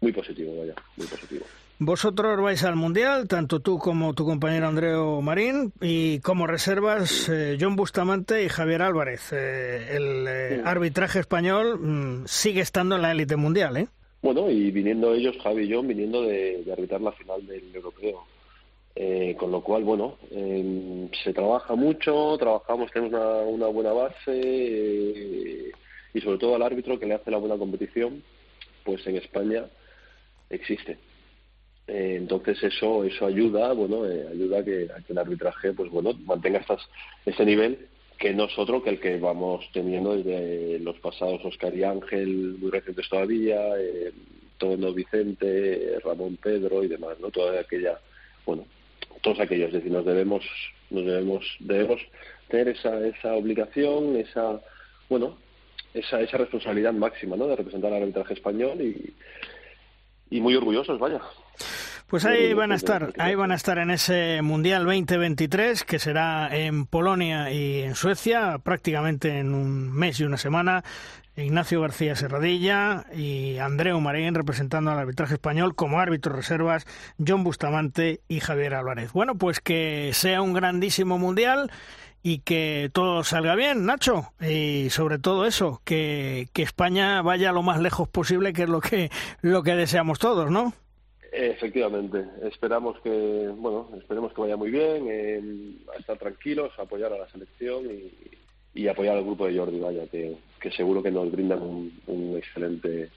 muy 0.01 0.13
positivo, 0.13 0.59
vaya, 0.59 0.75
muy 0.97 1.07
positivo. 1.07 1.45
Vosotros 1.79 2.41
vais 2.41 2.63
al 2.65 2.77
Mundial, 2.77 3.27
tanto 3.27 3.61
tú 3.61 3.79
como 3.79 4.15
tu 4.15 4.25
compañero 4.25 4.69
Andreo 4.69 5.21
Marín, 5.21 5.73
y 5.81 6.21
como 6.21 6.47
reservas 6.47 7.29
eh, 7.29 7.57
John 7.61 7.75
Bustamante 7.75 8.45
y 8.45 8.49
Javier 8.49 8.83
Álvarez. 8.83 9.33
Eh, 9.33 9.97
el 9.97 10.27
eh, 10.29 10.63
arbitraje 10.65 11.19
español 11.19 11.79
mm, 11.81 12.27
sigue 12.27 12.61
estando 12.61 12.97
en 12.97 13.03
la 13.03 13.11
élite 13.11 13.37
mundial, 13.37 13.77
¿eh? 13.77 13.89
Bueno, 14.23 14.49
y 14.49 14.71
viniendo 14.71 15.13
ellos, 15.15 15.37
Javi 15.43 15.65
y 15.65 15.75
John, 15.75 15.89
viniendo 15.89 16.23
de 16.23 16.65
arbitrar 16.73 17.01
la 17.01 17.11
final 17.13 17.45
del 17.47 17.75
europeo. 17.75 18.25
Eh, 18.95 19.35
con 19.39 19.51
lo 19.51 19.63
cual, 19.63 19.85
bueno, 19.85 20.19
em, 20.31 21.11
se 21.25 21.33
trabaja 21.33 21.75
mucho, 21.75 22.37
trabajamos, 22.39 22.91
tenemos 22.93 23.19
una, 23.49 23.67
buena 23.69 23.93
base 23.93 24.15
eh, 24.29 25.73
y 26.13 26.21
sobre 26.21 26.37
todo 26.39 26.57
al 26.57 26.63
árbitro 26.63 26.99
que 26.99 27.07
le 27.07 27.15
hace 27.15 27.31
la 27.31 27.39
buena 27.39 27.57
competición, 27.57 28.23
pues 28.85 29.07
en 29.07 29.17
España 29.17 29.65
existe. 30.51 30.99
Eh, 31.89 32.15
entonces 32.17 32.63
eso 32.63 33.05
eso 33.05 33.27
ayuda, 33.27 33.73
bueno, 33.73 34.05
ayuda 34.05 34.61
a 34.61 34.65
que, 34.65 34.89
el 35.09 35.19
arbitraje, 35.19 35.73
pues 35.73 35.91
bueno, 35.91 36.13
mantenga 36.25 36.61
estas, 36.61 36.81
ese 37.27 37.45
nivel 37.45 37.89
que 38.19 38.33
no 38.33 38.45
es 38.45 38.57
otro 38.57 38.83
que 38.83 38.91
el 38.91 39.01
que 39.01 39.19
vamos 39.19 39.69
teniendo 39.73 40.17
desde 40.17 40.79
los 40.79 40.97
pasados 41.01 41.45
Oscar 41.45 41.75
y 41.75 41.83
Ángel, 41.83 42.57
muy 42.61 42.71
recientes 42.71 43.09
todavía, 43.09 43.59
Tono 44.59 44.93
Vicente, 44.93 45.99
Ramón 46.05 46.39
Pedro 46.41 46.85
y 46.85 46.89
demás, 46.89 47.19
¿no? 47.19 47.33
Toda 47.33 47.67
bueno, 48.47 48.65
todos 49.21 49.41
aquellos. 49.41 49.69
Es 49.69 49.75
decir, 49.75 49.91
nos 49.91 50.05
debemos, 50.05 50.45
nos 50.91 51.05
debemos, 51.05 51.45
debemos 51.59 52.01
tener 52.49 52.69
esa, 52.69 53.05
esa 53.05 53.35
obligación, 53.35 54.15
esa, 54.17 54.61
bueno, 55.09 55.37
esa, 55.95 56.21
esa 56.21 56.37
responsabilidad 56.37 56.93
máxima, 56.93 57.37
¿no? 57.37 57.49
De 57.49 57.57
representar 57.57 57.93
al 57.93 58.03
arbitraje 58.03 58.35
español 58.35 58.81
y, 58.81 59.15
y 60.31 60.41
muy 60.41 60.55
orgullosos, 60.55 60.97
vaya. 61.01 61.21
Pues 62.07 62.27
ahí 62.27 62.53
van 62.53 62.73
a 62.73 62.75
estar, 62.75 63.15
ahí 63.17 63.35
van 63.35 63.53
a 63.53 63.55
estar 63.55 63.79
en 63.79 63.91
ese 63.91 64.43
Mundial 64.43 64.85
2023 64.85 65.83
que 65.85 65.99
será 65.99 66.55
en 66.55 66.85
Polonia 66.85 67.51
y 67.51 67.81
en 67.81 67.95
Suecia, 67.95 68.59
prácticamente 68.59 69.39
en 69.39 69.55
un 69.55 69.91
mes 69.91 70.21
y 70.21 70.25
una 70.25 70.37
semana. 70.37 70.85
Ignacio 71.35 71.81
García 71.81 72.15
Serradilla 72.15 73.07
y 73.17 73.57
Andreu 73.57 73.99
Marín 73.99 74.35
representando 74.35 74.91
al 74.91 74.99
arbitraje 74.99 75.35
español 75.35 75.75
como 75.75 76.01
árbitros 76.01 76.37
reservas, 76.37 76.87
John 77.27 77.45
Bustamante 77.45 78.21
y 78.29 78.41
Javier 78.41 78.75
Álvarez. 78.75 79.13
Bueno, 79.13 79.37
pues 79.37 79.61
que 79.61 80.11
sea 80.13 80.43
un 80.43 80.53
grandísimo 80.53 81.17
mundial 81.17 81.71
y 82.23 82.41
que 82.41 82.91
todo 82.93 83.25
salga 83.25 83.55
bien, 83.55 83.87
Nacho, 83.87 84.33
y 84.41 84.91
sobre 84.91 85.19
todo 85.19 85.47
eso, 85.47 85.81
que, 85.85 86.49
que 86.53 86.63
España 86.63 87.23
vaya 87.23 87.53
lo 87.53 87.63
más 87.63 87.81
lejos 87.81 88.09
posible, 88.09 88.53
que 88.53 88.65
es 88.65 88.69
lo 88.69 88.83
que, 88.83 89.11
lo 89.41 89.63
que 89.63 89.75
deseamos 89.75 90.19
todos, 90.19 90.51
¿no? 90.51 90.75
Efectivamente, 91.35 92.27
esperamos 92.43 93.01
que, 93.01 93.51
bueno, 93.57 93.89
esperemos 93.99 94.35
que 94.35 94.41
vaya 94.43 94.57
muy 94.59 94.71
bien, 94.71 95.07
eh, 95.09 95.41
a 95.95 95.99
estar 95.99 96.19
tranquilos, 96.19 96.79
apoyar 96.79 97.11
a 97.11 97.19
la 97.19 97.31
selección 97.31 97.85
y, 98.75 98.87
apoyar 98.87 99.17
al 99.17 99.25
grupo 99.25 99.47
de 99.47 99.57
Jordi, 99.57 99.81
vaya, 99.81 100.07
que, 100.09 100.37
que 100.61 100.71
seguro 100.73 101.03
que 101.03 101.11
nos 101.11 101.33
brindan 101.33 101.63
un, 101.63 102.37
excelente 102.37 103.09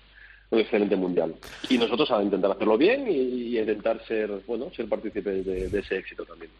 un 0.49 0.59
excelente 0.59 0.95
mundial. 0.95 1.35
Y 1.69 1.77
nosotros 1.77 2.09
a 2.11 2.21
intentar 2.21 2.51
hacerlo 2.51 2.77
bien 2.77 3.07
y, 3.09 3.57
intentar 3.57 4.05
ser, 4.05 4.29
bueno, 4.47 4.69
ser 4.75 4.87
partícipes 4.87 5.45
de, 5.45 5.79
ese 5.79 5.97
éxito 5.97 6.25
también. 6.25 6.51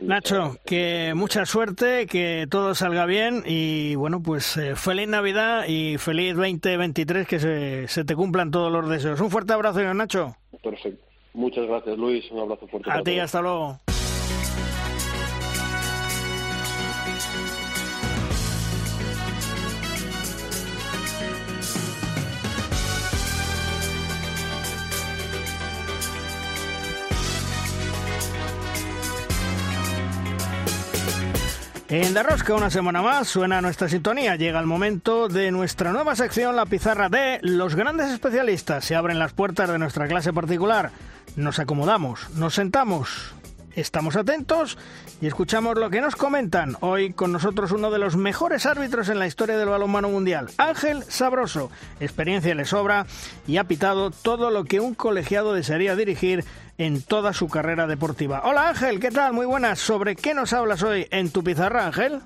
Nacho, 0.00 0.56
que 0.64 1.12
mucha 1.14 1.46
suerte, 1.46 2.06
que 2.06 2.46
todo 2.50 2.74
salga 2.74 3.06
bien 3.06 3.42
y 3.46 3.94
bueno, 3.94 4.22
pues 4.22 4.56
eh, 4.56 4.76
feliz 4.76 5.08
Navidad 5.08 5.66
y 5.66 5.98
feliz 5.98 6.36
2023, 6.36 7.26
que 7.26 7.38
se, 7.38 7.88
se 7.88 8.04
te 8.04 8.14
cumplan 8.14 8.50
todos 8.50 8.70
los 8.70 8.88
deseos. 8.88 9.20
Un 9.20 9.30
fuerte 9.30 9.52
abrazo, 9.52 9.82
Nacho. 9.94 10.36
Perfecto. 10.62 11.04
Muchas 11.34 11.66
gracias, 11.66 11.98
Luis. 11.98 12.30
Un 12.30 12.40
abrazo 12.40 12.66
fuerte. 12.68 12.90
A 12.90 13.02
ti, 13.02 13.18
hasta 13.18 13.42
luego. 13.42 13.78
En 31.88 32.14
La 32.14 32.22
Rosca, 32.22 32.54
una 32.54 32.70
semana 32.70 33.02
más, 33.02 33.28
suena 33.28 33.60
nuestra 33.60 33.90
sintonía. 33.90 34.36
Llega 34.36 34.58
el 34.58 34.64
momento 34.64 35.28
de 35.28 35.50
nuestra 35.50 35.92
nueva 35.92 36.16
sección, 36.16 36.56
la 36.56 36.64
pizarra 36.64 37.10
de 37.10 37.38
los 37.42 37.74
grandes 37.74 38.10
especialistas. 38.10 38.86
Se 38.86 38.94
abren 38.94 39.18
las 39.18 39.34
puertas 39.34 39.68
de 39.68 39.78
nuestra 39.78 40.08
clase 40.08 40.32
particular. 40.32 40.92
Nos 41.36 41.58
acomodamos, 41.58 42.30
nos 42.30 42.54
sentamos, 42.54 43.34
estamos 43.74 44.16
atentos 44.16 44.78
y 45.20 45.26
escuchamos 45.26 45.76
lo 45.76 45.90
que 45.90 46.00
nos 46.00 46.16
comentan. 46.16 46.74
Hoy 46.80 47.12
con 47.12 47.32
nosotros 47.32 47.70
uno 47.70 47.90
de 47.90 47.98
los 47.98 48.16
mejores 48.16 48.64
árbitros 48.64 49.10
en 49.10 49.18
la 49.18 49.26
historia 49.26 49.58
del 49.58 49.68
balonmano 49.68 50.08
mundial, 50.08 50.48
Ángel 50.56 51.02
Sabroso. 51.08 51.70
Experiencia 52.00 52.54
le 52.54 52.64
sobra 52.64 53.04
y 53.46 53.58
ha 53.58 53.64
pitado 53.64 54.10
todo 54.10 54.50
lo 54.50 54.64
que 54.64 54.80
un 54.80 54.94
colegiado 54.94 55.52
desearía 55.52 55.96
dirigir 55.96 56.46
en 56.78 57.02
toda 57.02 57.32
su 57.32 57.48
carrera 57.48 57.86
deportiva. 57.86 58.42
Hola 58.44 58.68
Ángel, 58.68 59.00
¿qué 59.00 59.10
tal? 59.10 59.32
Muy 59.32 59.46
buenas. 59.46 59.78
¿Sobre 59.78 60.16
qué 60.16 60.34
nos 60.34 60.52
hablas 60.52 60.82
hoy 60.82 61.06
en 61.10 61.30
tu 61.30 61.44
pizarra, 61.44 61.86
Ángel? 61.86 62.20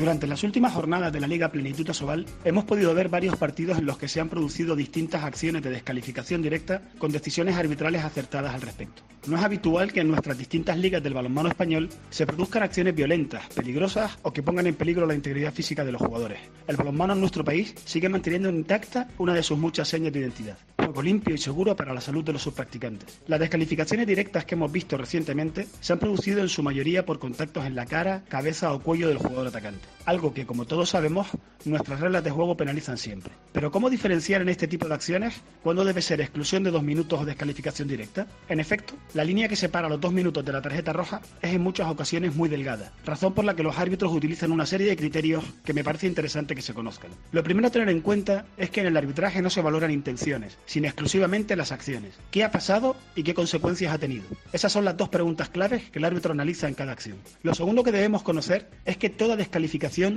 Durante 0.00 0.26
las 0.26 0.42
últimas 0.44 0.72
jornadas 0.72 1.12
de 1.12 1.20
la 1.20 1.26
Liga 1.26 1.52
Plenitud 1.52 1.90
Asobal 1.90 2.24
hemos 2.42 2.64
podido 2.64 2.94
ver 2.94 3.10
varios 3.10 3.36
partidos 3.36 3.76
en 3.76 3.84
los 3.84 3.98
que 3.98 4.08
se 4.08 4.18
han 4.18 4.30
producido 4.30 4.74
distintas 4.74 5.24
acciones 5.24 5.62
de 5.62 5.68
descalificación 5.68 6.40
directa 6.40 6.80
con 6.96 7.12
decisiones 7.12 7.54
arbitrales 7.54 8.02
acertadas 8.02 8.54
al 8.54 8.62
respecto. 8.62 9.02
No 9.26 9.36
es 9.36 9.44
habitual 9.44 9.92
que 9.92 10.00
en 10.00 10.08
nuestras 10.08 10.38
distintas 10.38 10.78
ligas 10.78 11.02
del 11.02 11.12
balonmano 11.12 11.50
español 11.50 11.90
se 12.08 12.26
produzcan 12.26 12.62
acciones 12.62 12.94
violentas, 12.94 13.46
peligrosas 13.54 14.16
o 14.22 14.32
que 14.32 14.42
pongan 14.42 14.66
en 14.68 14.74
peligro 14.74 15.04
la 15.04 15.14
integridad 15.14 15.52
física 15.52 15.84
de 15.84 15.92
los 15.92 16.00
jugadores. 16.00 16.38
El 16.66 16.76
balonmano 16.76 17.12
en 17.12 17.20
nuestro 17.20 17.44
país 17.44 17.74
sigue 17.84 18.08
manteniendo 18.08 18.48
intacta 18.48 19.06
una 19.18 19.34
de 19.34 19.42
sus 19.42 19.58
muchas 19.58 19.86
señas 19.86 20.14
de 20.14 20.20
identidad. 20.20 20.56
Juego 20.78 21.02
limpio 21.02 21.34
y 21.34 21.38
seguro 21.38 21.76
para 21.76 21.92
la 21.92 22.00
salud 22.00 22.24
de 22.24 22.32
los 22.32 22.40
subpracticantes. 22.40 23.20
Las 23.26 23.38
descalificaciones 23.38 24.06
directas 24.06 24.46
que 24.46 24.54
hemos 24.54 24.72
visto 24.72 24.96
recientemente 24.96 25.66
se 25.80 25.92
han 25.92 25.98
producido 25.98 26.40
en 26.40 26.48
su 26.48 26.62
mayoría 26.62 27.04
por 27.04 27.18
contactos 27.18 27.66
en 27.66 27.74
la 27.74 27.84
cara, 27.84 28.24
cabeza 28.30 28.72
o 28.72 28.80
cuello 28.80 29.08
del 29.08 29.18
jugador 29.18 29.48
atacante. 29.48 29.89
Algo 30.06 30.32
que, 30.32 30.46
como 30.46 30.64
todos 30.64 30.90
sabemos, 30.90 31.28
nuestras 31.64 32.00
reglas 32.00 32.24
de 32.24 32.30
juego 32.30 32.56
penalizan 32.56 32.98
siempre. 32.98 33.32
Pero 33.52 33.70
¿cómo 33.70 33.90
diferenciar 33.90 34.40
en 34.40 34.48
este 34.48 34.66
tipo 34.66 34.88
de 34.88 34.94
acciones 34.94 35.40
cuándo 35.62 35.84
debe 35.84 36.02
ser 36.02 36.20
exclusión 36.20 36.62
de 36.62 36.70
dos 36.70 36.82
minutos 36.82 37.20
o 37.20 37.24
descalificación 37.24 37.88
directa? 37.88 38.26
En 38.48 38.60
efecto, 38.60 38.94
la 39.14 39.24
línea 39.24 39.48
que 39.48 39.56
separa 39.56 39.88
los 39.88 40.00
dos 40.00 40.12
minutos 40.12 40.44
de 40.44 40.52
la 40.52 40.62
tarjeta 40.62 40.92
roja 40.92 41.20
es 41.42 41.52
en 41.52 41.62
muchas 41.62 41.88
ocasiones 41.88 42.34
muy 42.34 42.48
delgada, 42.48 42.92
razón 43.04 43.34
por 43.34 43.44
la 43.44 43.54
que 43.54 43.62
los 43.62 43.78
árbitros 43.78 44.12
utilizan 44.12 44.52
una 44.52 44.66
serie 44.66 44.88
de 44.88 44.96
criterios 44.96 45.44
que 45.64 45.74
me 45.74 45.84
parece 45.84 46.06
interesante 46.06 46.54
que 46.54 46.62
se 46.62 46.74
conozcan. 46.74 47.10
Lo 47.32 47.42
primero 47.42 47.68
a 47.68 47.70
tener 47.70 47.88
en 47.88 48.00
cuenta 48.00 48.46
es 48.56 48.70
que 48.70 48.80
en 48.80 48.86
el 48.86 48.96
arbitraje 48.96 49.42
no 49.42 49.50
se 49.50 49.62
valoran 49.62 49.90
intenciones, 49.90 50.58
sino 50.66 50.86
exclusivamente 50.86 51.56
las 51.56 51.72
acciones. 51.72 52.14
¿Qué 52.30 52.44
ha 52.44 52.50
pasado 52.50 52.96
y 53.14 53.22
qué 53.22 53.34
consecuencias 53.34 53.92
ha 53.92 53.98
tenido? 53.98 54.24
Esas 54.52 54.72
son 54.72 54.84
las 54.84 54.96
dos 54.96 55.08
preguntas 55.08 55.50
claves 55.50 55.90
que 55.90 55.98
el 55.98 56.04
árbitro 56.04 56.32
analiza 56.32 56.68
en 56.68 56.74
cada 56.74 56.92
acción. 56.92 57.18
Lo 57.42 57.54
segundo 57.54 57.84
que 57.84 57.92
debemos 57.92 58.22
conocer 58.22 58.68
es 58.84 58.96
que 58.96 59.10
toda 59.10 59.36
descalificación 59.36 59.69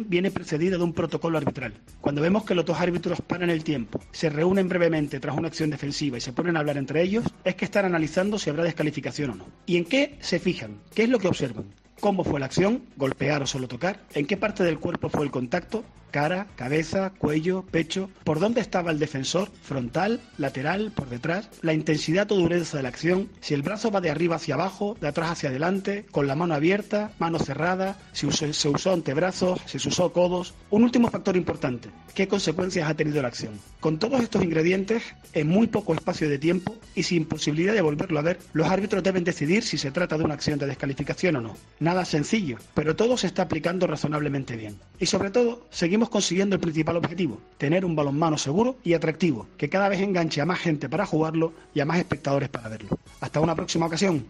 viene 0.07 0.31
precedida 0.31 0.77
de 0.77 0.83
un 0.83 0.93
protocolo 0.93 1.37
arbitral. 1.37 1.73
Cuando 2.01 2.21
vemos 2.21 2.43
que 2.43 2.55
los 2.55 2.65
dos 2.65 2.79
árbitros 2.79 3.21
paran 3.21 3.49
el 3.49 3.63
tiempo, 3.63 3.99
se 4.11 4.29
reúnen 4.29 4.69
brevemente 4.69 5.19
tras 5.19 5.37
una 5.37 5.47
acción 5.47 5.69
defensiva 5.69 6.17
y 6.17 6.21
se 6.21 6.33
ponen 6.33 6.55
a 6.55 6.59
hablar 6.59 6.77
entre 6.77 7.01
ellos, 7.01 7.25
es 7.43 7.55
que 7.55 7.65
están 7.65 7.85
analizando 7.85 8.39
si 8.39 8.49
habrá 8.49 8.63
descalificación 8.63 9.31
o 9.31 9.35
no. 9.35 9.45
¿Y 9.65 9.77
en 9.77 9.85
qué 9.85 10.17
se 10.21 10.39
fijan? 10.39 10.79
¿Qué 10.93 11.03
es 11.03 11.09
lo 11.09 11.19
que 11.19 11.27
observan? 11.27 11.65
¿Cómo 11.99 12.23
fue 12.23 12.39
la 12.39 12.47
acción? 12.47 12.83
¿Golpear 12.97 13.43
o 13.43 13.47
solo 13.47 13.67
tocar? 13.67 13.99
¿En 14.13 14.25
qué 14.25 14.37
parte 14.37 14.63
del 14.63 14.79
cuerpo 14.79 15.09
fue 15.09 15.23
el 15.23 15.31
contacto? 15.31 15.83
Cara, 16.13 16.45
cabeza, 16.55 17.11
cuello, 17.17 17.65
pecho, 17.71 18.07
por 18.23 18.39
dónde 18.39 18.61
estaba 18.61 18.91
el 18.91 18.99
defensor, 18.99 19.49
frontal, 19.63 20.21
lateral, 20.37 20.91
por 20.95 21.09
detrás, 21.09 21.49
la 21.63 21.73
intensidad 21.73 22.31
o 22.31 22.35
dureza 22.35 22.77
de 22.77 22.83
la 22.83 22.89
acción, 22.89 23.29
si 23.41 23.55
el 23.55 23.63
brazo 23.63 23.89
va 23.89 23.99
de 23.99 24.11
arriba 24.11 24.35
hacia 24.35 24.53
abajo, 24.53 24.95
de 25.01 25.07
atrás 25.07 25.31
hacia 25.31 25.49
adelante, 25.49 26.05
con 26.11 26.27
la 26.27 26.35
mano 26.35 26.53
abierta, 26.53 27.11
mano 27.17 27.39
cerrada, 27.39 27.97
si 28.11 28.31
se 28.31 28.69
usó 28.69 28.93
antebrazos, 28.93 29.59
si 29.65 29.79
se 29.79 29.89
usó 29.89 30.13
codos. 30.13 30.53
Un 30.69 30.83
último 30.83 31.09
factor 31.09 31.35
importante, 31.35 31.89
¿qué 32.13 32.27
consecuencias 32.27 32.87
ha 32.87 32.93
tenido 32.93 33.19
la 33.23 33.29
acción? 33.29 33.59
Con 33.79 33.97
todos 33.97 34.21
estos 34.21 34.43
ingredientes, 34.43 35.01
en 35.33 35.47
muy 35.47 35.65
poco 35.65 35.95
espacio 35.95 36.29
de 36.29 36.37
tiempo 36.37 36.77
y 36.93 37.03
sin 37.03 37.25
posibilidad 37.25 37.73
de 37.73 37.81
volverlo 37.81 38.19
a 38.19 38.23
ver, 38.23 38.37
los 38.53 38.69
árbitros 38.69 39.01
deben 39.01 39.23
decidir 39.23 39.63
si 39.63 39.79
se 39.79 39.89
trata 39.89 40.15
de 40.19 40.23
una 40.23 40.35
acción 40.35 40.59
de 40.59 40.67
descalificación 40.67 41.37
o 41.37 41.41
no. 41.41 41.57
Nada 41.79 42.05
sencillo, 42.05 42.57
pero 42.75 42.95
todo 42.95 43.17
se 43.17 43.25
está 43.25 43.41
aplicando 43.41 43.87
razonablemente 43.87 44.55
bien. 44.55 44.77
Y 44.99 45.07
sobre 45.07 45.31
todo, 45.31 45.65
seguimos 45.71 46.02
consiguiendo 46.09 46.55
el 46.55 46.61
principal 46.61 46.97
objetivo, 46.97 47.39
tener 47.57 47.85
un 47.85 47.95
balonmano 47.95 48.37
seguro 48.37 48.77
y 48.83 48.93
atractivo, 48.93 49.47
que 49.57 49.69
cada 49.69 49.89
vez 49.89 50.01
enganche 50.01 50.41
a 50.41 50.45
más 50.45 50.59
gente 50.59 50.89
para 50.89 51.05
jugarlo 51.05 51.53
y 51.73 51.79
a 51.79 51.85
más 51.85 51.97
espectadores 51.97 52.49
para 52.49 52.69
verlo. 52.69 52.97
Hasta 53.19 53.39
una 53.39 53.55
próxima 53.55 53.85
ocasión. 53.85 54.25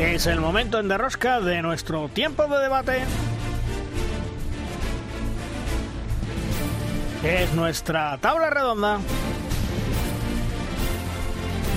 Es 0.00 0.26
el 0.26 0.40
momento 0.40 0.80
en 0.80 0.88
derrosca 0.88 1.40
de 1.40 1.60
nuestro 1.60 2.08
tiempo 2.08 2.46
de 2.46 2.58
debate. 2.58 3.02
Es 7.22 7.52
nuestra 7.52 8.16
tabla 8.16 8.48
redonda. 8.48 8.98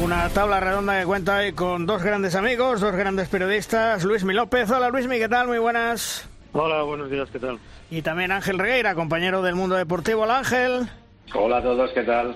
Una 0.01 0.27
tabla 0.29 0.59
redonda 0.59 0.99
que 0.99 1.05
cuenta 1.05 1.37
hoy 1.37 1.53
con 1.53 1.85
dos 1.85 2.03
grandes 2.03 2.35
amigos, 2.35 2.81
dos 2.81 2.93
grandes 2.95 3.29
periodistas, 3.29 4.03
Luis 4.03 4.23
Mi 4.23 4.33
López. 4.33 4.69
Hola 4.69 4.89
Luis 4.89 5.07
Mi, 5.07 5.17
¿qué 5.17 5.29
tal? 5.29 5.47
Muy 5.47 5.59
buenas. 5.59 6.27
Hola, 6.51 6.81
buenos 6.83 7.09
días, 7.09 7.29
¿qué 7.31 7.39
tal? 7.39 7.59
Y 7.89 8.01
también 8.01 8.31
Ángel 8.31 8.59
Regueira, 8.59 8.95
compañero 8.95 9.41
del 9.41 9.55
Mundo 9.55 9.75
Deportivo. 9.75 10.23
Hola 10.23 10.39
Ángel. 10.39 10.89
Hola 11.33 11.57
a 11.57 11.61
todos, 11.63 11.91
¿qué 11.93 12.03
tal? 12.03 12.33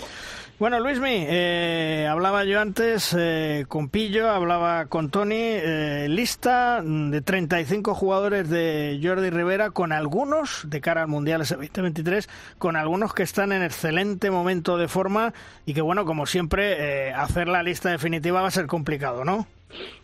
Bueno, 0.60 0.80
Luismi, 0.80 1.24
eh, 1.28 2.08
hablaba 2.10 2.44
yo 2.44 2.60
antes 2.60 3.16
eh, 3.16 3.66
con 3.68 3.90
Pillo, 3.90 4.28
hablaba 4.28 4.88
con 4.88 5.12
Tony, 5.12 5.36
eh, 5.36 6.08
lista 6.10 6.82
de 6.82 7.22
35 7.22 7.94
jugadores 7.94 8.50
de 8.50 9.00
Jordi 9.04 9.30
Rivera, 9.30 9.70
con 9.70 9.92
algunos, 9.92 10.68
de 10.68 10.82
cara 10.82 11.04
al 11.04 11.10
Mundial 11.10 11.42
ese 11.42 11.58
2023, 11.58 12.28
con 12.58 12.76
algunos 12.76 13.14
que 13.14 13.22
están 13.22 13.52
en 13.52 13.62
excelente 13.62 14.32
momento 14.32 14.80
de 14.80 14.88
forma 14.88 15.32
y 15.68 15.76
que, 15.76 15.82
bueno, 15.82 16.06
como 16.06 16.26
siempre, 16.26 17.14
hacer 17.14 17.48
la 17.48 17.62
lista 17.62 17.92
definitiva 17.92 18.42
va 18.42 18.48
a 18.48 18.52
ser 18.52 18.66
complicado, 18.66 19.24
¿no? 19.24 19.46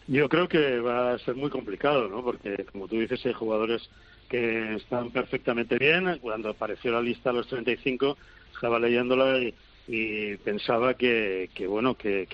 Yo 0.06 0.30
creo 0.30 0.48
que 0.48 0.80
va 0.82 1.14
a 1.14 1.18
ser 1.18 1.34
muy 1.34 1.50
complicado, 1.50 2.08
¿no? 2.10 2.24
Porque, 2.24 2.64
como 2.72 2.88
tú 2.88 3.00
dices, 3.00 3.26
hay 3.26 3.34
jugadores 3.34 3.90
que 4.30 4.76
están 4.76 5.10
perfectamente 5.10 5.80
bien. 5.80 6.20
Cuando 6.22 6.52
apareció 6.52 6.92
la 6.92 7.02
lista 7.02 7.32
a 7.32 7.34
los 7.34 7.48
35, 7.48 8.18
estaba 8.54 8.78
leyéndola 8.78 9.40
y 9.40 9.56
y 9.88 10.38
pensaba 10.38 10.94
que, 10.94 11.50
que 11.54 11.68
bueno, 11.68 11.96
que, 11.96 12.28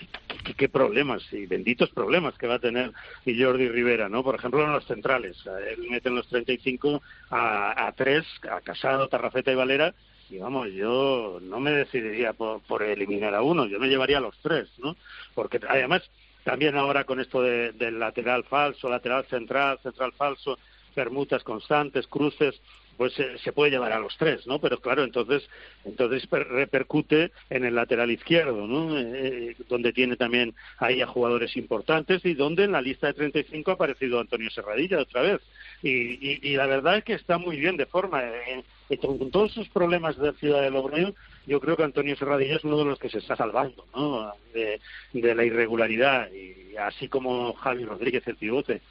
qué 0.55 0.69
problemas 0.69 1.21
y 1.33 1.45
benditos 1.45 1.89
problemas 1.89 2.37
que 2.37 2.47
va 2.47 2.55
a 2.55 2.59
tener 2.59 2.91
Jordi 3.25 3.69
Rivera, 3.69 4.07
¿no? 4.07 4.23
Por 4.23 4.35
ejemplo, 4.35 4.63
en 4.63 4.71
los 4.71 4.85
centrales. 4.85 5.37
Él 5.67 5.87
mete 5.89 6.09
en 6.09 6.15
los 6.15 6.27
35 6.27 7.01
a, 7.31 7.87
a 7.87 7.91
tres, 7.93 8.25
a 8.49 8.61
Casado, 8.61 9.07
Tarrafeta 9.07 9.51
y 9.51 9.55
Valera, 9.55 9.93
y 10.29 10.37
vamos, 10.37 10.71
yo 10.71 11.39
no 11.41 11.59
me 11.59 11.71
decidiría 11.71 12.33
por, 12.33 12.61
por 12.61 12.83
eliminar 12.83 13.33
a 13.33 13.41
uno, 13.41 13.65
yo 13.65 13.79
me 13.79 13.87
llevaría 13.87 14.19
a 14.19 14.21
los 14.21 14.37
tres, 14.41 14.69
¿no? 14.77 14.95
Porque 15.33 15.59
además, 15.67 16.03
también 16.43 16.77
ahora 16.77 17.03
con 17.03 17.19
esto 17.19 17.41
de, 17.41 17.71
del 17.71 17.99
lateral 17.99 18.43
falso, 18.43 18.89
lateral 18.89 19.25
central, 19.25 19.79
central 19.81 20.13
falso, 20.13 20.59
permutas 20.93 21.43
constantes, 21.43 22.05
cruces, 22.07 22.61
pues 22.99 23.17
eh, 23.17 23.37
se 23.41 23.53
puede 23.53 23.71
llevar 23.71 23.93
a 23.93 23.99
los 23.99 24.17
tres, 24.17 24.45
¿no? 24.45 24.59
Pero 24.59 24.81
claro, 24.81 25.05
entonces, 25.05 25.49
entonces 25.85 26.27
repercute 26.29 27.31
en 27.49 27.63
el 27.63 27.73
lateral 27.73 28.11
izquierdo, 28.11 28.67
¿no? 28.67 28.99
Eh, 28.99 29.55
donde 29.69 29.93
tiene 29.93 30.17
también 30.17 30.53
ahí 30.79 31.01
a 31.01 31.07
jugadores 31.07 31.55
importantes 31.55 32.25
y 32.25 32.33
donde 32.33 32.65
en 32.65 32.73
la 32.73 32.81
lista 32.81 33.07
de 33.07 33.13
35 33.13 33.71
ha 33.71 33.75
aparecido 33.75 34.19
Antonio 34.19 34.49
Serradilla 34.49 34.99
otra 34.99 35.21
vez. 35.21 35.39
Y, 35.81 36.45
y, 36.45 36.57
la 36.57 36.65
verdad 36.65 36.97
es 36.97 37.05
que 37.05 37.13
está 37.13 37.37
muy 37.37 37.55
bien 37.55 37.77
de 37.77 37.85
forma. 37.85 38.21
Eh, 38.21 38.97
con 38.97 39.31
todos 39.31 39.53
esos 39.53 39.69
problemas 39.69 40.17
de 40.17 40.33
Ciudad 40.33 40.61
de 40.61 40.69
Logroño, 40.69 41.13
yo 41.47 41.61
creo 41.61 41.77
que 41.77 41.83
Antonio 41.83 42.17
Serradilla 42.17 42.57
es 42.57 42.65
uno 42.65 42.79
de 42.79 42.85
los 42.85 42.99
que 42.99 43.09
se 43.09 43.19
está 43.19 43.37
salvando, 43.37 43.85
¿no? 43.95 44.33
De, 44.53 44.81
de 45.13 45.35
la 45.35 45.45
irregularidad, 45.45 46.29
y 46.33 46.75
así 46.75 47.07
como 47.07 47.53
Javi 47.53 47.85
Rodríguez, 47.85 48.27
el 48.27 48.35
pivote. 48.35 48.81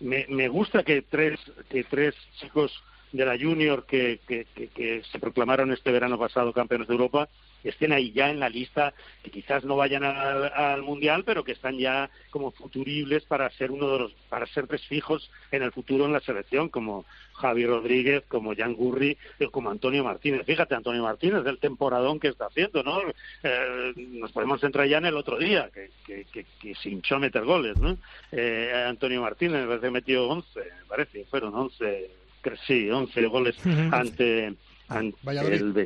Me, 0.00 0.26
me 0.28 0.48
gusta 0.48 0.82
que 0.82 1.02
tres, 1.02 1.38
que 1.70 1.84
tres 1.84 2.16
chicos 2.40 2.82
de 3.12 3.24
la 3.24 3.38
Junior 3.38 3.84
que, 3.86 4.20
que, 4.26 4.46
que, 4.54 5.02
se 5.10 5.18
proclamaron 5.18 5.72
este 5.72 5.92
verano 5.92 6.18
pasado 6.18 6.52
campeones 6.52 6.88
de 6.88 6.94
Europa 6.94 7.28
estén 7.64 7.92
ahí 7.92 8.12
ya 8.12 8.30
en 8.30 8.40
la 8.40 8.48
lista, 8.48 8.94
que 9.22 9.30
quizás 9.30 9.64
no 9.64 9.76
vayan 9.76 10.04
al, 10.04 10.82
mundial, 10.82 11.22
pero 11.24 11.44
que 11.44 11.52
están 11.52 11.78
ya 11.78 12.10
como 12.30 12.50
futuribles 12.50 13.24
para 13.24 13.50
ser 13.50 13.70
uno 13.70 13.88
de 13.88 13.98
los, 13.98 14.12
para 14.28 14.46
ser 14.46 14.66
tres 14.66 14.86
fijos 14.86 15.30
en 15.50 15.62
el 15.62 15.72
futuro 15.72 16.04
en 16.04 16.12
la 16.12 16.20
selección, 16.20 16.68
como 16.68 17.04
Javi 17.34 17.66
Rodríguez, 17.66 18.24
como 18.28 18.54
Jan 18.54 18.74
Gurri, 18.74 19.16
como 19.50 19.70
Antonio 19.70 20.04
Martínez. 20.04 20.44
Fíjate, 20.44 20.74
Antonio 20.74 21.02
Martínez, 21.02 21.44
del 21.44 21.58
temporadón 21.58 22.18
que 22.18 22.28
está 22.28 22.46
haciendo, 22.46 22.82
¿no? 22.82 23.00
Eh, 23.42 23.92
nos 23.96 24.32
podemos 24.32 24.60
centrar 24.60 24.86
ya 24.86 24.98
en 24.98 25.06
el 25.06 25.16
otro 25.16 25.38
día, 25.38 25.70
que, 25.72 25.90
que, 26.04 26.44
que, 26.60 26.74
se 26.74 26.90
hinchó 26.90 27.16
a 27.16 27.20
meter 27.20 27.44
goles, 27.44 27.76
¿no? 27.78 27.96
Eh, 28.32 28.84
Antonio 28.86 29.22
Martínez, 29.22 29.62
me 29.62 29.66
parece 29.66 29.86
que 29.86 29.90
metió 29.90 30.28
11, 30.28 30.60
me 30.60 30.86
parece, 30.88 31.24
fueron 31.26 31.54
11 31.54 32.21
sí, 32.66 32.90
11 32.90 33.26
goles 33.26 33.56
ante, 33.92 34.54
ante 34.88 35.16
el, 35.26 35.76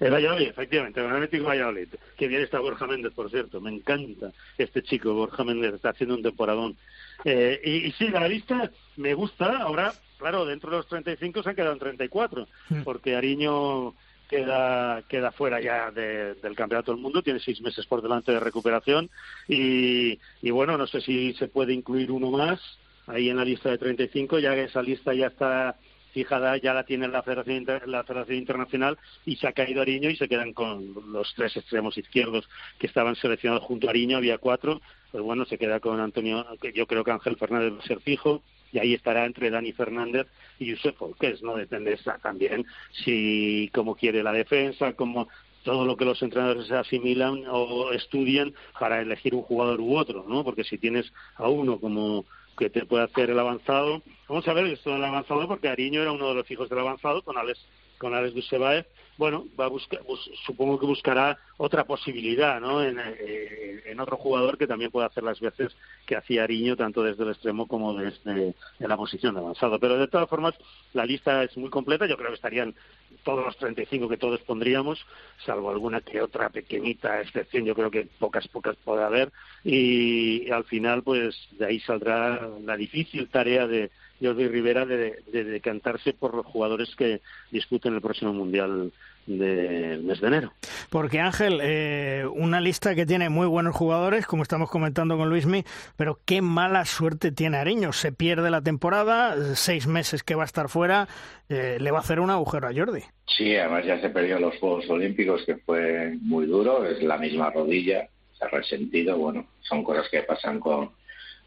el, 0.00 0.10
Valladolid, 0.10 0.48
efectivamente, 0.48 1.00
el 1.00 1.06
Atlético 1.06 1.44
Valladolid. 1.44 1.88
Que 2.16 2.28
bien 2.28 2.42
está 2.42 2.60
Borja 2.60 2.86
Méndez, 2.86 3.12
por 3.12 3.30
cierto, 3.30 3.60
me 3.60 3.70
encanta 3.70 4.32
este 4.58 4.82
chico, 4.82 5.14
Borja 5.14 5.44
Méndez, 5.44 5.74
está 5.74 5.90
haciendo 5.90 6.14
un 6.14 6.22
temporadón. 6.22 6.76
Eh, 7.24 7.60
y, 7.64 7.92
sí, 7.92 8.08
la 8.08 8.28
lista 8.28 8.70
me 8.96 9.14
gusta, 9.14 9.58
ahora, 9.58 9.92
claro, 10.18 10.44
dentro 10.44 10.70
de 10.70 10.78
los 10.78 10.88
35 10.88 11.42
se 11.42 11.50
han 11.50 11.56
quedado 11.56 11.72
en 11.72 11.78
34, 11.78 12.48
porque 12.84 13.16
Ariño 13.16 13.94
queda 14.28 15.02
queda 15.02 15.32
fuera 15.32 15.60
ya 15.60 15.90
del 15.90 16.56
campeonato 16.56 16.92
del 16.92 17.00
mundo 17.00 17.22
tiene 17.22 17.40
seis 17.40 17.60
meses 17.60 17.84
por 17.86 18.00
delante 18.00 18.32
de 18.32 18.40
recuperación 18.40 19.10
y, 19.46 20.18
y 20.40 20.50
bueno 20.50 20.78
no 20.78 20.86
sé 20.86 21.02
si 21.02 21.34
se 21.34 21.48
puede 21.48 21.74
incluir 21.74 22.10
uno 22.10 22.30
más 22.30 22.58
ahí 23.06 23.28
en 23.30 23.36
la 23.36 23.44
lista 23.44 23.70
de 23.70 23.78
35, 23.78 24.38
ya 24.38 24.54
que 24.54 24.64
esa 24.64 24.82
lista 24.82 25.14
ya 25.14 25.28
está 25.28 25.76
fijada 26.12 26.56
ya 26.58 26.72
la 26.72 26.84
tiene 26.84 27.08
la 27.08 27.24
Federación, 27.24 27.66
la 27.86 28.04
Federación 28.04 28.38
Internacional 28.38 28.96
y 29.26 29.34
se 29.36 29.48
ha 29.48 29.52
caído 29.52 29.82
Ariño 29.82 30.08
y 30.08 30.16
se 30.16 30.28
quedan 30.28 30.52
con 30.52 30.94
los 31.12 31.34
tres 31.34 31.56
extremos 31.56 31.98
izquierdos 31.98 32.48
que 32.78 32.86
estaban 32.86 33.16
seleccionados 33.16 33.64
junto 33.64 33.88
a 33.88 33.90
Ariño, 33.90 34.18
había 34.18 34.38
cuatro, 34.38 34.80
pues 35.10 35.24
bueno, 35.24 35.44
se 35.44 35.58
queda 35.58 35.80
con 35.80 35.98
Antonio, 36.00 36.46
yo 36.72 36.86
creo 36.86 37.02
que 37.02 37.10
Ángel 37.10 37.36
Fernández 37.36 37.72
va 37.72 37.78
a 37.80 37.86
ser 37.86 38.00
fijo, 38.00 38.42
y 38.72 38.78
ahí 38.78 38.94
estará 38.94 39.24
entre 39.24 39.50
Dani 39.50 39.72
Fernández 39.72 40.26
y 40.58 40.72
Josep 40.72 40.96
Folqués, 40.96 41.42
¿no? 41.42 41.54
Depende 41.56 41.96
también 42.20 42.66
si 43.04 43.70
cómo 43.72 43.94
quiere 43.94 44.22
la 44.22 44.32
defensa, 44.32 44.94
cómo 44.94 45.28
todo 45.62 45.84
lo 45.86 45.96
que 45.96 46.04
los 46.04 46.20
entrenadores 46.22 46.70
asimilan 46.72 47.44
o 47.48 47.92
estudian 47.92 48.52
para 48.78 49.00
elegir 49.00 49.34
un 49.34 49.42
jugador 49.42 49.80
u 49.80 49.96
otro, 49.96 50.24
¿no? 50.28 50.42
Porque 50.42 50.64
si 50.64 50.78
tienes 50.78 51.12
a 51.36 51.48
uno 51.48 51.78
como 51.78 52.24
que 52.56 52.70
te 52.70 52.86
puede 52.86 53.04
hacer 53.04 53.30
el 53.30 53.38
avanzado, 53.38 54.02
vamos 54.28 54.46
a 54.48 54.52
ver 54.52 54.66
esto 54.66 54.90
del 54.90 55.04
avanzado 55.04 55.46
porque 55.48 55.68
Ariño 55.68 56.02
era 56.02 56.12
uno 56.12 56.28
de 56.28 56.34
los 56.34 56.50
hijos 56.50 56.68
del 56.68 56.78
avanzado 56.78 57.22
con 57.22 57.36
Alex 57.38 57.60
con 57.98 58.14
Alex 58.14 58.34
Dusebaev, 58.34 58.86
bueno, 59.16 59.46
va 59.58 59.66
a 59.66 59.68
buscar, 59.68 60.00
supongo 60.44 60.78
que 60.78 60.86
buscará 60.86 61.38
otra 61.56 61.84
posibilidad, 61.84 62.60
¿no? 62.60 62.82
Eh, 62.82 63.82
en, 63.86 64.00
otro 64.00 64.16
jugador 64.16 64.58
que 64.58 64.66
también 64.66 64.90
pueda 64.90 65.06
hacer 65.06 65.22
las 65.22 65.38
veces 65.40 65.74
que 66.06 66.16
hacía 66.16 66.42
Ariño, 66.42 66.76
tanto 66.76 67.02
desde 67.02 67.22
el 67.22 67.30
extremo 67.30 67.68
como 67.68 67.94
desde 67.94 68.54
la 68.80 68.96
posición 68.96 69.34
de 69.34 69.40
avanzado. 69.40 69.78
Pero 69.78 69.98
de 69.98 70.08
todas 70.08 70.28
formas, 70.28 70.54
la 70.92 71.06
lista 71.06 71.44
es 71.44 71.56
muy 71.56 71.70
completa. 71.70 72.06
Yo 72.06 72.16
creo 72.16 72.30
que 72.30 72.36
estarían 72.36 72.74
todos 73.22 73.44
los 73.44 73.56
35 73.56 74.08
que 74.08 74.16
todos 74.16 74.40
pondríamos, 74.40 75.04
salvo 75.44 75.70
alguna 75.70 76.00
que 76.00 76.20
otra 76.20 76.50
pequeñita 76.50 77.20
excepción. 77.20 77.64
Yo 77.64 77.74
creo 77.74 77.90
que 77.90 78.08
pocas, 78.18 78.48
pocas 78.48 78.76
puede 78.84 79.04
haber. 79.04 79.32
Y, 79.62 80.50
al 80.50 80.64
final, 80.64 81.02
pues 81.02 81.36
de 81.52 81.66
ahí 81.66 81.80
saldrá 81.80 82.48
la 82.64 82.76
difícil 82.76 83.28
tarea 83.28 83.66
de 83.66 83.90
Jordi 84.24 84.48
Rivera 84.48 84.86
de, 84.86 85.22
decantarse 85.26 86.12
por 86.12 86.34
los 86.34 86.46
jugadores 86.46 86.94
que 86.96 87.20
disputen 87.50 87.94
el 87.94 88.00
próximo 88.00 88.32
Mundial 88.32 88.92
del 89.26 90.02
mes 90.02 90.20
de 90.20 90.26
enero. 90.26 90.52
Porque 90.90 91.20
Ángel, 91.20 91.60
eh, 91.62 92.26
una 92.34 92.60
lista 92.60 92.94
que 92.94 93.06
tiene 93.06 93.28
muy 93.28 93.46
buenos 93.46 93.74
jugadores, 93.74 94.26
como 94.26 94.42
estamos 94.42 94.70
comentando 94.70 95.16
con 95.16 95.28
Luismi, 95.28 95.64
pero 95.96 96.18
qué 96.24 96.42
mala 96.42 96.84
suerte 96.84 97.32
tiene 97.32 97.56
Ariño. 97.56 97.92
Se 97.92 98.12
pierde 98.12 98.50
la 98.50 98.62
temporada, 98.62 99.54
seis 99.54 99.86
meses 99.86 100.22
que 100.22 100.34
va 100.34 100.42
a 100.42 100.46
estar 100.46 100.68
fuera, 100.68 101.08
eh, 101.48 101.78
le 101.80 101.90
va 101.90 101.98
a 101.98 102.02
hacer 102.02 102.20
un 102.20 102.30
agujero 102.30 102.68
a 102.68 102.74
Jordi. 102.74 103.02
Sí, 103.26 103.56
además 103.56 103.86
ya 103.86 104.00
se 104.00 104.10
perdió 104.10 104.38
los 104.38 104.56
Juegos 104.58 104.88
Olímpicos, 104.90 105.42
que 105.44 105.56
fue 105.56 106.16
muy 106.20 106.46
duro, 106.46 106.84
es 106.84 107.02
la 107.02 107.18
misma 107.18 107.50
rodilla, 107.50 108.08
se 108.38 108.44
ha 108.44 108.48
resentido, 108.48 109.16
bueno, 109.16 109.46
son 109.60 109.82
cosas 109.82 110.08
que 110.10 110.22
pasan 110.22 110.60
con 110.60 110.90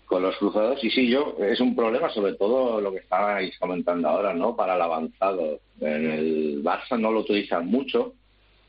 con 0.07 0.23
los 0.23 0.35
cruzados. 0.37 0.83
Y 0.83 0.89
sí, 0.89 1.07
yo, 1.07 1.35
es 1.39 1.59
un 1.59 1.75
problema, 1.75 2.09
sobre 2.09 2.33
todo 2.33 2.81
lo 2.81 2.91
que 2.91 2.99
estabais 2.99 3.55
comentando 3.59 4.07
ahora, 4.09 4.33
¿no? 4.33 4.55
Para 4.55 4.75
el 4.75 4.81
avanzado. 4.81 5.59
En 5.79 6.09
el 6.09 6.63
Barça 6.63 6.99
no 6.99 7.11
lo 7.11 7.19
utilizan 7.19 7.67
mucho, 7.67 8.13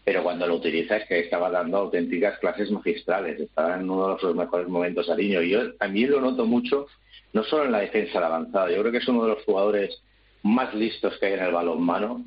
pero 0.04 0.22
cuando 0.22 0.46
lo 0.46 0.56
utiliza 0.56 0.96
es 0.98 1.08
que 1.08 1.20
estaba 1.20 1.48
dando 1.48 1.78
auténticas 1.78 2.38
clases 2.40 2.70
magistrales. 2.70 3.40
Estaba 3.40 3.76
en 3.76 3.88
uno 3.88 4.14
de 4.14 4.20
sus 4.20 4.34
mejores 4.34 4.68
momentos 4.68 5.08
niño. 5.16 5.40
Y 5.40 5.50
yo 5.50 5.74
también 5.76 6.10
lo 6.10 6.20
noto 6.20 6.44
mucho, 6.44 6.88
no 7.32 7.44
solo 7.44 7.64
en 7.64 7.72
la 7.72 7.80
defensa 7.80 8.14
del 8.14 8.24
avanzado. 8.24 8.68
Yo 8.70 8.80
creo 8.80 8.92
que 8.92 8.98
es 8.98 9.08
uno 9.08 9.22
de 9.22 9.30
los 9.30 9.44
jugadores 9.44 10.02
más 10.42 10.74
listos 10.74 11.16
que 11.18 11.26
hay 11.26 11.32
en 11.34 11.44
el 11.44 11.52
balonmano 11.52 12.24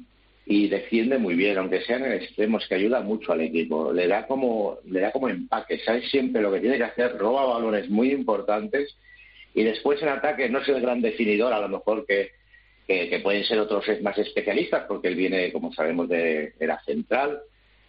y 0.51 0.67
defiende 0.67 1.17
muy 1.17 1.35
bien, 1.35 1.57
aunque 1.57 1.79
sea 1.81 1.95
en 1.95 2.03
el 2.03 2.21
extremo, 2.21 2.57
es 2.57 2.67
que 2.67 2.75
ayuda 2.75 2.99
mucho 2.99 3.31
al 3.31 3.39
equipo, 3.39 3.93
le 3.93 4.05
da 4.05 4.27
como, 4.27 4.79
le 4.85 4.99
da 4.99 5.09
como 5.13 5.29
empaque, 5.29 5.79
sabe 5.79 6.01
siempre 6.09 6.41
lo 6.41 6.51
que 6.51 6.59
tiene 6.59 6.75
que 6.75 6.83
hacer, 6.83 7.17
roba 7.17 7.45
balones 7.45 7.89
muy 7.89 8.11
importantes 8.11 8.97
y 9.53 9.63
después 9.63 10.01
en 10.01 10.09
ataque 10.09 10.49
no 10.49 10.59
es 10.59 10.67
el 10.67 10.81
gran 10.81 11.01
definidor, 11.01 11.53
a 11.53 11.61
lo 11.61 11.69
mejor 11.69 12.05
que, 12.05 12.31
que, 12.85 13.21
pueden 13.23 13.45
ser 13.45 13.59
otros 13.59 13.85
más 14.01 14.17
especialistas, 14.17 14.83
porque 14.89 15.07
él 15.07 15.15
viene, 15.15 15.53
como 15.53 15.71
sabemos, 15.71 16.09
de, 16.09 16.53
la 16.59 16.81
central, 16.83 17.39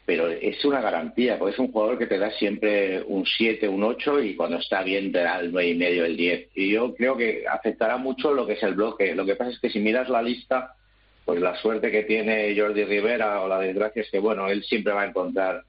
pero 0.07 0.29
es 0.29 0.65
una 0.65 0.81
garantía, 0.81 1.41
porque 1.41 1.55
es 1.55 1.59
un 1.59 1.73
jugador 1.73 1.99
que 1.99 2.07
te 2.07 2.19
da 2.19 2.31
siempre 2.31 3.03
un 3.03 3.27
7, 3.27 3.67
un 3.67 3.83
8 3.83 4.23
y 4.23 4.37
cuando 4.37 4.59
está 4.59 4.85
bien 4.85 5.11
te 5.11 5.19
da 5.19 5.41
el 5.41 5.51
9 5.51 5.69
y 5.69 5.75
medio, 5.75 6.05
el 6.05 6.17
10. 6.17 6.51
Y 6.55 6.71
yo 6.71 6.95
creo 6.95 7.17
que 7.17 7.45
afectará 7.49 7.97
mucho 7.97 8.33
lo 8.33 8.47
que 8.47 8.53
es 8.53 8.63
el 8.63 8.75
bloque. 8.75 9.17
Lo 9.17 9.27
que 9.27 9.35
pasa 9.35 9.51
es 9.51 9.59
que 9.59 9.71
si 9.71 9.81
miras 9.81 10.09
la 10.09 10.23
lista, 10.23 10.77
pues 11.25 11.41
la 11.41 11.57
suerte 11.57 11.91
que 11.91 12.03
tiene 12.03 12.55
Jordi 12.59 12.85
Rivera 12.85 13.41
o 13.43 13.49
la 13.49 13.61
desgracia 13.61 14.03
es 14.03 14.11
que, 14.11 14.19
bueno, 14.19 14.49
él 14.49 14.63
siempre 14.65 14.93
va 14.93 15.03
a 15.03 15.07
encontrar 15.07 15.63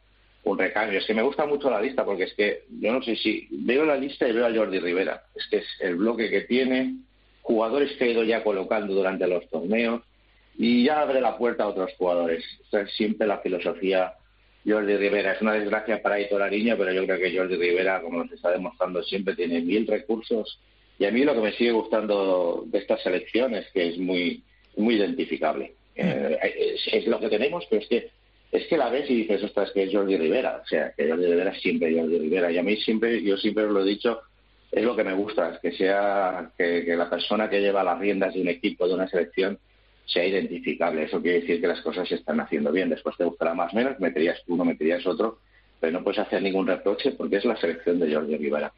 un 0.43 0.57
recambio. 0.57 0.99
Es 0.99 1.05
que 1.05 1.13
me 1.13 1.21
gusta 1.21 1.45
mucho 1.45 1.69
la 1.69 1.81
lista 1.81 2.03
porque 2.03 2.23
es 2.23 2.33
que 2.33 2.63
yo 2.79 2.91
no 2.91 3.01
sé 3.01 3.15
si 3.15 3.47
veo 3.51 3.85
la 3.85 3.95
lista 3.95 4.27
y 4.27 4.33
veo 4.33 4.45
a 4.45 4.53
Jordi 4.53 4.79
Rivera. 4.79 5.23
Es 5.35 5.47
que 5.47 5.57
es 5.57 5.65
el 5.79 5.95
bloque 5.95 6.29
que 6.29 6.41
tiene, 6.41 6.95
jugadores 7.41 7.91
que 7.97 8.05
he 8.05 8.11
ido 8.11 8.23
ya 8.23 8.43
colocando 8.43 8.93
durante 8.93 9.27
los 9.27 9.47
torneos 9.49 10.01
y 10.57 10.85
ya 10.85 11.01
abre 11.01 11.21
la 11.21 11.37
puerta 11.37 11.63
a 11.63 11.67
otros 11.67 11.91
jugadores. 11.97 12.43
es 12.71 12.91
siempre 12.91 13.27
la 13.27 13.39
filosofía 13.39 14.13
Jordi 14.65 14.97
Rivera. 14.97 15.33
Es 15.33 15.41
una 15.41 15.53
desgracia 15.53 16.01
para 16.01 16.15
Aitor 16.15 16.41
Ariño, 16.41 16.75
pero 16.77 16.91
yo 16.91 17.05
creo 17.05 17.19
que 17.19 17.37
Jordi 17.37 17.55
Rivera, 17.55 18.01
como 18.01 18.23
nos 18.23 18.31
está 18.31 18.51
demostrando 18.51 19.03
siempre, 19.03 19.35
tiene 19.35 19.61
mil 19.61 19.87
recursos. 19.87 20.59
Y 20.99 21.05
a 21.05 21.11
mí 21.11 21.23
lo 21.23 21.33
que 21.33 21.41
me 21.41 21.51
sigue 21.53 21.71
gustando 21.71 22.63
de 22.67 22.79
estas 22.79 23.01
selecciones 23.01 23.65
que 23.73 23.89
es 23.89 23.97
muy 23.97 24.43
muy 24.77 24.95
identificable. 24.95 25.73
Eh, 25.95 26.77
es, 26.91 27.07
lo 27.07 27.19
que 27.19 27.29
tenemos, 27.29 27.65
pero 27.69 27.81
es 27.81 27.87
que 27.87 28.09
es 28.51 28.67
que 28.67 28.77
la 28.77 28.89
ves 28.89 29.09
y 29.09 29.15
dices, 29.15 29.43
ostras, 29.43 29.71
que 29.71 29.83
es 29.83 29.91
Jordi 29.91 30.15
Rivera. 30.15 30.61
O 30.63 30.67
sea, 30.67 30.93
que 30.95 31.09
Jordi 31.09 31.25
Rivera 31.25 31.51
es 31.51 31.61
siempre 31.61 31.91
Jordi 31.91 32.19
Rivera. 32.19 32.51
Y 32.51 32.59
a 32.59 32.63
mí 32.63 32.77
siempre, 32.77 33.21
yo 33.23 33.35
siempre 33.35 33.63
os 33.63 33.71
lo 33.71 33.81
he 33.81 33.89
dicho, 33.89 34.21
es 34.71 34.83
lo 34.83 34.95
que 34.95 35.03
me 35.03 35.13
gusta, 35.13 35.53
es 35.53 35.59
que 35.59 35.71
sea, 35.71 36.51
que, 36.55 36.83
la 36.95 37.09
persona 37.09 37.49
que 37.49 37.61
lleva 37.61 37.83
las 37.83 37.99
riendas 37.99 38.33
de 38.33 38.41
un 38.41 38.47
equipo, 38.49 38.87
de 38.87 38.93
una 38.93 39.07
selección, 39.07 39.57
sea 40.05 40.23
identificable. 40.23 41.03
Eso 41.03 41.19
quiere 41.19 41.41
decir 41.41 41.61
que 41.61 41.67
las 41.67 41.81
cosas 41.81 42.07
se 42.07 42.15
están 42.15 42.39
haciendo 42.39 42.71
bien. 42.71 42.89
Después 42.89 43.17
te 43.17 43.23
gustará 43.23 43.55
más 43.55 43.73
o 43.73 43.75
menos, 43.75 43.99
meterías 43.99 44.39
uno, 44.47 44.65
meterías 44.65 45.05
otro, 45.07 45.39
pero 45.79 45.93
no 45.93 46.03
puedes 46.03 46.19
hacer 46.19 46.41
ningún 46.41 46.67
reproche 46.67 47.11
porque 47.11 47.37
es 47.37 47.45
la 47.45 47.57
selección 47.57 47.99
de 47.99 48.13
Jordi 48.13 48.37
Rivera. 48.37 48.71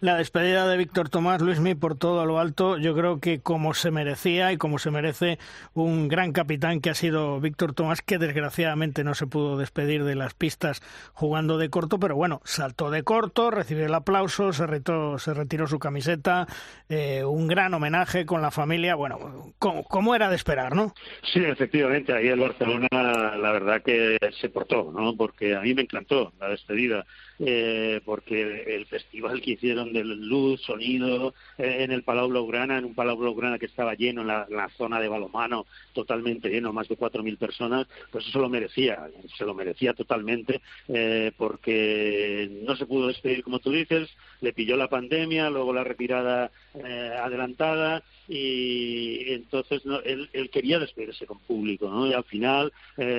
La 0.00 0.16
despedida 0.16 0.66
de 0.66 0.76
Víctor 0.76 1.08
Tomás 1.08 1.40
Luismi 1.40 1.74
por 1.74 1.96
todo 1.96 2.26
lo 2.26 2.38
alto, 2.38 2.78
yo 2.78 2.94
creo 2.94 3.20
que 3.20 3.40
como 3.40 3.74
se 3.74 3.90
merecía 3.90 4.52
y 4.52 4.56
como 4.56 4.78
se 4.78 4.90
merece 4.90 5.38
un 5.74 6.08
gran 6.08 6.32
capitán 6.32 6.80
que 6.80 6.90
ha 6.90 6.94
sido 6.94 7.40
Víctor 7.40 7.74
Tomás, 7.74 8.02
que 8.02 8.18
desgraciadamente 8.18 9.04
no 9.04 9.14
se 9.14 9.26
pudo 9.26 9.56
despedir 9.56 10.04
de 10.04 10.14
las 10.14 10.34
pistas 10.34 10.82
jugando 11.12 11.58
de 11.58 11.70
corto, 11.70 11.98
pero 11.98 12.16
bueno, 12.16 12.40
saltó 12.44 12.90
de 12.90 13.02
corto, 13.02 13.50
recibió 13.50 13.86
el 13.86 13.94
aplauso, 13.94 14.52
se, 14.52 14.66
retiró, 14.66 15.18
se 15.18 15.34
retiró 15.34 15.66
su 15.66 15.78
camiseta, 15.78 16.46
eh, 16.88 17.24
un 17.24 17.46
gran 17.46 17.72
homenaje 17.74 18.26
con 18.26 18.42
la 18.42 18.50
familia, 18.50 18.94
bueno, 18.94 19.52
como, 19.58 20.14
era 20.14 20.28
de 20.28 20.36
esperar, 20.36 20.74
¿no? 20.74 20.94
Sí, 21.32 21.40
efectivamente, 21.44 22.12
ahí 22.12 22.28
el 22.28 22.40
Barcelona 22.40 22.88
la 22.92 23.52
verdad 23.52 23.82
que 23.82 24.18
se 24.40 24.48
portó, 24.48 24.92
¿no? 24.92 25.16
Porque 25.16 25.54
a 25.54 25.60
mí 25.60 25.74
me 25.74 25.82
encantó 25.82 26.32
la 26.40 26.48
despedida 26.48 27.06
eh, 27.38 28.00
porque 28.04 28.64
el 28.74 28.86
festival 28.86 29.40
que 29.40 29.52
hicieron 29.52 29.92
de 29.92 30.04
luz, 30.04 30.60
sonido, 30.62 31.34
eh, 31.58 31.78
en 31.80 31.90
el 31.90 32.02
Palau 32.02 32.28
Blaugrana, 32.28 32.78
en 32.78 32.84
un 32.84 32.94
Palau 32.94 33.16
Blaugrana 33.16 33.58
que 33.58 33.66
estaba 33.66 33.94
lleno, 33.94 34.22
en 34.22 34.28
la, 34.28 34.68
zona 34.76 35.00
de 35.00 35.08
balomano, 35.08 35.66
totalmente 35.92 36.48
lleno, 36.48 36.72
más 36.72 36.88
de 36.88 36.96
4.000 36.96 37.38
personas, 37.38 37.86
pues 38.10 38.26
eso 38.26 38.40
lo 38.40 38.48
merecía, 38.48 39.08
se 39.36 39.44
lo 39.44 39.54
merecía 39.54 39.94
totalmente, 39.94 40.60
eh, 40.88 41.32
porque 41.36 42.48
no 42.64 42.76
se 42.76 42.86
pudo 42.86 43.08
despedir, 43.08 43.42
como 43.42 43.58
tú 43.58 43.70
dices, 43.70 44.08
le 44.40 44.52
pilló 44.52 44.76
la 44.76 44.88
pandemia, 44.88 45.50
luego 45.50 45.72
la 45.72 45.84
retirada 45.84 46.50
eh, 46.74 47.16
adelantada, 47.20 48.02
y 48.26 49.32
entonces 49.32 49.82
él, 50.04 50.50
quería 50.50 50.78
despedirse 50.78 51.26
con 51.26 51.38
público, 51.40 51.88
¿no? 51.88 52.06
Y 52.06 52.14
al 52.14 52.24
final, 52.24 52.72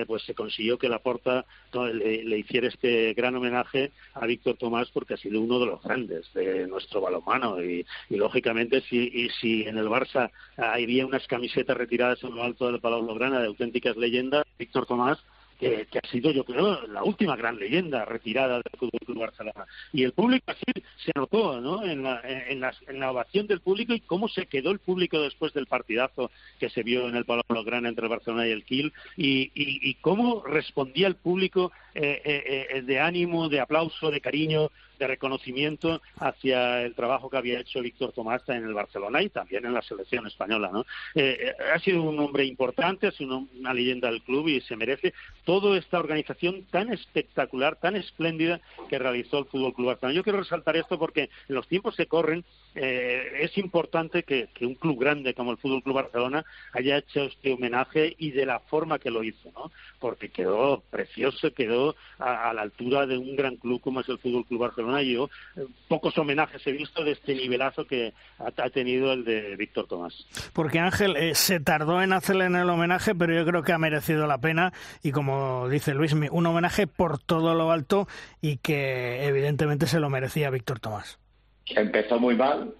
pues 0.08 0.24
se 0.24 0.34
consiguió 0.34 0.80
que 0.80 0.90
la 0.90 1.00
Porta 1.00 1.46
le, 1.74 2.38
hiciera 2.40 2.68
este 2.68 3.14
gran 3.14 3.36
homenaje 3.36 3.92
a 4.14 4.26
Víctor 4.26 4.58
Tomás 4.58 4.90
porque 4.92 5.14
ha 5.14 5.18
sido 5.18 5.42
uno 5.42 5.60
de 5.60 5.68
los 5.68 5.84
grandes 5.84 6.34
de 6.34 6.68
nuestro 6.68 7.02
balonmano 7.02 7.64
y, 7.64 7.86
lógicamente 8.10 8.82
si, 8.82 9.30
si 9.40 9.64
en 9.64 9.78
el 9.78 9.88
Barça 9.88 10.32
había 10.58 11.06
unas 11.06 11.28
camisetas 11.28 11.78
retiradas 11.78 12.24
en 12.24 12.36
lo 12.36 12.44
alto 12.44 12.72
del 12.72 12.82
Palau 12.82 13.04
Blaugrana 13.04 13.40
de 13.40 13.48
auténticas 13.48 13.96
leyendas, 13.96 14.46
Víctor 14.58 14.86
Tomás 14.88 15.20
que, 15.60 15.88
ha 16.02 16.08
sido, 16.08 16.32
yo 16.32 16.44
creo, 16.44 16.86
la 16.88 17.04
última 17.04 17.36
gran 17.36 17.58
leyenda 17.58 18.06
retirada 18.06 18.56
del 18.56 18.80
Fútbol 18.80 19.00
Club 19.06 19.20
Barcelona. 19.20 19.66
Y 19.94 20.04
el 20.04 20.12
público 20.12 20.46
así 20.52 20.84
se 20.98 21.12
notó, 21.16 21.62
¿no? 21.62 21.84
En 21.84 22.04
la, 22.04 22.22
en, 22.24 22.60
la, 22.60 23.12
ovación 23.12 23.48
del 23.48 23.62
público 23.62 23.94
y 23.94 24.02
cómo 24.02 24.28
se 24.28 24.48
quedó 24.48 24.72
el 24.72 24.80
público 24.80 25.20
después 25.22 25.54
del 25.54 25.68
partidazo 25.68 26.32
que 26.60 26.70
se 26.70 26.84
vio 26.84 27.08
en 27.08 27.16
el 27.16 27.26
Palau 27.26 27.44
Blaugrana 27.48 27.90
entre 27.90 28.06
el 28.06 28.10
Barcelona 28.10 28.48
y 28.48 28.52
el 28.52 28.64
Kiel 28.64 28.94
y, 29.16 29.52
y, 29.54 29.94
cómo 29.96 30.44
respondía 30.44 31.08
el 31.08 31.16
público 31.16 31.72
eh, 31.94 32.22
eh, 32.26 32.68
eh, 32.70 32.82
de 32.82 33.00
ánimo, 33.00 33.48
de 33.48 33.60
aplauso, 33.60 34.12
de 34.12 34.22
cariño 34.22 34.70
de 34.98 35.08
reconocimiento 35.08 36.02
hacia 36.18 36.84
el 36.84 36.96
trabajo 36.96 37.30
que 37.30 37.38
había 37.38 37.60
hecho 37.60 37.82
Víctor 37.82 38.12
Tomás 38.12 38.48
en 38.50 38.64
el 38.64 38.74
Barcelona 38.74 39.22
y 39.22 39.30
también 39.30 39.66
en 39.66 39.74
la 39.74 39.82
selección 39.82 40.28
española. 40.28 40.70
¿no? 40.72 40.82
Eh, 41.16 41.38
eh, 41.40 41.54
ha 41.74 41.80
sido 41.80 42.02
un 42.04 42.20
hombre 42.20 42.46
importante, 42.46 43.08
ha 43.08 43.12
sido 43.12 43.44
una 43.58 43.74
leyenda 43.74 44.10
del 44.10 44.22
club 44.22 44.48
y 44.48 44.62
se 44.62 44.76
merece 44.76 45.14
toda 45.44 45.78
esta 45.78 46.00
organización 46.00 46.66
tan 46.72 46.92
espectacular, 46.92 47.76
tan 47.78 47.96
espléndida 47.96 48.60
que 48.90 49.00
realizó 49.00 49.40
el 49.40 49.46
Fútbol 49.46 49.74
Club 49.74 49.88
Barcelona. 49.88 50.16
Yo 50.16 50.24
quiero 50.24 50.40
resaltar 50.40 50.78
esto 50.78 50.98
porque 50.98 51.30
en 51.48 51.56
los 51.56 51.68
tiempos 51.68 51.96
que 51.96 52.08
corren 52.08 52.44
eh, 52.76 53.38
es 53.40 53.58
importante 53.58 54.24
que, 54.24 54.50
un 54.62 54.76
club 54.76 55.00
grande 55.00 55.34
como 55.34 55.52
el 55.52 55.58
Fútbol 55.58 55.82
Club 55.82 55.96
Barcelona 55.96 56.44
haya 56.74 56.98
hecho 56.98 57.24
este 57.24 57.54
homenaje 57.54 58.16
y 58.18 58.32
de 58.32 58.46
la 58.46 58.60
forma 58.60 59.00
que 59.00 59.12
lo 59.12 59.24
hizo, 59.24 59.52
¿no? 59.54 59.72
Porque 60.00 60.30
quedó 60.30 60.84
precioso, 60.90 61.54
quedó 61.54 61.96
a, 62.20 62.54
la 62.54 62.62
altura 62.62 63.06
de 63.06 63.18
un 63.18 63.36
gran 63.36 63.56
club 63.56 63.82
como 63.82 64.02
es 64.02 64.10
el 64.10 64.18
Fútbol 64.18 64.46
Club 64.46 64.62
Barcelona. 64.62 64.85
Y 65.02 65.14
yo 65.14 65.30
eh, 65.56 65.66
pocos 65.88 66.18
homenajes 66.18 66.66
he 66.66 66.72
visto 66.72 67.04
de 67.04 67.12
este 67.12 67.36
nivelazo 67.36 67.86
que 67.86 68.14
ha, 68.40 68.70
tenido 68.70 69.14
el 69.14 69.26
de 69.26 69.56
Víctor 69.56 69.88
Tomás. 69.88 70.28
Porque 70.54 70.80
Ángel 70.80 71.16
eh, 71.18 71.36
se 71.36 71.60
tardó 71.60 72.02
en 72.02 72.14
hacerle 72.14 72.46
en 72.46 72.56
el 72.56 72.70
homenaje, 72.70 73.16
pero 73.16 73.34
yo 73.34 73.46
creo 73.46 73.64
que 73.64 73.74
ha 73.74 73.78
merecido 73.78 74.28
la 74.28 74.38
pena 74.38 74.74
y 75.04 75.12
como 75.12 75.70
dice 75.70 75.94
Luis, 75.94 76.14
un 76.14 76.46
homenaje 76.46 76.88
por 76.88 77.20
todo 77.20 77.54
lo 77.54 77.72
alto 77.72 78.08
y 78.42 78.58
que 78.58 79.26
evidentemente 79.26 79.88
se 79.88 80.00
lo 80.00 80.10
merecía 80.10 80.50
Víctor 80.50 80.80
Tomás. 80.80 81.20
Empezó 81.68 82.20
muy 82.20 82.36
mal, 82.36 82.74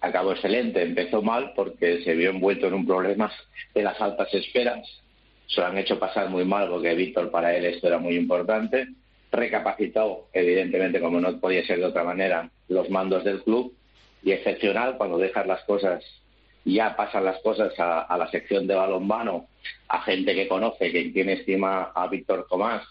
acabó 0.00 0.32
excelente. 0.32 0.82
Empezó 0.82 1.22
mal 1.22 1.52
porque 1.54 2.02
se 2.04 2.14
vio 2.14 2.30
envuelto 2.30 2.66
en 2.66 2.74
un 2.74 2.86
problema 2.86 3.30
de 3.74 3.82
las 3.82 4.00
altas 4.00 4.32
esperas. 4.34 4.86
Se 5.46 5.60
lo 5.60 5.68
han 5.68 5.78
hecho 5.78 5.98
pasar 5.98 6.28
muy 6.28 6.44
mal 6.44 6.68
porque 6.68 6.94
Víctor 6.94 7.30
para 7.30 7.56
él 7.56 7.66
esto 7.66 7.86
era 7.86 7.98
muy 7.98 8.16
importante. 8.16 8.88
Recapacitó, 9.32 10.28
evidentemente, 10.32 11.00
como 11.00 11.20
no 11.20 11.38
podía 11.38 11.66
ser 11.66 11.78
de 11.78 11.86
otra 11.86 12.04
manera, 12.04 12.50
los 12.68 12.90
mandos 12.90 13.24
del 13.24 13.42
club. 13.42 13.74
Y 14.22 14.32
excepcional 14.32 14.96
cuando 14.96 15.18
dejas 15.18 15.46
las 15.46 15.62
cosas, 15.64 16.04
ya 16.64 16.96
pasan 16.96 17.24
las 17.24 17.40
cosas 17.40 17.72
a, 17.78 18.16
la 18.16 18.28
sección 18.30 18.66
de 18.66 18.74
balonmano, 18.74 19.46
a 19.88 20.02
gente 20.02 20.34
que 20.34 20.48
conoce, 20.48 20.90
que 20.90 21.10
tiene 21.10 21.34
estima 21.34 21.92
a 21.94 22.08
Víctor 22.08 22.46
Tomás 22.48 22.82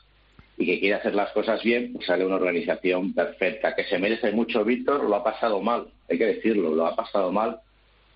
y 0.58 0.66
que 0.66 0.80
quiere 0.80 0.96
hacer 0.96 1.14
las 1.14 1.32
cosas 1.32 1.62
bien, 1.62 1.92
pues 1.94 2.06
sale 2.06 2.26
una 2.26 2.36
organización 2.36 3.14
perfecta. 3.14 3.76
Que 3.76 3.84
se 3.84 4.00
merece 4.00 4.32
mucho 4.32 4.64
Víctor, 4.64 5.04
lo 5.04 5.16
ha 5.16 5.24
pasado 5.24 5.62
mal, 5.62 5.88
hay 6.10 6.18
que 6.18 6.26
decirlo, 6.26 6.74
lo 6.74 6.86
ha 6.86 6.96
pasado 6.96 7.32
mal 7.32 7.60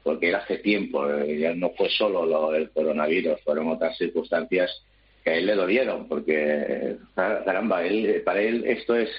porque 0.03 0.29
era 0.29 0.39
hace 0.39 0.57
tiempo, 0.57 1.07
eh, 1.09 1.37
ya 1.37 1.53
no 1.53 1.71
fue 1.71 1.89
solo 1.89 2.25
lo 2.25 2.51
del 2.51 2.71
coronavirus, 2.71 3.41
fueron 3.43 3.67
otras 3.67 3.97
circunstancias 3.97 4.83
que 5.29 5.35
a 5.35 5.37
él 5.37 5.45
le 5.45 5.55
dolieron, 5.55 6.07
porque 6.07 6.97
caramba, 7.15 7.83
él, 7.83 8.21
para 8.25 8.41
él 8.41 8.63
esto 8.65 8.95
es, 8.95 9.09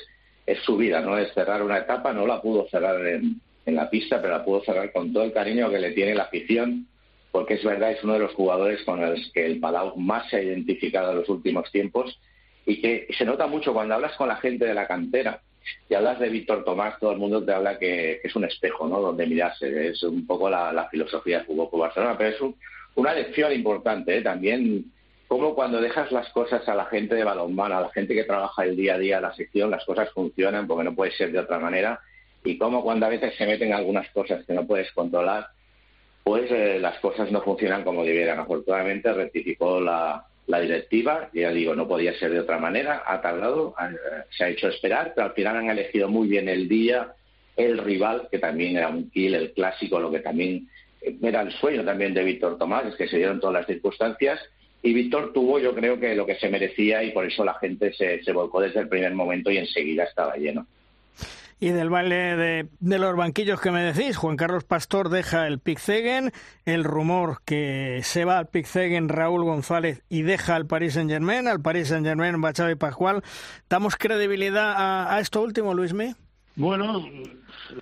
es 0.47 0.59
su 0.61 0.77
vida, 0.77 1.01
no 1.01 1.16
es 1.16 1.32
cerrar 1.35 1.62
una 1.62 1.78
etapa, 1.78 2.12
no 2.12 2.27
la 2.27 2.43
pudo 2.43 2.66
cerrar 2.69 3.07
en, 3.07 3.41
en 3.66 3.74
la 3.77 3.89
pista, 3.89 4.20
pero 4.20 4.35
la 4.37 4.45
pudo 4.45 4.62
cerrar 4.65 4.93
con 4.93 5.12
todo 5.12 5.24
el 5.24 5.32
cariño 5.32 5.70
que 5.70 5.78
le 5.78 5.93
tiene 5.93 6.15
la 6.15 6.24
afición, 6.24 6.87
porque 7.31 7.55
es 7.55 7.65
verdad, 7.65 7.93
es 7.93 8.03
uno 8.03 8.15
de 8.15 8.20
los 8.20 8.35
jugadores 8.35 8.82
con 8.82 9.01
los 9.01 9.31
que 9.32 9.47
el 9.47 9.61
Palau 9.61 9.97
más 9.97 10.28
se 10.31 10.37
ha 10.37 10.43
identificado 10.43 11.12
en 11.12 11.19
los 11.19 11.28
últimos 11.28 11.70
tiempos 11.70 12.19
y 12.66 12.81
que 12.81 13.07
se 13.16 13.24
nota 13.24 13.47
mucho 13.47 13.73
cuando 13.73 13.95
hablas 13.95 14.16
con 14.16 14.28
la 14.28 14.37
gente 14.37 14.65
de 14.65 14.74
la 14.74 14.89
cantera 14.89 15.41
y 15.89 15.95
hablas 15.95 16.19
de 16.19 16.28
Víctor 16.28 16.65
Tomás, 16.65 16.99
todo 16.99 17.12
el 17.12 17.19
mundo 17.19 17.45
te 17.45 17.53
habla 17.53 17.78
que, 17.78 18.20
es 18.24 18.35
un 18.35 18.45
espejo, 18.45 18.89
¿no? 18.89 19.01
Donde 19.01 19.27
mirarse, 19.27 19.89
es 19.89 20.03
un 20.03 20.27
poco 20.27 20.51
la, 20.51 20.89
filosofía 20.91 21.39
del 21.39 21.47
fútbol 21.47 21.69
Barcelona, 21.73 22.16
pero 22.19 22.31
es 22.31 22.55
una 22.97 23.15
lección 23.15 23.53
importante, 23.53 24.19
¿eh? 24.19 24.23
También 24.23 24.91
como 25.31 25.55
cuando 25.55 25.81
dejas 25.81 26.11
las 26.11 26.28
cosas 26.31 26.69
a 26.69 26.74
la 26.74 26.86
gente 26.86 27.15
de 27.15 27.23
balonmano, 27.23 27.77
a 27.77 27.82
la 27.82 27.90
gente 27.90 28.15
que 28.15 28.24
trabaja 28.24 28.65
el 28.65 28.74
día 28.74 28.97
a 28.97 28.98
día 28.98 29.20
la 29.20 29.32
sección, 29.32 29.70
las 29.70 29.85
cosas 29.85 30.11
funcionan 30.11 30.66
porque 30.66 30.82
no 30.82 30.97
puede 30.97 31.12
ser 31.12 31.31
de 31.31 31.39
otra 31.39 31.61
manera, 31.61 32.01
y 32.43 32.59
como 32.59 32.82
cuando 32.82 33.07
a 33.07 33.11
veces 33.11 33.36
se 33.36 33.47
meten 33.47 33.73
algunas 33.73 34.11
cosas 34.11 34.44
que 34.44 34.52
no 34.52 34.66
puedes 34.66 34.90
controlar, 34.90 35.47
pues 36.24 36.51
eh, 36.51 36.81
las 36.81 36.98
cosas 36.98 37.31
no 37.31 37.43
funcionan 37.43 37.85
como 37.85 38.02
debieran. 38.02 38.40
Afortunadamente 38.40 39.12
rectificó 39.12 39.81
la, 39.81 40.27
la 40.48 40.59
directiva, 40.59 41.31
ya 41.32 41.52
digo, 41.52 41.77
no 41.77 41.86
podía 41.86 42.19
ser 42.19 42.32
de 42.32 42.40
otra 42.40 42.59
manera, 42.59 43.05
ha 43.07 43.20
tardado, 43.20 43.77
se 44.36 44.43
ha 44.43 44.48
hecho 44.48 44.66
esperar, 44.66 45.12
pero 45.15 45.28
al 45.28 45.35
final 45.35 45.59
han 45.59 45.70
elegido 45.70 46.09
muy 46.09 46.27
bien 46.27 46.48
el 46.48 46.69
día, 46.69 47.15
el 47.55 47.78
rival, 47.78 48.27
que 48.32 48.40
también 48.40 48.77
era 48.77 48.89
un 48.89 49.09
kill, 49.11 49.36
el 49.36 49.52
clásico, 49.52 50.01
lo 50.01 50.11
que 50.11 50.19
también 50.19 50.69
eh, 51.01 51.16
era 51.23 51.43
el 51.43 51.52
sueño 51.52 51.85
también 51.85 52.15
de 52.15 52.24
Víctor 52.24 52.59
Tomás, 52.59 52.86
es 52.86 52.97
que 52.97 53.07
se 53.07 53.19
dieron 53.19 53.39
todas 53.39 53.55
las 53.55 53.66
circunstancias, 53.66 54.40
y 54.82 54.94
Víctor 54.94 55.32
tuvo 55.32 55.59
yo 55.59 55.74
creo 55.74 55.98
que 55.98 56.15
lo 56.15 56.27
que 56.27 56.36
se 56.36 56.48
merecía 56.48 57.02
y 57.02 57.12
por 57.12 57.27
eso 57.27 57.44
la 57.44 57.55
gente 57.55 57.93
se, 57.93 58.23
se 58.23 58.32
volcó 58.32 58.61
desde 58.61 58.81
el 58.81 58.89
primer 58.89 59.15
momento 59.15 59.51
y 59.51 59.59
enseguida 59.59 60.05
estaba 60.05 60.36
lleno. 60.36 60.66
Y 61.62 61.69
del 61.69 61.90
baile 61.90 62.36
de, 62.81 62.98
los 62.98 63.15
banquillos 63.15 63.61
que 63.61 63.70
me 63.70 63.82
decís, 63.82 64.16
Juan 64.16 64.39
Carlos 64.39 64.65
Pastor 64.65 65.11
deja 65.11 65.47
el 65.47 65.59
Pixegen, 65.59 66.32
el 66.65 66.85
rumor 66.85 67.43
que 67.44 68.01
se 68.02 68.24
va 68.24 68.39
al 68.39 68.48
Pixegen 68.48 69.11
Raúl 69.11 69.44
González 69.44 70.02
y 70.09 70.23
deja 70.23 70.57
al 70.57 70.66
Paris 70.66 70.94
Saint-Germain, 70.94 71.47
al 71.47 71.61
Paris 71.61 71.89
Saint-Germain 71.89 72.43
va 72.43 72.55
Xavi 72.55 72.77
Pascual. 72.77 73.23
¿Damos 73.69 73.97
credibilidad 73.97 75.12
a, 75.15 75.20
esto 75.20 75.43
último, 75.43 75.74
Luismi? 75.74 76.15
Bueno, 76.57 77.07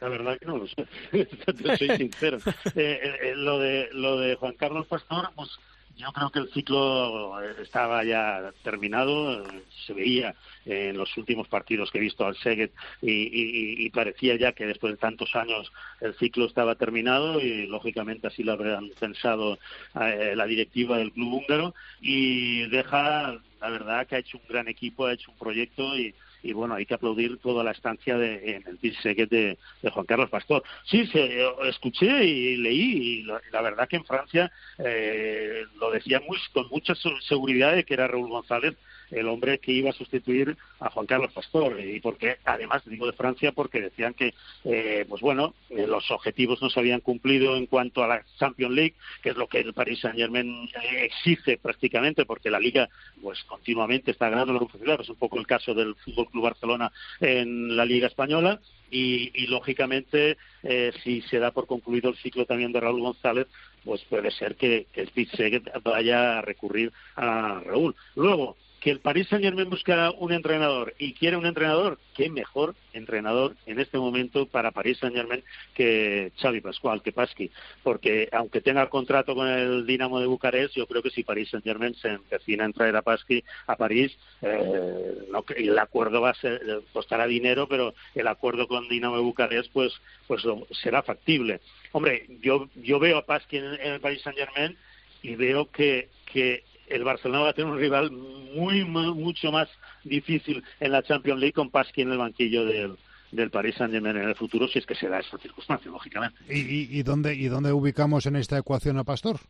la 0.00 0.08
verdad 0.08 0.36
que 0.40 0.46
no 0.46 0.58
lo 0.58 0.66
sé, 0.66 0.88
soy 1.78 1.96
sincero. 1.96 2.38
Eh, 2.74 3.00
eh, 3.00 3.14
eh, 3.22 3.32
lo, 3.36 3.60
de, 3.60 3.88
lo 3.92 4.18
de 4.18 4.34
Juan 4.34 4.54
Carlos 4.54 4.88
Pastor, 4.88 5.30
pues 5.36 5.50
yo 5.98 6.12
creo 6.12 6.30
que 6.30 6.38
el 6.38 6.48
ciclo 6.52 7.40
estaba 7.60 8.04
ya 8.04 8.52
terminado, 8.62 9.44
se 9.86 9.92
veía 9.92 10.34
en 10.64 10.96
los 10.96 11.14
últimos 11.16 11.48
partidos 11.48 11.90
que 11.90 11.98
he 11.98 12.00
visto 12.00 12.24
al 12.24 12.36
Seget 12.36 12.72
y, 13.02 13.90
parecía 13.90 14.36
ya 14.36 14.52
que 14.52 14.66
después 14.66 14.92
de 14.92 14.98
tantos 14.98 15.34
años 15.34 15.72
el 16.00 16.14
ciclo 16.14 16.46
estaba 16.46 16.76
terminado 16.76 17.40
y 17.40 17.66
lógicamente 17.66 18.28
así 18.28 18.44
lo 18.44 18.52
habrían 18.52 18.90
pensado 19.00 19.58
eh, 20.00 20.34
la 20.36 20.46
directiva 20.46 20.98
del 20.98 21.12
club 21.12 21.34
húngaro 21.34 21.74
y 22.00 22.68
deja, 22.68 23.40
la 23.60 23.70
verdad 23.70 24.06
que 24.06 24.16
ha 24.16 24.20
hecho 24.20 24.38
un 24.38 24.48
gran 24.48 24.68
equipo, 24.68 25.06
ha 25.06 25.14
hecho 25.14 25.32
un 25.32 25.38
proyecto 25.38 25.98
y, 25.98 26.14
y 26.42 26.52
bueno, 26.52 26.74
hay 26.74 26.86
que 26.86 26.94
aplaudir 26.94 27.38
toda 27.38 27.64
la 27.64 27.72
estancia 27.72 28.16
de, 28.16 28.56
en 28.56 28.66
el 28.66 28.78
Piseguet 28.78 29.28
de, 29.28 29.58
de, 29.82 29.90
Juan 29.90 30.06
Carlos 30.06 30.30
Pastor. 30.30 30.62
Sí, 30.84 31.06
se, 31.06 31.46
escuché 31.68 32.24
y 32.24 32.56
leí, 32.56 33.20
y 33.20 33.22
la, 33.22 33.62
verdad 33.62 33.88
que 33.88 33.96
en 33.96 34.04
Francia 34.04 34.50
eh, 34.78 35.64
lo 35.78 35.90
decían 35.90 36.22
muy, 36.26 36.38
con 36.52 36.68
mucha 36.68 36.94
seguridad 36.94 37.74
de 37.74 37.84
que 37.84 37.94
era 37.94 38.08
Raúl 38.08 38.28
González 38.28 38.76
el 39.10 39.28
hombre 39.28 39.58
que 39.58 39.72
iba 39.72 39.90
a 39.90 39.94
sustituir 39.94 40.56
a 40.80 40.90
Juan 40.90 41.06
Carlos 41.06 41.32
Pastor. 41.32 41.80
Y 41.80 42.00
porque 42.00 42.36
además 42.44 42.82
digo 42.86 43.06
de 43.06 43.12
Francia 43.12 43.52
porque 43.52 43.80
decían 43.80 44.14
que 44.14 44.34
eh, 44.64 45.04
pues 45.08 45.20
bueno 45.22 45.54
eh, 45.70 45.86
los 45.86 46.10
objetivos 46.10 46.60
no 46.62 46.70
se 46.70 46.80
habían 46.80 47.00
cumplido 47.00 47.56
en 47.56 47.66
cuanto 47.66 48.02
a 48.02 48.08
la 48.08 48.24
Champions 48.38 48.74
League 48.74 48.94
que 49.22 49.30
es 49.30 49.36
lo 49.36 49.46
que 49.46 49.60
el 49.60 49.72
Paris 49.72 50.00
Saint 50.00 50.16
Germain 50.16 50.68
exige 50.96 51.58
prácticamente 51.58 52.24
porque 52.24 52.50
la 52.50 52.60
liga 52.60 52.88
pues 53.22 53.42
continuamente 53.44 54.10
está 54.10 54.28
ganando 54.28 54.52
la 54.52 54.60
posibilidad 54.60 55.00
es 55.00 55.08
un 55.08 55.16
poco 55.16 55.38
el 55.38 55.46
caso 55.46 55.74
del 55.74 55.94
Fútbol 55.96 56.30
Club 56.30 56.44
Barcelona 56.44 56.92
en 57.20 57.76
la 57.76 57.84
liga 57.84 58.06
española. 58.06 58.60
Y, 58.90 59.46
lógicamente 59.48 60.38
eh, 60.62 60.92
si 61.04 61.20
se 61.22 61.38
da 61.38 61.50
por 61.50 61.66
concluido 61.66 62.08
el 62.08 62.16
ciclo 62.16 62.46
también 62.46 62.72
de 62.72 62.80
Raúl 62.80 63.02
González 63.02 63.46
pues 63.84 64.02
puede 64.04 64.30
ser 64.30 64.56
que, 64.56 64.86
que 64.92 65.02
el 65.02 65.08
Pizze 65.08 65.62
vaya 65.82 66.38
a 66.38 66.42
recurrir 66.42 66.90
a 67.14 67.60
Raúl. 67.64 67.94
Luego 68.16 68.56
que 68.80 68.90
el 68.90 69.00
Paris 69.00 69.28
Saint 69.28 69.44
Germain 69.44 69.68
busca 69.68 70.10
un 70.12 70.32
entrenador 70.32 70.94
y 70.98 71.12
quiere 71.12 71.36
un 71.36 71.46
entrenador, 71.46 71.98
qué 72.14 72.30
mejor 72.30 72.74
entrenador 72.92 73.56
en 73.66 73.80
este 73.80 73.98
momento 73.98 74.46
para 74.46 74.70
Paris 74.70 74.98
Saint 74.98 75.16
Germain 75.16 75.42
que 75.74 76.32
Xavi 76.40 76.60
Pascual, 76.60 77.02
que 77.02 77.12
Pasqui, 77.12 77.50
porque 77.82 78.28
aunque 78.32 78.60
tenga 78.60 78.88
contrato 78.88 79.34
con 79.34 79.48
el 79.48 79.86
Dinamo 79.86 80.20
de 80.20 80.26
Bucarest, 80.26 80.74
yo 80.76 80.86
creo 80.86 81.02
que 81.02 81.10
si 81.10 81.24
Paris 81.24 81.50
Saint 81.50 81.64
Germain 81.64 81.94
se 81.94 82.08
empecina 82.08 82.64
en 82.64 82.72
traer 82.72 82.94
a 82.96 83.02
Pasqui 83.02 83.42
a 83.66 83.76
París, 83.76 84.16
eh, 84.42 85.28
el 85.56 85.78
acuerdo 85.78 86.20
va 86.20 86.30
a 86.30 86.34
ser, 86.34 86.82
costará 86.92 87.26
dinero, 87.26 87.68
pero 87.68 87.94
el 88.14 88.28
acuerdo 88.28 88.68
con 88.68 88.88
Dinamo 88.88 89.16
de 89.16 89.22
Bucarest 89.22 89.72
pues, 89.72 89.92
pues 90.26 90.42
será 90.82 91.02
factible. 91.02 91.60
Hombre, 91.92 92.26
yo, 92.40 92.68
yo 92.76 92.98
veo 93.00 93.18
a 93.18 93.26
Pasqui 93.26 93.56
en, 93.56 93.64
en 93.64 93.92
el 93.94 94.00
Paris 94.00 94.22
Saint 94.22 94.38
Germain 94.38 94.76
y 95.22 95.34
veo 95.34 95.70
que, 95.70 96.08
que 96.26 96.62
el 96.90 97.04
Barcelona 97.04 97.44
va 97.44 97.50
a 97.50 97.52
tener 97.52 97.70
un 97.70 97.78
rival 97.78 98.10
muy, 98.10 98.84
mucho 98.84 99.52
más 99.52 99.68
difícil 100.04 100.62
en 100.80 100.92
la 100.92 101.02
Champions 101.02 101.40
League 101.40 101.52
con 101.52 101.70
Pasqui 101.70 102.02
en 102.02 102.12
el 102.12 102.18
banquillo 102.18 102.64
del, 102.64 102.96
del 103.32 103.50
Paris 103.50 103.76
Saint-Germain 103.76 104.16
en 104.16 104.28
el 104.28 104.34
futuro 104.34 104.68
si 104.68 104.78
es 104.78 104.86
que 104.86 104.94
se 104.94 105.08
da 105.08 105.20
esa 105.20 105.38
circunstancia, 105.38 105.90
lógicamente. 105.90 106.38
¿Y, 106.48 106.98
y, 106.98 107.02
dónde, 107.02 107.34
¿Y 107.34 107.48
dónde 107.48 107.72
ubicamos 107.72 108.26
en 108.26 108.36
esta 108.36 108.58
ecuación 108.58 108.98
a 108.98 109.04
Pastor? 109.04 109.40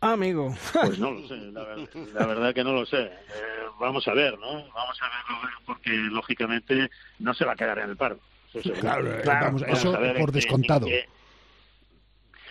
amigo. 0.00 0.54
Pues 0.72 0.98
no 0.98 1.12
lo 1.12 1.28
sé, 1.28 1.36
la, 1.52 2.26
verdad 2.26 2.54
que 2.54 2.64
no 2.64 2.72
lo 2.72 2.86
sé. 2.86 3.02
Eh, 3.02 3.10
vamos 3.78 4.06
a 4.08 4.14
ver, 4.14 4.38
¿no? 4.38 4.52
Vamos 4.72 4.98
a 5.00 5.08
verlo 5.08 5.58
porque 5.64 5.90
lógicamente 5.90 6.90
no 7.18 7.34
se 7.34 7.44
va 7.44 7.52
a 7.52 7.56
quedar 7.56 7.78
en 7.78 7.90
el 7.90 7.96
paro. 7.96 8.18
claro, 8.80 9.10
vamos, 9.24 9.62
eso 9.62 9.98
por 10.18 10.32
descontado. 10.32 10.86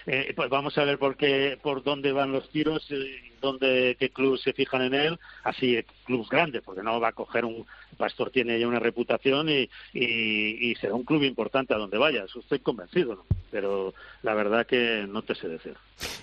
Eh, 0.08 0.34
pues 0.36 0.50
vamos 0.50 0.78
a 0.78 0.84
ver 0.84 0.98
por 0.98 1.16
qué, 1.18 1.58
por 1.62 1.84
dónde 1.84 2.12
van 2.12 2.32
los 2.32 2.50
tiros, 2.50 2.86
eh, 2.92 3.32
dónde, 3.42 3.96
qué 4.00 4.10
clubes 4.10 4.42
se 4.42 4.54
fijan 4.54 4.82
en 4.82 4.94
él, 4.94 5.20
así 5.44 5.78
clubes 6.06 6.30
grandes, 6.30 6.62
porque 6.64 6.84
no 6.84 7.00
va 7.00 7.10
a 7.10 7.14
coger 7.14 7.46
un 7.46 7.66
Pastor 7.96 8.30
tiene 8.30 8.60
ya 8.60 8.68
una 8.68 8.80
reputación 8.80 9.50
y, 9.50 9.70
y, 9.94 10.76
será 10.76 10.94
un 10.94 11.04
club 11.04 11.24
importante 11.24 11.74
a 11.74 11.78
donde 11.78 11.98
vaya, 11.98 12.26
eso 12.26 12.40
estoy 12.40 12.60
convencido, 12.60 13.26
pero 13.52 13.94
la 14.22 14.34
verdad 14.34 14.66
que 14.66 15.06
no 15.08 15.22
te 15.22 15.36
sé 15.36 15.48
decir. 15.48 15.76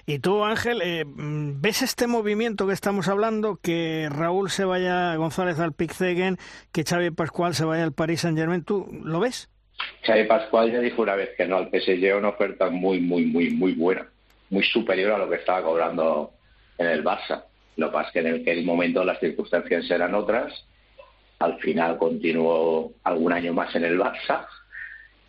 Y 0.06 0.18
tú, 0.18 0.44
Ángel, 0.44 0.82
eh, 0.82 1.04
¿ves 1.06 1.82
este 1.82 2.06
movimiento 2.06 2.66
que 2.66 2.74
estamos 2.74 3.08
hablando, 3.08 3.56
que 3.56 4.08
Raúl 4.10 4.50
se 4.50 4.64
vaya 4.64 5.14
González 5.16 5.58
al 5.58 5.72
Pixegen, 5.72 6.38
que 6.72 6.84
Xavi 6.84 7.10
Pascual 7.10 7.54
se 7.54 7.64
vaya 7.64 7.84
al 7.84 7.92
Paris 7.92 8.20
Saint-Germain, 8.20 8.64
¿tú 8.64 8.86
lo 9.02 9.20
ves? 9.20 9.48
Xavi 10.02 10.24
Pascual 10.24 10.72
ya 10.72 10.80
dijo 10.80 11.02
una 11.02 11.14
vez 11.14 11.30
que 11.36 11.46
no, 11.46 11.56
al 11.56 11.70
PSG 11.70 12.16
una 12.16 12.30
oferta 12.30 12.68
muy, 12.70 13.00
muy, 13.00 13.24
muy, 13.26 13.50
muy 13.50 13.72
buena, 13.72 14.08
muy 14.50 14.64
superior 14.64 15.12
a 15.12 15.18
lo 15.18 15.28
que 15.28 15.36
estaba 15.36 15.62
cobrando 15.62 16.32
en 16.78 16.86
el 16.86 17.04
Barça. 17.04 17.44
Lo 17.76 17.88
que 17.88 17.92
pasa 17.92 18.08
es 18.08 18.12
que 18.12 18.18
en 18.20 18.40
aquel 18.40 18.64
momento 18.64 19.04
las 19.04 19.20
circunstancias 19.20 19.90
eran 19.90 20.14
otras. 20.14 20.52
Al 21.38 21.58
final 21.58 21.98
continuó 21.98 22.92
algún 23.04 23.32
año 23.32 23.52
más 23.52 23.74
en 23.74 23.84
el 23.84 23.98
Barça 23.98 24.46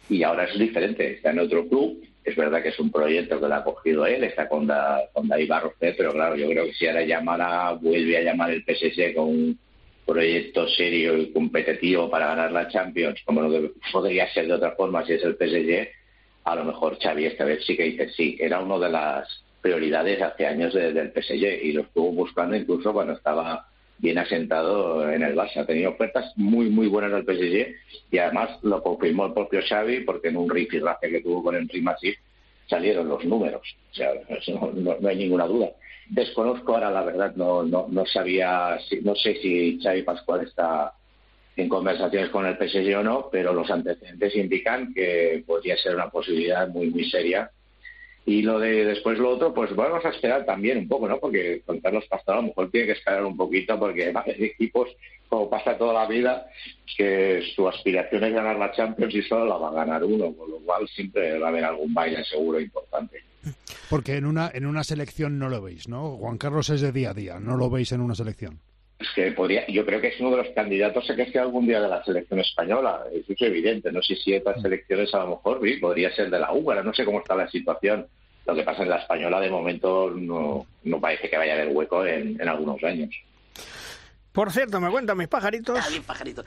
y 0.09 0.23
ahora 0.23 0.45
es 0.45 0.57
diferente. 0.57 1.13
Está 1.13 1.31
en 1.31 1.39
otro 1.39 1.67
club. 1.67 2.03
Es 2.23 2.35
verdad 2.35 2.61
que 2.63 2.69
es 2.69 2.79
un 2.79 2.91
proyecto 2.91 3.39
que 3.39 3.47
lo 3.47 3.55
ha 3.55 3.63
cogido 3.63 4.05
él, 4.05 4.23
está 4.23 4.47
con, 4.47 4.69
con 5.11 5.27
David 5.27 5.49
Barrocet, 5.49 5.97
pero 5.97 6.13
claro, 6.13 6.37
yo 6.37 6.47
creo 6.47 6.65
que 6.65 6.73
si 6.73 6.87
ahora 6.87 7.03
llamara, 7.03 7.71
vuelve 7.73 8.17
a 8.17 8.21
llamar 8.21 8.51
el 8.51 8.63
PSG 8.63 9.13
con 9.13 9.57
proyecto 10.05 10.67
serio 10.67 11.17
y 11.17 11.31
competitivo 11.31 12.09
para 12.09 12.27
ganar 12.27 12.51
la 12.51 12.67
Champions, 12.67 13.21
como 13.25 13.41
lo 13.41 13.49
que 13.49 13.71
podría 13.91 14.31
ser 14.33 14.47
de 14.47 14.53
otra 14.53 14.71
forma 14.71 15.05
si 15.05 15.13
es 15.13 15.23
el 15.23 15.35
PSG, 15.35 15.87
a 16.43 16.55
lo 16.55 16.65
mejor 16.65 16.97
Xavi 16.99 17.25
esta 17.25 17.45
vez 17.45 17.65
sí 17.65 17.77
que 17.77 17.83
dice 17.83 18.09
sí, 18.09 18.37
era 18.39 18.59
una 18.59 18.77
de 18.77 18.91
las 18.91 19.43
prioridades 19.61 20.21
hace 20.21 20.45
años 20.45 20.73
del 20.73 21.13
PSG 21.13 21.63
y 21.63 21.71
lo 21.71 21.83
estuvo 21.83 22.11
buscando 22.11 22.55
incluso 22.55 22.91
cuando 22.91 23.13
estaba 23.13 23.65
bien 23.97 24.17
asentado 24.17 25.09
en 25.09 25.23
el 25.23 25.35
Barça. 25.35 25.61
Ha 25.61 25.65
tenido 25.65 25.91
ofertas 25.91 26.33
muy, 26.35 26.69
muy 26.69 26.87
buenas 26.87 27.11
del 27.11 27.23
PSG 27.23 27.73
y 28.11 28.17
además 28.17 28.59
lo 28.61 28.83
confirmó 28.83 29.27
el 29.27 29.33
propio 29.33 29.61
Xavi 29.65 30.01
porque 30.01 30.27
en 30.27 30.37
un 30.37 30.49
rifirrafe 30.49 31.09
que 31.09 31.21
tuvo 31.21 31.41
con 31.41 31.55
Henry 31.55 31.81
Masip 31.81 32.15
salieron 32.67 33.07
los 33.07 33.23
números. 33.23 33.61
O 33.91 33.95
sea, 33.95 34.11
no 34.73 35.07
hay 35.07 35.15
ninguna 35.15 35.45
duda. 35.45 35.69
Desconozco 36.09 36.73
ahora, 36.73 36.91
la 36.91 37.03
verdad, 37.03 37.35
no, 37.35 37.63
no, 37.63 37.87
no 37.89 38.05
sabía, 38.05 38.77
si, 38.87 39.01
no 39.01 39.15
sé 39.15 39.35
si 39.41 39.79
Xavi 39.81 40.03
Pascual 40.03 40.41
está 40.41 40.93
en 41.55 41.69
conversaciones 41.69 42.29
con 42.29 42.45
el 42.45 42.57
PSG 42.57 42.97
o 42.97 43.03
no, 43.03 43.29
pero 43.31 43.53
los 43.53 43.69
antecedentes 43.69 44.35
indican 44.35 44.93
que 44.93 45.43
podría 45.45 45.77
ser 45.77 45.95
una 45.95 46.09
posibilidad 46.09 46.67
muy, 46.67 46.89
muy 46.89 47.09
seria. 47.09 47.49
Y 48.25 48.41
lo 48.41 48.57
de 48.57 48.85
después 48.85 49.19
lo 49.19 49.31
otro, 49.31 49.53
pues 49.53 49.75
vamos 49.75 50.03
a 50.05 50.09
esperar 50.09 50.45
también 50.45 50.77
un 50.77 50.87
poco, 50.87 51.07
¿no? 51.07 51.19
Porque 51.19 51.61
con 51.65 51.81
Carlos 51.81 52.05
Pastor 52.07 52.35
a 52.35 52.37
lo 52.37 52.47
mejor 52.47 52.71
tiene 52.71 52.87
que 52.87 52.93
esperar 52.93 53.25
un 53.25 53.35
poquito 53.35 53.77
porque 53.77 54.13
hay 54.15 54.43
equipos, 54.43 54.89
como 55.27 55.49
pasa 55.49 55.77
toda 55.77 55.93
la 55.93 56.07
vida, 56.07 56.47
que 56.97 57.43
su 57.53 57.67
aspiración 57.67 58.23
es 58.23 58.33
ganar 58.33 58.57
la 58.57 58.71
Champions 58.71 59.13
y 59.13 59.21
solo 59.23 59.45
la 59.45 59.57
va 59.57 59.69
a 59.69 59.85
ganar 59.85 60.03
uno, 60.05 60.33
con 60.33 60.49
lo 60.49 60.57
cual 60.59 60.87
siempre 60.87 61.37
va 61.37 61.47
a 61.47 61.49
haber 61.49 61.65
algún 61.65 61.93
baile 61.93 62.23
seguro 62.23 62.61
importante. 62.61 63.21
Porque 63.89 64.15
en 64.15 64.25
una, 64.25 64.49
en 64.53 64.65
una 64.65 64.83
selección 64.83 65.39
no 65.39 65.49
lo 65.49 65.61
veis, 65.61 65.87
¿no? 65.87 66.17
Juan 66.17 66.37
Carlos 66.37 66.69
es 66.69 66.81
de 66.81 66.91
día 66.91 67.11
a 67.11 67.13
día, 67.13 67.39
no 67.39 67.57
lo 67.57 67.69
veis 67.69 67.91
en 67.91 68.01
una 68.01 68.15
selección. 68.15 68.59
Es 68.99 69.09
que 69.15 69.31
podría, 69.31 69.67
yo 69.67 69.85
creo 69.85 69.99
que 69.99 70.09
es 70.09 70.19
uno 70.19 70.31
de 70.31 70.37
los 70.37 70.49
candidatos 70.55 71.09
a 71.09 71.15
que 71.15 71.29
sea 71.31 71.41
algún 71.41 71.67
día 71.67 71.81
de 71.81 71.89
la 71.89 72.03
selección 72.03 72.39
española. 72.39 73.01
Eso 73.11 73.33
es 73.33 73.41
evidente. 73.41 73.91
No 73.91 74.01
sé 74.01 74.15
si 74.15 74.33
otras 74.33 74.57
mm. 74.57 74.61
selecciones 74.61 75.13
a 75.13 75.19
lo 75.19 75.29
mejor 75.31 75.59
sí, 75.63 75.77
podría 75.77 76.13
ser 76.15 76.29
de 76.29 76.39
la 76.39 76.53
húngara. 76.53 76.83
No 76.83 76.93
sé 76.93 77.03
cómo 77.03 77.19
está 77.19 77.35
la 77.35 77.49
situación. 77.49 78.07
Lo 78.45 78.55
que 78.55 78.63
pasa 78.63 78.83
en 78.83 78.89
la 78.89 78.97
española 78.97 79.39
de 79.39 79.49
momento 79.49 80.09
no, 80.09 80.65
no 80.83 81.01
parece 81.01 81.29
que 81.29 81.37
vaya 81.37 81.53
a 81.53 81.55
haber 81.55 81.75
hueco 81.75 82.05
en, 82.05 82.39
en 82.39 82.47
algunos 82.47 82.81
años. 82.83 83.13
Por 84.31 84.51
cierto, 84.51 84.79
me 84.79 84.89
cuentan 84.89 85.17
mis 85.17 85.27
pajaritos. 85.27 85.79
Ah, 85.79 86.01
pajaritos 86.05 86.45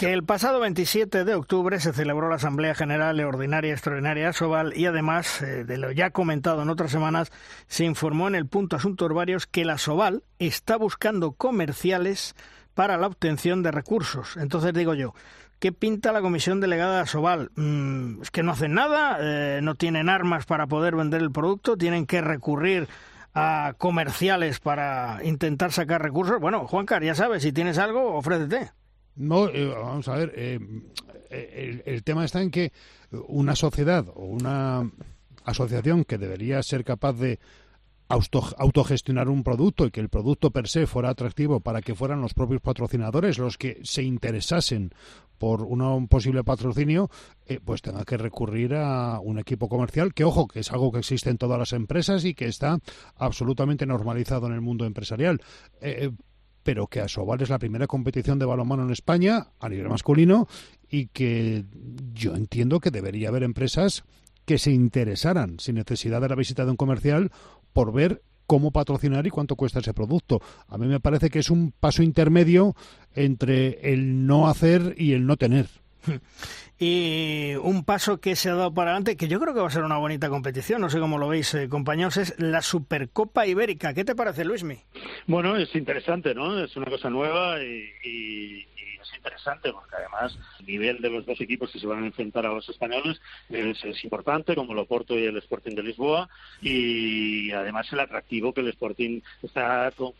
que 0.00 0.14
el 0.14 0.24
pasado 0.24 0.60
27 0.60 1.24
de 1.26 1.34
octubre 1.34 1.78
se 1.78 1.92
celebró 1.92 2.30
la 2.30 2.36
Asamblea 2.36 2.74
General 2.74 3.20
Ordinaria 3.20 3.74
Extraordinaria 3.74 4.32
Soval 4.32 4.72
y 4.74 4.86
además, 4.86 5.42
eh, 5.42 5.64
de 5.64 5.76
lo 5.76 5.92
ya 5.92 6.08
comentado 6.08 6.62
en 6.62 6.70
otras 6.70 6.90
semanas, 6.90 7.30
se 7.66 7.84
informó 7.84 8.26
en 8.26 8.34
el 8.34 8.46
punto 8.46 8.76
Asuntos 8.76 9.12
Varios 9.12 9.46
que 9.46 9.66
la 9.66 9.76
Soval 9.76 10.22
está 10.38 10.78
buscando 10.78 11.32
comerciales 11.32 12.34
para 12.72 12.96
la 12.96 13.08
obtención 13.08 13.62
de 13.62 13.72
recursos. 13.72 14.38
Entonces 14.38 14.72
digo 14.72 14.94
yo, 14.94 15.12
¿qué 15.58 15.70
pinta 15.70 16.12
la 16.12 16.22
comisión 16.22 16.60
delegada 16.62 17.00
de 17.00 17.06
Soval? 17.06 17.50
Mm, 17.56 18.22
es 18.22 18.30
que 18.30 18.42
no 18.42 18.52
hacen 18.52 18.72
nada, 18.72 19.18
eh, 19.20 19.60
no 19.62 19.74
tienen 19.74 20.08
armas 20.08 20.46
para 20.46 20.66
poder 20.66 20.96
vender 20.96 21.20
el 21.20 21.30
producto, 21.30 21.76
tienen 21.76 22.06
que 22.06 22.22
recurrir 22.22 22.88
a 23.34 23.74
comerciales 23.76 24.60
para 24.60 25.18
intentar 25.24 25.72
sacar 25.72 26.00
recursos. 26.00 26.40
Bueno, 26.40 26.66
Juancar, 26.66 27.04
ya 27.04 27.14
sabes, 27.14 27.42
si 27.42 27.52
tienes 27.52 27.76
algo, 27.76 28.14
ofrécete. 28.14 28.70
No, 29.16 29.48
eh, 29.48 29.66
vamos 29.66 30.08
a 30.08 30.16
ver, 30.16 30.32
eh, 30.36 30.58
el, 31.30 31.82
el, 31.84 32.02
tema 32.02 32.24
está 32.24 32.42
en 32.42 32.50
que 32.50 32.72
una 33.28 33.54
sociedad 33.54 34.06
o 34.14 34.24
una 34.24 34.90
asociación 35.44 36.04
que 36.04 36.18
debería 36.18 36.62
ser 36.62 36.84
capaz 36.84 37.14
de 37.14 37.38
autogestionar 38.10 39.28
un 39.28 39.44
producto 39.44 39.86
y 39.86 39.92
que 39.92 40.00
el 40.00 40.08
producto 40.08 40.50
per 40.50 40.66
se 40.66 40.88
fuera 40.88 41.10
atractivo 41.10 41.60
para 41.60 41.80
que 41.80 41.94
fueran 41.94 42.20
los 42.20 42.34
propios 42.34 42.60
patrocinadores 42.60 43.38
los 43.38 43.56
que 43.56 43.80
se 43.84 44.02
interesasen 44.02 44.90
por 45.38 45.62
un 45.62 46.06
posible 46.08 46.44
patrocinio, 46.44 47.08
eh, 47.46 47.60
pues 47.64 47.80
tenga 47.80 48.04
que 48.04 48.18
recurrir 48.18 48.74
a 48.74 49.20
un 49.20 49.38
equipo 49.38 49.70
comercial, 49.70 50.12
que 50.12 50.24
ojo, 50.24 50.46
que 50.46 50.60
es 50.60 50.70
algo 50.70 50.92
que 50.92 50.98
existe 50.98 51.30
en 51.30 51.38
todas 51.38 51.58
las 51.58 51.72
empresas 51.72 52.26
y 52.26 52.34
que 52.34 52.44
está 52.44 52.78
absolutamente 53.16 53.86
normalizado 53.86 54.48
en 54.48 54.52
el 54.52 54.60
mundo 54.60 54.84
empresarial. 54.84 55.40
Pero 56.70 56.86
que 56.86 57.00
Asobal 57.00 57.42
es 57.42 57.50
la 57.50 57.58
primera 57.58 57.88
competición 57.88 58.38
de 58.38 58.46
balonmano 58.46 58.84
en 58.84 58.90
España 58.90 59.48
a 59.58 59.68
nivel 59.68 59.88
masculino 59.88 60.46
y 60.88 61.06
que 61.06 61.64
yo 62.14 62.36
entiendo 62.36 62.78
que 62.78 62.92
debería 62.92 63.28
haber 63.28 63.42
empresas 63.42 64.04
que 64.44 64.56
se 64.56 64.70
interesaran 64.70 65.58
sin 65.58 65.74
necesidad 65.74 66.20
de 66.20 66.28
la 66.28 66.36
visita 66.36 66.64
de 66.64 66.70
un 66.70 66.76
comercial 66.76 67.32
por 67.72 67.92
ver 67.92 68.22
cómo 68.46 68.70
patrocinar 68.70 69.26
y 69.26 69.30
cuánto 69.30 69.56
cuesta 69.56 69.80
ese 69.80 69.94
producto. 69.94 70.40
A 70.68 70.78
mí 70.78 70.86
me 70.86 71.00
parece 71.00 71.28
que 71.28 71.40
es 71.40 71.50
un 71.50 71.72
paso 71.72 72.04
intermedio 72.04 72.76
entre 73.16 73.92
el 73.92 74.28
no 74.28 74.46
hacer 74.46 74.94
y 74.96 75.14
el 75.14 75.26
no 75.26 75.36
tener. 75.36 75.66
Y 76.82 77.56
un 77.62 77.84
paso 77.84 78.22
que 78.22 78.34
se 78.36 78.48
ha 78.48 78.54
dado 78.54 78.72
para 78.72 78.92
adelante, 78.92 79.18
que 79.18 79.28
yo 79.28 79.38
creo 79.38 79.52
que 79.52 79.60
va 79.60 79.66
a 79.66 79.70
ser 79.70 79.84
una 79.84 79.98
bonita 79.98 80.30
competición, 80.30 80.80
no 80.80 80.88
sé 80.88 80.98
cómo 80.98 81.18
lo 81.18 81.28
veis, 81.28 81.52
eh, 81.52 81.68
compañeros, 81.68 82.16
es 82.16 82.34
la 82.38 82.62
Supercopa 82.62 83.46
Ibérica. 83.46 83.92
¿Qué 83.92 84.02
te 84.02 84.14
parece, 84.14 84.46
Luismi? 84.46 84.78
Bueno, 85.26 85.58
es 85.58 85.74
interesante, 85.74 86.34
¿no? 86.34 86.58
Es 86.64 86.74
una 86.78 86.86
cosa 86.86 87.10
nueva 87.10 87.62
y 87.62 88.64
es 89.10 89.16
interesante 89.16 89.72
porque 89.72 89.96
además 89.96 90.36
el 90.60 90.66
nivel 90.66 91.00
de 91.00 91.10
los 91.10 91.26
dos 91.26 91.40
equipos 91.40 91.70
que 91.70 91.78
se 91.78 91.86
van 91.86 92.02
a 92.02 92.06
enfrentar 92.06 92.46
a 92.46 92.52
los 92.52 92.68
españoles 92.68 93.20
es, 93.48 94.04
importante, 94.04 94.54
como 94.54 94.72
el 94.72 94.78
Oporto 94.78 95.18
y 95.18 95.24
el 95.24 95.36
Sporting 95.38 95.74
de 95.74 95.82
Lisboa, 95.82 96.28
y 96.60 97.50
además 97.52 97.92
el 97.92 98.00
atractivo 98.00 98.52
que 98.52 98.60
el 98.60 98.68
Sporting 98.68 99.20
está 99.42 99.92
con, 99.96 100.14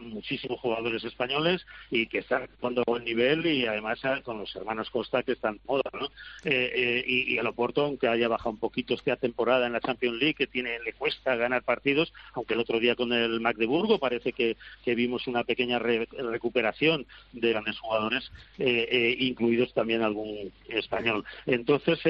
muchísimos 0.00 0.60
jugadores 0.60 1.04
españoles 1.04 1.64
y 1.90 2.06
que 2.06 2.18
están 2.18 2.48
jugando 2.60 2.82
a 2.82 2.90
buen 2.90 3.04
nivel 3.04 3.46
y 3.46 3.66
además 3.66 4.00
con 4.24 4.38
los 4.38 4.54
hermanos 4.56 4.90
Costa 4.90 5.22
que 5.22 5.32
están 5.32 5.60
moda, 5.66 5.90
¿no? 5.92 6.06
Eh, 6.44 6.72
eh, 6.74 7.04
y, 7.06 7.38
el 7.38 7.46
Oporto, 7.46 7.84
aunque 7.84 8.08
haya 8.08 8.28
bajado 8.28 8.50
un 8.50 8.58
poquito 8.58 8.94
esta 8.94 9.16
temporada 9.16 9.66
en 9.66 9.72
la 9.72 9.80
Champions 9.80 10.18
League, 10.18 10.34
que 10.34 10.46
tiene 10.46 10.78
le 10.80 10.92
cuesta 10.92 11.36
ganar 11.36 11.62
partidos, 11.62 12.12
aunque 12.34 12.54
el 12.54 12.60
otro 12.60 12.78
día 12.80 12.94
con 12.94 13.12
el 13.12 13.40
Magdeburgo 13.40 13.98
parece 13.98 14.32
que, 14.32 14.56
vimos 14.86 15.26
una 15.26 15.44
pequeña 15.44 15.78
recuperación 15.78 17.06
de 17.32 17.50
grandes 17.50 17.78
jugadores 17.78 18.07
eh, 18.14 18.88
eh, 18.90 19.16
incluidos 19.18 19.72
también 19.74 20.02
algún 20.02 20.52
español. 20.68 21.24
Entonces, 21.46 22.00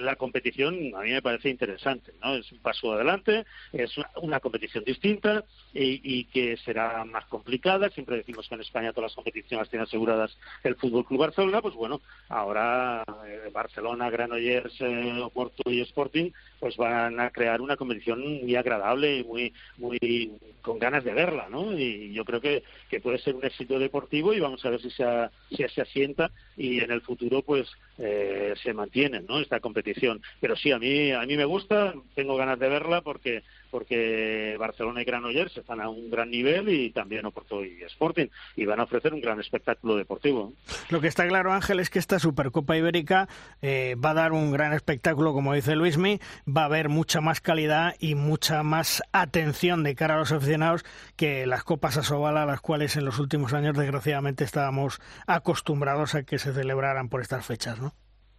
la 0.00 0.16
competición 0.16 0.94
a 0.94 1.00
mí 1.00 1.10
me 1.10 1.22
parece 1.22 1.50
interesante, 1.50 2.12
¿no? 2.22 2.34
Es 2.34 2.50
un 2.52 2.58
paso 2.58 2.92
adelante, 2.92 3.44
es 3.72 3.92
una, 4.16 4.40
competición 4.40 4.84
distinta 4.84 5.44
y, 5.72 6.24
que 6.24 6.56
será 6.58 7.04
más 7.04 7.26
complicada. 7.26 7.90
Siempre 7.90 8.16
decimos 8.16 8.48
que 8.48 8.54
en 8.54 8.60
España 8.60 8.92
todas 8.92 9.10
las 9.10 9.16
competiciones 9.16 9.68
tienen 9.68 9.86
aseguradas 9.86 10.36
el 10.64 10.76
Fútbol 10.76 11.04
Club 11.04 11.20
Barcelona, 11.20 11.62
pues 11.62 11.74
bueno, 11.74 12.00
ahora 12.28 13.04
eh, 13.26 13.50
Barcelona, 13.52 14.10
Granollers, 14.10 14.80
Oporto 15.22 15.70
y 15.70 15.80
Sporting, 15.80 16.30
pues 16.58 16.76
van 16.76 17.20
a 17.20 17.30
crear 17.30 17.60
una 17.60 17.76
competición 17.76 18.20
muy 18.42 18.56
agradable 18.56 19.18
y 19.18 19.24
muy, 19.24 19.52
muy 19.78 20.32
con 20.62 20.78
ganas 20.78 21.04
de 21.04 21.12
verla, 21.12 21.48
¿no? 21.50 21.76
Y 21.76 22.12
yo 22.12 22.24
creo 22.24 22.40
que, 22.40 22.62
que 22.88 23.00
puede 23.00 23.18
ser 23.18 23.34
un 23.34 23.44
éxito 23.44 23.61
deportivo 23.66 24.32
y 24.32 24.40
vamos 24.40 24.64
a 24.64 24.70
ver 24.70 24.80
si 24.80 24.90
se, 24.90 25.04
si 25.50 25.64
se 25.68 25.82
asienta 25.82 26.30
y 26.56 26.80
en 26.80 26.90
el 26.90 27.00
futuro 27.00 27.42
pues 27.42 27.68
eh, 27.98 28.54
se 28.62 28.72
mantiene 28.74 29.20
¿no? 29.20 29.40
esta 29.40 29.60
competición. 29.60 30.22
Pero 30.40 30.56
sí, 30.56 30.72
a 30.72 30.78
mí, 30.78 31.12
a 31.12 31.22
mí 31.22 31.36
me 31.36 31.44
gusta, 31.44 31.94
tengo 32.14 32.36
ganas 32.36 32.58
de 32.58 32.68
verla 32.68 33.00
porque 33.00 33.42
porque 33.72 34.54
Barcelona 34.58 35.02
y 35.02 35.04
Granollers 35.04 35.56
están 35.56 35.80
a 35.80 35.88
un 35.88 36.10
gran 36.10 36.30
nivel 36.30 36.68
y 36.68 36.90
también 36.90 37.24
Oporto 37.26 37.64
y 37.64 37.82
Sporting 37.84 38.26
y 38.54 38.66
van 38.66 38.78
a 38.78 38.84
ofrecer 38.84 39.14
un 39.14 39.20
gran 39.20 39.40
espectáculo 39.40 39.96
deportivo. 39.96 40.52
Lo 40.90 41.00
que 41.00 41.08
está 41.08 41.26
claro, 41.26 41.52
Ángel, 41.52 41.80
es 41.80 41.90
que 41.90 41.98
esta 41.98 42.18
Supercopa 42.18 42.76
Ibérica 42.76 43.28
eh, 43.62 43.96
va 43.96 44.10
a 44.10 44.14
dar 44.14 44.32
un 44.32 44.52
gran 44.52 44.74
espectáculo, 44.74 45.32
como 45.32 45.54
dice 45.54 45.74
Luismi, 45.74 46.20
va 46.46 46.62
a 46.62 46.66
haber 46.66 46.90
mucha 46.90 47.22
más 47.22 47.40
calidad 47.40 47.96
y 47.98 48.14
mucha 48.14 48.62
más 48.62 49.02
atención 49.12 49.82
de 49.82 49.94
cara 49.94 50.16
a 50.16 50.18
los 50.18 50.32
aficionados 50.32 50.84
que 51.16 51.46
las 51.46 51.64
Copas 51.64 51.96
a 52.12 52.46
las 52.46 52.60
cuales 52.60 52.96
en 52.96 53.06
los 53.06 53.18
últimos 53.18 53.54
años, 53.54 53.76
desgraciadamente, 53.76 54.44
estábamos 54.44 55.00
acostumbrados 55.26 56.14
a 56.14 56.24
que 56.24 56.38
se 56.38 56.52
celebraran 56.52 57.08
por 57.08 57.22
estas 57.22 57.46
fechas, 57.46 57.80
¿no? 57.80 57.94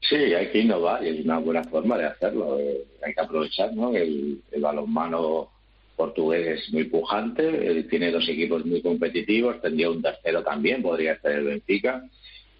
Sí, 0.09 0.15
hay 0.15 0.47
que 0.49 0.59
innovar 0.59 1.03
y 1.03 1.09
es 1.09 1.25
una 1.25 1.39
buena 1.39 1.63
forma 1.63 1.97
de 1.97 2.05
hacerlo. 2.05 2.59
Eh, 2.59 2.83
hay 3.05 3.13
que 3.13 3.21
aprovechar, 3.21 3.73
¿no? 3.73 3.95
El, 3.95 4.41
balonmano 4.57 5.49
portugués 5.95 6.59
es 6.59 6.73
muy 6.73 6.85
pujante, 6.85 7.83
tiene 7.83 8.11
dos 8.11 8.27
equipos 8.27 8.65
muy 8.65 8.81
competitivos, 8.81 9.61
tendría 9.61 9.91
un 9.91 10.01
tercero 10.01 10.43
también, 10.43 10.81
podría 10.81 11.19
ser 11.19 11.33
el 11.33 11.43
Benfica. 11.45 12.03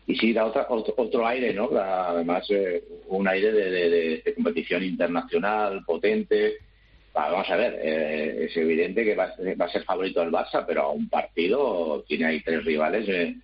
Y 0.06 0.16
sí, 0.16 0.34
da 0.34 0.46
otra, 0.46 0.68
otro, 0.70 1.26
aire, 1.26 1.54
¿no? 1.54 1.70
además, 1.78 2.46
eh, 2.50 2.84
un 3.08 3.28
aire 3.28 3.52
de, 3.52 4.34
competición 4.36 4.84
internacional, 4.84 5.84
potente. 5.86 6.58
Vamos 7.14 7.50
a 7.50 7.56
ver, 7.56 7.80
eh, 7.82 8.46
es 8.46 8.58
evidente 8.58 9.04
que 9.04 9.16
va, 9.16 9.34
a 9.60 9.70
ser 9.70 9.84
favorito 9.84 10.22
el 10.22 10.32
Barça, 10.32 10.64
pero 10.66 10.84
a 10.84 10.92
un 10.92 11.10
partido 11.10 12.04
tiene 12.08 12.26
ahí 12.26 12.42
tres 12.42 12.66
rivales 12.66 13.08
eh, 13.08 13.36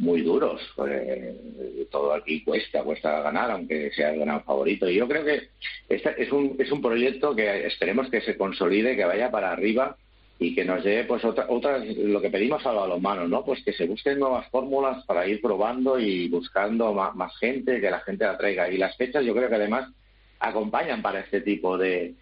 muy 0.00 0.22
duros. 0.22 0.62
Eh, 0.88 1.86
todo 1.90 2.14
aquí 2.14 2.42
cuesta, 2.42 2.82
cuesta 2.82 3.20
ganar, 3.20 3.50
aunque 3.50 3.90
sea 3.92 4.12
el 4.12 4.20
gran 4.20 4.42
favorito. 4.44 4.88
Y 4.88 4.94
yo 4.94 5.06
creo 5.06 5.24
que 5.24 5.48
este 5.88 6.22
es 6.22 6.32
un, 6.32 6.56
es 6.58 6.72
un 6.72 6.80
proyecto 6.80 7.36
que 7.36 7.66
esperemos 7.66 8.08
que 8.08 8.22
se 8.22 8.36
consolide, 8.36 8.96
que 8.96 9.04
vaya 9.04 9.30
para 9.30 9.52
arriba 9.52 9.96
y 10.38 10.54
que 10.54 10.64
nos 10.64 10.82
lleve 10.82 11.04
pues 11.04 11.22
otra, 11.22 11.44
otras 11.50 11.84
lo 11.86 12.18
que 12.22 12.30
pedimos 12.30 12.64
a 12.64 12.72
los 12.72 13.00
manos, 13.00 13.28
¿no? 13.28 13.44
Pues 13.44 13.62
que 13.62 13.74
se 13.74 13.86
busquen 13.86 14.18
nuevas 14.18 14.48
fórmulas 14.48 15.04
para 15.04 15.26
ir 15.26 15.42
probando 15.42 15.98
y 15.98 16.28
buscando 16.28 16.94
más, 16.94 17.36
gente, 17.38 17.78
que 17.78 17.90
la 17.90 18.00
gente 18.00 18.24
la 18.24 18.38
traiga. 18.38 18.70
Y 18.70 18.78
las 18.78 18.96
fechas 18.96 19.22
yo 19.22 19.34
creo 19.34 19.50
que 19.50 19.56
además 19.56 19.90
acompañan 20.38 21.02
para 21.02 21.20
este 21.20 21.42
tipo 21.42 21.76
de, 21.76 22.14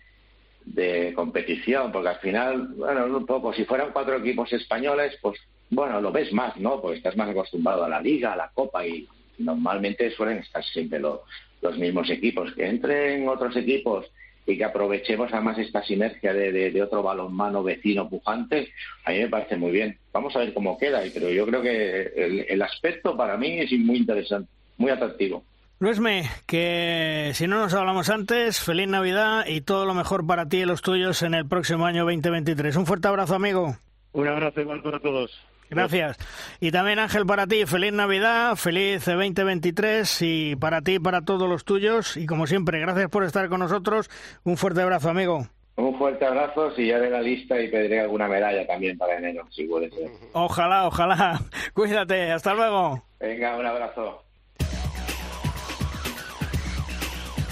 de 0.65 1.13
competición, 1.15 1.93
porque 1.93 2.09
al 2.09 2.19
final, 2.19 2.67
bueno, 2.77 3.07
un 3.07 3.25
poco, 3.25 3.53
si 3.53 3.65
fueran 3.65 3.93
cuatro 3.93 4.17
equipos 4.17 4.53
españoles, 4.53 5.17
pues 5.23 5.39
bueno, 5.71 6.01
lo 6.01 6.13
ves 6.13 6.33
más, 6.33 6.57
¿no? 6.57 6.81
Pues 6.81 6.99
estás 6.99 7.17
más 7.17 7.29
acostumbrado 7.29 7.85
a 7.85 7.89
la 7.89 8.01
liga, 8.01 8.33
a 8.33 8.37
la 8.37 8.51
copa 8.53 8.87
y 8.87 9.07
normalmente 9.39 10.11
suelen 10.11 10.39
estar 10.39 10.65
siempre 10.65 10.99
los 10.99 11.79
mismos 11.79 12.09
equipos. 12.11 12.53
Que 12.55 12.67
entren 12.67 13.29
otros 13.29 13.57
equipos 13.57 14.07
y 14.47 14.57
que 14.57 14.65
aprovechemos 14.65 15.31
además 15.33 15.59
esta 15.59 15.83
sinergia 15.83 16.33
de, 16.33 16.71
de, 16.71 16.83
otro 16.83 17.03
balonmano 17.03 17.63
vecino 17.63 18.09
pujante, 18.09 18.73
a 19.05 19.11
mí 19.11 19.19
me 19.19 19.29
parece 19.29 19.57
muy 19.57 19.71
bien. 19.71 19.99
Vamos 20.11 20.35
a 20.35 20.39
ver 20.39 20.55
cómo 20.55 20.79
queda, 20.79 21.03
pero 21.13 21.29
yo 21.31 21.47
creo 21.47 21.61
que 21.61 22.13
el, 22.17 22.47
el 22.49 22.63
aspecto 22.63 23.15
para 23.15 23.37
mí 23.37 23.61
es 23.61 23.71
muy 23.73 23.99
interesante, 23.99 24.51
muy 24.79 24.91
atractivo. 24.91 25.45
Luisme, 25.81 26.25
que 26.47 27.31
si 27.35 27.47
no 27.47 27.59
nos 27.59 27.75
hablamos 27.75 28.09
antes, 28.09 28.59
feliz 28.59 28.89
Navidad 28.89 29.45
y 29.47 29.61
todo 29.61 29.85
lo 29.85 29.95
mejor 29.95 30.27
para 30.27 30.49
ti 30.49 30.59
y 30.59 30.65
los 30.65 30.83
tuyos 30.83 31.23
en 31.23 31.35
el 31.35 31.47
próximo 31.47 31.87
año 31.87 32.05
2023. 32.05 32.75
Un 32.77 32.87
fuerte 32.87 33.07
abrazo, 33.07 33.35
amigo. 33.35 33.77
Un 34.13 34.27
abrazo 34.27 34.63
igual 34.63 34.83
para 34.83 34.99
todos. 34.99 35.39
Gracias. 35.71 36.17
Y 36.61 36.71
también 36.71 36.99
Ángel 36.99 37.27
para 37.27 37.47
ti, 37.47 37.67
feliz 37.67 37.93
Navidad, 37.93 38.57
feliz 38.57 39.05
2023 39.05 40.23
y 40.23 40.57
para 40.57 40.83
ti 40.83 40.99
para 40.99 41.23
todos 41.23 41.49
los 41.49 41.65
tuyos. 41.65 42.17
Y 42.17 42.27
como 42.27 42.47
siempre, 42.47 42.81
gracias 42.81 43.09
por 43.11 43.25
estar 43.25 43.49
con 43.49 43.61
nosotros. 43.61 44.11
Un 44.45 44.57
fuerte 44.57 44.81
abrazo, 44.83 45.11
amigo. 45.11 45.47
Un 45.77 45.97
fuerte 45.97 46.27
abrazo, 46.27 46.75
si 46.75 46.89
ya 46.89 46.99
de 46.99 47.09
la 47.09 47.21
lista 47.21 47.61
y 47.61 47.69
pediré 47.69 48.01
alguna 48.01 48.27
medalla 48.27 48.67
también 48.67 48.99
para 48.99 49.17
enero, 49.17 49.47
si 49.51 49.63
puede 49.65 49.89
ser. 49.91 50.11
Ojalá, 50.33 50.89
ojalá. 50.89 51.41
Cuídate, 51.73 52.33
hasta 52.33 52.53
luego. 52.53 53.05
Venga, 53.21 53.57
un 53.57 53.67
abrazo. 53.67 54.25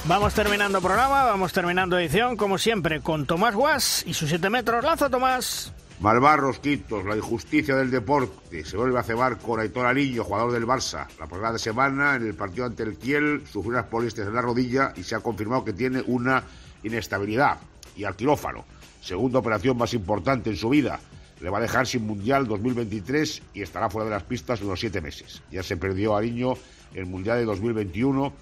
Vamos 0.06 0.34
terminando 0.34 0.80
programa, 0.80 1.24
vamos 1.24 1.52
terminando 1.52 1.98
edición, 1.98 2.36
como 2.36 2.59
siempre, 2.59 3.01
con 3.01 3.26
Tomás 3.26 3.55
Guas 3.55 4.05
y 4.06 4.14
sus 4.14 4.28
7 4.28 4.51
metros. 4.51 4.84
Lanza, 4.84 5.09
Tomás. 5.10 5.72
Malvarros 6.01 6.59
Quitos, 6.59 7.06
la 7.06 7.16
injusticia 7.16 7.74
del 7.74 7.90
deporte. 7.90 8.64
Se 8.66 8.77
vuelve 8.77 8.98
a 8.98 9.02
cebar 9.02 9.39
con 9.39 9.60
Aitor 9.60 9.86
Arillo, 9.86 10.24
jugador 10.24 10.52
del 10.52 10.66
Barça. 10.66 11.06
La 11.18 11.27
pasada 11.27 11.59
semana, 11.59 12.16
en 12.16 12.27
el 12.27 12.35
partido 12.35 12.66
ante 12.66 12.82
el 12.82 12.98
Kiel, 12.98 13.43
sufrió 13.51 13.73
unas 13.73 13.86
poliestes 13.86 14.27
en 14.27 14.35
la 14.35 14.43
rodilla 14.43 14.93
y 14.94 15.02
se 15.02 15.14
ha 15.14 15.20
confirmado 15.20 15.64
que 15.64 15.73
tiene 15.73 16.02
una 16.06 16.44
inestabilidad 16.82 17.59
y 17.97 18.05
al 18.05 18.14
quirófano. 18.14 18.66
Segunda 19.01 19.39
operación 19.39 19.78
más 19.78 19.94
importante 19.94 20.51
en 20.51 20.56
su 20.56 20.68
vida. 20.68 21.01
Le 21.40 21.48
va 21.48 21.59
a 21.59 21.62
dejar 21.62 21.86
sin 21.86 22.06
Mundial 22.06 22.47
2023 22.47 23.43
y 23.55 23.62
estará 23.62 23.89
fuera 23.89 24.05
de 24.05 24.10
las 24.10 24.23
pistas 24.23 24.60
unos 24.60 24.78
siete 24.78 25.01
meses. 25.01 25.43
Ya 25.51 25.62
se 25.62 25.78
perdió 25.78 26.14
Ariño 26.14 26.55
el 26.94 27.06
Mundial 27.06 27.39
de 27.39 27.47
2021 27.47 28.32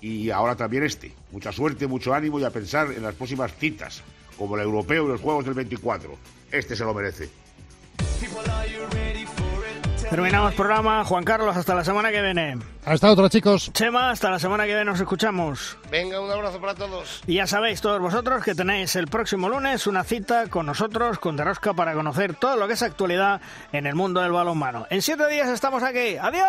y 0.00 0.30
ahora 0.30 0.56
también 0.56 0.84
este. 0.84 1.12
Mucha 1.30 1.52
suerte, 1.52 1.86
mucho 1.86 2.14
ánimo 2.14 2.40
y 2.40 2.44
a 2.44 2.50
pensar 2.50 2.90
en 2.92 3.02
las 3.02 3.14
próximas 3.14 3.54
citas, 3.56 4.02
como 4.36 4.56
el 4.56 4.62
europeo 4.62 5.04
y 5.04 5.08
los 5.08 5.20
Juegos 5.20 5.44
del 5.44 5.54
24 5.54 6.16
este 6.52 6.76
se 6.76 6.84
lo 6.84 6.94
merece. 6.94 7.28
Terminamos 10.08 10.54
programa. 10.54 11.04
Juan 11.04 11.24
Carlos, 11.24 11.56
hasta 11.56 11.74
la 11.74 11.84
semana 11.84 12.12
que 12.12 12.22
viene. 12.22 12.58
Hasta 12.84 13.10
otra, 13.10 13.28
chicos. 13.28 13.72
Chema, 13.72 14.10
hasta 14.10 14.30
la 14.30 14.38
semana 14.38 14.62
que 14.62 14.68
viene 14.68 14.84
nos 14.84 15.00
escuchamos. 15.00 15.76
Venga, 15.90 16.20
un 16.20 16.30
abrazo 16.30 16.60
para 16.60 16.76
todos. 16.76 17.22
Y 17.26 17.34
ya 17.34 17.48
sabéis 17.48 17.80
todos 17.80 18.00
vosotros 18.00 18.44
que 18.44 18.54
tenéis 18.54 18.94
el 18.94 19.08
próximo 19.08 19.48
lunes 19.48 19.88
una 19.88 20.04
cita 20.04 20.46
con 20.48 20.66
nosotros, 20.66 21.18
con 21.18 21.36
Derosca, 21.36 21.74
para 21.74 21.92
conocer 21.94 22.34
todo 22.36 22.56
lo 22.56 22.68
que 22.68 22.74
es 22.74 22.82
actualidad 22.82 23.40
en 23.72 23.86
el 23.86 23.96
mundo 23.96 24.20
del 24.20 24.30
balonmano. 24.30 24.86
En 24.90 25.02
siete 25.02 25.26
días 25.28 25.48
estamos 25.48 25.82
aquí. 25.82 26.16
¡Adiós! 26.16 26.46